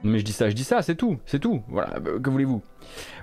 Mais 0.04 0.20
je 0.20 0.24
dis 0.24 0.32
ça, 0.32 0.50
je 0.50 0.56
dis 0.56 0.64
ça, 0.64 0.82
c'est 0.82 0.96
tout, 0.96 1.18
c'est 1.26 1.40
tout. 1.40 1.62
Voilà, 1.68 2.00
que 2.00 2.30
voulez-vous? 2.30 2.64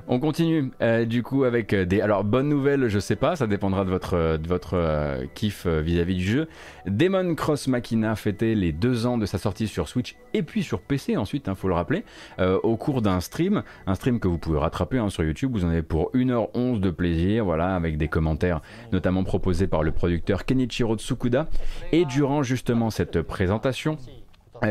On 0.07 0.21
continue 0.21 0.71
euh, 0.81 1.05
du 1.05 1.23
coup 1.23 1.45
avec 1.45 1.73
euh, 1.73 1.85
des. 1.85 2.01
Alors, 2.01 2.25
bonne 2.25 2.49
nouvelle, 2.49 2.89
je 2.89 2.99
sais 2.99 3.17
pas, 3.17 3.37
ça 3.37 3.47
dépendra 3.47 3.85
de 3.85 3.91
votre, 3.91 4.15
euh, 4.15 4.39
de 4.39 4.49
votre 4.49 5.19
kiff 5.35 5.67
vis-à-vis 5.67 6.17
du 6.17 6.25
jeu. 6.25 6.49
Demon 6.87 7.35
Cross 7.35 7.69
Machina 7.69 8.17
fêtait 8.17 8.55
les 8.55 8.73
deux 8.73 9.07
ans 9.07 9.19
de 9.19 9.27
sa 9.27 9.39
sortie 9.39 9.69
sur 9.69 9.89
Switch 9.89 10.17
et 10.35 10.43
puis 10.43 10.63
sur 10.63 10.81
PC 10.81 11.17
ensuite, 11.17 11.47
il 11.47 11.51
hein, 11.51 11.55
faut 11.55 11.69
le 11.69 11.75
rappeler, 11.75 12.05
au 12.39 12.77
cours 12.77 13.03
d'un 13.03 13.21
stream. 13.21 13.63
Un 13.87 13.95
stream 13.95 14.21
que 14.21 14.29
vous 14.29 14.39
pouvez 14.39 14.59
rattraper 14.59 14.99
hein, 14.99 15.11
sur 15.11 15.25
YouTube. 15.25 15.53
Vous 15.53 15.65
en 15.65 15.69
avez 15.69 15.83
pour 15.83 16.11
1h11 16.13 16.81
de 16.81 16.91
plaisir, 16.91 17.45
voilà, 17.45 17.75
avec 17.75 17.99
des 17.99 18.09
commentaires 18.09 18.61
notamment 18.93 19.25
proposés 19.25 19.67
par 19.67 19.83
le 19.83 19.93
producteur 19.93 20.45
Kenichiro 20.45 20.97
Tsukuda. 20.97 21.49
Et 21.93 22.05
durant 22.05 22.43
justement 22.43 22.91
cette 22.91 23.23
présentation, 23.23 23.99
Euh, 23.99 24.18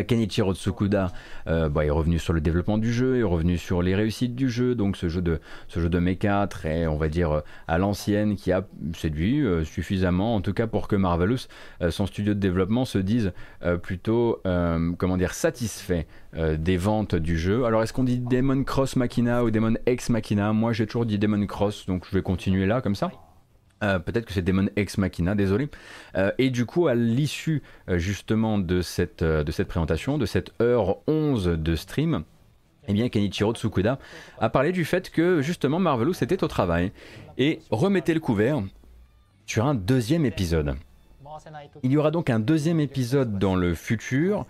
Kenichiro 0.07 0.53
Tsukuda 0.53 1.11
euh, 1.47 1.69
bah, 1.69 1.85
est 1.85 1.89
revenu 1.89 2.19
sur 2.19 2.33
le 2.33 2.41
développement 2.41 2.77
du 2.77 2.91
jeu, 2.91 3.17
est 3.19 3.23
revenu 3.23 3.57
sur 3.57 3.81
les 3.81 3.95
réussites 3.95 4.35
du 4.35 4.49
jeu, 4.49 4.75
donc 4.75 4.97
ce 4.97 5.09
jeu 5.09 5.21
de, 5.21 5.39
ce 5.67 5.79
jeu 5.79 5.89
de 5.89 5.99
mecha 5.99 6.45
très, 6.47 6.87
on 6.87 6.97
va 6.97 7.09
dire, 7.09 7.41
à 7.67 7.77
l'ancienne, 7.77 8.35
qui 8.35 8.51
a 8.51 8.65
séduit 8.95 9.43
suffisamment, 9.65 10.35
en 10.35 10.41
tout 10.41 10.53
cas 10.53 10.67
pour 10.67 10.87
que 10.87 10.95
Marvelous, 10.95 11.47
son 11.89 12.05
studio 12.05 12.33
de 12.33 12.39
développement, 12.39 12.85
se 12.85 12.97
dise 12.97 13.33
plutôt, 13.81 14.41
comment 14.97 15.17
dire, 15.17 15.33
satisfait 15.33 16.07
des 16.33 16.77
ventes 16.77 17.15
du 17.15 17.37
jeu. 17.37 17.65
Alors 17.65 17.83
est-ce 17.83 17.93
qu'on 17.93 18.03
dit 18.03 18.19
Demon 18.19 18.63
Cross 18.63 18.95
Machina 18.95 19.43
ou 19.43 19.51
Demon 19.51 19.75
Ex 19.85 20.09
Machina? 20.09 20.53
Moi 20.53 20.73
j'ai 20.73 20.85
toujours 20.85 21.05
dit 21.05 21.19
Demon 21.19 21.45
Cross, 21.45 21.85
donc 21.85 22.05
je 22.09 22.15
vais 22.15 22.21
continuer 22.21 22.65
là 22.65 22.81
comme 22.81 22.95
ça. 22.95 23.11
Euh, 23.83 23.99
peut-être 23.99 24.25
que 24.25 24.33
c'est 24.33 24.41
Demon 24.41 24.67
Ex 24.75 24.97
Machina, 24.97 25.35
désolé. 25.35 25.69
Euh, 26.15 26.31
et 26.37 26.49
du 26.49 26.65
coup, 26.65 26.87
à 26.87 26.95
l'issue 26.95 27.61
euh, 27.89 27.97
justement 27.97 28.57
de 28.57 28.81
cette, 28.81 29.23
de 29.23 29.51
cette 29.51 29.67
présentation, 29.67 30.17
de 30.17 30.25
cette 30.25 30.51
heure 30.61 30.97
11 31.07 31.45
de 31.45 31.75
stream, 31.75 32.23
eh 32.87 32.93
bien, 32.93 33.09
Kenichiro 33.09 33.53
Tsukuda 33.53 33.99
a 34.39 34.49
parlé 34.49 34.71
du 34.71 34.85
fait 34.85 35.09
que 35.09 35.41
justement 35.41 35.77
Marvelous 35.79 36.23
était 36.23 36.43
au 36.43 36.47
travail 36.47 36.91
et 37.37 37.59
remettait 37.69 38.13
le 38.13 38.19
couvert 38.19 38.63
sur 39.45 39.65
un 39.65 39.75
deuxième 39.75 40.25
épisode. 40.25 40.75
Il 41.83 41.91
y 41.91 41.97
aura 41.97 42.09
donc 42.11 42.29
un 42.29 42.39
deuxième 42.39 42.79
épisode 42.79 43.37
dans 43.37 43.55
le 43.55 43.75
futur, 43.75 44.45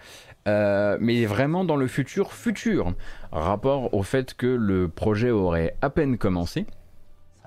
mais 0.45 1.25
vraiment 1.25 1.65
dans 1.65 1.75
le 1.75 1.87
futur 1.87 2.31
futur, 2.31 2.93
rapport 3.31 3.93
au 3.93 4.03
fait 4.03 4.35
que 4.35 4.45
le 4.45 4.87
projet 4.87 5.31
aurait 5.31 5.75
à 5.81 5.89
peine 5.89 6.17
commencé 6.17 6.67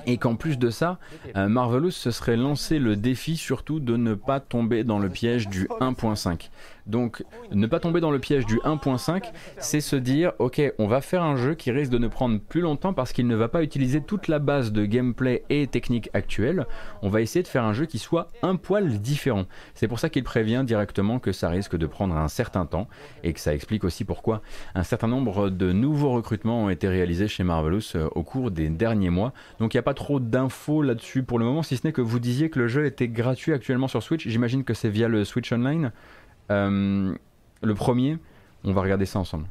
et 0.06 0.16
qu'en 0.16 0.34
plus 0.34 0.58
de 0.58 0.70
ça, 0.70 0.98
euh, 1.36 1.48
Marvelous 1.48 1.90
se 1.90 2.10
serait 2.10 2.36
lancé 2.36 2.78
le 2.78 2.96
défi 2.96 3.36
surtout 3.36 3.80
de 3.80 3.96
ne 3.96 4.14
pas 4.14 4.40
tomber 4.40 4.84
dans 4.84 4.98
le 4.98 5.08
piège 5.08 5.48
du 5.48 5.68
1.5. 5.80 6.50
Donc 6.86 7.24
ne 7.52 7.66
pas 7.66 7.80
tomber 7.80 8.00
dans 8.00 8.10
le 8.10 8.18
piège 8.18 8.46
du 8.46 8.56
1.5, 8.58 9.30
c'est 9.58 9.80
se 9.80 9.96
dire 9.96 10.32
ok 10.38 10.60
on 10.78 10.86
va 10.86 11.00
faire 11.00 11.22
un 11.22 11.36
jeu 11.36 11.54
qui 11.54 11.70
risque 11.70 11.92
de 11.92 11.98
ne 11.98 12.08
prendre 12.08 12.38
plus 12.40 12.60
longtemps 12.60 12.92
parce 12.92 13.12
qu'il 13.12 13.26
ne 13.26 13.36
va 13.36 13.48
pas 13.48 13.62
utiliser 13.62 14.00
toute 14.00 14.28
la 14.28 14.38
base 14.38 14.72
de 14.72 14.84
gameplay 14.84 15.44
et 15.50 15.66
technique 15.66 16.10
actuelle. 16.14 16.66
On 17.02 17.08
va 17.08 17.20
essayer 17.20 17.42
de 17.42 17.48
faire 17.48 17.64
un 17.64 17.72
jeu 17.72 17.86
qui 17.86 17.98
soit 17.98 18.28
un 18.42 18.56
poil 18.56 19.00
différent. 19.00 19.44
C'est 19.74 19.88
pour 19.88 19.98
ça 19.98 20.08
qu'il 20.08 20.24
prévient 20.24 20.62
directement 20.66 21.18
que 21.18 21.32
ça 21.32 21.48
risque 21.48 21.76
de 21.76 21.86
prendre 21.86 22.16
un 22.16 22.28
certain 22.28 22.66
temps 22.66 22.88
et 23.22 23.32
que 23.32 23.40
ça 23.40 23.54
explique 23.54 23.84
aussi 23.84 24.04
pourquoi 24.04 24.42
un 24.74 24.82
certain 24.82 25.08
nombre 25.08 25.50
de 25.50 25.72
nouveaux 25.72 26.12
recrutements 26.12 26.64
ont 26.64 26.70
été 26.70 26.88
réalisés 26.88 27.28
chez 27.28 27.44
Marvelous 27.44 27.80
euh, 27.94 28.08
au 28.14 28.22
cours 28.22 28.50
des 28.50 28.68
derniers 28.68 29.10
mois. 29.10 29.32
Donc 29.58 29.74
il 29.74 29.76
n'y 29.76 29.80
a 29.80 29.84
pas 29.84 29.94
trop 29.94 30.20
d'infos 30.20 30.82
là-dessus 30.82 31.22
pour 31.22 31.38
le 31.38 31.44
moment, 31.44 31.62
si 31.62 31.76
ce 31.76 31.86
n'est 31.86 31.92
que 31.92 32.00
vous 32.00 32.18
disiez 32.18 32.50
que 32.50 32.58
le 32.58 32.68
jeu 32.68 32.86
était 32.86 33.08
gratuit 33.08 33.52
actuellement 33.52 33.88
sur 33.88 34.02
Switch. 34.02 34.26
J'imagine 34.26 34.64
que 34.64 34.74
c'est 34.74 34.88
via 34.88 35.08
le 35.08 35.24
Switch 35.24 35.52
Online. 35.52 35.92
Euh, 36.50 37.14
le 37.62 37.74
premier, 37.74 38.18
on 38.64 38.72
va 38.72 38.82
regarder 38.82 39.06
ça 39.06 39.18
ensemble. 39.18 39.46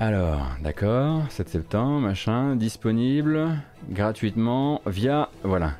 Alors, 0.00 0.46
d'accord, 0.62 1.24
7 1.28 1.48
septembre, 1.48 2.00
machin, 2.00 2.54
disponible 2.54 3.48
gratuitement 3.90 4.80
via, 4.86 5.28
voilà, 5.42 5.72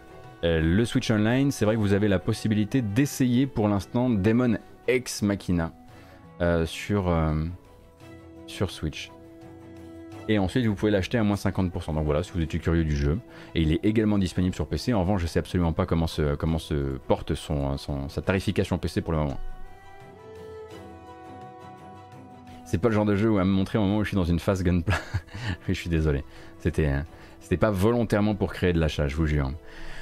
euh, 0.43 0.61
le 0.61 0.85
Switch 0.85 1.09
Online. 1.11 1.53
C'est 1.53 1.65
vrai 1.65 1.77
que 1.77 1.81
vous 1.81 1.93
avez 1.93 2.09
la 2.09 2.19
possibilité 2.19 2.83
d'essayer 2.83 3.47
pour 3.47 3.69
l'instant 3.69 4.11
Demon 4.11 4.59
Ex 4.89 5.23
Machina. 5.23 5.71
Euh, 6.41 6.67
sur, 6.67 7.09
euh, 7.09 7.35
sur 8.47 8.71
Switch. 8.71 9.11
Et 10.29 10.39
ensuite, 10.39 10.67
vous 10.67 10.75
pouvez 10.75 10.93
l'acheter 10.93 11.19
à 11.19 11.25
moins 11.25 11.35
50%. 11.35 11.95
Donc 11.95 12.05
voilà, 12.05 12.23
si 12.23 12.31
vous 12.33 12.41
êtes 12.41 12.59
curieux 12.61 12.85
du 12.85 12.97
jeu. 12.97 13.19
Et 13.57 13.63
il 13.63 13.73
est 13.73 13.85
également 13.85 14.19
disponible 14.19 14.55
sur 14.55 14.69
PC. 14.69 14.93
En 14.95 15.01
revanche, 15.01 15.23
je 15.23 15.27
sais 15.27 15.41
absolument 15.41 15.73
pas 15.73 15.85
comment 15.85 16.07
se, 16.07 16.37
comment 16.37 16.59
se 16.59 16.99
porte 17.09 17.35
son, 17.35 17.77
sa 17.77 18.23
tarification 18.23 18.79
PC 18.79 19.01
pour 19.01 19.15
le 19.15 19.19
moment. 19.19 19.41
C'est 22.65 22.79
pas 22.79 22.89
le 22.89 22.95
genre 22.95 23.07
de 23.07 23.17
jeu 23.17 23.31
où 23.31 23.39
à 23.39 23.45
me 23.45 23.51
montrer 23.51 23.79
au 23.79 23.83
moment 23.83 23.99
où 23.99 24.05
je 24.05 24.09
suis 24.09 24.17
dans 24.17 24.25
une 24.25 24.39
phase 24.39 24.63
gunplay. 24.63 24.95
je 25.69 25.73
suis 25.73 25.91
désolé. 25.91 26.23
C'était, 26.59 26.93
c'était 27.41 27.57
pas 27.57 27.71
volontairement 27.71 28.35
pour 28.35 28.53
créer 28.53 28.75
de 28.75 28.79
l'achat, 28.79 29.09
je 29.09 29.17
vous 29.17 29.27
jure. 29.27 29.51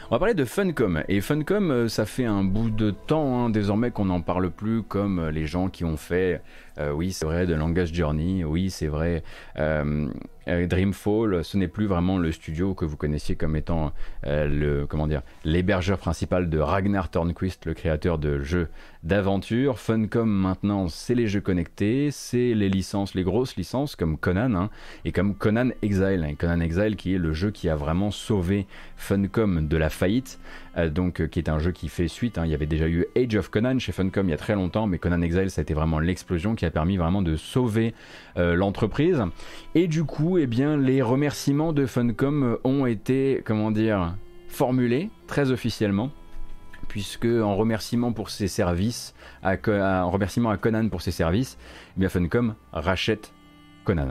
On 0.09 0.15
va 0.15 0.21
parler 0.21 0.35
de 0.35 0.45
Funcom. 0.45 1.03
Et 1.09 1.21
Funcom, 1.21 1.73
euh, 1.73 1.89
ça 1.89 2.07
fait 2.07 2.27
un 2.27 2.45
bout 2.45 2.71
de 2.71 2.93
temps 2.93 3.47
hein, 3.47 3.51
désormais 3.51 3.91
qu'on 3.91 4.05
n'en 4.05 4.21
parle 4.21 4.51
plus 4.51 4.85
comme 4.85 5.19
euh, 5.19 5.31
les 5.33 5.47
gens 5.47 5.69
qui 5.69 5.85
ont 5.85 5.97
fait, 5.97 6.41
euh, 6.79 6.93
oui 6.93 7.13
c'est 7.13 7.27
vrai, 7.27 7.47
de 7.47 7.55
Langage 7.55 7.93
Journey, 7.93 8.45
oui 8.45 8.71
c'est 8.71 8.87
vrai, 8.87 9.23
euh, 9.59 10.09
Dreamfall, 10.47 11.45
ce 11.45 11.57
n'est 11.57 11.69
plus 11.69 11.87
vraiment 11.87 12.19
le 12.19 12.31
studio 12.31 12.75
que 12.75 12.85
vous 12.85 12.97
connaissiez 12.97 13.35
comme 13.35 13.57
étant 13.57 13.93
euh, 14.27 14.87
l'hébergeur 15.45 15.99
principal 15.99 16.49
de 16.49 16.59
Ragnar 16.59 17.11
Thornquist, 17.11 17.67
le 17.67 17.75
créateur 17.75 18.19
de 18.19 18.41
jeux 18.41 18.69
d'aventure. 19.03 19.79
Funcom 19.81 20.29
maintenant, 20.29 20.89
c'est 20.89 21.17
les 21.17 21.27
jeux 21.27 21.41
connectés, 21.41 22.11
c'est 22.13 22.55
les 22.55 22.69
licences, 22.69 23.15
les 23.15 23.25
grosses 23.25 23.57
licences 23.57 23.97
comme 23.97 24.17
Conan 24.19 24.55
hein, 24.55 24.71
et 25.05 25.11
comme 25.11 25.35
Conan 25.35 25.71
Exile. 25.83 26.37
Conan 26.39 26.61
Exile 26.61 26.95
qui 26.95 27.15
est 27.15 27.19
le 27.19 27.33
jeu 27.33 27.51
qui 27.51 27.69
a 27.69 27.75
vraiment 27.75 28.13
sauvé 28.13 28.67
Funcom 28.97 29.67
de 29.67 29.77
la 29.77 29.91
faillite. 29.91 30.39
Euh, 30.77 30.91
donc 30.91 31.27
qui 31.29 31.39
est 31.39 31.49
un 31.49 31.59
jeu 31.59 31.73
qui 31.73 31.89
fait 31.89 32.09
suite. 32.09 32.39
Hein. 32.39 32.45
Il 32.45 32.51
y 32.51 32.55
avait 32.55 32.67
déjà 32.67 32.89
eu 32.89 33.07
Age 33.17 33.37
of 33.37 33.49
Conan 33.49 33.79
chez 33.79 33.93
Funcom 33.93 34.27
il 34.27 34.31
y 34.31 34.35
a 34.35 34.37
très 34.37 34.55
longtemps, 34.55 34.87
mais 34.87 34.99
Conan 34.99 35.23
Exile 35.23 35.51
ça 35.51 35.61
a 35.61 35.63
été 35.63 35.75
vraiment 35.75 35.99
l'explosion 35.99 36.55
qui 36.55 36.65
a 36.65 36.71
permis 36.71 36.97
vraiment 36.97 37.23
de 37.23 37.37
sauver 37.37 37.95
l'entreprise. 38.37 39.23
Et 39.75 39.89
du 39.89 40.05
coup, 40.05 40.39
eh 40.39 40.47
bien, 40.47 40.77
les 40.77 41.01
remerciements 41.01 41.73
de 41.73 41.87
Funcom 41.87 42.59
ont 42.65 42.87
été, 42.87 43.43
comment 43.45 43.71
dire, 43.71 44.17
formulés 44.49 45.11
très 45.27 45.51
officiellement 45.51 46.11
puisque 46.89 47.27
en 47.27 47.57
remerciement 47.57 48.13
pour 48.13 48.31
ses 48.31 48.49
services, 48.49 49.15
en 49.43 50.11
remerciement 50.11 50.51
à 50.51 50.57
Conan 50.57 50.89
pour 50.89 51.03
ses 51.03 51.11
services, 51.11 51.59
eh 52.01 52.09
Funcom 52.09 52.55
rachète 52.73 53.33
Conan. 53.87 54.09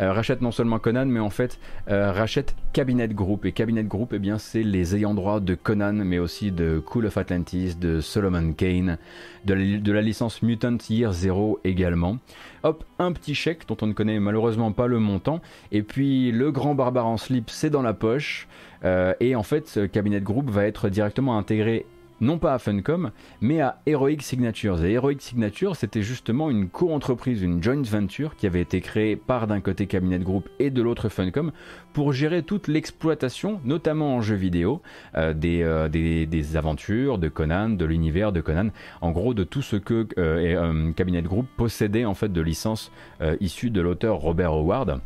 Euh, 0.00 0.12
rachète 0.12 0.40
non 0.40 0.50
seulement 0.50 0.78
Conan, 0.78 1.06
mais 1.06 1.20
en 1.20 1.30
fait 1.30 1.60
euh, 1.88 2.10
rachète 2.10 2.56
Cabinet 2.72 3.08
Group. 3.08 3.44
Et 3.44 3.52
Cabinet 3.52 3.84
Group, 3.84 4.12
eh 4.14 4.18
bien, 4.18 4.38
c'est 4.38 4.62
les 4.62 4.96
ayants 4.96 5.14
droit 5.14 5.38
de 5.38 5.54
Conan, 5.54 5.92
mais 5.92 6.18
aussi 6.18 6.50
de 6.50 6.80
Cool 6.84 7.06
of 7.06 7.16
Atlantis, 7.16 7.76
de 7.76 8.00
Solomon 8.00 8.52
Kane, 8.52 8.98
de 9.44 9.92
la, 9.92 10.02
licence 10.02 10.42
Mutant 10.42 10.78
Year 10.88 11.12
Zero 11.12 11.60
également. 11.64 12.18
Hop, 12.64 12.84
un 12.98 13.12
petit 13.12 13.34
chèque 13.34 13.68
dont 13.68 13.76
on 13.82 13.86
ne 13.86 13.92
connaît 13.92 14.18
malheureusement 14.18 14.72
pas 14.72 14.86
le 14.86 14.98
montant. 14.98 15.40
Et 15.70 15.82
puis 15.82 16.32
le 16.32 16.50
grand 16.50 16.74
barbare 16.74 17.06
en 17.06 17.16
slip, 17.16 17.50
c'est 17.50 17.70
dans 17.70 17.82
la 17.82 17.94
poche. 17.94 18.48
Euh, 18.84 19.14
et 19.20 19.36
en 19.36 19.42
fait, 19.42 19.68
ce 19.68 19.86
Cabinet 19.86 20.20
Group 20.20 20.50
va 20.50 20.64
être 20.64 20.88
directement 20.88 21.38
intégré 21.38 21.86
non 22.20 22.38
pas 22.38 22.54
à 22.54 22.58
Funcom, 22.58 23.10
mais 23.40 23.60
à 23.60 23.80
Heroic 23.86 24.20
Signatures. 24.20 24.84
Et 24.84 24.92
Heroic 24.92 25.18
Signatures, 25.20 25.76
c'était 25.76 26.02
justement 26.02 26.50
une 26.50 26.68
co-entreprise, 26.68 27.42
une 27.42 27.62
joint 27.62 27.82
venture 27.82 28.36
qui 28.36 28.46
avait 28.46 28.60
été 28.60 28.80
créée 28.80 29.16
par 29.16 29.46
d'un 29.46 29.60
côté 29.60 29.86
Cabinet 29.86 30.18
Group 30.18 30.48
et 30.58 30.70
de 30.70 30.82
l'autre 30.82 31.08
Funcom 31.08 31.52
pour 31.92 32.12
gérer 32.12 32.42
toute 32.42 32.68
l'exploitation, 32.68 33.60
notamment 33.64 34.16
en 34.16 34.20
jeux 34.20 34.36
vidéo, 34.36 34.82
euh, 35.16 35.34
euh, 35.44 35.88
des, 35.88 36.56
aventures 36.56 37.18
de 37.18 37.28
Conan, 37.28 37.70
de 37.70 37.84
l'univers 37.84 38.32
de 38.32 38.40
Conan, 38.40 38.70
en 39.00 39.10
gros 39.10 39.34
de 39.34 39.44
tout 39.44 39.62
ce 39.62 39.76
que 39.76 40.06
euh, 40.18 40.92
Cabinet 40.92 41.22
Group 41.22 41.46
possédait 41.56 42.04
en 42.04 42.14
fait 42.14 42.32
de 42.32 42.40
licences 42.40 42.92
issues 43.40 43.70
de 43.70 43.80
l'auteur 43.80 44.16
Robert 44.16 44.52
Howard. 44.52 45.00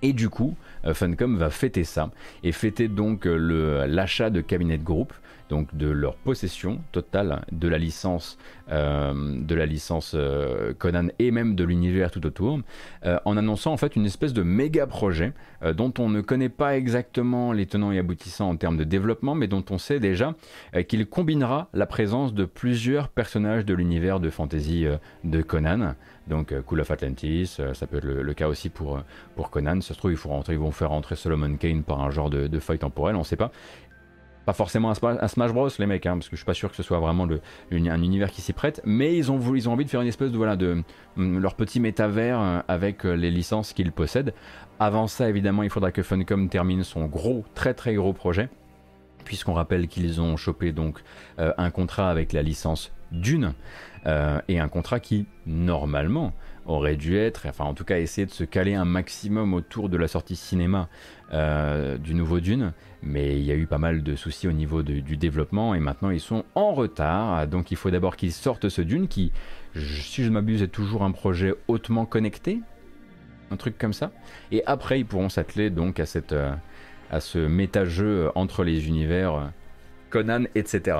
Et 0.00 0.12
du 0.12 0.28
coup, 0.28 0.54
Funcom 0.92 1.36
va 1.36 1.50
fêter 1.50 1.82
ça 1.82 2.10
et 2.44 2.52
fêter 2.52 2.86
donc 2.86 3.24
l'achat 3.26 4.30
de 4.30 4.40
Cabinet 4.40 4.78
Group 4.78 5.12
donc 5.48 5.74
de 5.76 5.88
leur 5.88 6.16
possession 6.16 6.80
totale 6.92 7.44
de 7.52 7.68
la 7.68 7.78
licence, 7.78 8.38
euh, 8.70 9.12
de 9.40 9.54
la 9.54 9.66
licence 9.66 10.12
euh, 10.14 10.72
Conan 10.78 11.08
et 11.18 11.30
même 11.30 11.54
de 11.54 11.64
l'univers 11.64 12.10
tout 12.10 12.24
autour, 12.26 12.60
euh, 13.04 13.18
en 13.24 13.36
annonçant 13.36 13.72
en 13.72 13.76
fait 13.76 13.96
une 13.96 14.06
espèce 14.06 14.32
de 14.32 14.42
méga 14.42 14.86
projet 14.86 15.32
dont 15.74 15.92
on 15.98 16.08
ne 16.08 16.20
connaît 16.20 16.48
pas 16.48 16.76
exactement 16.76 17.52
les 17.52 17.66
tenants 17.66 17.90
et 17.90 17.98
aboutissants 17.98 18.48
en 18.48 18.56
termes 18.56 18.76
de 18.76 18.84
développement, 18.84 19.34
mais 19.34 19.48
dont 19.48 19.64
on 19.70 19.78
sait 19.78 19.98
déjà 19.98 20.34
qu'il 20.86 21.04
combinera 21.06 21.68
la 21.74 21.84
présence 21.84 22.32
de 22.32 22.44
plusieurs 22.44 23.08
personnages 23.08 23.64
de 23.64 23.74
l'univers 23.74 24.20
de 24.20 24.30
fantasy 24.30 24.86
de 25.24 25.42
Conan. 25.42 25.94
Donc 26.28 26.54
Cool 26.62 26.82
of 26.82 26.92
Atlantis, 26.92 27.58
ça 27.72 27.86
peut 27.88 27.96
être 27.96 28.04
le, 28.04 28.34
cas 28.34 28.46
aussi 28.46 28.68
pour, 28.68 29.00
pour 29.34 29.50
Conan. 29.50 29.80
Ça 29.80 29.94
se 29.94 29.98
trouve, 29.98 30.12
ils, 30.12 30.52
ils 30.52 30.58
vont 30.58 30.70
faire 30.70 30.90
rentrer 30.90 31.16
Solomon 31.16 31.56
Kane 31.56 31.82
par 31.82 32.02
un 32.02 32.10
genre 32.10 32.30
de, 32.30 32.46
de 32.46 32.58
feuille 32.60 32.78
temporelle, 32.78 33.16
on 33.16 33.20
ne 33.20 33.24
sait 33.24 33.34
pas 33.34 33.50
pas 34.48 34.54
forcément 34.54 34.90
un, 34.90 35.28
Smash 35.28 35.52
Bros 35.52 35.68
les 35.78 35.84
mecs, 35.84 36.06
hein, 36.06 36.14
parce 36.14 36.30
que 36.30 36.34
je 36.34 36.40
suis 36.40 36.46
pas 36.46 36.54
sûr 36.54 36.70
que 36.70 36.76
ce 36.76 36.82
soit 36.82 36.98
vraiment 37.00 37.28
un 37.70 38.02
univers 38.02 38.30
qui 38.30 38.40
s'y 38.40 38.54
prête, 38.54 38.80
mais 38.86 39.14
ils 39.14 39.30
ont, 39.30 39.38
ils 39.54 39.68
ont 39.68 39.72
envie 39.74 39.84
de 39.84 39.90
faire 39.90 40.00
une 40.00 40.08
espèce 40.08 40.32
de 40.32 40.38
voilà 40.38 40.56
de 40.56 40.82
mm, 41.16 41.38
leur 41.38 41.54
petit 41.54 41.80
métavers 41.80 42.40
euh, 42.40 42.60
avec 42.66 43.04
euh, 43.04 43.12
les 43.12 43.30
licences 43.30 43.74
qu'ils 43.74 43.92
possèdent. 43.92 44.32
Avant 44.80 45.06
ça, 45.06 45.28
évidemment, 45.28 45.64
il 45.64 45.68
faudra 45.68 45.92
que 45.92 46.02
Funcom 46.02 46.48
termine 46.48 46.82
son 46.82 47.04
gros, 47.04 47.44
très 47.54 47.74
très 47.74 47.94
gros 47.94 48.14
projet 48.14 48.48
puisqu'on 49.26 49.52
rappelle 49.52 49.86
qu'ils 49.86 50.22
ont 50.22 50.38
chopé 50.38 50.72
donc 50.72 51.00
euh, 51.38 51.52
un 51.58 51.70
contrat 51.70 52.08
avec 52.08 52.32
la 52.32 52.40
licence 52.40 52.90
Dune, 53.12 53.52
et 54.48 54.58
un 54.58 54.68
contrat 54.68 55.00
qui, 55.00 55.26
normalement, 55.44 56.32
aurait 56.64 56.96
dû 56.96 57.18
être, 57.18 57.46
enfin 57.46 57.64
en 57.64 57.74
tout 57.74 57.84
cas 57.84 57.98
essayer 57.98 58.26
de 58.26 58.30
se 58.30 58.44
caler 58.44 58.74
un 58.74 58.86
maximum 58.86 59.52
autour 59.52 59.90
de 59.90 59.98
la 59.98 60.08
sortie 60.08 60.36
cinéma 60.36 60.88
du 61.32 62.14
nouveau 62.14 62.40
Dune, 62.40 62.72
mais 63.02 63.38
il 63.38 63.44
y 63.44 63.52
a 63.52 63.54
eu 63.54 63.66
pas 63.66 63.78
mal 63.78 64.02
de 64.02 64.16
soucis 64.16 64.48
au 64.48 64.52
niveau 64.52 64.82
du 64.82 65.16
développement 65.16 65.74
et 65.74 65.80
maintenant 65.80 66.10
ils 66.10 66.20
sont 66.20 66.44
en 66.54 66.72
retard, 66.72 67.46
donc 67.46 67.70
il 67.70 67.76
faut 67.76 67.90
d'abord 67.90 68.16
qu'ils 68.16 68.32
sortent 68.32 68.68
ce 68.68 68.82
Dune 68.82 69.08
qui, 69.08 69.32
si 69.74 70.24
je 70.24 70.30
m'abuse, 70.30 70.62
est 70.62 70.68
toujours 70.68 71.04
un 71.04 71.12
projet 71.12 71.54
hautement 71.68 72.06
connecté, 72.06 72.60
un 73.50 73.56
truc 73.56 73.78
comme 73.78 73.92
ça, 73.92 74.10
et 74.52 74.62
après 74.66 75.00
ils 75.00 75.06
pourront 75.06 75.28
s'atteler 75.28 75.70
donc 75.70 76.00
à, 76.00 76.06
cette, 76.06 76.34
à 77.10 77.20
ce 77.20 77.38
méta-jeu 77.38 78.30
entre 78.34 78.64
les 78.64 78.88
univers 78.88 79.52
Conan, 80.10 80.44
etc. 80.54 80.96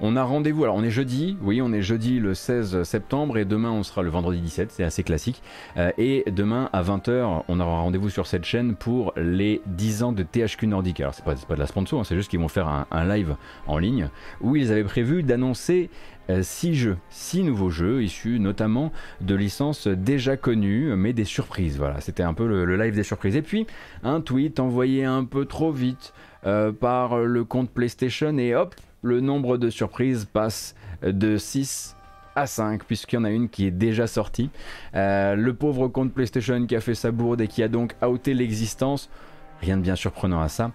On 0.00 0.14
a 0.14 0.22
rendez-vous, 0.22 0.62
alors 0.62 0.76
on 0.76 0.84
est 0.84 0.92
jeudi, 0.92 1.36
oui, 1.42 1.60
on 1.60 1.72
est 1.72 1.82
jeudi 1.82 2.20
le 2.20 2.32
16 2.32 2.84
septembre 2.84 3.36
et 3.36 3.44
demain 3.44 3.72
on 3.72 3.82
sera 3.82 4.02
le 4.02 4.10
vendredi 4.10 4.40
17, 4.40 4.70
c'est 4.70 4.84
assez 4.84 5.02
classique. 5.02 5.42
Euh, 5.76 5.90
et 5.98 6.22
demain 6.30 6.70
à 6.72 6.84
20h, 6.84 7.42
on 7.48 7.58
aura 7.58 7.80
rendez-vous 7.80 8.08
sur 8.08 8.28
cette 8.28 8.44
chaîne 8.44 8.76
pour 8.76 9.12
les 9.16 9.60
10 9.66 10.04
ans 10.04 10.12
de 10.12 10.22
THQ 10.22 10.68
Nordic. 10.68 11.00
Alors 11.00 11.14
c'est 11.14 11.24
pas, 11.24 11.34
de 11.34 11.58
la 11.60 11.66
sponsor, 11.66 11.98
hein, 11.98 12.04
c'est 12.04 12.14
juste 12.14 12.30
qu'ils 12.30 12.38
vont 12.38 12.46
faire 12.46 12.68
un, 12.68 13.04
live 13.08 13.34
en 13.66 13.78
ligne 13.78 14.08
où 14.40 14.54
ils 14.54 14.70
avaient 14.70 14.84
prévu 14.84 15.24
d'annoncer 15.24 15.90
6 16.28 16.68
euh, 16.68 16.72
jeux, 16.74 16.96
6 17.10 17.42
nouveaux 17.42 17.70
jeux 17.70 18.04
issus 18.04 18.38
notamment 18.38 18.92
de 19.20 19.34
licences 19.34 19.88
déjà 19.88 20.36
connues, 20.36 20.94
mais 20.94 21.12
des 21.12 21.24
surprises. 21.24 21.76
Voilà, 21.76 22.00
c'était 22.00 22.22
un 22.22 22.34
peu 22.34 22.46
le, 22.46 22.76
live 22.76 22.94
des 22.94 23.02
surprises. 23.02 23.34
Et 23.34 23.42
puis 23.42 23.66
un 24.04 24.20
tweet 24.20 24.60
envoyé 24.60 25.04
un 25.04 25.24
peu 25.24 25.44
trop 25.44 25.72
vite 25.72 26.12
euh, 26.46 26.70
par 26.70 27.18
le 27.18 27.42
compte 27.42 27.70
PlayStation 27.70 28.38
et 28.38 28.54
hop, 28.54 28.76
le 29.02 29.20
nombre 29.20 29.56
de 29.58 29.70
surprises 29.70 30.24
passe 30.24 30.74
de 31.02 31.36
6 31.36 31.96
à 32.38 32.46
5 32.46 32.84
puisqu'il 32.84 33.16
y 33.16 33.18
en 33.18 33.24
a 33.24 33.30
une 33.30 33.48
qui 33.48 33.66
est 33.66 33.70
déjà 33.70 34.06
sortie. 34.06 34.50
Euh, 34.94 35.34
le 35.34 35.54
pauvre 35.54 35.88
compte 35.88 36.12
PlayStation 36.12 36.66
qui 36.66 36.76
a 36.76 36.80
fait 36.80 36.94
sa 36.94 37.10
bourde 37.10 37.40
et 37.40 37.48
qui 37.48 37.62
a 37.62 37.68
donc 37.68 37.94
outé 38.02 38.34
l'existence, 38.34 39.10
rien 39.60 39.76
de 39.76 39.82
bien 39.82 39.96
surprenant 39.96 40.40
à 40.40 40.48
ça, 40.48 40.70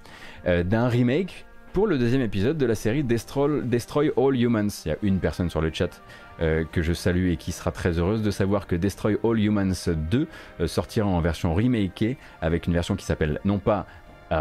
euh, 0.46 0.64
d'un 0.64 0.88
remake 0.88 1.46
pour 1.72 1.88
le 1.88 1.98
deuxième 1.98 2.22
épisode 2.22 2.58
de 2.58 2.68
la 2.68 2.76
série 2.76 3.04
Destroy, 3.04 4.12
All 4.16 4.40
Humans. 4.40 4.84
Il 4.86 4.90
y 4.90 4.92
a 4.92 4.98
une 5.02 5.20
personne 5.20 5.50
sur 5.50 5.60
le 5.60 5.72
chat 5.74 6.02
euh, 6.40 6.66
que 6.72 6.84
je 6.84 6.94
salue 6.94 7.32
et 7.32 7.38
qui 7.38 7.52
sera 7.52 7.72
très 7.72 7.98
heureuse 7.98 8.22
de 8.22 8.30
savoir 8.30 8.68
que 8.68 8.76
Destroy 8.76 9.18
All 9.24 9.40
Humans 9.40 9.90
2 10.12 10.28
sortira 10.68 11.08
en 11.08 11.20
version 11.20 11.56
remakée 11.56 12.18
avec 12.42 12.68
une 12.68 12.74
version 12.74 12.96
qui 12.96 13.06
s'appelle 13.06 13.40
non 13.44 13.58
pas 13.58 13.88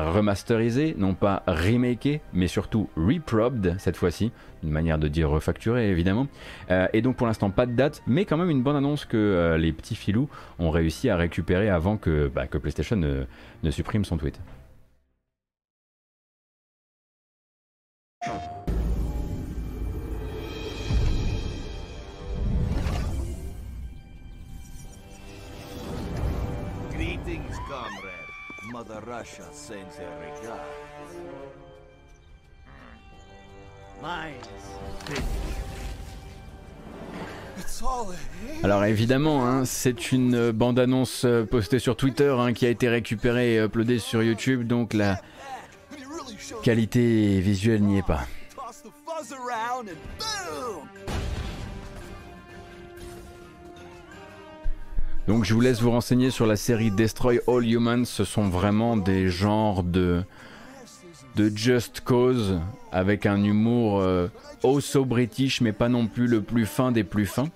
remasterisé, 0.00 0.94
non 0.96 1.14
pas 1.14 1.42
remaké, 1.46 2.20
mais 2.32 2.46
surtout 2.46 2.88
reprobed 2.96 3.76
cette 3.78 3.96
fois-ci, 3.96 4.32
une 4.62 4.70
manière 4.70 4.98
de 4.98 5.08
dire 5.08 5.28
refacturé 5.28 5.90
évidemment. 5.90 6.26
Euh, 6.70 6.86
et 6.92 7.02
donc 7.02 7.16
pour 7.16 7.26
l'instant 7.26 7.50
pas 7.50 7.66
de 7.66 7.72
date, 7.72 8.02
mais 8.06 8.24
quand 8.24 8.36
même 8.36 8.50
une 8.50 8.62
bonne 8.62 8.76
annonce 8.76 9.04
que 9.04 9.16
euh, 9.16 9.58
les 9.58 9.72
petits 9.72 9.96
filous 9.96 10.28
ont 10.58 10.70
réussi 10.70 11.08
à 11.08 11.16
récupérer 11.16 11.68
avant 11.68 11.96
que, 11.96 12.30
bah, 12.34 12.46
que 12.46 12.58
PlayStation 12.58 12.96
ne, 12.96 13.70
supprime 13.70 14.04
son 14.04 14.16
tweet. 14.16 14.40
Alors 38.64 38.84
évidemment, 38.84 39.46
hein, 39.46 39.64
c'est 39.64 40.12
une 40.12 40.50
bande-annonce 40.50 41.24
euh, 41.24 41.44
postée 41.44 41.78
sur 41.78 41.96
Twitter 41.96 42.34
hein, 42.36 42.52
qui 42.52 42.66
a 42.66 42.70
été 42.70 42.88
récupérée 42.88 43.54
et 43.54 43.64
uploadée 43.64 43.98
sur 43.98 44.22
YouTube, 44.22 44.66
donc 44.66 44.94
la 44.94 45.20
qualité 46.62 47.40
visuelle 47.40 47.82
n'y 47.82 47.98
est 47.98 48.06
pas. 48.06 48.26
Donc 55.32 55.46
je 55.46 55.54
vous 55.54 55.62
laisse 55.62 55.80
vous 55.80 55.90
renseigner 55.90 56.28
sur 56.28 56.44
la 56.44 56.56
série 56.56 56.90
Destroy 56.90 57.40
All 57.48 57.64
Humans. 57.64 58.04
Ce 58.04 58.22
sont 58.22 58.50
vraiment 58.50 58.98
des 58.98 59.30
genres 59.30 59.82
de 59.82 60.22
de 61.36 61.50
Just 61.56 62.02
Cause 62.02 62.60
avec 62.92 63.24
un 63.24 63.42
humour 63.42 64.02
euh, 64.02 64.28
also 64.62 65.06
british 65.06 65.62
mais 65.62 65.72
pas 65.72 65.88
non 65.88 66.06
plus 66.06 66.26
le 66.26 66.42
plus 66.42 66.66
fin 66.66 66.92
des 66.92 67.02
plus 67.02 67.24
fins. 67.24 67.48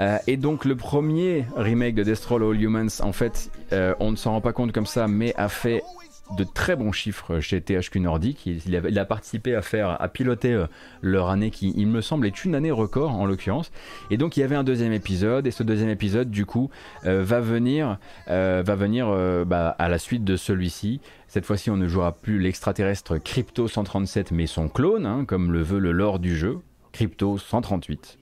Euh, 0.00 0.18
et 0.26 0.36
donc 0.36 0.66
le 0.66 0.76
premier 0.76 1.46
remake 1.56 1.94
de 1.94 2.02
Destroy 2.02 2.46
All 2.46 2.60
Humans, 2.60 3.00
en 3.00 3.14
fait, 3.14 3.50
euh, 3.72 3.94
on 4.00 4.10
ne 4.10 4.16
s'en 4.16 4.32
rend 4.32 4.42
pas 4.42 4.52
compte 4.52 4.72
comme 4.72 4.84
ça, 4.84 5.08
mais 5.08 5.32
a 5.38 5.48
fait 5.48 5.82
de 6.30 6.44
très 6.44 6.74
bons 6.76 6.92
chiffres 6.92 7.40
chez 7.40 7.60
THQ 7.60 8.00
Nordic. 8.00 8.46
Il, 8.46 8.98
a, 8.98 9.04
participé 9.04 9.54
à 9.54 9.62
faire, 9.62 10.00
à 10.00 10.08
piloter 10.08 10.52
euh, 10.52 10.66
leur 11.02 11.28
année 11.28 11.50
qui, 11.50 11.72
il 11.76 11.86
me 11.86 12.00
semble, 12.00 12.26
est 12.26 12.44
une 12.44 12.54
année 12.54 12.70
record 12.70 13.14
en 13.14 13.26
l'occurrence. 13.26 13.70
Et 14.10 14.16
donc 14.16 14.36
il 14.36 14.40
y 14.40 14.42
avait 14.42 14.56
un 14.56 14.64
deuxième 14.64 14.92
épisode, 14.92 15.46
et 15.46 15.50
ce 15.50 15.62
deuxième 15.62 15.90
épisode, 15.90 16.30
du 16.30 16.46
coup, 16.46 16.70
euh, 17.04 17.22
va 17.22 17.40
venir, 17.40 17.98
euh, 18.28 18.62
va 18.64 18.74
venir 18.74 19.06
bah, 19.46 19.74
à 19.78 19.88
la 19.88 19.98
suite 19.98 20.24
de 20.24 20.36
celui-ci. 20.36 21.00
Cette 21.28 21.44
fois-ci, 21.44 21.70
on 21.70 21.76
ne 21.76 21.88
jouera 21.88 22.12
plus 22.12 22.38
l'extraterrestre 22.38 23.18
Crypto 23.18 23.68
137, 23.68 24.32
mais 24.32 24.46
son 24.46 24.68
clone, 24.68 25.06
hein, 25.06 25.24
comme 25.26 25.52
le 25.52 25.62
veut 25.62 25.78
le 25.78 25.92
lore 25.92 26.18
du 26.18 26.36
jeu, 26.36 26.58
Crypto 26.92 27.38
138 27.38 28.18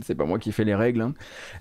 c'est 0.00 0.16
pas 0.16 0.24
moi 0.24 0.40
qui 0.40 0.50
fais 0.50 0.64
les 0.64 0.74
règles. 0.74 1.00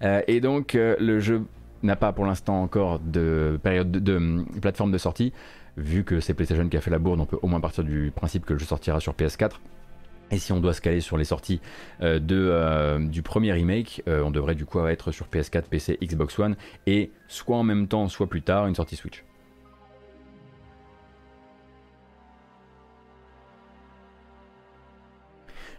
Hein. 0.02 0.22
et 0.27 0.41
donc 0.41 0.73
le 0.73 1.19
jeu 1.19 1.44
n'a 1.86 1.95
pas 1.95 2.12
pour 2.12 2.26
l'instant 2.26 2.62
encore 2.62 2.99
de 2.99 3.60
période 3.64 3.91
de, 3.91 4.44
plateforme 4.60 4.91
de 4.91 4.98
sortie. 4.98 5.34
Vu 5.78 6.03
que 6.03 6.20
c'est 6.20 6.34
PlayStation 6.34 6.68
qui 6.70 6.78
a 6.78 6.82
fait 6.82 6.91
la 6.91 6.99
bourde, 6.99 7.20
on 7.20 7.26
peut 7.26 7.40
au 7.41 7.48
moins 7.48 7.60
partir 7.60 7.84
du 7.84 8.12
principe 8.16 8.45
que 8.45 8.53
le 8.53 8.60
jeu 8.60 8.66
sortira 8.66 8.99
sur 8.99 9.14
PS4. 9.14 9.52
Et 10.32 10.38
si 10.38 10.52
on 10.52 10.60
doit 10.60 10.74
se 10.74 10.82
caler 10.82 11.02
sur 11.02 11.18
les 11.18 11.24
sorties 11.24 11.62
euh, 12.02 12.20
euh, 12.32 12.99
du 12.99 13.22
premier 13.22 13.53
remake, 13.53 14.02
euh, 14.07 14.24
on 14.24 14.32
devrait 14.32 14.56
du 14.56 14.66
coup 14.66 14.86
être 14.88 15.12
sur 15.12 15.28
PS4, 15.28 15.64
PC, 15.64 15.98
Xbox 16.02 16.40
One 16.40 16.56
et 16.88 17.12
soit 17.28 17.57
en 17.57 17.64
même 17.64 17.88
temps, 17.88 18.07
soit 18.07 18.28
plus 18.28 18.41
tard, 18.41 18.68
une 18.68 18.76
sortie 18.76 18.95
Switch. 18.95 19.24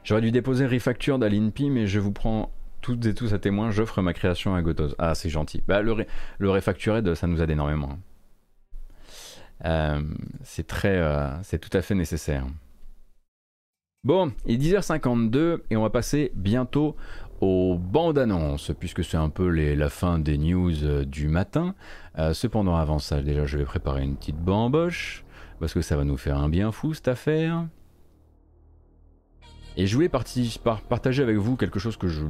J'aurais 0.04 0.20
dû 0.20 0.30
déposer 0.30 0.66
Refactured 0.66 1.20
à 1.24 1.28
l'INPI, 1.28 1.68
mais 1.68 1.88
je 1.88 1.98
vous 1.98 2.12
prends 2.12 2.52
toutes 2.86 3.06
et 3.06 3.14
tous 3.14 3.34
à 3.34 3.40
témoin, 3.40 3.72
j'offre 3.72 4.00
ma 4.00 4.12
création 4.12 4.54
à 4.54 4.62
Gotos. 4.62 4.94
Ah, 4.98 5.16
c'est 5.16 5.28
gentil. 5.28 5.60
Bah, 5.66 5.82
le, 5.82 5.90
ré, 5.90 6.06
le 6.38 6.60
ça 7.16 7.26
nous 7.26 7.42
aide 7.42 7.50
énormément. 7.50 7.90
Hein. 7.90 7.98
Euh, 9.64 10.02
c'est 10.44 10.68
très, 10.68 10.96
euh, 10.96 11.42
c'est 11.42 11.58
tout 11.58 11.76
à 11.76 11.82
fait 11.82 11.96
nécessaire. 11.96 12.46
Bon, 14.04 14.30
il 14.44 14.64
est 14.64 14.78
10h52 14.78 15.62
et 15.68 15.76
on 15.76 15.82
va 15.82 15.90
passer 15.90 16.30
bientôt 16.36 16.94
aux 17.40 17.76
bandes 17.76 18.18
annonces, 18.18 18.70
puisque 18.78 19.02
c'est 19.02 19.16
un 19.16 19.30
peu 19.30 19.48
la 19.48 19.88
fin 19.88 20.20
des 20.20 20.38
news 20.38 20.84
euh, 20.84 21.04
du 21.04 21.26
matin. 21.26 21.74
cependant, 22.34 22.76
avant 22.76 23.00
ça, 23.00 23.20
déjà, 23.20 23.46
je 23.46 23.58
vais 23.58 23.64
préparer 23.64 24.04
une 24.04 24.14
petite 24.14 24.38
bamboche, 24.38 25.24
parce 25.58 25.74
que 25.74 25.80
ça 25.80 25.96
va 25.96 26.04
nous 26.04 26.16
faire 26.16 26.38
un 26.38 26.48
bien 26.48 26.70
fou 26.70 26.94
cette 26.94 27.08
affaire. 27.08 27.66
Et 29.78 29.86
je 29.86 29.94
voulais 29.94 30.08
partager 30.08 31.22
avec 31.22 31.36
vous 31.36 31.56
quelque 31.56 31.78
chose 31.78 31.98
que 31.98 32.08
j'ai 32.08 32.22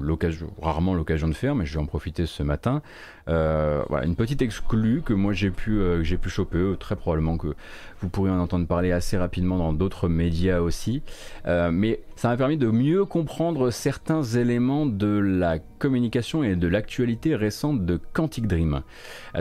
rarement 0.60 0.94
l'occasion 0.94 1.28
de 1.28 1.32
faire, 1.32 1.54
mais 1.54 1.64
je 1.64 1.74
vais 1.74 1.80
en 1.80 1.86
profiter 1.86 2.26
ce 2.26 2.42
matin. 2.42 2.82
Euh, 3.28 3.84
voilà, 3.88 4.04
une 4.04 4.16
petite 4.16 4.42
exclue 4.42 5.02
que 5.02 5.12
moi 5.12 5.32
j'ai 5.32 5.50
pu, 5.50 5.78
euh, 5.78 6.02
j'ai 6.02 6.16
pu 6.16 6.28
choper, 6.28 6.58
euh, 6.58 6.76
très 6.76 6.96
probablement 6.96 7.36
que 7.36 7.54
vous 8.00 8.08
pourrez 8.08 8.30
en 8.30 8.38
entendre 8.38 8.66
parler 8.66 8.90
assez 8.90 9.16
rapidement 9.16 9.58
dans 9.58 9.72
d'autres 9.72 10.08
médias 10.08 10.60
aussi. 10.60 11.02
mais 11.46 12.00
ça 12.16 12.28
m'a 12.28 12.36
permis 12.36 12.56
de 12.56 12.68
mieux 12.68 13.04
comprendre 13.04 13.70
certains 13.70 14.22
éléments 14.22 14.86
de 14.86 15.06
la 15.06 15.58
communication 15.58 16.42
et 16.42 16.56
de 16.56 16.66
l'actualité 16.66 17.36
récente 17.36 17.84
de 17.84 18.00
Quantic 18.14 18.46
Dream. 18.46 18.80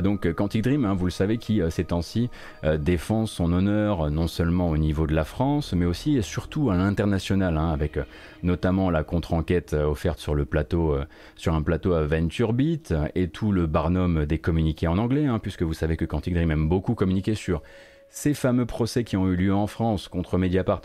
donc 0.04 0.32
Quantic 0.34 0.62
Dream, 0.62 0.84
hein, 0.84 0.94
vous 0.94 1.06
le 1.06 1.12
savez, 1.12 1.38
qui 1.38 1.62
ces 1.70 1.86
temps-ci 1.86 2.30
défend 2.78 3.26
son 3.26 3.54
honneur 3.54 4.12
non 4.12 4.28
seulement 4.28 4.70
au 4.70 4.78
niveau 4.78 5.08
de 5.08 5.16
la 5.16 5.24
France, 5.24 5.74
mais 5.74 5.86
aussi 5.86 6.18
et 6.18 6.22
surtout 6.22 6.70
à 6.70 6.76
l'international, 6.76 7.58
hein, 7.58 7.72
avec 7.72 7.98
notamment 8.44 8.90
la 8.90 9.04
contre-enquête 9.04 9.74
offerte 9.74 10.20
sur 10.20 10.36
le 10.36 10.44
plateau, 10.44 10.98
sur 11.38 11.56
un 11.56 11.62
plateau 11.62 11.94
à 11.94 12.04
Venture 12.06 12.52
Beat 12.52 12.94
et 13.16 13.30
tout 13.30 13.54
le 13.54 13.68
barnum 13.68 14.26
des 14.26 14.38
communiqués 14.38 14.88
en 14.88 14.98
anglais, 14.98 15.26
hein, 15.26 15.40
puisque 15.40 15.64
vous 15.64 15.74
savez 15.74 15.96
que 15.96 16.06
Quantic 16.06 16.34
Dream 16.34 16.52
aime 16.52 16.68
beaucoup 16.68 16.94
communiquer 16.94 17.36
sur 17.36 17.62
ces 18.10 18.34
fameux 18.34 18.66
procès 18.66 19.04
qui 19.04 19.18
ont 19.18 19.28
eu 19.28 19.36
lieu 19.36 19.54
en 19.54 19.68
France 19.68 20.08
contre 20.08 20.38
Mediapart 20.38 20.82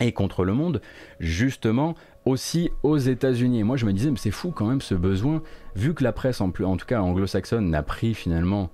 et 0.00 0.12
contre 0.12 0.44
le 0.44 0.52
monde, 0.54 0.80
justement 1.20 1.94
aussi 2.24 2.70
aux 2.82 2.96
États-Unis. 2.96 3.64
Moi 3.64 3.76
je 3.76 3.86
me 3.86 3.92
disais, 3.92 4.10
mais 4.10 4.16
c'est 4.16 4.30
fou 4.30 4.50
quand 4.50 4.66
même 4.66 4.80
ce 4.80 4.94
besoin, 4.94 5.42
vu 5.76 5.94
que 5.94 6.02
la 6.04 6.12
presse, 6.12 6.40
en, 6.40 6.50
tout 6.50 6.86
cas 6.86 7.00
anglo-saxonne, 7.00 7.68
n'a 7.70 7.82
pris 7.82 8.14
finalement 8.14 8.70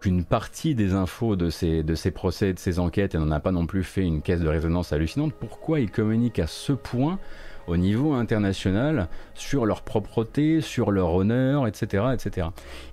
qu'une 0.00 0.24
partie 0.24 0.74
des 0.74 0.92
infos 0.92 1.36
de 1.36 1.48
ces, 1.48 1.82
procès, 2.12 2.52
de 2.52 2.58
ces 2.58 2.78
enquêtes, 2.78 3.14
et 3.14 3.18
n'en 3.18 3.30
a 3.30 3.40
pas 3.40 3.52
non 3.52 3.66
plus 3.66 3.82
fait 3.82 4.02
une 4.02 4.20
caisse 4.20 4.40
de 4.40 4.48
résonance 4.48 4.92
hallucinante, 4.92 5.32
pourquoi 5.32 5.80
ils 5.80 5.90
communiquent 5.90 6.38
à 6.38 6.46
ce 6.46 6.72
point 6.72 7.18
au 7.66 7.76
niveau 7.76 8.12
international 8.12 9.08
sur 9.34 9.66
leur 9.66 9.82
propreté, 9.82 10.60
sur 10.60 10.92
leur 10.92 11.14
honneur, 11.14 11.66
etc. 11.66 12.04
etc. 12.12 12.48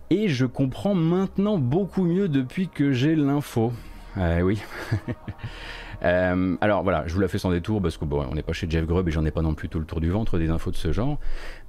Et 0.09 0.29
je 0.29 0.45
comprends 0.45 0.95
maintenant 0.95 1.57
beaucoup 1.57 2.03
mieux 2.03 2.27
depuis 2.27 2.69
que 2.69 2.91
j'ai 2.91 3.15
l'info. 3.15 3.71
Euh, 4.17 4.41
oui. 4.41 4.61
Euh, 6.03 6.57
alors 6.59 6.83
voilà, 6.83 7.03
je 7.07 7.13
vous 7.13 7.21
la 7.21 7.27
fais 7.27 7.37
sans 7.37 7.51
détour 7.51 7.81
parce 7.81 7.97
que 7.97 8.05
bon, 8.05 8.25
on 8.29 8.35
n'est 8.35 8.43
pas 8.43 8.53
chez 8.53 8.69
Jeff 8.69 8.85
Grubb 8.85 9.07
et 9.07 9.11
j'en 9.11 9.23
ai 9.25 9.31
pas 9.31 9.41
non 9.41 9.53
plus 9.53 9.69
tout 9.69 9.79
le 9.79 9.85
tour 9.85 10.01
du 10.01 10.09
ventre 10.09 10.37
des 10.37 10.49
infos 10.49 10.71
de 10.71 10.75
ce 10.75 10.91
genre. 10.91 11.19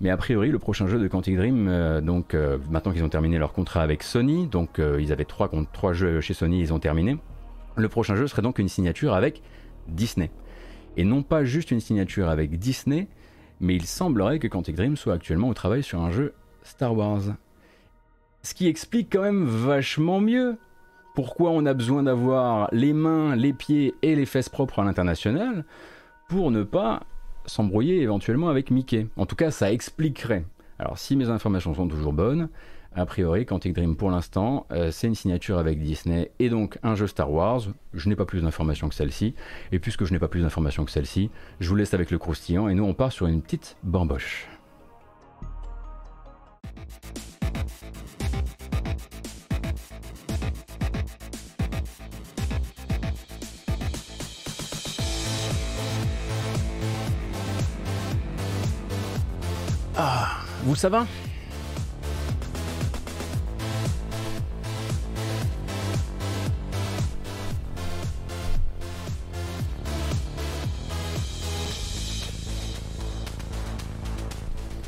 Mais 0.01 0.11
a 0.11 0.16
priori, 0.16 0.51
le 0.51 0.59
prochain 0.59 0.86
jeu 0.86 0.98
de 0.98 1.06
Quantic 1.06 1.36
Dream, 1.36 1.69
euh, 1.69 2.01
donc 2.01 2.36
maintenant 2.70 2.93
qu'ils 2.93 3.05
ont 3.05 3.09
terminé 3.09 3.39
leur 3.39 3.52
contrat 3.52 3.82
avec 3.82 4.02
Sony, 4.02 4.47
donc 4.47 4.81
ils 4.98 5.12
avaient 5.12 5.24
trois, 5.24 5.51
trois 5.73 5.93
jeux 5.93 6.20
chez 6.20 6.35
Sony, 6.35 6.61
ils 6.61 6.73
ont 6.73 6.81
terminé. 6.81 7.16
Le 7.77 7.89
prochain 7.89 8.16
jeu 8.16 8.27
serait 8.27 8.43
donc 8.43 8.59
une 8.59 8.69
signature 8.69 9.15
avec 9.15 9.43
Disney 9.89 10.31
et 10.97 11.05
non 11.05 11.23
pas 11.23 11.44
juste 11.44 11.70
une 11.70 11.81
signature 11.81 12.28
avec 12.28 12.59
Disney, 12.59 13.09
mais 13.61 13.74
il 13.74 13.86
semblerait 13.86 14.39
que 14.39 14.48
Quantic 14.48 14.77
Dream 14.77 14.97
soit 14.97 15.15
actuellement 15.15 15.48
au 15.48 15.55
travail 15.55 15.82
sur 15.82 16.01
un 16.01 16.11
jeu 16.11 16.35
Star 16.62 16.97
Wars. 16.97 17.23
Ce 18.43 18.55
qui 18.55 18.69
explique 18.69 19.12
quand 19.12 19.23
même 19.23 19.44
vachement 19.44 20.20
mieux 20.20 20.56
pourquoi 21.15 21.51
on 21.51 21.65
a 21.65 21.74
besoin 21.74 22.03
d'avoir 22.03 22.69
les 22.73 22.93
mains, 22.93 23.36
les 23.36 23.53
pieds 23.53 23.95
et 24.03 24.16
les 24.16 24.27
fesses 24.27 24.49
propres 24.49 24.81
à 24.81 24.85
l'international 24.85 25.65
pour 26.28 26.51
ne 26.51 26.62
pas 26.62 27.05
s'embrouiller 27.47 28.01
éventuellement 28.01 28.49
avec 28.49 28.70
Mickey. 28.70 29.07
En 29.16 29.27
tout 29.27 29.36
cas, 29.36 29.51
ça 29.51 29.73
expliquerait. 29.73 30.45
Alors 30.78 30.99
si 30.99 31.16
mes 31.16 31.31
informations 31.31 31.74
sont 31.74 31.86
toujours 31.86 32.12
bonnes, 32.12 32.49
a 32.97 33.07
priori, 33.07 33.45
Quantic 33.45 33.73
Dream 33.73 33.97
pour 33.97 34.11
l'instant, 34.11 34.66
euh, 34.70 34.91
c'est 34.93 35.09
une 35.09 35.16
signature 35.16 35.59
avec 35.59 35.81
Disney 35.81 36.31
et 36.39 36.49
donc 36.49 36.78
un 36.82 36.95
jeu 36.95 37.07
Star 37.07 37.31
Wars. 37.31 37.62
Je 37.93 38.09
n'ai 38.09 38.16
pas 38.16 38.24
plus 38.24 38.43
d'informations 38.43 38.89
que 38.89 38.95
celle-ci. 38.95 39.35
Et 39.73 39.81
puisque 39.81 40.05
je 40.05 40.12
n'ai 40.12 40.20
pas 40.20 40.28
plus 40.28 40.43
d'informations 40.43 40.85
que 40.85 40.93
celle-ci, 40.93 41.31
je 41.59 41.69
vous 41.69 41.77
laisse 41.77 41.95
avec 41.95 42.11
le 42.11 42.19
croustillant 42.19 42.69
et 42.69 42.74
nous 42.74 42.85
on 42.85 42.95
part 42.95 43.11
sur 43.11 43.27
une 43.27 43.43
petite 43.43 43.77
bamboche. 43.82 44.49
Ça 60.85 60.90
va 60.90 61.06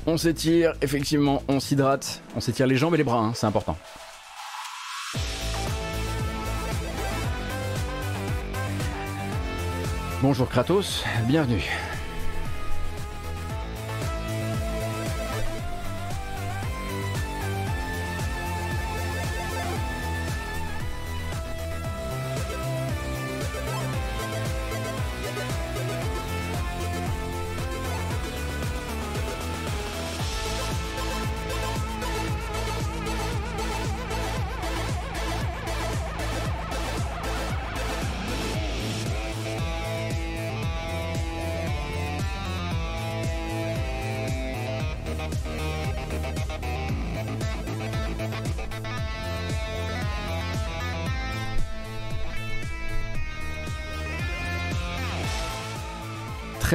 On 0.04 0.18
s'étire, 0.18 0.74
effectivement, 0.82 1.42
on 1.48 1.60
s'hydrate, 1.60 2.20
on 2.36 2.40
s'étire 2.40 2.66
les 2.66 2.76
jambes 2.76 2.94
et 2.94 2.98
les 2.98 3.04
bras, 3.04 3.20
hein, 3.20 3.32
c'est 3.34 3.46
important. 3.46 3.78
Bonjour 10.20 10.46
Kratos, 10.46 11.04
bienvenue. 11.26 11.64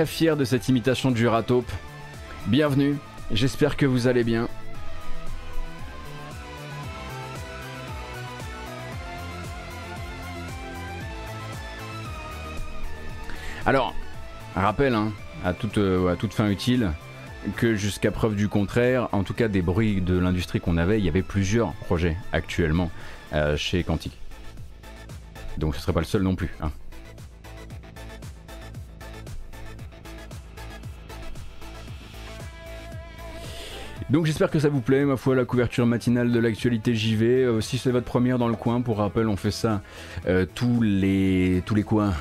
Fier 0.06 0.38
de 0.38 0.46
cette 0.46 0.68
imitation 0.70 1.12
de 1.12 1.16
Juratope. 1.16 1.72
Bienvenue, 2.48 2.98
j'espère 3.32 3.78
que 3.78 3.86
vous 3.86 4.08
allez 4.08 4.24
bien. 4.24 4.48
Alors, 13.66 13.94
rappel 14.56 14.96
hein, 14.96 15.12
à, 15.46 15.54
toute, 15.54 15.78
euh, 15.78 16.12
à 16.12 16.16
toute 16.16 16.34
fin 16.34 16.50
utile 16.50 16.92
que 17.56 17.76
jusqu'à 17.76 18.12
preuve 18.12 18.36
du 18.36 18.48
contraire, 18.48 19.08
en 19.12 19.24
tout 19.24 19.34
cas 19.34 19.48
des 19.48 19.62
bruits 19.62 20.02
de 20.02 20.18
l'industrie 20.18 20.60
qu'on 20.60 20.78
avait, 20.78 21.00
il 21.00 21.06
y 21.06 21.10
avait 21.10 21.22
plusieurs 21.22 21.74
projets 21.74 22.18
actuellement 22.34 22.92
euh, 23.34 23.58
chez 23.58 23.84
Quantic. 23.84 24.18
Donc 25.58 25.76
ce 25.76 25.82
serait 25.82 25.94
pas 25.94 26.00
le 26.00 26.06
seul 26.06 26.24
non 26.24 26.36
plus. 26.36 26.52
Hein. 26.62 26.72
Donc 34.12 34.26
j'espère 34.26 34.52
que 34.52 34.60
ça 34.60 34.68
vous 34.68 34.82
plaît, 34.82 35.06
ma 35.06 35.16
foi, 35.16 35.36
la 35.36 35.46
couverture 35.46 35.86
matinale 35.86 36.34
de 36.34 36.40
l'actualité 36.40 36.92
vais. 36.92 37.46
Euh, 37.46 37.62
si 37.62 37.78
c'est 37.78 37.92
votre 37.92 38.06
première 38.06 38.38
dans 38.38 38.50
le 38.50 38.58
coin, 38.58 38.82
pour 38.82 38.98
rappel, 38.98 39.30
on 39.30 39.38
fait 39.38 39.52
ça 39.52 39.82
euh, 40.28 40.46
tous 40.54 40.82
les 40.82 41.64
tous 41.66 41.76
les 41.76 41.84
coins, 41.84 42.12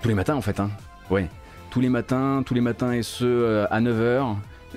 tous 0.00 0.06
les 0.06 0.14
matins 0.14 0.36
en 0.36 0.40
fait. 0.40 0.60
Hein. 0.60 0.70
Ouais, 1.10 1.26
tous 1.70 1.80
les 1.80 1.88
matins, 1.88 2.44
tous 2.46 2.54
les 2.54 2.60
matins 2.60 2.92
et 2.92 3.02
ce 3.02 3.24
euh, 3.24 3.66
à 3.72 3.80
9h. 3.80 4.36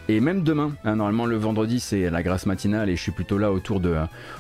Et 0.10 0.20
même 0.20 0.42
demain, 0.42 0.72
hein, 0.84 0.96
normalement 0.96 1.28
le 1.28 1.36
vendredi 1.36 1.80
c'est 1.80 2.10
la 2.10 2.24
grâce 2.24 2.48
matinale 2.48 2.90
et 2.90 2.96
je 2.96 3.02
suis 3.04 3.12
plutôt 3.12 3.38
là 3.38 3.52
autour 3.52 3.80
de, 3.80 3.96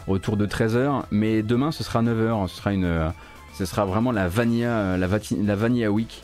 autour 0.07 0.37
de 0.37 0.47
13h. 0.47 1.03
Mais 1.11 1.43
demain 1.43 1.71
ce 1.71 1.83
sera 1.83 2.01
9h, 2.01 2.47
ce 2.47 2.55
sera, 2.55 2.73
une, 2.73 3.11
ce 3.53 3.65
sera 3.65 3.85
vraiment 3.85 4.11
la 4.11 4.27
Vanilla, 4.27 4.97
la, 4.97 5.07
la 5.07 5.55
Vanilla 5.55 5.91
Week. 5.91 6.23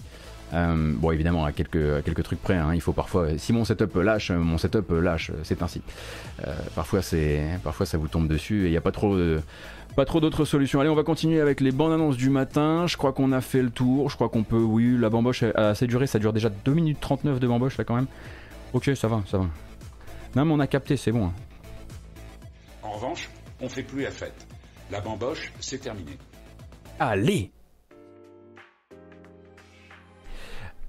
Euh, 0.54 0.94
bon, 0.96 1.12
évidemment, 1.12 1.46
à 1.46 1.52
quelques, 1.52 2.04
quelques 2.04 2.24
trucs 2.24 2.42
près, 2.42 2.56
hein, 2.56 2.74
il 2.74 2.82
faut 2.82 2.94
parfois. 2.94 3.38
Si 3.38 3.54
mon 3.54 3.64
setup 3.64 3.96
lâche, 3.96 4.32
mon 4.32 4.58
setup 4.58 4.92
lâche, 4.92 5.32
c'est 5.44 5.62
ainsi. 5.62 5.82
Euh, 6.46 6.54
parfois, 6.76 7.02
c'est, 7.02 7.60
parfois, 7.64 7.86
ça 7.86 7.98
vous 7.98 8.08
tombe 8.08 8.28
dessus 8.28 8.64
et 8.64 8.68
il 8.68 8.72
n'y 8.72 8.78
a 8.78 8.82
pas 8.82 8.92
trop 8.92 9.18
Pas 9.96 10.06
trop 10.06 10.20
d'autres 10.20 10.46
solutions. 10.46 10.80
Allez, 10.80 10.90
on 10.90 10.96
va 10.96 11.04
continuer 11.04 11.40
avec 11.40 11.62
les 11.62 11.72
bandes 11.72 11.94
annonces 11.94 12.18
du 12.18 12.30
matin. 12.30 12.86
Je 12.88 12.98
crois 12.98 13.14
qu'on 13.14 13.32
a 13.32 13.42
fait 13.42 13.62
le 13.62 13.70
tour. 13.70 14.10
Je 14.10 14.16
crois 14.16 14.30
qu'on 14.30 14.44
peut. 14.44 14.58
Oui, 14.58 14.98
la 14.98 15.10
bamboche 15.10 15.44
a 15.44 15.70
assez 15.70 15.88
duré. 15.88 16.08
Ça 16.08 16.20
dure 16.20 16.34
déjà 16.34 16.50
2 16.50 16.74
minutes 16.74 17.00
39 17.00 17.40
de 17.40 17.48
bamboche 17.48 17.78
là 17.78 17.84
quand 17.84 17.96
même. 17.96 18.08
Ok, 18.74 18.92
ça 18.96 19.08
va, 19.08 19.22
ça 19.28 19.38
va. 19.38 19.46
Non, 20.36 20.46
mais 20.46 20.54
on 20.54 20.60
a 20.60 20.68
capté, 20.68 20.98
c'est 20.98 21.12
bon. 21.12 21.26
Hein. 21.28 21.34
En 22.84 22.92
revanche, 22.92 23.30
on 23.60 23.70
fait 23.70 23.84
plus 23.84 24.04
la 24.04 24.12
fête. 24.12 24.48
La 24.90 25.02
bamboche, 25.02 25.52
c'est 25.60 25.80
terminé. 25.80 26.18
Allez 27.00 27.52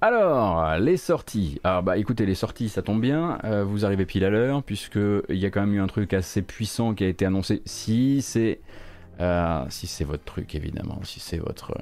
Alors, 0.05 0.79
les 0.79 0.97
sorties. 0.97 1.61
Ah 1.63 1.81
bah 1.81 1.97
écoutez, 1.97 2.27
les 2.27 2.35
sorties, 2.35 2.69
ça 2.69 2.83
tombe 2.83 3.01
bien. 3.01 3.39
Euh, 3.45 3.63
vous 3.63 3.85
arrivez 3.85 4.05
pile 4.05 4.25
à 4.25 4.31
l'heure, 4.31 4.65
puisque 4.65 4.99
il 5.29 5.37
y 5.37 5.47
a 5.47 5.51
quand 5.51 5.61
même 5.61 5.75
eu 5.75 5.81
un 5.81 5.87
truc 5.87 6.13
assez 6.13 6.43
puissant 6.43 6.93
qui 6.93 7.05
a 7.05 7.07
été 7.07 7.25
annoncé. 7.25 7.63
Si 7.67 8.21
c'est, 8.21 8.59
euh, 9.21 9.65
si 9.69 9.87
c'est 9.87 10.03
votre 10.03 10.25
truc 10.25 10.57
évidemment, 10.57 10.99
si 11.05 11.21
c'est 11.21 11.39
votre, 11.39 11.79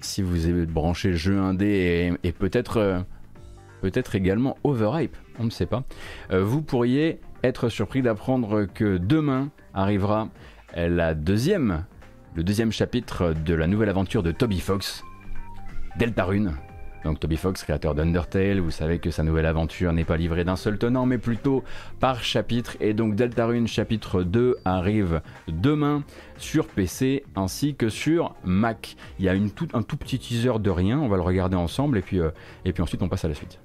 si 0.00 0.22
vous 0.22 0.46
avez 0.46 0.66
branché 0.66 1.14
jeu 1.14 1.36
indé 1.36 2.14
et, 2.22 2.28
et 2.28 2.30
peut-être, 2.30 2.76
euh, 2.76 3.00
peut-être 3.80 4.14
également 4.14 4.56
overhype, 4.62 5.16
on 5.40 5.42
ne 5.42 5.50
sait 5.50 5.66
pas. 5.66 5.82
vous 6.30 6.62
pourriez 6.62 7.20
être 7.42 7.68
surpris 7.70 8.02
d'apprendre 8.02 8.66
que 8.72 8.98
demain 8.98 9.50
arrivera 9.74 10.28
la 10.76 11.14
deuxième 11.14 11.86
le 12.34 12.42
deuxième 12.42 12.72
chapitre 12.72 13.34
de 13.34 13.54
la 13.54 13.66
nouvelle 13.66 13.90
aventure 13.90 14.22
de 14.22 14.32
Toby 14.32 14.60
Fox, 14.60 15.04
Deltarune. 15.98 16.56
Donc 17.04 17.20
Toby 17.20 17.36
Fox, 17.36 17.62
créateur 17.62 17.94
d'Undertale, 17.94 18.60
vous 18.60 18.70
savez 18.70 19.00
que 19.00 19.10
sa 19.10 19.22
nouvelle 19.22 19.44
aventure 19.44 19.92
n'est 19.92 20.04
pas 20.04 20.16
livrée 20.16 20.44
d'un 20.44 20.56
seul 20.56 20.78
tenant, 20.78 21.04
mais 21.04 21.18
plutôt 21.18 21.62
par 22.00 22.22
chapitre. 22.22 22.76
Et 22.80 22.94
donc 22.94 23.16
Deltarune 23.16 23.66
chapitre 23.66 24.22
2 24.22 24.56
arrive 24.64 25.20
demain 25.48 26.04
sur 26.38 26.68
PC 26.68 27.24
ainsi 27.34 27.74
que 27.74 27.88
sur 27.88 28.34
Mac. 28.44 28.96
Il 29.18 29.24
y 29.24 29.28
a 29.28 29.32
un 29.32 29.82
tout 29.82 29.96
petit 29.96 30.18
teaser 30.18 30.58
de 30.58 30.70
rien, 30.70 30.98
on 30.98 31.08
va 31.08 31.16
le 31.16 31.22
regarder 31.22 31.56
ensemble 31.56 31.98
et 31.98 32.02
puis, 32.02 32.20
euh, 32.20 32.30
et 32.64 32.72
puis 32.72 32.82
ensuite 32.82 33.02
on 33.02 33.08
passe 33.08 33.24
à 33.24 33.28
la 33.28 33.34
suite. 33.34 33.58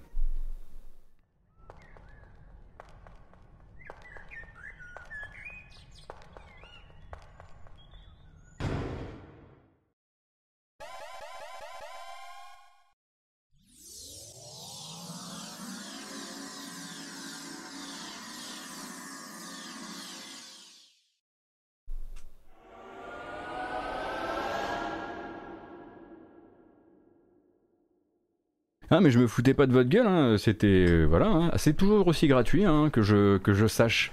Mais 29.02 29.12
je 29.12 29.20
me 29.20 29.28
foutais 29.28 29.54
pas 29.54 29.68
de 29.68 29.74
votre 29.74 29.90
gueule, 29.90 30.08
hein. 30.08 30.38
c'était 30.38 30.86
euh, 30.88 31.06
voilà, 31.06 31.28
hein. 31.28 31.52
c'est 31.56 31.76
toujours 31.76 32.08
aussi 32.08 32.28
gratuit 32.28 32.66
hein, 32.66 32.90
que 32.92 33.02
je 33.02 33.38
que 33.38 33.54
je 33.54 33.68
sache. 33.68 34.12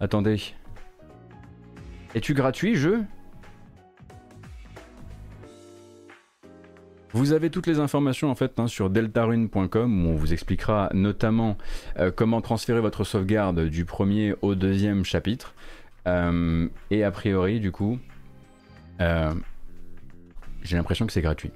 Attendez, 0.00 0.40
es-tu 2.14 2.34
gratuit 2.34 2.74
jeu 2.74 3.02
Vous 7.14 7.32
avez 7.32 7.50
toutes 7.50 7.66
les 7.66 7.78
informations 7.78 8.30
en 8.30 8.34
fait 8.34 8.58
sur 8.68 8.88
deltarune.com 8.88 10.06
où 10.06 10.08
on 10.08 10.14
vous 10.14 10.32
expliquera 10.32 10.88
notamment 10.94 11.58
euh, 11.98 12.10
comment 12.10 12.40
transférer 12.40 12.80
votre 12.80 13.04
sauvegarde 13.04 13.66
du 13.66 13.84
premier 13.84 14.34
au 14.40 14.54
deuxième 14.54 15.04
chapitre. 15.04 15.54
Euh, 16.08 16.68
et 16.90 17.04
a 17.04 17.10
priori, 17.10 17.60
du 17.60 17.70
coup, 17.70 17.98
j'ai 18.98 20.76
l'impression 20.76 21.06
que 21.06 21.12
c'est 21.12 21.22
gratuit. 21.22 21.50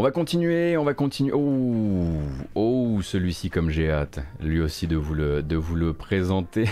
On 0.00 0.02
va 0.02 0.12
continuer, 0.12 0.78
on 0.78 0.84
va 0.84 0.94
continuer. 0.94 1.32
Oh, 1.34 2.06
oh 2.54 3.02
celui-ci 3.02 3.50
comme 3.50 3.68
j'ai 3.68 3.90
hâte, 3.90 4.20
lui 4.40 4.58
aussi 4.58 4.86
de 4.86 4.96
vous 4.96 5.14
le, 5.14 5.92
présenter. 5.92 6.64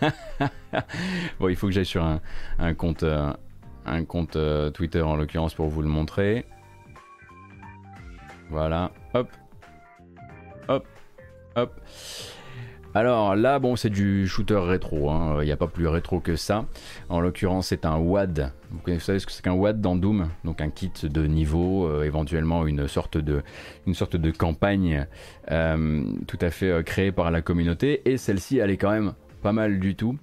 bon, 1.40 1.48
il 1.48 1.56
faut 1.56 1.66
que 1.66 1.72
j'aille 1.72 1.84
sur 1.84 2.04
un, 2.04 2.74
compte, 2.74 3.02
un 3.02 4.04
compte 4.04 4.36
euh, 4.36 4.66
euh, 4.66 4.70
Twitter 4.70 5.02
en 5.02 5.16
l'occurrence 5.16 5.54
pour 5.54 5.66
vous 5.66 5.82
le 5.82 5.88
montrer. 5.88 6.46
Voilà, 8.48 8.92
hop, 9.12 9.28
hop, 10.68 10.86
hop. 11.56 11.80
Alors 12.98 13.36
là, 13.36 13.60
bon, 13.60 13.76
c'est 13.76 13.90
du 13.90 14.26
shooter 14.26 14.56
rétro, 14.56 15.08
hein. 15.08 15.38
il 15.40 15.44
n'y 15.44 15.52
a 15.52 15.56
pas 15.56 15.68
plus 15.68 15.86
rétro 15.86 16.18
que 16.18 16.34
ça. 16.34 16.66
En 17.08 17.20
l'occurrence, 17.20 17.68
c'est 17.68 17.86
un 17.86 17.96
WAD. 17.96 18.52
Vous 18.72 18.98
savez 18.98 19.20
ce 19.20 19.26
que 19.26 19.30
c'est 19.30 19.40
qu'un 19.40 19.52
WAD 19.52 19.80
dans 19.80 19.94
Doom? 19.94 20.26
Donc 20.42 20.60
un 20.60 20.68
kit 20.68 20.90
de 21.04 21.24
niveau, 21.24 21.86
euh, 21.86 22.02
éventuellement 22.02 22.66
une 22.66 22.88
sorte 22.88 23.16
de, 23.16 23.42
campagne 24.32 25.06
euh, 25.52 26.02
tout 26.26 26.38
à 26.40 26.50
fait 26.50 26.70
euh, 26.70 26.82
créée 26.82 27.12
par 27.12 27.30
la 27.30 27.40
communauté. 27.40 28.02
Et 28.04 28.16
celle-ci, 28.16 28.58
elle 28.58 28.70
est 28.70 28.76
quand 28.76 28.90
même 28.90 29.12
pas 29.42 29.52
mal 29.52 29.78
du 29.78 29.94
tout, 29.94 30.18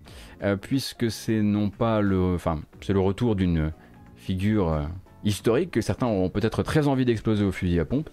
puisque 0.60 1.10
c'est 1.10 1.41
non 1.41 1.69
pas 1.69 2.02
le, 2.02 2.35
enfin, 2.35 2.60
c'est 2.81 2.91
le 2.91 2.99
retour 2.99 3.38
d'une 3.38 3.72
figure 4.18 4.89
historique 5.23 5.72
que 5.72 5.80
certains 5.80 6.07
ont 6.07 6.30
peut-être 6.30 6.61
très 6.61 6.89
envie 6.89 7.06
d'exploser 7.06 7.45
au 7.45 7.53
fusil 7.53 7.80
à 7.80 7.85
pompe. 7.85 8.10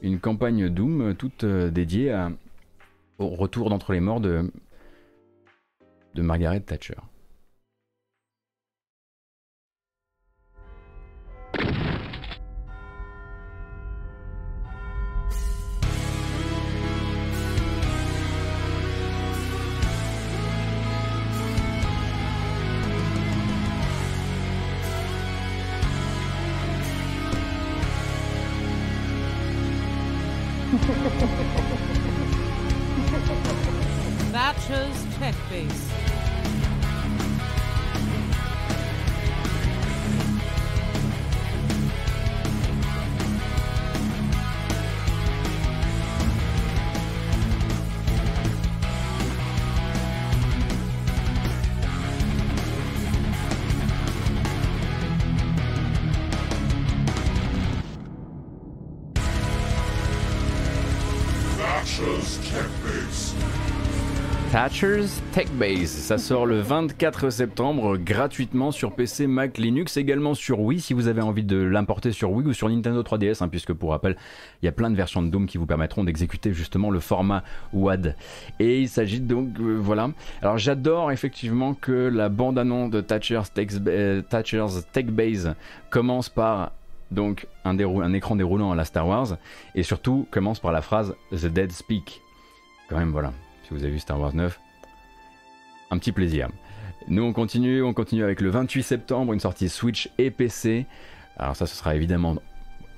Une 0.00 0.18
campagne 0.20 0.70
Doom 0.70 1.14
toute 1.16 1.44
dédiée 1.44 2.12
à 2.12 2.30
au 3.18 3.28
retour 3.28 3.70
d'entre 3.70 3.92
les 3.92 4.00
morts 4.00 4.20
de, 4.20 4.50
Margaret 6.14 6.60
Thatcher. 6.60 6.94
Tech 65.32 65.48
Base. 65.52 65.88
Ça 65.88 66.18
sort 66.18 66.44
le 66.44 66.60
24 66.60 67.30
septembre 67.30 67.96
gratuitement 67.96 68.72
sur 68.72 68.94
PC, 68.94 69.26
Mac, 69.26 69.56
Linux, 69.56 69.96
également 69.96 70.34
sur 70.34 70.60
Wii 70.60 70.82
si 70.82 70.92
vous 70.92 71.08
avez 71.08 71.22
envie 71.22 71.44
de 71.44 71.56
l'importer 71.56 72.12
sur 72.12 72.30
Wii 72.30 72.48
ou 72.48 72.52
sur 72.52 72.68
Nintendo 72.68 73.02
3DS, 73.02 73.42
hein, 73.42 73.48
puisque 73.48 73.72
pour 73.72 73.92
rappel, 73.92 74.18
il 74.60 74.66
y 74.66 74.68
a 74.68 74.72
plein 74.72 74.90
de 74.90 74.94
versions 74.94 75.22
de 75.22 75.28
Doom 75.30 75.46
qui 75.46 75.56
vous 75.56 75.64
permettront 75.64 76.04
d'exécuter 76.04 76.52
justement 76.52 76.90
le 76.90 77.00
format 77.00 77.42
WAD. 77.72 78.16
Et 78.60 78.82
il 78.82 78.88
s'agit 78.90 79.20
donc, 79.20 79.58
euh, 79.60 79.78
voilà. 79.80 80.10
Alors 80.42 80.58
j'adore 80.58 81.10
effectivement 81.10 81.72
que 81.72 81.92
la 81.92 82.28
bande-annonce 82.28 82.90
de 82.90 83.00
Thatcher's 83.00 83.50
Tech, 83.54 83.68
euh, 83.86 84.20
Tech 84.20 85.06
Base 85.06 85.54
commence 85.88 86.28
par 86.28 86.72
donc 87.10 87.46
un 87.64 88.12
écran 88.12 88.36
déroulant 88.36 88.72
à 88.72 88.74
la 88.74 88.84
Star 88.84 89.08
Wars 89.08 89.38
et 89.74 89.82
surtout 89.82 90.28
commence 90.30 90.60
par 90.60 90.72
la 90.72 90.82
phrase 90.82 91.14
The 91.30 91.46
Dead 91.46 91.72
Speak. 91.72 92.20
Quand 92.90 92.98
même, 92.98 93.12
voilà 93.12 93.32
si 93.66 93.72
vous 93.72 93.82
avez 93.82 93.92
vu 93.92 93.98
Star 94.00 94.20
Wars 94.20 94.34
9. 94.34 94.65
Un 95.90 95.98
petit 95.98 96.12
plaisir. 96.12 96.48
Nous 97.08 97.22
on 97.22 97.32
continue, 97.32 97.82
on 97.82 97.94
continue 97.94 98.24
avec 98.24 98.40
le 98.40 98.50
28 98.50 98.82
septembre, 98.82 99.32
une 99.32 99.40
sortie 99.40 99.68
Switch 99.68 100.10
et 100.18 100.30
PC. 100.30 100.86
Alors 101.36 101.56
ça 101.56 101.66
ce 101.66 101.76
sera 101.76 101.94
évidemment... 101.94 102.36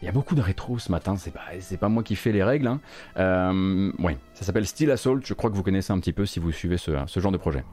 Il 0.01 0.05
y 0.05 0.09
a 0.09 0.12
beaucoup 0.12 0.36
de 0.36 0.40
rétro 0.40 0.78
ce 0.78 0.93
matin, 0.93 1.16
c'est 1.16 1.32
pas, 1.77 1.89
moi 1.89 2.05
qui 2.05 2.15
fais 2.15 2.31
les 2.31 2.44
règles. 2.44 2.69
Hein. 2.69 2.81
Euh, 3.16 3.90
oui, 3.98 4.12
ça 4.32 4.44
s'appelle 4.44 4.65
Steel 4.65 4.93
Assault, 4.93 5.20
je 5.24 5.35
crois 5.35 5.51
que 5.51 5.56
vous 5.56 5.65
connaissez 5.65 5.93
un 5.93 5.98
petit 5.98 6.12
peu 6.12 6.24
si 6.24 6.39
vous 6.39 6.52
suivez 6.52 6.78
ce 6.78 7.20
genre 7.20 7.32
de 7.32 7.36
projet. 7.36 7.65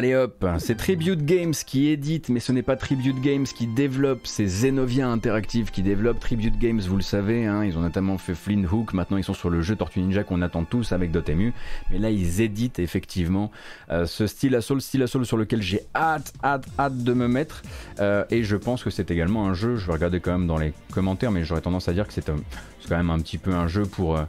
Allez 0.00 0.14
hop, 0.14 0.46
c'est 0.60 0.78
Tribute 0.78 1.26
Games 1.26 1.52
qui 1.52 1.88
édite, 1.88 2.30
mais 2.30 2.40
ce 2.40 2.52
n'est 2.52 2.62
pas 2.62 2.76
Tribute 2.76 3.20
Games 3.20 3.44
qui 3.44 3.66
développe, 3.66 4.20
c'est 4.24 4.46
Zenovia 4.46 5.06
Interactive 5.06 5.70
qui 5.70 5.82
développe. 5.82 6.18
Tribute 6.20 6.58
Games, 6.58 6.80
vous 6.80 6.96
le 6.96 7.02
savez, 7.02 7.44
hein. 7.44 7.66
ils 7.66 7.76
ont 7.76 7.82
notamment 7.82 8.16
fait 8.16 8.34
Flint 8.34 8.64
Hook, 8.64 8.94
maintenant 8.94 9.18
ils 9.18 9.24
sont 9.24 9.34
sur 9.34 9.50
le 9.50 9.60
jeu 9.60 9.76
Tortue 9.76 10.00
Ninja 10.00 10.24
qu'on 10.24 10.40
attend 10.40 10.64
tous 10.64 10.92
avec 10.92 11.10
Dotemu, 11.10 11.52
mais 11.90 11.98
là 11.98 12.08
ils 12.08 12.40
éditent 12.40 12.78
effectivement 12.78 13.50
euh, 13.90 14.06
ce 14.06 14.26
style 14.26 14.54
Assault, 14.54 14.80
style 14.80 15.02
Assault 15.02 15.24
sur 15.24 15.36
lequel 15.36 15.60
j'ai 15.60 15.82
hâte, 15.94 16.32
hâte, 16.42 16.64
hâte 16.78 17.04
de 17.04 17.12
me 17.12 17.28
mettre, 17.28 17.60
euh, 17.98 18.24
et 18.30 18.42
je 18.42 18.56
pense 18.56 18.82
que 18.82 18.88
c'est 18.88 19.10
également 19.10 19.48
un 19.48 19.52
jeu, 19.52 19.76
je 19.76 19.86
vais 19.86 19.92
regarder 19.92 20.20
quand 20.20 20.32
même 20.32 20.46
dans 20.46 20.56
les 20.56 20.72
commentaires, 20.94 21.30
mais 21.30 21.44
j'aurais 21.44 21.60
tendance 21.60 21.90
à 21.90 21.92
dire 21.92 22.06
que 22.06 22.14
c'est 22.14 22.24
quand 22.24 22.96
même 22.96 23.10
un 23.10 23.18
petit 23.18 23.36
peu 23.36 23.52
un 23.52 23.68
jeu 23.68 23.82
pour, 23.82 24.16
euh, 24.16 24.24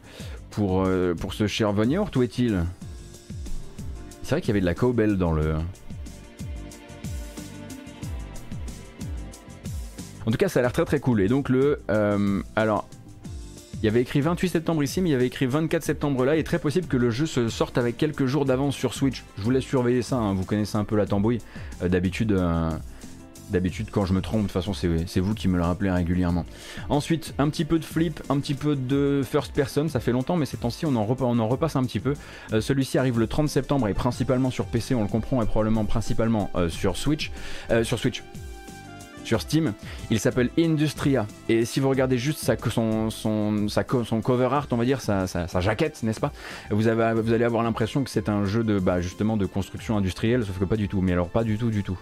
pour, 0.50 0.86
pour 1.18 1.34
ce 1.34 1.48
cher 1.48 1.72
Vognort, 1.72 2.12
où 2.18 2.24
est-il? 2.24 2.62
C'est 4.32 4.36
vrai 4.36 4.42
qu'il 4.44 4.52
y 4.52 4.52
avait 4.52 4.62
de 4.62 4.66
la 4.66 4.76
cowbell 4.76 5.18
dans 5.18 5.34
le... 5.34 5.56
En 10.26 10.32
tout 10.32 10.38
cas, 10.38 10.48
ça 10.48 10.60
a 10.60 10.62
l'air 10.62 10.72
très 10.72 10.86
très 10.86 11.02
cool. 11.02 11.20
Et 11.20 11.28
donc 11.28 11.50
le... 11.50 11.82
Euh, 11.90 12.42
alors, 12.56 12.88
il 13.82 13.86
y 13.86 13.90
avait 13.90 14.00
écrit 14.00 14.22
28 14.22 14.48
septembre 14.48 14.84
ici, 14.84 15.02
mais 15.02 15.10
il 15.10 15.12
y 15.12 15.16
avait 15.16 15.28
écrit 15.28 15.48
24 15.48 15.84
septembre 15.84 16.24
là. 16.24 16.38
Il 16.38 16.40
est 16.40 16.44
très 16.44 16.60
possible 16.60 16.88
que 16.88 16.96
le 16.96 17.10
jeu 17.10 17.26
se 17.26 17.50
sorte 17.50 17.78
avec 17.78 17.98
quelques 17.98 18.26
jours 18.26 18.46
d'avance 18.46 18.74
sur 18.74 18.94
Switch. 18.94 19.26
Je 19.38 19.42
vous 19.42 19.52
laisse 19.52 19.66
surveiller 19.66 20.02
ça, 20.02 20.16
hein. 20.16 20.34
vous 20.34 20.46
connaissez 20.46 20.78
un 20.78 20.86
peu 20.86 20.96
la 20.96 21.06
tambouille. 21.06 21.40
Euh, 21.84 21.90
d'habitude, 21.90 22.32
euh, 22.32 22.70
D'habitude, 23.52 23.88
quand 23.92 24.06
je 24.06 24.14
me 24.14 24.22
trompe, 24.22 24.44
de 24.44 24.46
toute 24.48 24.54
façon, 24.54 24.74
c'est 24.74 25.20
vous 25.20 25.34
qui 25.34 25.50
me 25.50 25.58
le 25.58 25.64
rappelez 25.64 25.92
régulièrement. 25.92 26.46
Ensuite, 26.88 27.34
un 27.38 27.50
petit 27.50 27.66
peu 27.66 27.80
de 27.80 27.86
flip, 27.86 28.22
un 28.30 28.40
petit 28.40 28.54
peu 28.54 28.78
de 28.78 29.24
first 29.30 29.52
person, 29.54 29.90
ça 29.90 30.00
fait 30.00 30.14
longtemps, 30.14 30.38
mais 30.38 30.46
ces 30.46 30.56
temps-ci, 30.56 30.86
on, 30.86 30.96
en 30.96 31.06
repasse 31.06 31.76
un 31.76 31.84
petit 31.84 32.00
peu. 32.00 32.14
Euh, 32.54 32.62
celui-ci 32.62 32.98
arrive 32.98 33.20
le 33.20 33.28
30 33.28 33.50
septembre 33.50 33.90
et 33.90 33.94
principalement 33.94 34.52
sur 34.52 34.68
PC, 34.68 34.96
on 34.96 35.02
le 35.02 35.10
comprend, 35.10 35.42
et 35.42 35.46
probablement 35.46 35.84
principalement 35.84 36.50
euh, 36.56 36.70
sur 36.70 36.96
Switch. 36.96 37.32
Euh, 37.72 37.84
sur 37.84 38.00
Switch. 38.00 38.24
sur 39.26 39.42
Steam. 39.42 39.74
Il 40.10 40.20
s'appelle 40.22 40.50
Industria. 40.58 41.28
Et 41.50 41.66
si 41.66 41.82
vous 41.82 41.90
regardez 41.90 42.18
juste 42.18 42.40
son, 42.70 43.10
cover 44.24 44.50
art, 44.50 44.68
on 44.72 44.78
va 44.78 44.86
dire, 44.86 45.02
sa, 45.02 45.26
jaquette, 45.60 46.04
n'est-ce 46.04 46.22
pas 46.22 46.32
vous 46.70 46.88
allez 46.88 47.44
avoir 47.44 47.64
l'impression 47.64 48.04
que 48.06 48.10
c'est 48.10 48.30
un 48.30 48.46
jeu 48.46 48.64
de, 48.64 48.80
bah, 48.80 49.02
justement, 49.02 49.36
de 49.36 49.46
construction 49.46 49.98
industrielle, 49.98 50.46
sauf 50.46 50.58
que 50.58 50.66
pas 50.66 50.78
du 50.78 50.88
tout. 50.88 51.02
Mais 51.02 51.12
alors 51.12 51.28
pas 51.28 51.44
du 51.44 51.58
tout, 51.58 51.70
du 51.70 51.84
tout. 51.84 52.00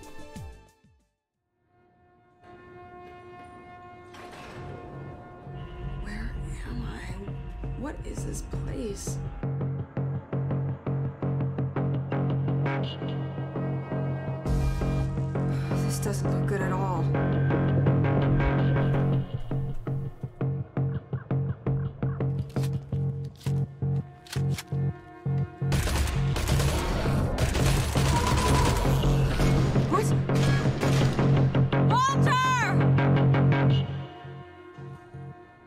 Doesn't 15.98 16.30
look 16.32 16.46
good 16.48 16.62
at 16.62 16.72
all. 16.72 17.04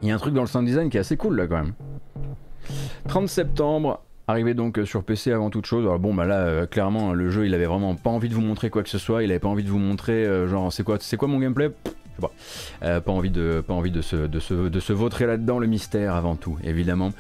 Il 0.01 0.09
y 0.09 0.11
a 0.11 0.15
un 0.15 0.19
truc 0.19 0.35
dans 0.35 0.43
le 0.43 0.47
sound 0.47 0.67
design 0.67 0.89
qui 0.89 0.97
est 0.97 1.01
assez 1.01 1.17
cool 1.17 1.37
là 1.37 1.47
quand 1.47 1.57
même. 1.57 1.75
30 3.09 3.29
septembre, 3.29 4.05
Arrivé 4.29 4.55
donc 4.55 4.79
euh, 4.79 4.85
sur 4.85 5.03
PC 5.03 5.33
avant 5.33 5.51
toute 5.51 5.67
chose. 5.67 5.85
Alors 5.85 5.99
bon 5.99 6.15
bah 6.15 6.25
là 6.25 6.39
euh, 6.47 6.67
clairement 6.67 7.13
le 7.13 7.29
jeu 7.31 7.45
il 7.47 7.55
avait 7.55 7.67
vraiment 7.67 7.97
pas 7.97 8.11
envie 8.11 8.29
de 8.29 8.35
vous 8.35 8.41
montrer 8.41 8.71
quoi 8.71 8.83
que 8.83 8.89
ce 8.89 8.99
soit, 8.99 9.25
il 9.25 9.31
avait 9.31 9.41
pas 9.41 9.49
envie 9.49 9.65
de 9.65 9.69
vous 9.69 9.79
montrer 9.79 10.25
euh, 10.25 10.47
genre 10.49 10.73
c'est 10.73 10.85
quoi 10.85 10.99
c'est 11.01 11.17
quoi 11.17 11.29
mon 11.29 11.39
gameplay? 11.39 11.71
Pas. 12.21 13.01
pas 13.01 13.11
envie 13.11 13.31
de 13.31 13.65
pas 13.67 13.73
envie 13.75 13.91
se, 14.03 14.17
de 14.27 14.81
se 14.81 14.93
vautrer 14.93 15.27
là-dedans 15.27 15.59
le 15.59 15.67
mystère 15.67 16.15
avant 16.15 16.37
tout 16.37 16.57
évidemment. 16.63 17.11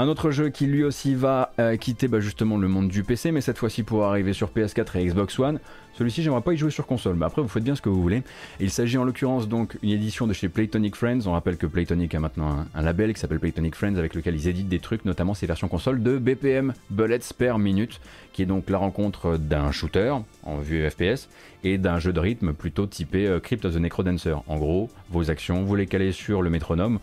Un 0.00 0.06
autre 0.06 0.30
jeu 0.30 0.48
qui 0.48 0.66
lui 0.66 0.84
aussi 0.84 1.16
va 1.16 1.50
euh, 1.58 1.76
quitter 1.76 2.06
bah, 2.06 2.20
justement 2.20 2.56
le 2.56 2.68
monde 2.68 2.86
du 2.86 3.02
PC, 3.02 3.32
mais 3.32 3.40
cette 3.40 3.58
fois-ci 3.58 3.82
pour 3.82 4.04
arriver 4.04 4.32
sur 4.32 4.50
PS4 4.50 4.96
et 4.96 5.04
Xbox 5.04 5.36
One. 5.40 5.58
Celui-ci, 5.94 6.22
j'aimerais 6.22 6.40
pas 6.40 6.52
y 6.52 6.56
jouer 6.56 6.70
sur 6.70 6.86
console, 6.86 7.16
mais 7.16 7.26
après 7.26 7.42
vous 7.42 7.48
faites 7.48 7.64
bien 7.64 7.74
ce 7.74 7.82
que 7.82 7.88
vous 7.88 8.00
voulez. 8.00 8.22
Il 8.60 8.70
s'agit 8.70 8.96
en 8.96 9.02
l'occurrence 9.02 9.48
donc 9.48 9.76
une 9.82 9.90
édition 9.90 10.28
de 10.28 10.32
chez 10.32 10.48
Playtonic 10.48 10.94
Friends. 10.94 11.26
On 11.26 11.32
rappelle 11.32 11.56
que 11.56 11.66
Playtonic 11.66 12.14
a 12.14 12.20
maintenant 12.20 12.64
un, 12.72 12.80
label 12.82 13.12
qui 13.12 13.18
s'appelle 13.18 13.40
Playtonic 13.40 13.74
Friends 13.74 13.96
avec 13.96 14.14
lequel 14.14 14.36
ils 14.36 14.46
éditent 14.46 14.68
des 14.68 14.78
trucs, 14.78 15.04
notamment 15.04 15.34
ces 15.34 15.46
versions 15.46 15.66
console 15.66 16.00
de 16.00 16.16
BPM, 16.16 16.74
Bullets 16.90 17.34
per 17.36 17.58
Minute, 17.58 18.00
qui 18.32 18.42
est 18.42 18.46
donc 18.46 18.70
la 18.70 18.78
rencontre 18.78 19.36
d'un 19.36 19.72
shooter 19.72 20.14
en 20.44 20.58
vue 20.58 20.88
FPS 20.88 21.28
et 21.64 21.76
d'un 21.76 21.98
jeu 21.98 22.12
de 22.12 22.20
rythme 22.20 22.52
plutôt 22.52 22.86
typé 22.86 23.26
euh, 23.26 23.40
Crypt 23.40 23.64
of 23.64 23.74
the 23.74 23.78
Necrodancer. 23.78 24.36
En 24.46 24.58
gros, 24.58 24.90
vos 25.10 25.28
actions, 25.28 25.64
vous 25.64 25.74
les 25.74 25.88
calez 25.88 26.12
sur 26.12 26.40
le 26.40 26.50
métronome 26.50 27.00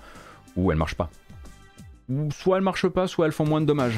ou 0.56 0.72
elles 0.72 0.78
marchent 0.78 0.96
pas 0.96 1.10
soit 2.32 2.58
elles 2.58 2.64
marchent 2.64 2.88
pas, 2.88 3.08
soit 3.08 3.26
elles 3.26 3.32
font 3.32 3.46
moins 3.46 3.62
de 3.62 3.66
dommages. 3.66 3.98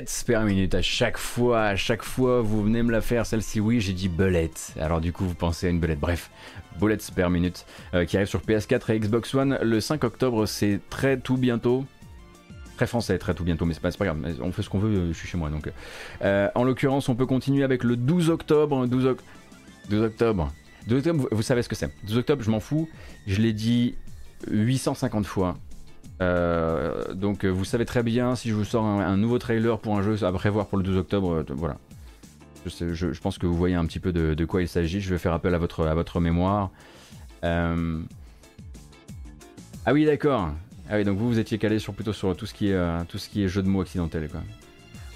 Bullets 0.00 0.24
per 0.26 0.40
minute. 0.44 0.74
À 0.74 0.82
chaque 0.82 1.18
fois, 1.18 1.62
à 1.62 1.76
chaque 1.76 2.02
fois 2.02 2.40
vous 2.40 2.62
venez 2.62 2.82
me 2.82 2.90
la 2.90 3.00
faire, 3.00 3.26
celle-ci 3.26 3.60
oui 3.60 3.80
j'ai 3.80 3.92
dit 3.92 4.08
bullet, 4.08 4.50
alors 4.78 5.00
du 5.00 5.12
coup 5.12 5.24
vous 5.24 5.34
pensez 5.34 5.66
à 5.66 5.70
une 5.70 5.78
bullet, 5.78 5.96
bref, 5.96 6.30
bullets 6.78 6.98
per 7.14 7.28
minute 7.28 7.66
euh, 7.94 8.04
qui 8.04 8.16
arrive 8.16 8.28
sur 8.28 8.40
PS4 8.40 8.92
et 8.92 8.98
Xbox 8.98 9.34
One 9.34 9.58
le 9.62 9.80
5 9.80 10.04
octobre, 10.04 10.46
c'est 10.46 10.80
très 10.88 11.18
tout 11.18 11.36
bientôt, 11.36 11.84
très 12.76 12.86
français, 12.86 13.18
très 13.18 13.34
tout 13.34 13.44
bientôt, 13.44 13.66
mais 13.66 13.74
c'est 13.74 13.82
pas, 13.82 13.90
grave, 13.90 14.18
on 14.40 14.52
fait 14.52 14.62
ce 14.62 14.70
qu'on 14.70 14.78
veut, 14.78 15.08
je 15.08 15.18
suis 15.18 15.28
chez 15.28 15.36
moi 15.36 15.50
donc. 15.50 15.70
Euh, 16.22 16.48
en 16.54 16.64
l'occurrence 16.64 17.08
on 17.08 17.14
peut 17.14 17.26
continuer 17.26 17.64
avec 17.64 17.84
le 17.84 17.96
12 17.96 18.30
octobre, 18.30 18.86
12, 18.86 19.16
12 19.90 20.02
octobre, 20.02 20.52
12 20.86 20.98
octobre 20.98 21.28
vous 21.30 21.42
savez 21.42 21.62
ce 21.62 21.68
que 21.68 21.76
c'est, 21.76 21.90
12 22.04 22.18
octobre 22.18 22.42
je 22.42 22.50
m'en 22.50 22.60
fous, 22.60 22.88
je 23.26 23.40
l'ai 23.40 23.52
dit 23.52 23.96
850 24.50 25.26
fois, 25.26 25.58
euh, 26.20 27.14
donc 27.14 27.44
vous 27.44 27.64
savez 27.64 27.84
très 27.84 28.02
bien 28.02 28.36
si 28.36 28.50
je 28.50 28.54
vous 28.54 28.64
sors 28.64 28.84
un, 28.84 29.16
nouveau 29.16 29.38
trailer 29.38 29.78
pour 29.78 29.96
un 29.96 30.02
jeu 30.02 30.22
à 30.24 30.32
prévoir 30.32 30.66
pour 30.66 30.78
le 30.78 30.84
12 30.84 30.98
octobre, 30.98 31.32
euh, 31.32 31.44
voilà. 31.54 31.78
Je, 32.66 33.18
pense 33.20 33.38
que 33.38 33.46
vous 33.46 33.56
voyez 33.56 33.74
un 33.74 33.86
petit 33.86 34.00
peu 34.00 34.12
de, 34.12 34.44
quoi 34.44 34.60
il 34.60 34.68
s'agit. 34.68 35.00
Je 35.00 35.08
vais 35.08 35.18
faire 35.18 35.32
appel 35.32 35.54
à 35.54 35.58
votre, 35.58 35.86
à 35.86 35.94
votre 35.94 36.20
mémoire. 36.20 36.70
Euh, 37.42 38.00
ah 39.86 39.94
oui, 39.94 40.04
d'accord. 40.04 40.50
Ah 40.90 40.96
oui, 40.96 41.04
donc 41.04 41.16
vous 41.16 41.26
vous 41.26 41.38
étiez 41.38 41.56
calé 41.56 41.78
sur 41.78 41.94
plutôt 41.94 42.12
sur 42.12 42.36
tout 42.36 42.44
ce 42.44 42.52
qui 42.52 42.68
est 42.68 43.04
tout 43.06 43.16
ce 43.16 43.30
qui 43.30 43.44
est 43.44 43.48
jeu 43.48 43.62
de 43.62 43.68
mots 43.68 43.80
accidentel 43.80 44.28
quoi. 44.28 44.42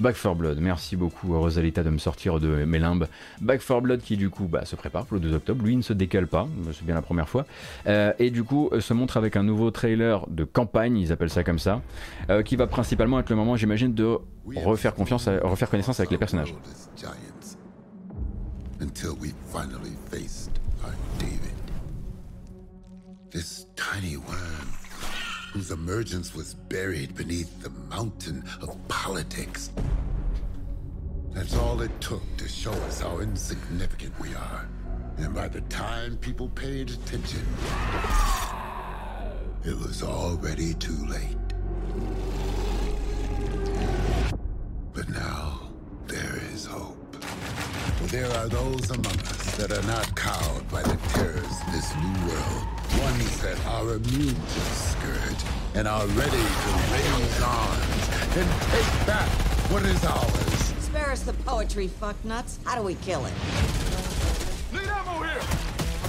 Back 0.00 0.16
4 0.20 0.34
Blood, 0.34 0.58
merci 0.58 0.96
beaucoup 0.96 1.38
Rosalita 1.38 1.84
de 1.84 1.90
me 1.90 1.98
sortir 1.98 2.40
de 2.40 2.64
mes 2.64 2.80
limbes. 2.80 3.06
Back 3.40 3.64
4 3.64 3.80
Blood 3.80 4.00
qui 4.00 4.16
du 4.16 4.28
coup 4.28 4.46
bah, 4.46 4.64
se 4.64 4.74
prépare 4.74 5.06
pour 5.06 5.14
le 5.16 5.20
2 5.20 5.34
octobre, 5.34 5.64
lui 5.64 5.76
ne 5.76 5.82
se 5.82 5.92
décale 5.92 6.26
pas, 6.26 6.48
c'est 6.72 6.84
bien 6.84 6.96
la 6.96 7.02
première 7.02 7.28
fois, 7.28 7.46
euh, 7.86 8.12
et 8.18 8.30
du 8.30 8.42
coup 8.42 8.68
euh, 8.72 8.80
se 8.80 8.92
montre 8.92 9.16
avec 9.16 9.36
un 9.36 9.44
nouveau 9.44 9.70
trailer 9.70 10.26
de 10.28 10.42
campagne, 10.42 10.96
ils 10.96 11.12
appellent 11.12 11.30
ça 11.30 11.44
comme 11.44 11.60
ça, 11.60 11.80
euh, 12.28 12.42
qui 12.42 12.56
va 12.56 12.66
principalement 12.66 13.20
être 13.20 13.30
le 13.30 13.36
moment 13.36 13.56
j'imagine 13.56 13.94
de 13.94 14.18
refaire 14.56 14.94
confiance, 14.94 15.28
refaire 15.42 15.70
connaissance 15.70 16.00
avec 16.00 16.10
les 16.10 16.18
personnages. 16.18 16.54
Whose 25.54 25.70
emergence 25.70 26.34
was 26.34 26.54
buried 26.54 27.14
beneath 27.14 27.62
the 27.62 27.70
mountain 27.88 28.42
of 28.60 28.76
politics. 28.88 29.70
That's 31.30 31.54
all 31.56 31.80
it 31.80 31.92
took 32.00 32.22
to 32.38 32.48
show 32.48 32.72
us 32.72 33.00
how 33.00 33.20
insignificant 33.20 34.18
we 34.18 34.34
are. 34.34 34.68
And 35.18 35.32
by 35.32 35.46
the 35.46 35.60
time 35.62 36.16
people 36.16 36.48
paid 36.48 36.90
attention, 36.90 37.46
it 39.64 39.78
was 39.78 40.02
already 40.02 40.74
too 40.74 41.06
late. 41.06 41.36
But 44.92 45.08
now, 45.08 45.70
there 46.08 46.40
is 46.52 46.66
hope. 46.66 47.16
There 48.06 48.30
are 48.38 48.48
those 48.48 48.90
among 48.90 49.20
us 49.20 49.56
that 49.56 49.70
are 49.70 49.86
not 49.86 50.16
cowed 50.16 50.68
by 50.68 50.82
the 50.82 50.96
terrors 51.10 51.44
of 51.44 51.72
this 51.72 51.94
new 51.94 52.28
world. 52.28 52.73
Ones 53.02 53.40
that 53.42 53.58
are 53.66 53.94
immune 53.94 54.34
to 54.34 54.60
the 54.60 54.74
scourge 54.74 55.44
and 55.74 55.88
are 55.88 56.06
ready 56.08 56.30
to 56.30 56.70
raise 56.92 57.42
arms 57.42 58.08
and 58.36 58.48
take 58.70 59.06
back 59.06 59.28
what 59.70 59.82
is 59.82 60.04
ours. 60.04 60.74
Spare 60.80 61.10
us 61.10 61.22
the 61.22 61.32
poetry, 61.44 61.88
fucknuts. 61.88 62.58
How 62.64 62.76
do 62.76 62.82
we 62.82 62.94
kill 62.96 63.26
it? 63.26 63.32
Need 64.72 64.88
ammo 64.88 65.22
here! 65.22 65.40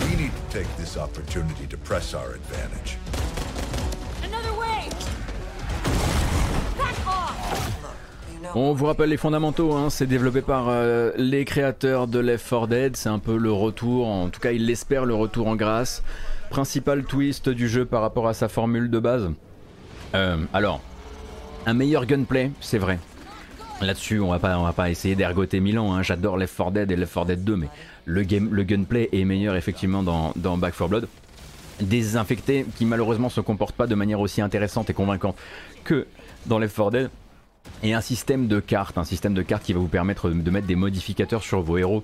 We 0.01 0.15
need 0.15 0.31
to 0.31 0.57
take 0.57 0.67
this 0.77 0.97
opportunity 0.97 1.65
to 1.67 1.77
press 1.77 2.13
our 2.13 2.33
advantage. 2.33 2.97
Another 4.23 4.53
way! 4.59 4.89
Back 6.77 7.07
off! 7.07 7.81
On 8.53 8.73
vous 8.73 8.85
rappelle 8.85 9.09
les 9.09 9.17
fondamentaux, 9.17 9.73
hein, 9.73 9.89
c'est 9.89 10.05
développé 10.05 10.41
par 10.41 10.69
euh, 10.69 11.11
les 11.17 11.45
créateurs 11.45 12.07
de 12.07 12.19
Left 12.19 12.47
4 12.47 12.67
Dead, 12.67 12.95
c'est 12.95 13.09
un 13.09 13.19
peu 13.19 13.37
le 13.37 13.51
retour, 13.51 14.07
en 14.07 14.29
tout 14.29 14.39
cas 14.39 14.51
il 14.51 14.69
espère 14.69 15.05
le 15.05 15.15
retour 15.15 15.47
en 15.47 15.55
grâce. 15.55 16.03
Principal 16.49 17.03
twist 17.03 17.49
du 17.49 17.67
jeu 17.67 17.85
par 17.85 18.01
rapport 18.01 18.27
à 18.27 18.33
sa 18.33 18.47
formule 18.47 18.89
de 18.89 18.99
base. 18.99 19.31
Euh, 20.13 20.37
alors, 20.53 20.81
Un 21.65 21.73
meilleur 21.73 22.05
gunplay, 22.05 22.51
c'est 22.61 22.77
vrai. 22.77 22.99
Là-dessus, 23.81 24.19
on 24.19 24.29
va 24.29 24.39
pas, 24.39 24.57
va 24.57 24.71
pas 24.71 24.89
essayer 24.89 25.15
d'ergoter 25.15 25.59
Milan. 25.59 25.93
Hein. 25.93 26.03
J'adore 26.03 26.37
Left 26.37 26.55
4 26.55 26.71
Dead 26.71 26.91
et 26.91 26.95
Left 26.95 27.13
4 27.13 27.25
Dead 27.25 27.43
2, 27.43 27.55
mais 27.55 27.67
le, 28.05 28.23
game, 28.23 28.49
gunplay 28.49 29.09
est 29.11 29.25
meilleur 29.25 29.55
effectivement 29.55 30.03
dans, 30.03 30.57
Back 30.57 30.77
4 30.77 30.89
Blood. 30.89 31.07
Des 31.81 32.15
infectés 32.15 32.65
qui 32.77 32.85
malheureusement 32.85 33.29
se 33.29 33.41
comportent 33.41 33.75
pas 33.75 33.87
de 33.87 33.95
manière 33.95 34.21
aussi 34.21 34.41
intéressante 34.41 34.89
et 34.89 34.93
convaincante 34.93 35.35
que 35.83 36.07
dans 36.45 36.59
Left 36.59 36.75
4 36.75 36.91
Dead. 36.91 37.09
Et 37.83 37.93
un 37.93 38.01
système 38.01 38.47
de 38.47 38.59
cartes, 38.59 38.97
un 38.97 39.03
système 39.03 39.33
de 39.33 39.41
cartes 39.41 39.63
qui 39.63 39.73
va 39.73 39.79
vous 39.79 39.87
permettre 39.87 40.29
de 40.29 40.51
mettre 40.51 40.67
des 40.67 40.75
modificateurs 40.75 41.43
sur 41.43 41.61
vos 41.61 41.77
héros 41.77 42.03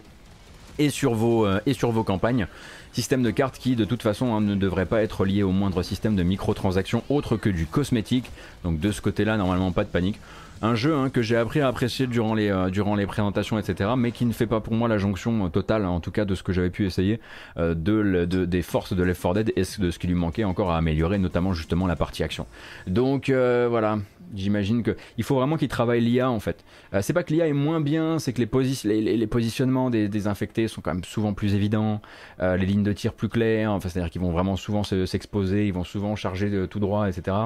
et 0.80 0.90
sur 0.90 1.14
vos, 1.14 1.46
euh, 1.46 1.60
et 1.66 1.74
sur 1.74 1.92
vos 1.92 2.04
campagnes. 2.04 2.48
Système 2.94 3.24
de 3.24 3.32
cartes 3.32 3.58
qui 3.58 3.76
de 3.76 3.86
toute 3.86 4.04
façon 4.04 4.34
hein, 4.34 4.42
ne 4.42 4.56
devrait 4.56 4.86
pas 4.86 5.02
être 5.02 5.24
lié 5.24 5.44
au 5.44 5.52
moindre 5.52 5.82
système 5.82 6.16
de 6.16 6.24
microtransactions 6.24 7.04
autre 7.10 7.38
que 7.38 7.50
du 7.50 7.66
cosmétique. 7.66 8.30
Donc 8.64 8.80
de 8.80 8.92
ce 8.92 9.02
côté-là, 9.02 9.38
normalement 9.38 9.72
pas 9.72 9.84
de 9.84 9.90
panique. 9.90 10.20
Un 10.62 10.76
jeu 10.76 10.96
hein, 10.96 11.10
que 11.10 11.22
j'ai 11.22 11.38
appris 11.38 11.62
à 11.62 11.68
apprécier 11.68 12.06
durant 12.06 12.36
les, 12.36 12.50
euh, 12.50 12.70
durant 12.70 12.96
les 12.96 13.08
présentations, 13.08 13.58
etc. 13.58 13.92
Mais 13.98 14.12
qui 14.12 14.26
ne 14.26 14.34
fait 14.34 14.46
pas 14.46 14.60
pour 14.60 14.74
moi 14.74 14.88
la 14.88 14.98
jonction 14.98 15.46
euh, 15.46 15.50
totale, 15.50 15.86
en 15.86 16.02
tout 16.02 16.12
cas 16.12 16.26
de 16.26 16.36
ce 16.36 16.44
que 16.44 16.54
j'avais 16.54 16.70
pu 16.70 16.86
essayer, 16.86 17.20
de, 17.58 17.74
de, 17.74 18.46
des 18.46 18.62
forces 18.62 18.94
de 18.94 19.04
Left 19.04 19.22
4 19.22 19.34
Dead 19.36 19.54
et 19.56 19.64
de 19.80 19.90
ce 19.90 19.98
qui 19.98 20.08
lui 20.08 20.16
manquait 20.16 20.44
encore 20.44 20.72
à 20.72 20.78
améliorer, 20.78 21.18
notamment 21.18 21.54
justement 21.54 21.88
la 21.88 21.96
partie 21.96 22.24
action. 22.24 22.46
Donc 22.88 23.30
voilà, 23.30 24.00
J'imagine 24.34 24.84
que 24.84 24.96
il 25.18 25.24
faut 25.24 25.36
vraiment 25.36 25.58
qu'ils 25.58 25.68
travaillent 25.68 26.02
l'IA 26.02 26.30
en 26.30 26.40
fait. 26.40 26.64
Euh, 26.94 27.02
c'est 27.02 27.14
pas 27.14 27.24
que 27.24 27.34
l'IA 27.34 27.48
est 27.48 27.54
moins 27.54 27.82
bien, 27.82 28.20
c'est 28.20 28.34
que 28.34 28.42
les, 28.42 29.18
les, 29.18 29.28
positionnements 29.28 29.90
des, 29.90 30.28
infectés 30.28 30.68
sont 30.68 30.82
quand 30.82 30.94
même 30.94 31.04
souvent 31.04 31.34
plus 31.34 31.56
évidents, 31.56 32.02
euh, 32.42 32.56
les 32.58 32.66
lignes 32.66 32.84
de 32.84 32.94
tir 32.94 33.14
plus 33.14 33.30
claires, 33.30 33.72
enfin, 33.72 33.90
c'est-à-dire 33.90 34.10
qu'ils 34.10 34.22
vont 34.22 34.32
vraiment 34.32 34.56
souvent 34.56 34.84
s'exposer, 34.84 35.68
ils 35.68 35.74
vont 35.74 35.84
souvent 35.84 36.16
charger 36.16 36.68
tout 36.70 36.80
droit, 36.80 37.10
etc. 37.10 37.38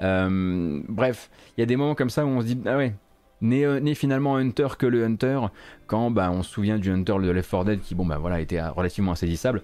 Euh, 0.00 0.80
bref, 0.88 1.30
il 1.56 1.60
y 1.60 1.62
a 1.62 1.66
des 1.66 1.76
moments 1.76 1.94
comme 1.94 2.10
ça 2.10 2.24
où 2.24 2.28
on 2.28 2.40
se 2.40 2.46
dit 2.46 2.58
ah 2.66 2.76
ouais. 2.76 2.94
Né, 3.42 3.94
finalement 3.94 4.36
Hunter 4.36 4.68
que 4.78 4.86
le 4.86 5.04
Hunter, 5.04 5.40
quand 5.86 6.10
bah, 6.10 6.30
on 6.32 6.42
se 6.42 6.50
souvient 6.50 6.78
du 6.78 6.90
Hunter 6.90 7.16
de 7.22 7.30
Left 7.30 7.50
4 7.50 7.64
Dead 7.66 7.80
qui 7.80 7.94
bon 7.94 8.06
bah 8.06 8.16
voilà 8.16 8.40
était 8.40 8.66
relativement 8.66 9.12
insaisissable, 9.12 9.62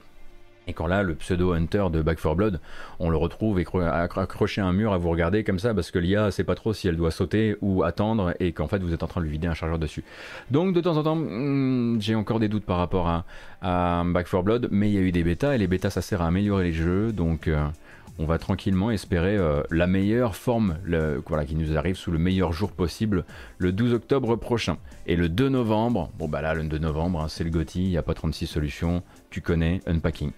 et 0.69 0.73
quand 0.73 0.87
là, 0.87 1.03
le 1.03 1.15
pseudo-hunter 1.15 1.87
de 1.93 2.03
Back 2.03 2.21
4 2.21 2.37
Blood, 2.37 2.61
on 3.01 3.11
le 3.11 3.17
retrouve 3.17 3.59
accroché 3.59 4.61
à 4.61 4.67
un 4.67 4.73
mur 4.73 4.93
à 4.93 4.99
vous 4.99 5.11
regarder 5.11 5.43
comme 5.43 5.59
ça 5.59 5.75
parce 5.75 5.91
que 5.91 5.99
l'IA 5.99 6.31
sait 6.31 6.45
pas 6.45 6.55
trop 6.55 6.73
si 6.73 6.87
elle 6.87 6.97
doit 6.97 7.11
sauter 7.11 7.57
ou 7.61 7.83
attendre 7.83 8.35
et 8.39 8.53
qu'en 8.53 8.69
fait 8.69 8.79
vous 8.79 8.93
êtes 8.93 9.03
en 9.03 9.09
train 9.09 9.21
de 9.21 9.27
lui 9.27 9.33
vider 9.33 9.49
un 9.49 9.55
chargeur 9.55 9.79
dessus. 9.79 10.05
Donc 10.51 10.73
de 10.73 10.81
temps 10.81 10.97
en 10.97 11.03
temps, 11.03 11.17
hmm, 11.17 12.01
j'ai 12.01 12.15
encore 12.15 12.39
des 12.39 12.49
doutes 12.49 12.65
par 12.65 12.79
rapport 12.79 13.09
à, 13.09 14.05
Back 14.05 14.29
4 14.31 14.43
Blood, 14.43 14.69
mais 14.71 14.89
il 14.89 14.95
y 14.95 14.99
a 14.99 15.01
eu 15.01 15.13
des 15.13 15.25
bêtas 15.25 15.55
et 15.55 15.59
les 15.59 15.67
bêtas 15.67 15.91
ça 15.91 16.01
sert 16.01 16.23
à 16.23 16.27
améliorer 16.27 16.65
les 16.65 16.73
jeux 16.73 17.13
donc. 17.13 17.49
Euh, 17.49 17.67
on 18.19 18.27
va 18.27 18.39
tranquillement 18.39 18.91
espérer 18.91 19.39
euh, 19.39 19.63
la 19.71 19.87
meilleure 19.87 20.37
forme 20.37 20.77
voilà, 21.27 21.47
qui 21.47 21.55
nous 21.55 21.79
arrive 21.79 21.97
sous 21.97 22.11
le 22.11 22.19
meilleur 22.19 22.53
jour 22.53 22.71
possible 22.71 23.25
le 23.57 23.73
12 23.73 23.95
octobre 23.95 24.37
prochain. 24.37 24.77
Et 25.07 25.17
le 25.17 25.31
2 25.31 25.49
novembre, 25.49 26.11
bon 26.19 26.29
bah 26.29 26.43
là 26.43 26.53
le 26.53 26.63
2 26.65 26.77
novembre, 26.77 27.23
hein, 27.23 27.29
c'est 27.29 27.43
le 27.43 27.49
GOTY, 27.49 27.85
il 27.85 27.89
n'y 27.89 27.97
a 27.97 28.03
pas 28.03 28.13
36 28.13 28.47
solutions, 28.47 29.03
tu 29.31 29.41
connais, 29.41 29.81
unpacking. 29.87 30.31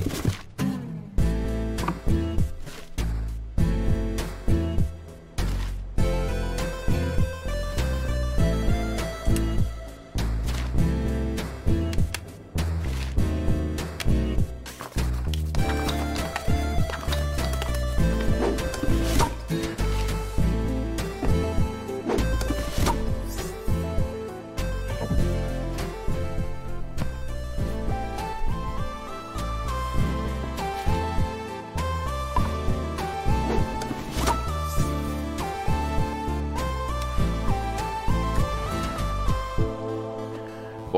Thank 0.00 0.24
you. 0.24 0.39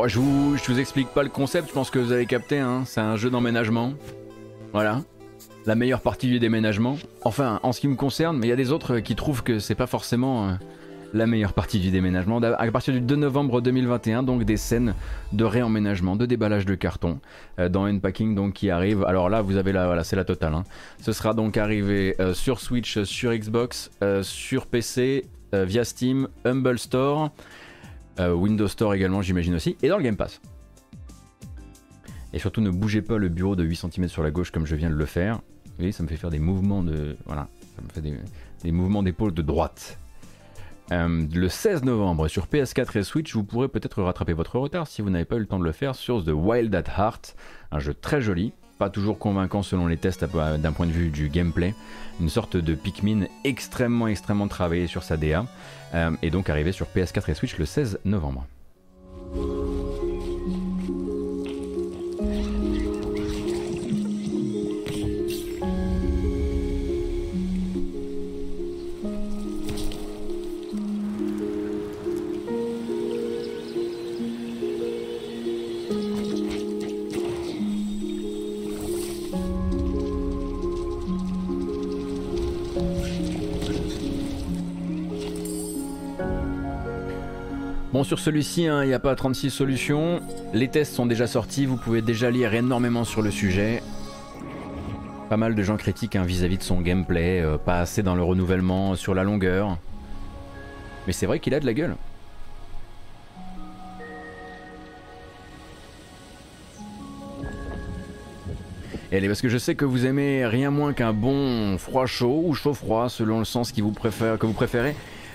Je 0.06 0.18
vous, 0.18 0.56
vous 0.56 0.80
explique 0.80 1.08
pas 1.08 1.22
le 1.22 1.28
concept, 1.28 1.68
je 1.68 1.72
pense 1.72 1.90
que 1.90 1.98
vous 1.98 2.12
avez 2.12 2.26
capté, 2.26 2.58
hein. 2.58 2.82
c'est 2.86 3.00
un 3.00 3.16
jeu 3.16 3.30
d'emménagement. 3.30 3.94
Voilà. 4.72 5.02
La 5.66 5.74
meilleure 5.74 6.00
partie 6.00 6.28
du 6.28 6.38
déménagement. 6.38 6.96
Enfin, 7.24 7.60
en 7.62 7.72
ce 7.72 7.80
qui 7.80 7.88
me 7.88 7.94
concerne, 7.94 8.38
mais 8.38 8.46
il 8.46 8.50
y 8.50 8.52
a 8.52 8.56
des 8.56 8.72
autres 8.72 8.98
qui 8.98 9.14
trouvent 9.14 9.42
que 9.42 9.58
c'est 9.58 9.74
pas 9.74 9.86
forcément 9.86 10.48
euh, 10.48 10.52
la 11.12 11.26
meilleure 11.26 11.52
partie 11.52 11.78
du 11.78 11.90
déménagement. 11.90 12.40
À 12.42 12.70
partir 12.72 12.94
du 12.94 13.00
2 13.00 13.14
novembre 13.14 13.60
2021, 13.60 14.24
donc 14.24 14.44
des 14.44 14.56
scènes 14.56 14.94
de 15.32 15.44
réemménagement, 15.44 16.16
de 16.16 16.26
déballage 16.26 16.66
de 16.66 16.74
carton 16.74 17.20
euh, 17.60 17.68
dans 17.68 17.84
Unpacking 17.84 18.34
donc 18.34 18.54
qui 18.54 18.70
arrive. 18.70 19.04
Alors 19.04 19.28
là, 19.28 19.40
vous 19.42 19.56
avez 19.56 19.72
la, 19.72 19.86
voilà, 19.86 20.02
c'est 20.02 20.16
la 20.16 20.24
totale. 20.24 20.54
Hein. 20.54 20.64
Ce 21.00 21.12
sera 21.12 21.32
donc 21.32 21.56
arrivé 21.56 22.16
euh, 22.18 22.34
sur 22.34 22.60
Switch, 22.60 23.02
sur 23.02 23.32
Xbox, 23.32 23.90
sur 24.22 24.66
PC, 24.66 25.26
via 25.52 25.84
Steam, 25.84 26.28
Humble 26.44 26.78
Store. 26.78 27.30
Euh, 28.20 28.32
Windows 28.32 28.68
Store 28.68 28.94
également, 28.94 29.22
j'imagine 29.22 29.54
aussi, 29.54 29.76
et 29.82 29.88
dans 29.88 29.96
le 29.96 30.02
Game 30.02 30.16
Pass. 30.16 30.40
Et 32.32 32.38
surtout, 32.38 32.60
ne 32.60 32.70
bougez 32.70 33.02
pas 33.02 33.18
le 33.18 33.28
bureau 33.28 33.56
de 33.56 33.62
8 33.62 33.76
cm 33.76 34.08
sur 34.08 34.22
la 34.22 34.30
gauche 34.30 34.50
comme 34.50 34.66
je 34.66 34.74
viens 34.74 34.90
de 34.90 34.94
le 34.94 35.06
faire. 35.06 35.36
Vous 35.36 35.72
voyez, 35.78 35.92
ça 35.92 36.02
me 36.02 36.08
fait 36.08 36.16
faire 36.16 36.30
des 36.30 36.38
mouvements 36.38 36.82
de. 36.82 37.16
Voilà, 37.26 37.48
ça 37.76 37.82
me 37.82 37.88
fait 37.88 38.00
des, 38.62 38.72
mouvements 38.72 39.02
d'épaule 39.02 39.34
de 39.34 39.42
droite. 39.42 39.98
Euh, 40.90 41.26
le 41.32 41.48
16 41.48 41.84
novembre 41.84 42.28
sur 42.28 42.46
PS4 42.46 42.98
et 42.98 43.02
Switch, 43.02 43.34
vous 43.34 43.44
pourrez 43.44 43.68
peut-être 43.68 44.02
rattraper 44.02 44.32
votre 44.32 44.58
retard 44.58 44.86
si 44.86 45.00
vous 45.00 45.10
n'avez 45.10 45.24
pas 45.24 45.36
eu 45.36 45.40
le 45.40 45.46
temps 45.46 45.58
de 45.58 45.64
le 45.64 45.72
faire 45.72 45.94
sur 45.94 46.24
The 46.24 46.30
Wild 46.30 46.74
at 46.74 46.84
Heart, 46.98 47.34
un 47.70 47.78
jeu 47.78 47.94
très 47.94 48.20
joli, 48.20 48.52
toujours 48.90 49.18
convaincant 49.18 49.62
selon 49.62 49.86
les 49.86 49.96
tests 49.96 50.24
d'un 50.24 50.72
point 50.72 50.86
de 50.86 50.92
vue 50.92 51.10
du 51.10 51.28
gameplay, 51.28 51.74
une 52.20 52.28
sorte 52.28 52.56
de 52.56 52.74
Pikmin 52.74 53.26
extrêmement 53.44 54.08
extrêmement 54.08 54.48
travaillé 54.48 54.86
sur 54.86 55.02
sa 55.02 55.16
DA, 55.16 55.46
euh, 55.94 56.10
et 56.22 56.30
donc 56.30 56.50
arrivé 56.50 56.72
sur 56.72 56.86
PS4 56.86 57.30
et 57.30 57.34
Switch 57.34 57.58
le 57.58 57.66
16 57.66 58.00
novembre. 58.04 58.46
Sur 88.12 88.18
celui-ci, 88.18 88.66
hein, 88.66 88.84
il 88.84 88.88
n'y 88.88 88.92
a 88.92 88.98
pas 88.98 89.14
36 89.14 89.48
solutions. 89.48 90.20
Les 90.52 90.68
tests 90.68 90.92
sont 90.92 91.06
déjà 91.06 91.26
sortis, 91.26 91.64
vous 91.64 91.78
pouvez 91.78 92.02
déjà 92.02 92.30
lire 92.30 92.52
énormément 92.52 93.04
sur 93.04 93.22
le 93.22 93.30
sujet. 93.30 93.82
Pas 95.30 95.38
mal 95.38 95.54
de 95.54 95.62
gens 95.62 95.78
critiquent 95.78 96.16
hein, 96.16 96.22
vis-à-vis 96.22 96.58
de 96.58 96.62
son 96.62 96.82
gameplay, 96.82 97.40
euh, 97.40 97.56
pas 97.56 97.78
assez 97.78 98.02
dans 98.02 98.14
le 98.14 98.22
renouvellement, 98.22 98.96
sur 98.96 99.14
la 99.14 99.24
longueur. 99.24 99.78
Mais 101.06 101.14
c'est 101.14 101.24
vrai 101.24 101.40
qu'il 101.40 101.54
a 101.54 101.60
de 101.60 101.64
la 101.64 101.72
gueule. 101.72 101.96
Et 109.10 109.16
allez, 109.16 109.28
parce 109.28 109.40
que 109.40 109.48
je 109.48 109.56
sais 109.56 109.74
que 109.74 109.86
vous 109.86 110.04
aimez 110.04 110.44
rien 110.44 110.70
moins 110.70 110.92
qu'un 110.92 111.14
bon 111.14 111.78
froid 111.78 112.04
chaud 112.04 112.42
ou 112.44 112.52
chaud 112.52 112.74
froid 112.74 113.08
selon 113.08 113.38
le 113.38 113.46
sens 113.46 113.72
qui 113.72 113.80
que 113.80 113.86
vous 113.86 114.52
préférez. 114.52 114.94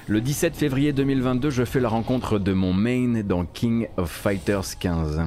Le 0.10 0.22
17 0.22 0.56
février 0.56 0.94
2022, 0.94 1.50
je 1.50 1.66
fais 1.66 1.82
la 1.82 1.90
rencontre 1.90 2.40
de 2.40 2.54
mon 2.54 2.72
main 2.72 3.24
dans 3.26 3.44
King 3.44 3.90
of 3.98 4.10
Fighters 4.10 4.78
15. 4.80 5.24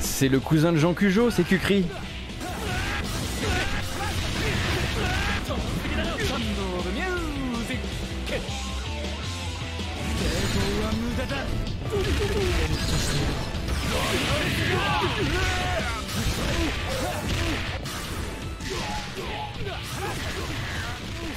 C'est 0.00 0.28
le 0.28 0.40
cousin 0.40 0.72
de 0.72 0.78
Jean 0.78 0.92
Cujo, 0.92 1.30
c'est 1.30 1.44
Kukri? 1.44 1.84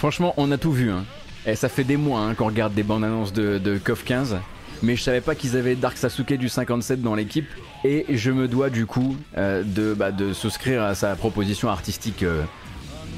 Franchement, 0.02 0.34
on 0.38 0.50
a 0.50 0.58
tout 0.58 0.72
vu. 0.72 0.90
Hein. 0.90 1.06
Et 1.46 1.56
ça 1.56 1.70
fait 1.70 1.84
des 1.84 1.96
mois 1.96 2.22
hein, 2.22 2.34
qu'on 2.34 2.48
regarde 2.48 2.74
des 2.74 2.82
bandes 2.82 3.04
annonces 3.04 3.34
de, 3.34 3.60
de 3.60 3.78
KOF 3.78 4.04
15. 4.04 4.38
Mais 4.82 4.96
je 4.96 5.04
savais 5.04 5.22
pas 5.22 5.36
qu'ils 5.36 5.56
avaient 5.56 5.76
Dark 5.76 5.96
Sasuke 5.96 6.34
du 6.34 6.50
57 6.50 7.04
dans 7.04 7.14
l'équipe. 7.14 7.46
Et 7.84 8.08
je 8.10 8.32
me 8.32 8.48
dois 8.48 8.72
du 8.72 8.88
coup 8.88 9.16
euh, 9.38 9.62
de, 9.64 9.94
bah, 9.94 10.12
de 10.12 10.34
souscrire 10.34 10.82
à 10.82 10.96
sa 10.96 11.16
proposition 11.16 11.70
artistique 11.70 12.24
euh, 12.24 12.42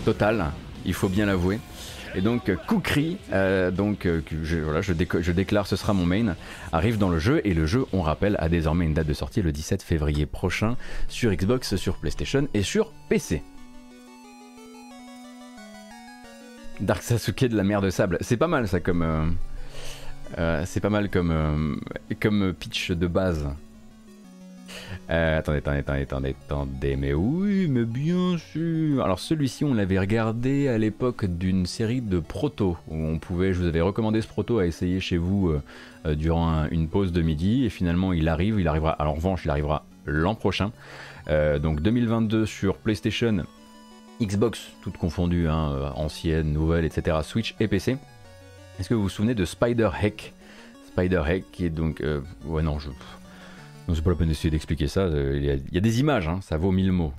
totale. 0.03 0.47
Il 0.83 0.93
faut 0.93 1.07
bien 1.07 1.25
l'avouer. 1.25 1.61
Et 2.15 2.21
donc 2.21 2.51
Kukri, 2.67 3.15
euh, 3.31 3.71
donc 3.71 4.05
je, 4.43 4.57
voilà, 4.57 4.81
je, 4.81 4.91
déclare 4.91 5.67
ce 5.67 5.77
sera 5.77 5.93
mon 5.93 6.05
main, 6.05 6.35
arrive 6.73 6.97
dans 6.97 7.09
le 7.09 7.17
jeu 7.17 7.39
et 7.45 7.53
le 7.53 7.65
jeu, 7.65 7.85
on 7.93 8.01
rappelle, 8.01 8.35
a 8.39 8.49
désormais 8.49 8.83
une 8.83 8.93
date 8.93 9.07
de 9.07 9.13
sortie 9.13 9.41
le 9.41 9.53
17 9.53 9.81
février 9.81 10.25
prochain 10.25 10.75
sur 11.07 11.31
Xbox, 11.31 11.77
sur 11.77 11.95
PlayStation 11.95 12.49
et 12.53 12.61
sur 12.61 12.91
PC. 13.07 13.41
Dark 16.79 17.01
Sasuke 17.03 17.45
de 17.45 17.55
la 17.55 17.63
mer 17.63 17.81
de 17.81 17.89
sable. 17.89 18.17
C'est 18.21 18.37
pas 18.37 18.47
mal 18.47 18.67
ça 18.67 18.79
comme. 18.79 19.01
Euh, 19.01 19.25
euh, 20.39 20.63
c'est 20.65 20.79
pas 20.79 20.89
mal 20.89 21.09
comme, 21.09 21.31
euh, 21.31 22.53
pitch 22.53 22.91
de 22.91 23.07
base. 23.07 23.47
attendez, 25.07 25.59
attendez, 25.59 25.79
attendez, 25.79 26.01
attendez, 26.01 26.35
attendez, 26.47 26.95
mais 26.95 27.13
oui, 27.13 27.67
mais 27.67 27.85
bien 27.85 28.37
sûr. 28.37 29.03
Alors 29.03 29.19
celui-ci, 29.19 29.63
on 29.63 29.75
l'avait 29.75 29.99
regardé 29.99 30.67
à 30.67 30.77
l'époque 30.79 31.25
d'une 31.25 31.67
série 31.67 32.01
de 32.01 32.19
proto 32.19 32.77
où 32.87 32.95
on 32.95 33.19
pouvait, 33.19 33.53
je 33.53 33.59
vous 33.59 33.67
avais 33.67 33.81
recommandé 33.81 34.21
ce 34.21 34.27
proto 34.27 34.57
à 34.57 34.65
essayer 34.65 34.99
chez 34.99 35.17
vous 35.17 35.53
durant 36.05 36.65
une 36.71 36.87
pause 36.87 37.11
de 37.11 37.21
midi 37.21 37.65
et 37.65 37.69
finalement 37.69 38.13
il 38.13 38.27
arrive, 38.27 38.59
il 38.59 38.67
arrivera. 38.67 38.91
Alors 38.93 39.13
en 39.13 39.17
revanche, 39.17 39.45
il 39.45 39.51
arrivera 39.51 39.85
l'an 40.07 40.33
prochain, 40.33 40.71
donc 41.27 41.81
2022 41.81 42.47
sur 42.47 42.77
PlayStation 42.77 43.45
Xbox, 44.21 44.69
toutes 44.81 44.97
confondues, 44.97 45.49
hein, 45.49 45.71
euh, 45.71 45.89
anciennes, 45.95 46.53
nouvelles, 46.53 46.85
etc., 46.85 47.17
Switch 47.23 47.55
et 47.59 47.67
PC. 47.67 47.97
Est-ce 48.79 48.89
que 48.89 48.93
vous 48.93 49.03
vous 49.03 49.09
souvenez 49.09 49.35
de 49.35 49.45
Spider 49.45 49.89
Heck? 50.01 50.33
Spider 50.87 51.23
Heck 51.27 51.51
qui 51.51 51.65
est 51.65 51.69
donc... 51.69 52.01
Euh, 52.01 52.21
ouais 52.45 52.61
non, 52.61 52.79
je... 52.79 52.89
Non, 53.87 53.95
c'est 53.95 54.01
pas 54.01 54.11
la 54.11 54.15
peine 54.15 54.29
d'essayer 54.29 54.49
d'expliquer 54.49 54.87
ça, 54.87 55.01
euh, 55.01 55.33
il 55.35 55.73
y, 55.73 55.77
a, 55.77 55.81
des 55.81 55.99
images, 55.99 56.27
hein, 56.27 56.39
ça 56.41 56.55
vaut 56.55 56.71
mille 56.71 56.91
mots. 56.91 57.13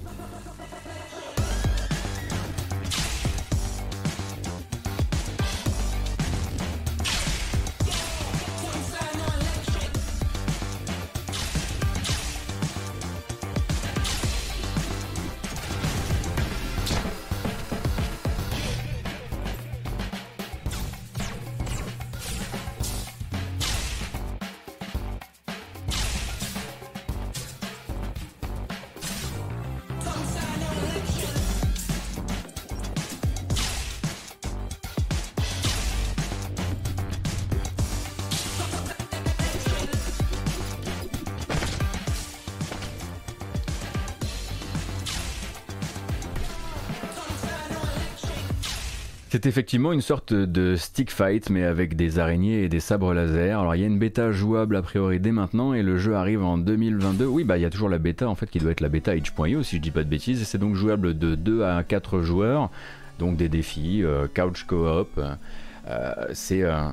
C'est 49.35 49.47
effectivement 49.47 49.93
une 49.93 50.01
sorte 50.01 50.33
de 50.33 50.77
stick 50.77 51.11
fight, 51.11 51.51
mais 51.51 51.65
avec 51.65 51.97
des 51.97 52.21
araignées 52.21 52.63
et 52.63 52.69
des 52.69 52.79
sabres 52.79 53.13
laser. 53.13 53.59
Alors 53.59 53.75
il 53.75 53.81
y 53.81 53.83
a 53.83 53.89
une 53.89 53.99
bêta 53.99 54.31
jouable 54.31 54.77
a 54.77 54.83
priori 54.83 55.19
dès 55.19 55.33
maintenant 55.33 55.75
et 55.75 55.83
le 55.83 55.99
jeu 55.99 56.15
arrive 56.15 56.45
en 56.45 56.57
2022. 56.57 57.27
Oui, 57.27 57.43
bah 57.43 57.59
il 57.59 57.63
y 57.63 57.65
a 57.65 57.71
toujours 57.71 57.89
la 57.89 57.99
bêta 57.99 58.29
en 58.29 58.37
fait 58.37 58.49
qui 58.49 58.61
doit 58.61 58.71
être 58.71 58.81
la 58.81 58.89
bêta 58.89 59.17
itch.io 59.17 59.65
si 59.65 59.75
je 59.75 59.81
dis 59.81 59.91
pas 59.91 60.05
de 60.05 60.09
bêtises. 60.09 60.47
C'est 60.47 60.59
donc 60.59 60.77
jouable 60.77 61.19
de 61.19 61.35
2 61.35 61.65
à 61.65 61.83
4 61.83 62.21
joueurs, 62.21 62.71
donc 63.19 63.37
des 63.37 63.49
défis, 63.49 64.05
euh, 64.05 64.29
couch 64.33 64.67
co-op. 64.69 65.19
Euh, 65.19 66.13
c'est 66.33 66.63
euh, 66.63 66.91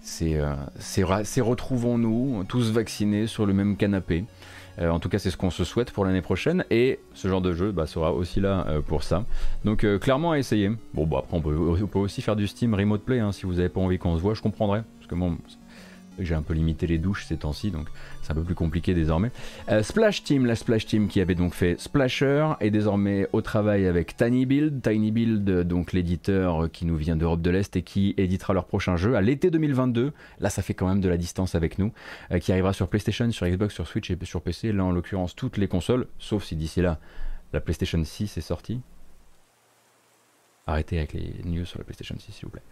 c'est 0.00 1.40
retrouvons-nous 1.42 2.44
tous 2.48 2.72
vaccinés 2.72 3.26
sur 3.26 3.44
le 3.44 3.52
même 3.52 3.76
canapé. 3.76 4.24
Euh, 4.78 4.90
en 4.90 4.98
tout 4.98 5.08
cas, 5.08 5.18
c'est 5.18 5.30
ce 5.30 5.36
qu'on 5.36 5.50
se 5.50 5.64
souhaite 5.64 5.90
pour 5.90 6.04
l'année 6.04 6.22
prochaine. 6.22 6.64
Et 6.70 7.00
ce 7.14 7.28
genre 7.28 7.40
de 7.40 7.52
jeu 7.52 7.72
bah, 7.72 7.86
sera 7.86 8.12
aussi 8.12 8.40
là 8.40 8.66
euh, 8.68 8.80
pour 8.80 9.02
ça. 9.02 9.24
Donc, 9.64 9.84
euh, 9.84 9.98
clairement 9.98 10.32
à 10.32 10.38
essayer. 10.38 10.70
Bon, 10.94 11.06
bah, 11.06 11.18
après, 11.24 11.36
on 11.36 11.40
peut, 11.40 11.98
aussi 11.98 12.22
faire 12.22 12.36
du 12.36 12.46
Steam 12.46 12.74
Remote 12.74 13.02
Play 13.02 13.20
hein, 13.20 13.32
si 13.32 13.46
vous 13.46 13.54
n'avez 13.54 13.68
pas 13.68 13.80
envie 13.80 13.98
qu'on 13.98 14.16
se 14.16 14.22
voit. 14.22 14.34
Je 14.34 14.42
comprendrais. 14.42 14.82
Parce 14.98 15.08
que 15.08 15.14
bon, 15.14 15.36
j'ai 16.18 16.34
un 16.34 16.42
peu 16.42 16.54
limité 16.54 16.86
les 16.86 16.98
douches 16.98 17.24
ces 17.24 17.36
temps-ci, 17.36 17.70
donc 17.70 17.88
c'est 18.22 18.32
un 18.32 18.34
peu 18.34 18.42
plus 18.42 18.54
compliqué 18.54 18.94
désormais. 18.94 19.30
Euh, 19.68 19.82
Splash 19.82 20.22
Team, 20.22 20.46
la 20.46 20.54
Splash 20.54 20.86
Team 20.86 21.08
qui 21.08 21.20
avait 21.20 21.34
donc 21.34 21.54
fait 21.54 21.78
Splasher, 21.80 22.52
est 22.60 22.70
désormais 22.70 23.28
au 23.32 23.40
travail 23.40 23.86
avec 23.86 24.16
Tiny 24.16 24.46
Build. 24.46 24.82
Tiny 24.82 25.10
Build, 25.10 25.44
donc 25.62 25.92
l'éditeur 25.92 26.70
qui 26.70 26.84
nous 26.84 26.96
vient 26.96 27.16
d'Europe 27.16 27.42
de 27.42 27.50
l'Est 27.50 27.76
et 27.76 27.82
qui 27.82 28.14
éditera 28.16 28.52
leur 28.54 28.66
prochain 28.66 28.96
jeu 28.96 29.16
à 29.16 29.20
l'été 29.20 29.50
2022. 29.50 30.12
Là, 30.40 30.50
ça 30.50 30.62
fait 30.62 30.74
quand 30.74 30.88
même 30.88 31.00
de 31.00 31.08
la 31.08 31.16
distance 31.16 31.54
avec 31.54 31.78
nous, 31.78 31.92
euh, 32.30 32.38
qui 32.38 32.52
arrivera 32.52 32.72
sur 32.72 32.88
PlayStation, 32.88 33.30
sur 33.30 33.46
Xbox, 33.46 33.74
sur 33.74 33.86
Switch 33.86 34.10
et 34.10 34.18
sur 34.22 34.42
PC. 34.42 34.72
Là, 34.72 34.84
en 34.84 34.92
l'occurrence, 34.92 35.34
toutes 35.34 35.56
les 35.56 35.68
consoles, 35.68 36.06
sauf 36.18 36.44
si 36.44 36.56
d'ici 36.56 36.80
là, 36.80 36.98
la 37.52 37.60
PlayStation 37.60 38.02
6 38.02 38.36
est 38.36 38.40
sortie. 38.40 38.80
Arrêtez 40.66 40.98
avec 40.98 41.12
les 41.12 41.34
news 41.44 41.64
sur 41.64 41.78
la 41.78 41.84
PlayStation 41.84 42.14
6, 42.18 42.32
s'il 42.32 42.44
vous 42.44 42.50
plaît. 42.50 42.62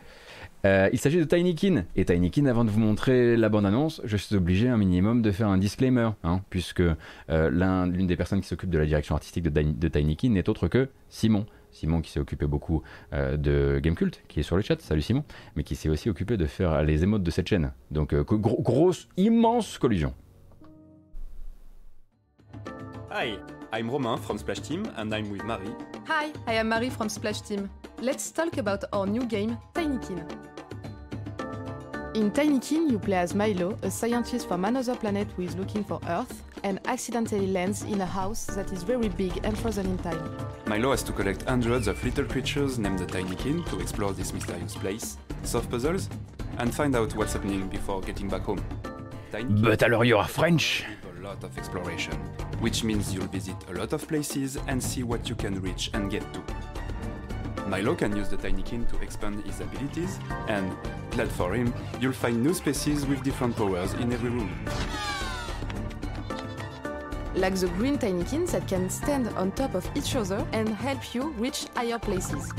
Euh, 0.64 0.88
il 0.92 0.98
s'agit 0.98 1.18
de 1.18 1.24
Tinykin. 1.24 1.84
Et 1.96 2.04
Tinykin, 2.04 2.46
avant 2.46 2.64
de 2.64 2.70
vous 2.70 2.80
montrer 2.80 3.36
la 3.36 3.48
bande-annonce, 3.48 4.00
je 4.04 4.16
suis 4.16 4.36
obligé 4.36 4.68
un 4.68 4.76
minimum 4.76 5.22
de 5.22 5.30
faire 5.30 5.48
un 5.48 5.58
disclaimer, 5.58 6.10
hein, 6.22 6.40
puisque 6.50 6.82
euh, 7.30 7.86
l'une 7.86 8.06
des 8.06 8.16
personnes 8.16 8.40
qui 8.40 8.48
s'occupe 8.48 8.70
de 8.70 8.78
la 8.78 8.86
direction 8.86 9.14
artistique 9.14 9.44
de, 9.44 9.50
de 9.50 9.88
Tinykin 9.88 10.30
n'est 10.30 10.48
autre 10.48 10.68
que 10.68 10.88
Simon. 11.08 11.46
Simon 11.72 12.00
qui 12.00 12.10
s'est 12.10 12.20
occupé 12.20 12.46
beaucoup 12.46 12.82
euh, 13.12 13.36
de 13.36 13.78
Gamecult, 13.80 14.22
qui 14.28 14.40
est 14.40 14.42
sur 14.42 14.56
le 14.56 14.62
chat, 14.62 14.80
salut 14.80 15.02
Simon, 15.02 15.24
mais 15.54 15.62
qui 15.62 15.76
s'est 15.76 15.88
aussi 15.88 16.10
occupé 16.10 16.36
de 16.36 16.46
faire 16.46 16.82
les 16.82 17.04
émotes 17.04 17.22
de 17.22 17.30
cette 17.30 17.48
chaîne. 17.48 17.72
Donc 17.90 18.14
grosse, 18.14 19.08
immense 19.16 19.78
collusion. 19.78 20.12
I'm 23.72 23.88
Romain 23.88 24.18
from 24.18 24.36
Splash 24.36 24.58
Team 24.60 24.90
and 24.96 25.14
I'm 25.14 25.30
with 25.30 25.44
Marie. 25.44 25.72
Hi, 26.06 26.32
I 26.48 26.54
am 26.54 26.70
Marie 26.70 26.90
from 26.90 27.08
Splash 27.08 27.40
Team. 27.42 27.70
Let's 28.00 28.32
talk 28.32 28.56
about 28.56 28.82
our 28.92 29.06
new 29.06 29.24
game, 29.24 29.58
Tinykin. 29.74 30.28
In 32.16 32.32
Tinykin, 32.32 32.90
you 32.90 32.98
play 32.98 33.18
as 33.18 33.32
Milo, 33.32 33.78
a 33.82 33.90
scientist 33.90 34.48
from 34.48 34.64
another 34.64 34.96
planet 34.96 35.28
who 35.36 35.42
is 35.42 35.54
looking 35.54 35.84
for 35.84 36.00
Earth 36.08 36.42
and 36.64 36.80
accidentally 36.86 37.46
lands 37.46 37.82
in 37.84 38.00
a 38.00 38.06
house 38.06 38.44
that 38.46 38.72
is 38.72 38.82
very 38.82 39.08
big 39.08 39.38
and 39.44 39.56
frozen 39.56 39.86
in 39.86 39.98
time. 39.98 40.36
Milo 40.66 40.90
has 40.90 41.04
to 41.04 41.12
collect 41.12 41.42
hundreds 41.42 41.86
of 41.86 42.02
little 42.02 42.24
creatures 42.24 42.76
named 42.76 42.98
the 42.98 43.06
Tinykin 43.06 43.64
to 43.70 43.78
explore 43.78 44.12
this 44.12 44.32
mysterious 44.32 44.74
place, 44.74 45.16
solve 45.44 45.70
puzzles, 45.70 46.08
and 46.58 46.74
find 46.74 46.96
out 46.96 47.14
what's 47.14 47.34
happening 47.34 47.68
before 47.68 48.00
getting 48.00 48.28
back 48.28 48.42
home. 48.42 48.64
Tinykin 49.30 49.62
but 49.62 49.80
alors 49.84 50.04
you 50.04 50.18
are 50.18 50.26
French. 50.26 50.84
Lot 51.22 51.44
of 51.44 51.58
exploration, 51.58 52.14
which 52.60 52.82
means 52.82 53.12
you'll 53.12 53.26
visit 53.26 53.54
a 53.68 53.74
lot 53.74 53.92
of 53.92 54.08
places 54.08 54.56
and 54.68 54.82
see 54.82 55.02
what 55.02 55.28
you 55.28 55.34
can 55.34 55.60
reach 55.60 55.90
and 55.92 56.10
get 56.10 56.24
to. 56.32 56.42
Milo 57.68 57.94
can 57.94 58.16
use 58.16 58.30
the 58.30 58.38
tiny 58.38 58.62
Tinykin 58.62 58.88
to 58.90 58.98
expand 59.00 59.44
his 59.44 59.60
abilities, 59.60 60.18
and, 60.48 60.74
glad 61.10 61.30
for 61.30 61.52
him, 61.54 61.74
you'll 62.00 62.12
find 62.12 62.42
new 62.42 62.54
species 62.54 63.04
with 63.06 63.22
different 63.22 63.54
powers 63.54 63.92
in 63.94 64.10
every 64.12 64.30
room. 64.30 64.50
Like 67.34 67.54
the 67.54 67.68
green 67.68 67.98
Tinykins 67.98 68.52
that 68.52 68.66
can 68.66 68.88
stand 68.88 69.28
on 69.28 69.52
top 69.52 69.74
of 69.74 69.88
each 69.94 70.16
other 70.16 70.46
and 70.52 70.70
help 70.70 71.14
you 71.14 71.30
reach 71.32 71.66
higher 71.76 71.98
places. 71.98 72.50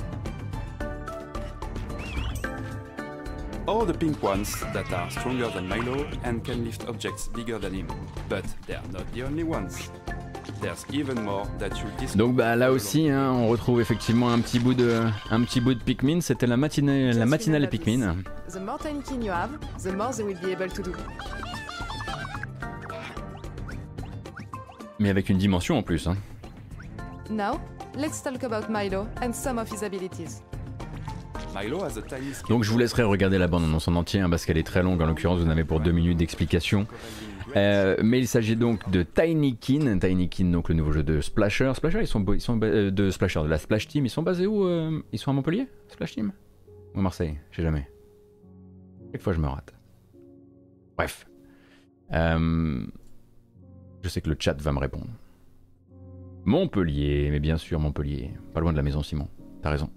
Or 3.72 3.86
the 3.86 3.94
pink 3.94 4.22
ones 4.22 4.60
that 4.74 4.92
are 4.92 5.10
stronger 5.10 5.48
than 5.48 5.66
Milo 5.66 6.06
and 6.26 6.44
can 6.44 6.66
lift 6.66 6.90
objects 6.90 7.30
bigger 7.30 7.58
than 7.58 7.74
him. 7.74 7.88
But 8.28 8.44
they 8.68 8.76
are 8.76 8.84
not 8.92 9.10
the 9.14 9.24
only 9.24 9.44
ones. 9.44 9.90
Donc 12.16 12.36
bah 12.36 12.56
là 12.58 12.72
aussi, 12.72 13.10
hein, 13.10 13.32
on 13.32 13.48
retrouve 13.48 13.80
effectivement 13.80 14.30
un 14.30 14.40
petit 14.40 14.60
bout 14.60 14.74
de, 14.74 15.02
un 15.30 15.42
petit 15.44 15.62
bout 15.62 15.74
de 15.74 15.84
Pikmin. 15.84 16.20
C'était 16.20 16.48
la 16.48 16.58
matinée, 16.58 17.14
la 17.14 17.26
matinale 17.26 17.70
Pikmin. 17.70 18.18
Mais 25.00 25.10
avec 25.10 25.30
une 25.30 25.38
dimension 25.38 25.78
en 25.78 25.84
plus. 25.84 26.08
Hein. 26.08 26.18
Now, 27.30 27.62
let's 27.96 28.22
talk 28.22 28.44
about 28.44 28.70
Milo 28.70 29.08
and 29.22 29.32
some 29.34 29.58
of 29.58 29.72
his 29.72 29.84
abilities. 29.84 30.44
Donc 32.50 32.64
je 32.64 32.72
vous 32.72 32.78
laisserai 32.78 33.04
regarder 33.04 33.38
la 33.38 33.48
bande 33.48 33.64
annonce 33.64 33.88
en 33.88 33.96
entier 33.96 34.20
hein, 34.22 34.30
parce 34.30 34.46
qu'elle 34.46 34.58
est 34.58 34.68
très 34.68 34.84
longue. 34.84 35.02
En 35.02 35.06
l'occurrence, 35.06 35.40
vous 35.40 35.46
n'avez 35.46 35.64
pour 35.64 35.80
deux 35.80 35.92
minutes 35.92 36.18
d'explication. 36.18 36.88
Euh, 37.56 37.98
mais 38.02 38.20
il 38.20 38.28
s'agit 38.28 38.56
donc 38.56 38.90
de 38.90 39.04
Tinykin, 39.04 40.00
Tinykin 40.00 40.46
donc 40.46 40.70
le 40.70 40.76
nouveau 40.76 40.92
jeu 40.92 41.04
de 41.04 41.22
Splasher. 41.22 41.72
Splasher 41.76 42.00
ils 42.02 42.08
sont, 42.08 42.24
ils 42.34 42.42
sont 42.42 42.60
euh, 42.64 42.92
de 42.92 43.10
Splasher, 43.10 43.42
de 43.44 43.48
la 43.48 43.58
Splash 43.58 43.88
Team, 43.88 44.06
ils 44.06 44.10
sont 44.10 44.24
basés 44.24 44.48
où 44.48 44.66
euh, 44.66 45.02
Ils 45.12 45.20
sont 45.20 45.32
à 45.32 45.34
Montpellier, 45.34 45.68
Splash 45.90 46.14
Team? 46.14 46.32
Ou 46.96 47.02
Marseille, 47.02 47.38
je 47.52 47.58
sais 47.58 47.64
jamais. 47.64 47.90
Chaque 49.12 49.22
fois 49.22 49.34
je 49.34 49.40
me 49.40 49.48
rate. 49.48 49.74
Bref. 50.98 51.28
Je 52.12 54.10
sais 54.10 54.22
que 54.22 54.30
le 54.30 54.36
chat 54.40 54.60
va 54.62 54.72
me 54.72 54.80
répondre. 54.80 55.08
Montpellier, 56.46 57.30
mais 57.32 57.40
bien 57.40 57.58
sûr 57.58 57.80
Montpellier. 57.80 58.32
Pas 58.54 58.62
loin 58.62 58.72
de 58.72 58.78
la 58.78 58.84
maison 58.84 59.04
Simon. 59.04 59.28
T'as 59.62 59.70
raison. 59.70 59.90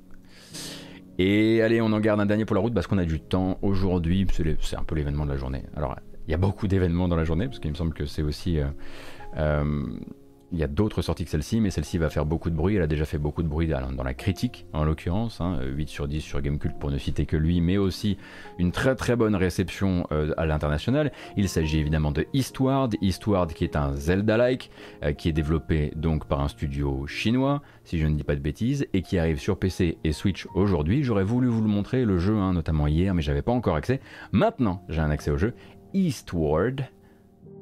Et 1.18 1.62
allez, 1.62 1.80
on 1.80 1.92
en 1.92 2.00
garde 2.00 2.20
un 2.20 2.26
dernier 2.26 2.44
pour 2.44 2.54
la 2.54 2.60
route 2.60 2.74
parce 2.74 2.86
qu'on 2.86 2.98
a 2.98 3.04
du 3.04 3.20
temps 3.20 3.58
aujourd'hui. 3.62 4.26
C'est 4.60 4.76
un 4.76 4.84
peu 4.84 4.94
l'événement 4.94 5.24
de 5.24 5.30
la 5.30 5.36
journée. 5.36 5.62
Alors, 5.76 5.96
il 6.26 6.30
y 6.30 6.34
a 6.34 6.38
beaucoup 6.38 6.66
d'événements 6.66 7.08
dans 7.08 7.16
la 7.16 7.24
journée 7.24 7.46
parce 7.46 7.58
qu'il 7.58 7.70
me 7.70 7.76
semble 7.76 7.94
que 7.94 8.06
c'est 8.06 8.22
aussi 8.22 8.58
euh, 8.58 8.66
euh, 9.36 9.86
il 10.52 10.58
y 10.58 10.62
a 10.62 10.68
d'autres 10.68 11.02
sorties 11.02 11.24
que 11.24 11.30
celle-ci, 11.30 11.60
mais 11.60 11.70
celle-ci 11.70 11.98
va 11.98 12.10
faire 12.10 12.26
beaucoup 12.26 12.50
de 12.50 12.54
bruit. 12.54 12.76
Elle 12.76 12.82
a 12.82 12.86
déjà 12.86 13.04
fait 13.04 13.18
beaucoup 13.18 13.42
de 13.42 13.48
bruit 13.48 13.66
dans 13.66 14.02
la 14.02 14.14
critique, 14.14 14.66
en 14.72 14.84
l'occurrence. 14.84 15.40
8 15.40 15.42
hein, 15.42 15.86
sur 15.86 16.08
10 16.08 16.20
sur 16.20 16.40
Gamecult 16.40 16.78
pour 16.78 16.90
ne 16.90 16.98
citer 16.98 17.26
que 17.26 17.36
lui, 17.36 17.60
mais 17.60 17.76
aussi 17.76 18.18
une 18.58 18.72
très 18.72 18.94
très 18.94 19.16
bonne 19.16 19.34
réception 19.34 20.06
euh, 20.12 20.32
à 20.36 20.46
l'international. 20.46 21.12
Il 21.36 21.48
s'agit 21.48 21.78
évidemment 21.78 22.12
de 22.12 22.26
Eastward. 22.32 22.94
Eastward 23.00 23.52
qui 23.52 23.64
est 23.64 23.76
un 23.76 23.94
Zelda-like, 23.96 24.70
euh, 25.02 25.12
qui 25.12 25.28
est 25.28 25.32
développé 25.32 25.92
donc 25.96 26.26
par 26.26 26.40
un 26.40 26.48
studio 26.48 27.06
chinois, 27.06 27.62
si 27.84 27.98
je 27.98 28.06
ne 28.06 28.14
dis 28.14 28.24
pas 28.24 28.36
de 28.36 28.40
bêtises, 28.40 28.86
et 28.92 29.02
qui 29.02 29.18
arrive 29.18 29.38
sur 29.38 29.58
PC 29.58 29.98
et 30.04 30.12
Switch 30.12 30.46
aujourd'hui. 30.54 31.02
J'aurais 31.02 31.24
voulu 31.24 31.48
vous 31.48 31.62
le 31.62 31.68
montrer, 31.68 32.04
le 32.04 32.18
jeu, 32.18 32.36
hein, 32.36 32.52
notamment 32.52 32.86
hier, 32.86 33.14
mais 33.14 33.22
j'avais 33.22 33.42
pas 33.42 33.52
encore 33.52 33.76
accès. 33.76 34.00
Maintenant, 34.32 34.84
j'ai 34.88 35.00
un 35.00 35.10
accès 35.10 35.30
au 35.30 35.36
jeu. 35.36 35.54
Eastward, 35.94 36.84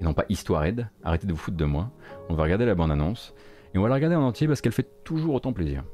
et 0.01 0.05
non 0.05 0.14
pas 0.14 0.24
Histoire 0.28 0.64
arrêtez 1.02 1.27
de 1.27 1.32
vous 1.32 1.39
foutre 1.39 1.56
de 1.56 1.64
moi. 1.64 1.90
On 2.28 2.35
va 2.35 2.44
regarder 2.44 2.66
la 2.66 2.74
bande-annonce, 2.74 3.35
et 3.74 3.78
on 3.78 3.82
va 3.82 3.89
la 3.89 3.94
regarder 3.94 4.16
en 4.16 4.23
entier 4.23 4.47
parce 4.47 4.60
qu'elle 4.60 4.73
fait 4.73 5.05
toujours 5.05 5.35
autant 5.35 5.52
plaisir. 5.52 5.85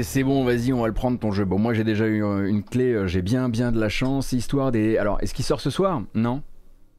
C'est 0.00 0.22
bon, 0.22 0.42
vas-y, 0.42 0.72
on 0.72 0.80
va 0.80 0.86
le 0.86 0.94
prendre 0.94 1.18
ton 1.18 1.32
jeu. 1.32 1.44
Bon, 1.44 1.58
moi 1.58 1.74
j'ai 1.74 1.84
déjà 1.84 2.06
eu 2.06 2.24
euh, 2.24 2.48
une 2.48 2.64
clé, 2.64 2.94
euh, 2.94 3.06
j'ai 3.06 3.20
bien 3.20 3.50
bien 3.50 3.70
de 3.72 3.78
la 3.78 3.90
chance, 3.90 4.32
histoire 4.32 4.72
des. 4.72 4.96
Alors, 4.96 5.18
est-ce 5.20 5.34
qu'il 5.34 5.44
sort 5.44 5.60
ce 5.60 5.68
soir? 5.68 6.02
Non. 6.14 6.42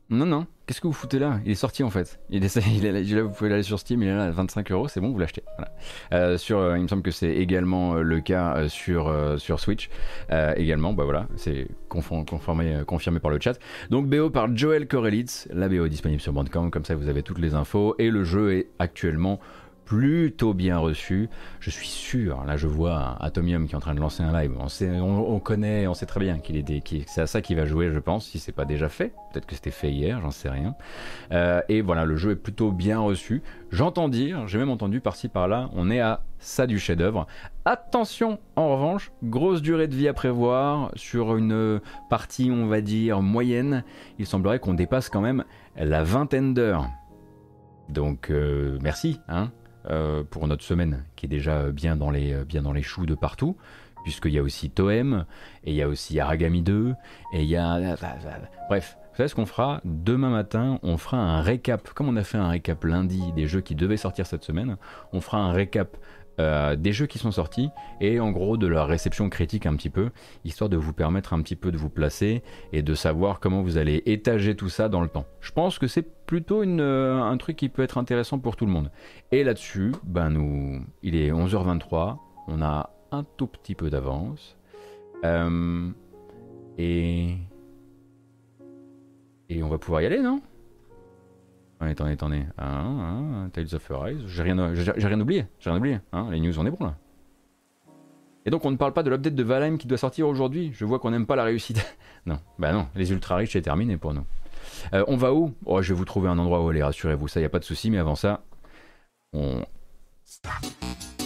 Non, 0.09 0.27
non. 0.27 0.45
Qu'est-ce 0.67 0.79
que 0.79 0.85
vous 0.85 0.93
foutez 0.93 1.17
là? 1.17 1.39
Il 1.43 1.51
est 1.51 1.55
sorti 1.55 1.81
en 1.81 1.89
fait. 1.89 2.19
Il 2.29 2.45
est, 2.45 2.55
il 2.67 2.85
est 2.85 2.91
là, 2.91 3.23
vous 3.23 3.31
pouvez 3.31 3.49
l'aller 3.49 3.63
sur 3.63 3.79
Steam, 3.79 4.03
il 4.03 4.09
est 4.09 4.15
là 4.15 4.25
à 4.25 4.31
25 4.31 4.71
euros, 4.71 4.87
c'est 4.87 5.01
bon, 5.01 5.11
vous 5.11 5.17
l'achetez. 5.17 5.43
Euh, 6.13 6.37
il 6.49 6.83
me 6.83 6.87
semble 6.87 7.01
que 7.01 7.09
c'est 7.09 7.31
également 7.31 7.95
le 7.95 8.19
cas 8.21 8.67
sur, 8.67 9.11
sur 9.39 9.59
Switch. 9.59 9.89
également, 10.55 10.93
bah 10.93 11.03
voilà, 11.03 11.27
c'est 11.35 11.67
confirmé, 11.89 13.19
par 13.19 13.31
le 13.31 13.39
chat. 13.41 13.57
Donc 13.89 14.07
BO 14.07 14.29
par 14.29 14.55
Joel 14.55 14.87
Corelitz, 14.87 15.47
la 15.51 15.67
BO 15.67 15.85
est 15.85 15.89
disponible 15.89 16.21
sur 16.21 16.31
Bandcamp, 16.31 16.69
comme 16.69 16.85
ça 16.85 16.95
vous 16.95 17.09
avez 17.09 17.23
toutes 17.23 17.39
les 17.39 17.55
infos. 17.55 17.95
Et 17.97 18.11
le 18.11 18.23
jeu 18.23 18.53
est 18.53 18.67
actuellement 18.77 19.39
plutôt 19.85 20.53
bien 20.53 20.77
reçu. 20.77 21.29
Je 21.59 21.69
suis 21.69 21.87
sûr, 21.87 22.43
là 22.45 22.57
je 22.57 22.67
vois 22.67 23.17
Atomium 23.19 23.67
qui 23.67 23.73
est 23.73 23.75
en 23.75 23.81
train 23.81 23.95
de 23.95 23.99
lancer 23.99 24.23
un 24.23 24.31
live. 24.31 24.53
On, 24.59 24.67
sait, 24.67 24.89
on, 24.99 25.39
connaît, 25.39 25.87
on 25.87 25.93
sait 25.93 26.05
très 26.05 26.19
bien 26.19 26.39
qu'il 26.39 26.57
est, 26.57 27.07
c'est 27.07 27.21
à 27.21 27.27
ça 27.27 27.41
qu'il 27.41 27.55
va 27.55 27.65
jouer, 27.65 27.91
je 27.91 27.99
pense, 27.99 28.25
si 28.27 28.39
c'est 28.39 28.51
pas 28.51 28.65
déjà 28.65 28.89
fait. 28.89 29.13
Peut-être 29.31 29.45
que 29.45 29.55
c'était 29.55 29.71
fait 29.71 29.91
hier, 29.91 30.21
j'en 30.21 30.31
sais 30.31 30.49
rien. 30.49 30.75
Euh, 31.31 31.61
et 31.69 31.81
voilà, 31.81 32.05
le 32.05 32.15
jeu 32.15 32.31
est 32.31 32.35
plutôt 32.35 32.71
bien 32.71 32.99
reçu. 32.99 33.41
J'entends 33.71 34.09
dire, 34.09 34.47
j'ai 34.47 34.59
même 34.59 34.69
entendu 34.69 35.01
par-ci 35.01 35.27
par-là, 35.27 35.69
on 35.73 35.89
est 35.89 35.99
à 35.99 36.21
ça 36.39 36.67
du 36.67 36.77
chef-d'œuvre. 36.77 37.25
Attention, 37.65 38.39
en 38.55 38.73
revanche, 38.75 39.11
grosse 39.23 39.61
durée 39.61 39.87
de 39.87 39.95
vie 39.95 40.07
à 40.07 40.13
prévoir 40.13 40.91
sur 40.95 41.35
une 41.37 41.79
partie, 42.09 42.51
on 42.51 42.67
va 42.67 42.81
dire 42.81 43.21
moyenne. 43.21 43.83
Il 44.19 44.25
semblerait 44.25 44.59
qu'on 44.59 44.73
dépasse 44.73 45.09
quand 45.09 45.21
même 45.21 45.43
la 45.75 46.03
vingtaine 46.03 46.53
d'heures. 46.53 46.87
Donc 47.89 48.29
euh, 48.29 48.77
merci, 48.81 49.19
hein, 49.27 49.51
euh, 49.89 50.23
pour 50.23 50.47
notre 50.47 50.63
semaine, 50.63 51.03
qui 51.15 51.25
est 51.25 51.29
déjà 51.29 51.71
bien 51.71 51.95
dans 51.95 52.11
les, 52.11 52.43
bien 52.45 52.61
dans 52.61 52.73
les 52.73 52.83
choux 52.83 53.05
de 53.05 53.15
partout, 53.15 53.57
puisqu'il 54.03 54.33
y 54.33 54.39
a 54.39 54.43
aussi 54.43 54.69
Toem, 54.69 55.25
et 55.63 55.71
il 55.71 55.75
y 55.75 55.81
a 55.81 55.87
aussi 55.87 56.19
Aragami 56.19 56.61
2, 56.61 56.93
et 57.33 57.41
il 57.41 57.47
y 57.47 57.55
a... 57.55 57.95
Bref, 58.69 58.97
vous 59.11 59.17
savez 59.17 59.29
ce 59.29 59.35
qu'on 59.35 59.45
fera 59.45 59.79
Demain 59.85 60.29
matin, 60.29 60.79
on 60.81 60.97
fera 60.97 61.17
un 61.17 61.41
récap, 61.41 61.89
comme 61.89 62.09
on 62.09 62.15
a 62.15 62.23
fait 62.23 62.37
un 62.37 62.49
récap 62.49 62.83
lundi 62.83 63.31
des 63.33 63.47
jeux 63.47 63.61
qui 63.61 63.75
devaient 63.75 63.97
sortir 63.97 64.25
cette 64.25 64.43
semaine, 64.43 64.77
on 65.11 65.21
fera 65.21 65.37
un 65.37 65.51
récap 65.51 65.97
euh, 66.39 66.75
des 66.75 66.93
jeux 66.93 67.05
qui 67.05 67.19
sont 67.19 67.31
sortis 67.31 67.69
et 68.01 68.19
en 68.19 68.31
gros 68.31 68.57
de 68.57 68.65
leur 68.65 68.87
réception 68.87 69.29
critique 69.29 69.67
un 69.67 69.75
petit 69.75 69.91
peu, 69.91 70.09
histoire 70.45 70.67
de 70.67 70.77
vous 70.77 70.93
permettre 70.93 71.33
un 71.33 71.41
petit 71.43 71.55
peu 71.55 71.71
de 71.71 71.77
vous 71.77 71.91
placer 71.91 72.41
et 72.71 72.81
de 72.81 72.95
savoir 72.95 73.39
comment 73.39 73.61
vous 73.61 73.77
allez 73.77 74.01
étager 74.07 74.55
tout 74.55 74.69
ça 74.69 74.89
dans 74.89 75.01
le 75.01 75.09
temps. 75.09 75.27
Je 75.41 75.51
pense 75.51 75.77
que 75.77 75.85
c'est 75.85 76.22
plutôt 76.33 76.63
une, 76.63 76.81
euh, 76.81 77.21
un 77.21 77.37
truc 77.37 77.57
qui 77.57 77.69
peut 77.69 77.83
être 77.83 77.99
intéressant 77.99 78.39
pour 78.39 78.55
tout 78.55 78.65
le 78.65 78.71
monde. 78.71 78.89
Et 79.31 79.43
là-dessus, 79.43 79.91
ben 80.03 80.31
nous, 80.31 80.83
il 81.03 81.15
est 81.15 81.29
11h23, 81.29 82.17
on 82.47 82.59
a 82.63 82.89
un 83.11 83.23
tout 83.37 83.45
petit 83.45 83.75
peu 83.75 83.91
d'avance. 83.91 84.57
Euh, 85.25 85.91
et... 86.79 87.35
Et 89.47 89.61
on 89.61 89.69
va 89.69 89.77
pouvoir 89.77 90.01
y 90.01 90.07
aller, 90.07 90.21
non? 90.21 90.41
Attendez, 91.79 92.13
attendez. 92.13 92.43
Ah, 92.57 92.83
ah, 92.83 93.49
Tales 93.53 93.75
of 93.75 93.91
Arise. 93.91 94.25
J'ai 94.25 94.41
rien, 94.41 94.73
j'ai 94.73 95.07
rien 95.07 95.21
oublié. 95.21 95.45
J'ai 95.59 95.69
rien 95.69 95.77
oublié. 95.77 95.99
Hein, 96.13 96.29
les 96.31 96.39
news, 96.39 96.57
on 96.57 96.65
est 96.65 96.71
bon 96.71 96.83
là. 96.83 96.95
Et 98.47 98.49
donc 98.49 98.65
on 98.65 98.71
ne 98.71 98.77
parle 98.77 98.93
pas 98.93 99.03
de 99.03 99.11
l'update 99.11 99.35
de 99.35 99.43
Valheim 99.43 99.77
qui 99.77 99.85
doit 99.85 99.99
sortir 99.99 100.27
aujourd'hui. 100.27 100.71
Je 100.73 100.83
vois 100.83 100.97
qu'on 100.97 101.11
n'aime 101.11 101.27
pas 101.27 101.35
la 101.35 101.43
réussite. 101.43 101.95
non, 102.25 102.39
bah 102.57 102.73
non, 102.73 102.87
les 102.95 103.11
ultra 103.11 103.35
riches 103.35 103.51
c'est 103.51 103.61
terminé 103.61 103.97
pour 103.97 104.15
nous. 104.15 104.25
Euh, 104.93 105.03
on 105.07 105.17
va 105.17 105.33
où? 105.33 105.53
Oh, 105.65 105.81
Je 105.81 105.93
vais 105.93 105.97
vous 105.97 106.05
trouver 106.05 106.29
un 106.29 106.37
endroit 106.37 106.61
où 106.61 106.69
aller, 106.69 106.83
rassurez-vous, 106.83 107.27
ça 107.27 107.39
y 107.39 107.45
a 107.45 107.49
pas 107.49 107.59
de 107.59 107.63
souci. 107.63 107.89
Mais 107.89 107.97
avant 107.97 108.15
ça, 108.15 108.43
on 109.33 109.63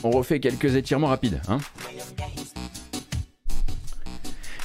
on 0.03 0.11
refait 0.11 0.39
quelques 0.39 0.75
étirements 0.75 1.07
rapides. 1.07 1.41
Hein 1.47 1.57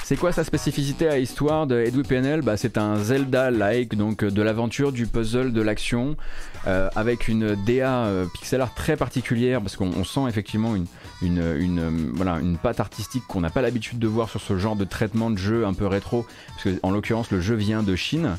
C'est 0.03 0.17
quoi 0.17 0.31
sa 0.31 0.43
spécificité 0.43 1.07
à 1.07 1.17
histoire 1.17 1.65
de 1.65 1.79
Edwin 1.79 2.03
PNL 2.03 2.41
bah, 2.41 2.57
C'est 2.57 2.77
un 2.77 2.97
Zelda-like, 2.97 3.95
donc 3.95 4.23
de 4.23 4.41
l'aventure, 4.41 4.91
du 4.91 5.07
puzzle, 5.07 5.53
de 5.53 5.61
l'action, 5.61 6.17
avec 6.65 7.27
une 7.27 7.55
DA 7.65 8.07
pixel 8.33 8.61
art 8.61 8.73
très 8.75 8.97
particulière, 8.97 9.61
parce 9.61 9.75
qu'on 9.75 10.03
sent 10.03 10.27
effectivement 10.27 10.75
une, 10.75 10.85
une, 11.23 11.55
une, 11.59 12.11
voilà, 12.13 12.39
une 12.39 12.57
patte 12.57 12.79
artistique 12.79 13.23
qu'on 13.27 13.41
n'a 13.41 13.49
pas 13.49 13.61
l'habitude 13.61 13.99
de 13.99 14.07
voir 14.07 14.29
sur 14.29 14.41
ce 14.41 14.57
genre 14.57 14.75
de 14.75 14.85
traitement 14.85 15.31
de 15.31 15.37
jeu 15.37 15.65
un 15.65 15.73
peu 15.73 15.87
rétro, 15.87 16.25
parce 16.49 16.63
que 16.63 16.79
en 16.83 16.91
l'occurrence 16.91 17.31
le 17.31 17.41
jeu 17.41 17.55
vient 17.55 17.83
de 17.83 17.95
Chine. 17.95 18.37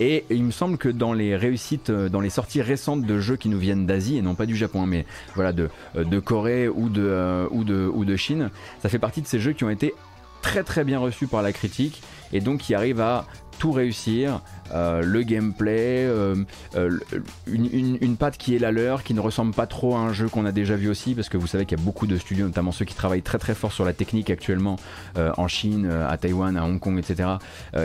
Et 0.00 0.24
il 0.28 0.42
me 0.42 0.50
semble 0.50 0.76
que 0.76 0.88
dans 0.88 1.12
les 1.12 1.36
réussites, 1.36 1.90
euh, 1.90 2.08
dans 2.08 2.20
les 2.20 2.30
sorties 2.30 2.62
récentes 2.62 3.02
de 3.02 3.20
jeux 3.20 3.36
qui 3.36 3.48
nous 3.48 3.58
viennent 3.58 3.86
d'Asie, 3.86 4.16
et 4.16 4.22
non 4.22 4.34
pas 4.34 4.46
du 4.46 4.56
Japon, 4.56 4.82
hein, 4.82 4.86
mais 4.86 5.06
voilà, 5.36 5.52
de, 5.52 5.70
euh, 5.96 6.02
de 6.04 6.18
Corée 6.18 6.68
ou 6.68 6.88
de, 6.88 7.04
euh, 7.04 7.46
ou, 7.52 7.62
de, 7.62 7.88
ou 7.92 8.04
de 8.04 8.16
Chine, 8.16 8.50
ça 8.82 8.88
fait 8.88 8.98
partie 8.98 9.22
de 9.22 9.26
ces 9.28 9.38
jeux 9.38 9.52
qui 9.52 9.62
ont 9.62 9.70
été 9.70 9.94
très 10.42 10.64
très 10.64 10.84
bien 10.84 10.98
reçus 10.98 11.26
par 11.26 11.42
la 11.42 11.52
critique 11.52 12.02
et 12.32 12.40
donc 12.40 12.58
qui 12.58 12.74
arrivent 12.74 13.00
à 13.00 13.24
tout 13.58 13.70
réussir, 13.70 14.40
euh, 14.72 15.02
le 15.02 15.22
gameplay, 15.22 16.06
euh, 16.06 16.36
euh, 16.76 16.98
une, 17.46 17.98
une, 18.00 18.16
patte 18.16 18.36
qui 18.38 18.54
est 18.54 18.58
la 18.58 18.72
leur, 18.72 19.02
qui 19.02 19.14
ne 19.14 19.20
ressemble 19.20 19.54
pas 19.54 19.66
trop 19.66 19.94
à 19.94 19.98
un 19.98 20.12
jeu 20.12 20.28
qu'on 20.28 20.46
a 20.46 20.52
déjà 20.52 20.76
vu 20.76 20.88
aussi, 20.88 21.14
parce 21.14 21.28
que 21.28 21.36
vous 21.36 21.46
savez 21.46 21.66
qu'il 21.66 21.78
y 21.78 21.80
a 21.80 21.84
beaucoup 21.84 22.06
de 22.06 22.16
studios, 22.16 22.46
notamment 22.46 22.72
ceux 22.72 22.84
qui 22.84 22.94
travaillent 22.94 23.22
très 23.22 23.38
très 23.38 23.54
fort 23.54 23.72
sur 23.72 23.84
la 23.84 23.92
technique 23.92 24.30
actuellement 24.30 24.76
en 25.16 25.48
Chine, 25.48 25.90
à 25.90 26.16
Taïwan, 26.16 26.56
à 26.56 26.64
Hong 26.64 26.78
Kong, 26.80 26.98
etc., 26.98 27.28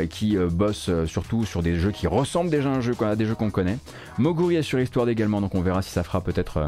qui 0.10 0.38
bossent 0.38 0.90
surtout 1.06 1.46
sur 1.46 1.62
des 1.62 1.78
jeux 1.78 1.92
qui 1.92 2.08
ressemblent 2.08 2.50
déjà 2.50 2.72
à, 2.72 2.76
un 2.76 2.82
jeu, 2.82 2.96
à 3.02 3.16
des 3.16 3.26
jeux 3.26 3.36
qu'on 3.36 3.50
connaît. 3.50 3.78
Moguri 4.18 4.56
est 4.56 4.62
sur 4.62 4.80
Histoire 4.80 5.10
également, 5.10 5.42
donc 5.42 5.56
on 5.56 5.62
verra 5.62 5.82
si 5.82 5.92
ça 5.92 6.04
fera 6.04 6.22
peut-être 6.22 6.66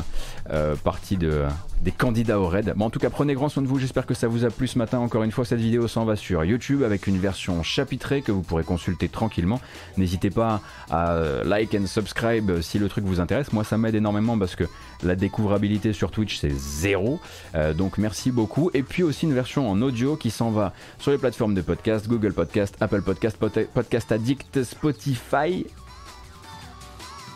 partie 0.83 1.17
de, 1.17 1.45
des 1.81 1.91
candidats 1.91 2.39
au 2.39 2.47
raid. 2.47 2.73
Bon, 2.75 2.85
en 2.85 2.89
tout 2.89 2.99
cas, 2.99 3.09
prenez 3.09 3.33
grand 3.33 3.49
soin 3.49 3.63
de 3.63 3.67
vous. 3.67 3.79
J'espère 3.79 4.05
que 4.05 4.13
ça 4.13 4.27
vous 4.27 4.45
a 4.45 4.49
plu 4.49 4.67
ce 4.67 4.77
matin. 4.77 4.99
Encore 4.99 5.23
une 5.23 5.31
fois, 5.31 5.45
cette 5.45 5.59
vidéo 5.59 5.87
s'en 5.87 6.05
va 6.05 6.15
sur 6.15 6.43
YouTube 6.45 6.83
avec 6.83 7.07
une 7.07 7.17
version 7.17 7.63
chapitrée 7.63 8.21
que 8.21 8.31
vous 8.31 8.41
pourrez 8.41 8.63
consulter 8.63 9.09
tranquillement. 9.09 9.59
N'hésitez 10.01 10.31
pas 10.31 10.61
à 10.89 11.11
euh, 11.11 11.43
like 11.43 11.75
and 11.75 11.85
subscribe 11.85 12.61
si 12.61 12.79
le 12.79 12.89
truc 12.89 13.05
vous 13.05 13.19
intéresse. 13.19 13.53
Moi, 13.53 13.63
ça 13.63 13.77
m'aide 13.77 13.93
énormément 13.93 14.35
parce 14.35 14.55
que 14.55 14.63
la 15.03 15.15
découvrabilité 15.15 15.93
sur 15.93 16.09
Twitch, 16.09 16.39
c'est 16.39 16.49
zéro. 16.49 17.19
Euh, 17.53 17.75
donc, 17.75 17.99
merci 17.99 18.31
beaucoup. 18.31 18.71
Et 18.73 18.81
puis 18.81 19.03
aussi 19.03 19.27
une 19.27 19.33
version 19.35 19.69
en 19.69 19.79
audio 19.83 20.15
qui 20.15 20.31
s'en 20.31 20.49
va 20.49 20.73
sur 20.97 21.11
les 21.11 21.19
plateformes 21.19 21.53
de 21.53 21.61
podcast, 21.61 22.07
Google 22.07 22.33
Podcast, 22.33 22.75
Apple 22.79 23.03
Podcast, 23.03 23.37
Podcast 23.37 24.11
Addict, 24.11 24.63
Spotify 24.63 25.67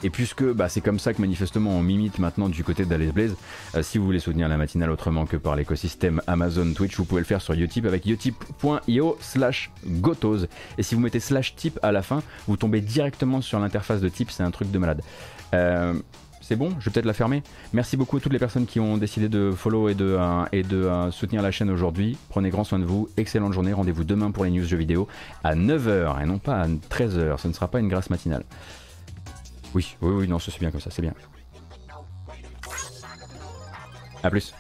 et 0.06 0.12
puisque 0.12 0.44
bah, 0.44 0.70
c'est 0.70 0.82
comme 0.82 1.00
ça 1.00 1.16
que 1.16 1.22
manifestement 1.22 1.72
on 1.72 1.82
m'imite 1.82 2.20
maintenant 2.20 2.48
du 2.48 2.64
côté 2.64 2.86
d'Alice 2.86 3.12
Blaze, 3.12 3.36
euh, 3.74 3.82
si 3.82 3.98
vous 3.98 4.06
voulez 4.06 4.20
soutenir 4.20 4.48
la 4.48 4.56
matinale 4.56 4.92
autrement 4.92 5.26
que 5.26 5.36
par 5.36 5.56
l'écosystème 5.56 6.22
Amazon 6.28 6.74
Twitch, 6.74 6.96
vous 6.96 7.06
pouvez 7.06 7.22
le 7.22 7.26
faire 7.26 7.42
sur 7.42 7.56
Utip 7.56 7.88
avec 7.88 8.06
utip.io 8.06 9.18
slash 9.20 9.72
gotos. 9.84 10.46
Et 10.78 10.84
si 10.84 10.94
vous 10.94 11.02
mettez 11.02 11.20
slash 11.20 11.56
tip 11.56 11.80
à 11.82 11.92
la 11.92 12.04
fin, 12.04 12.22
vous 12.48 12.56
tombez 12.56 12.82
directement 12.82 13.42
sur 13.42 13.60
l'interface 13.60 14.00
de 14.00 14.08
tip, 14.08 14.30
c'est 14.30 14.44
un 14.44 14.52
truc 14.52 14.70
de 14.70 14.78
malade. 14.78 15.02
Euh, 15.56 15.96
c'est 16.40 16.56
bon, 16.56 16.70
je 16.80 16.86
vais 16.86 16.94
peut-être 16.94 17.06
la 17.06 17.14
fermer. 17.14 17.42
Merci 17.74 17.98
beaucoup 17.98 18.18
à 18.18 18.20
toutes 18.20 18.34
les 18.34 18.38
personnes 18.38 18.68
qui 18.68 18.80
ont 18.80 18.98
décidé 18.98 19.28
de 19.28 19.52
follow 19.58 19.90
et 19.90 19.96
de, 19.96 20.16
euh, 20.20 20.46
et 20.52 20.62
de 20.62 20.88
soutenir 21.10 21.42
la 21.42 21.50
chaîne 21.50 21.72
aujourd'hui. 21.72 22.16
Prenez 22.30 22.52
grand 22.52 22.64
soin 22.64 22.78
de 22.78 22.86
vous, 22.86 23.10
excellente 23.18 23.54
journée, 23.54 23.74
rendez-vous 23.74 24.04
demain 24.04 24.30
pour 24.30 24.46
les 24.46 24.52
news 24.52 24.66
jeux 24.66 24.78
vidéo 24.78 25.08
à 25.44 25.56
9h 25.56 26.22
et 26.22 26.28
non 26.28 26.38
pas 26.38 26.62
à 26.62 26.68
13h, 26.68 27.40
ce 27.40 27.48
ne 27.48 27.54
sera 27.54 27.70
pas 27.70 27.80
une 27.80 27.88
grâce 27.88 28.12
matinale. 28.12 28.44
Oui, 29.76 29.98
oui, 30.02 30.14
oui, 30.14 30.28
non, 30.30 30.40
c'est 30.40 30.58
bien 30.58 30.72
comme 30.72 30.80
ça, 30.80 30.90
c'est 30.90 31.02
bien. 31.02 31.14
A 34.24 34.30
plus. 34.30 34.54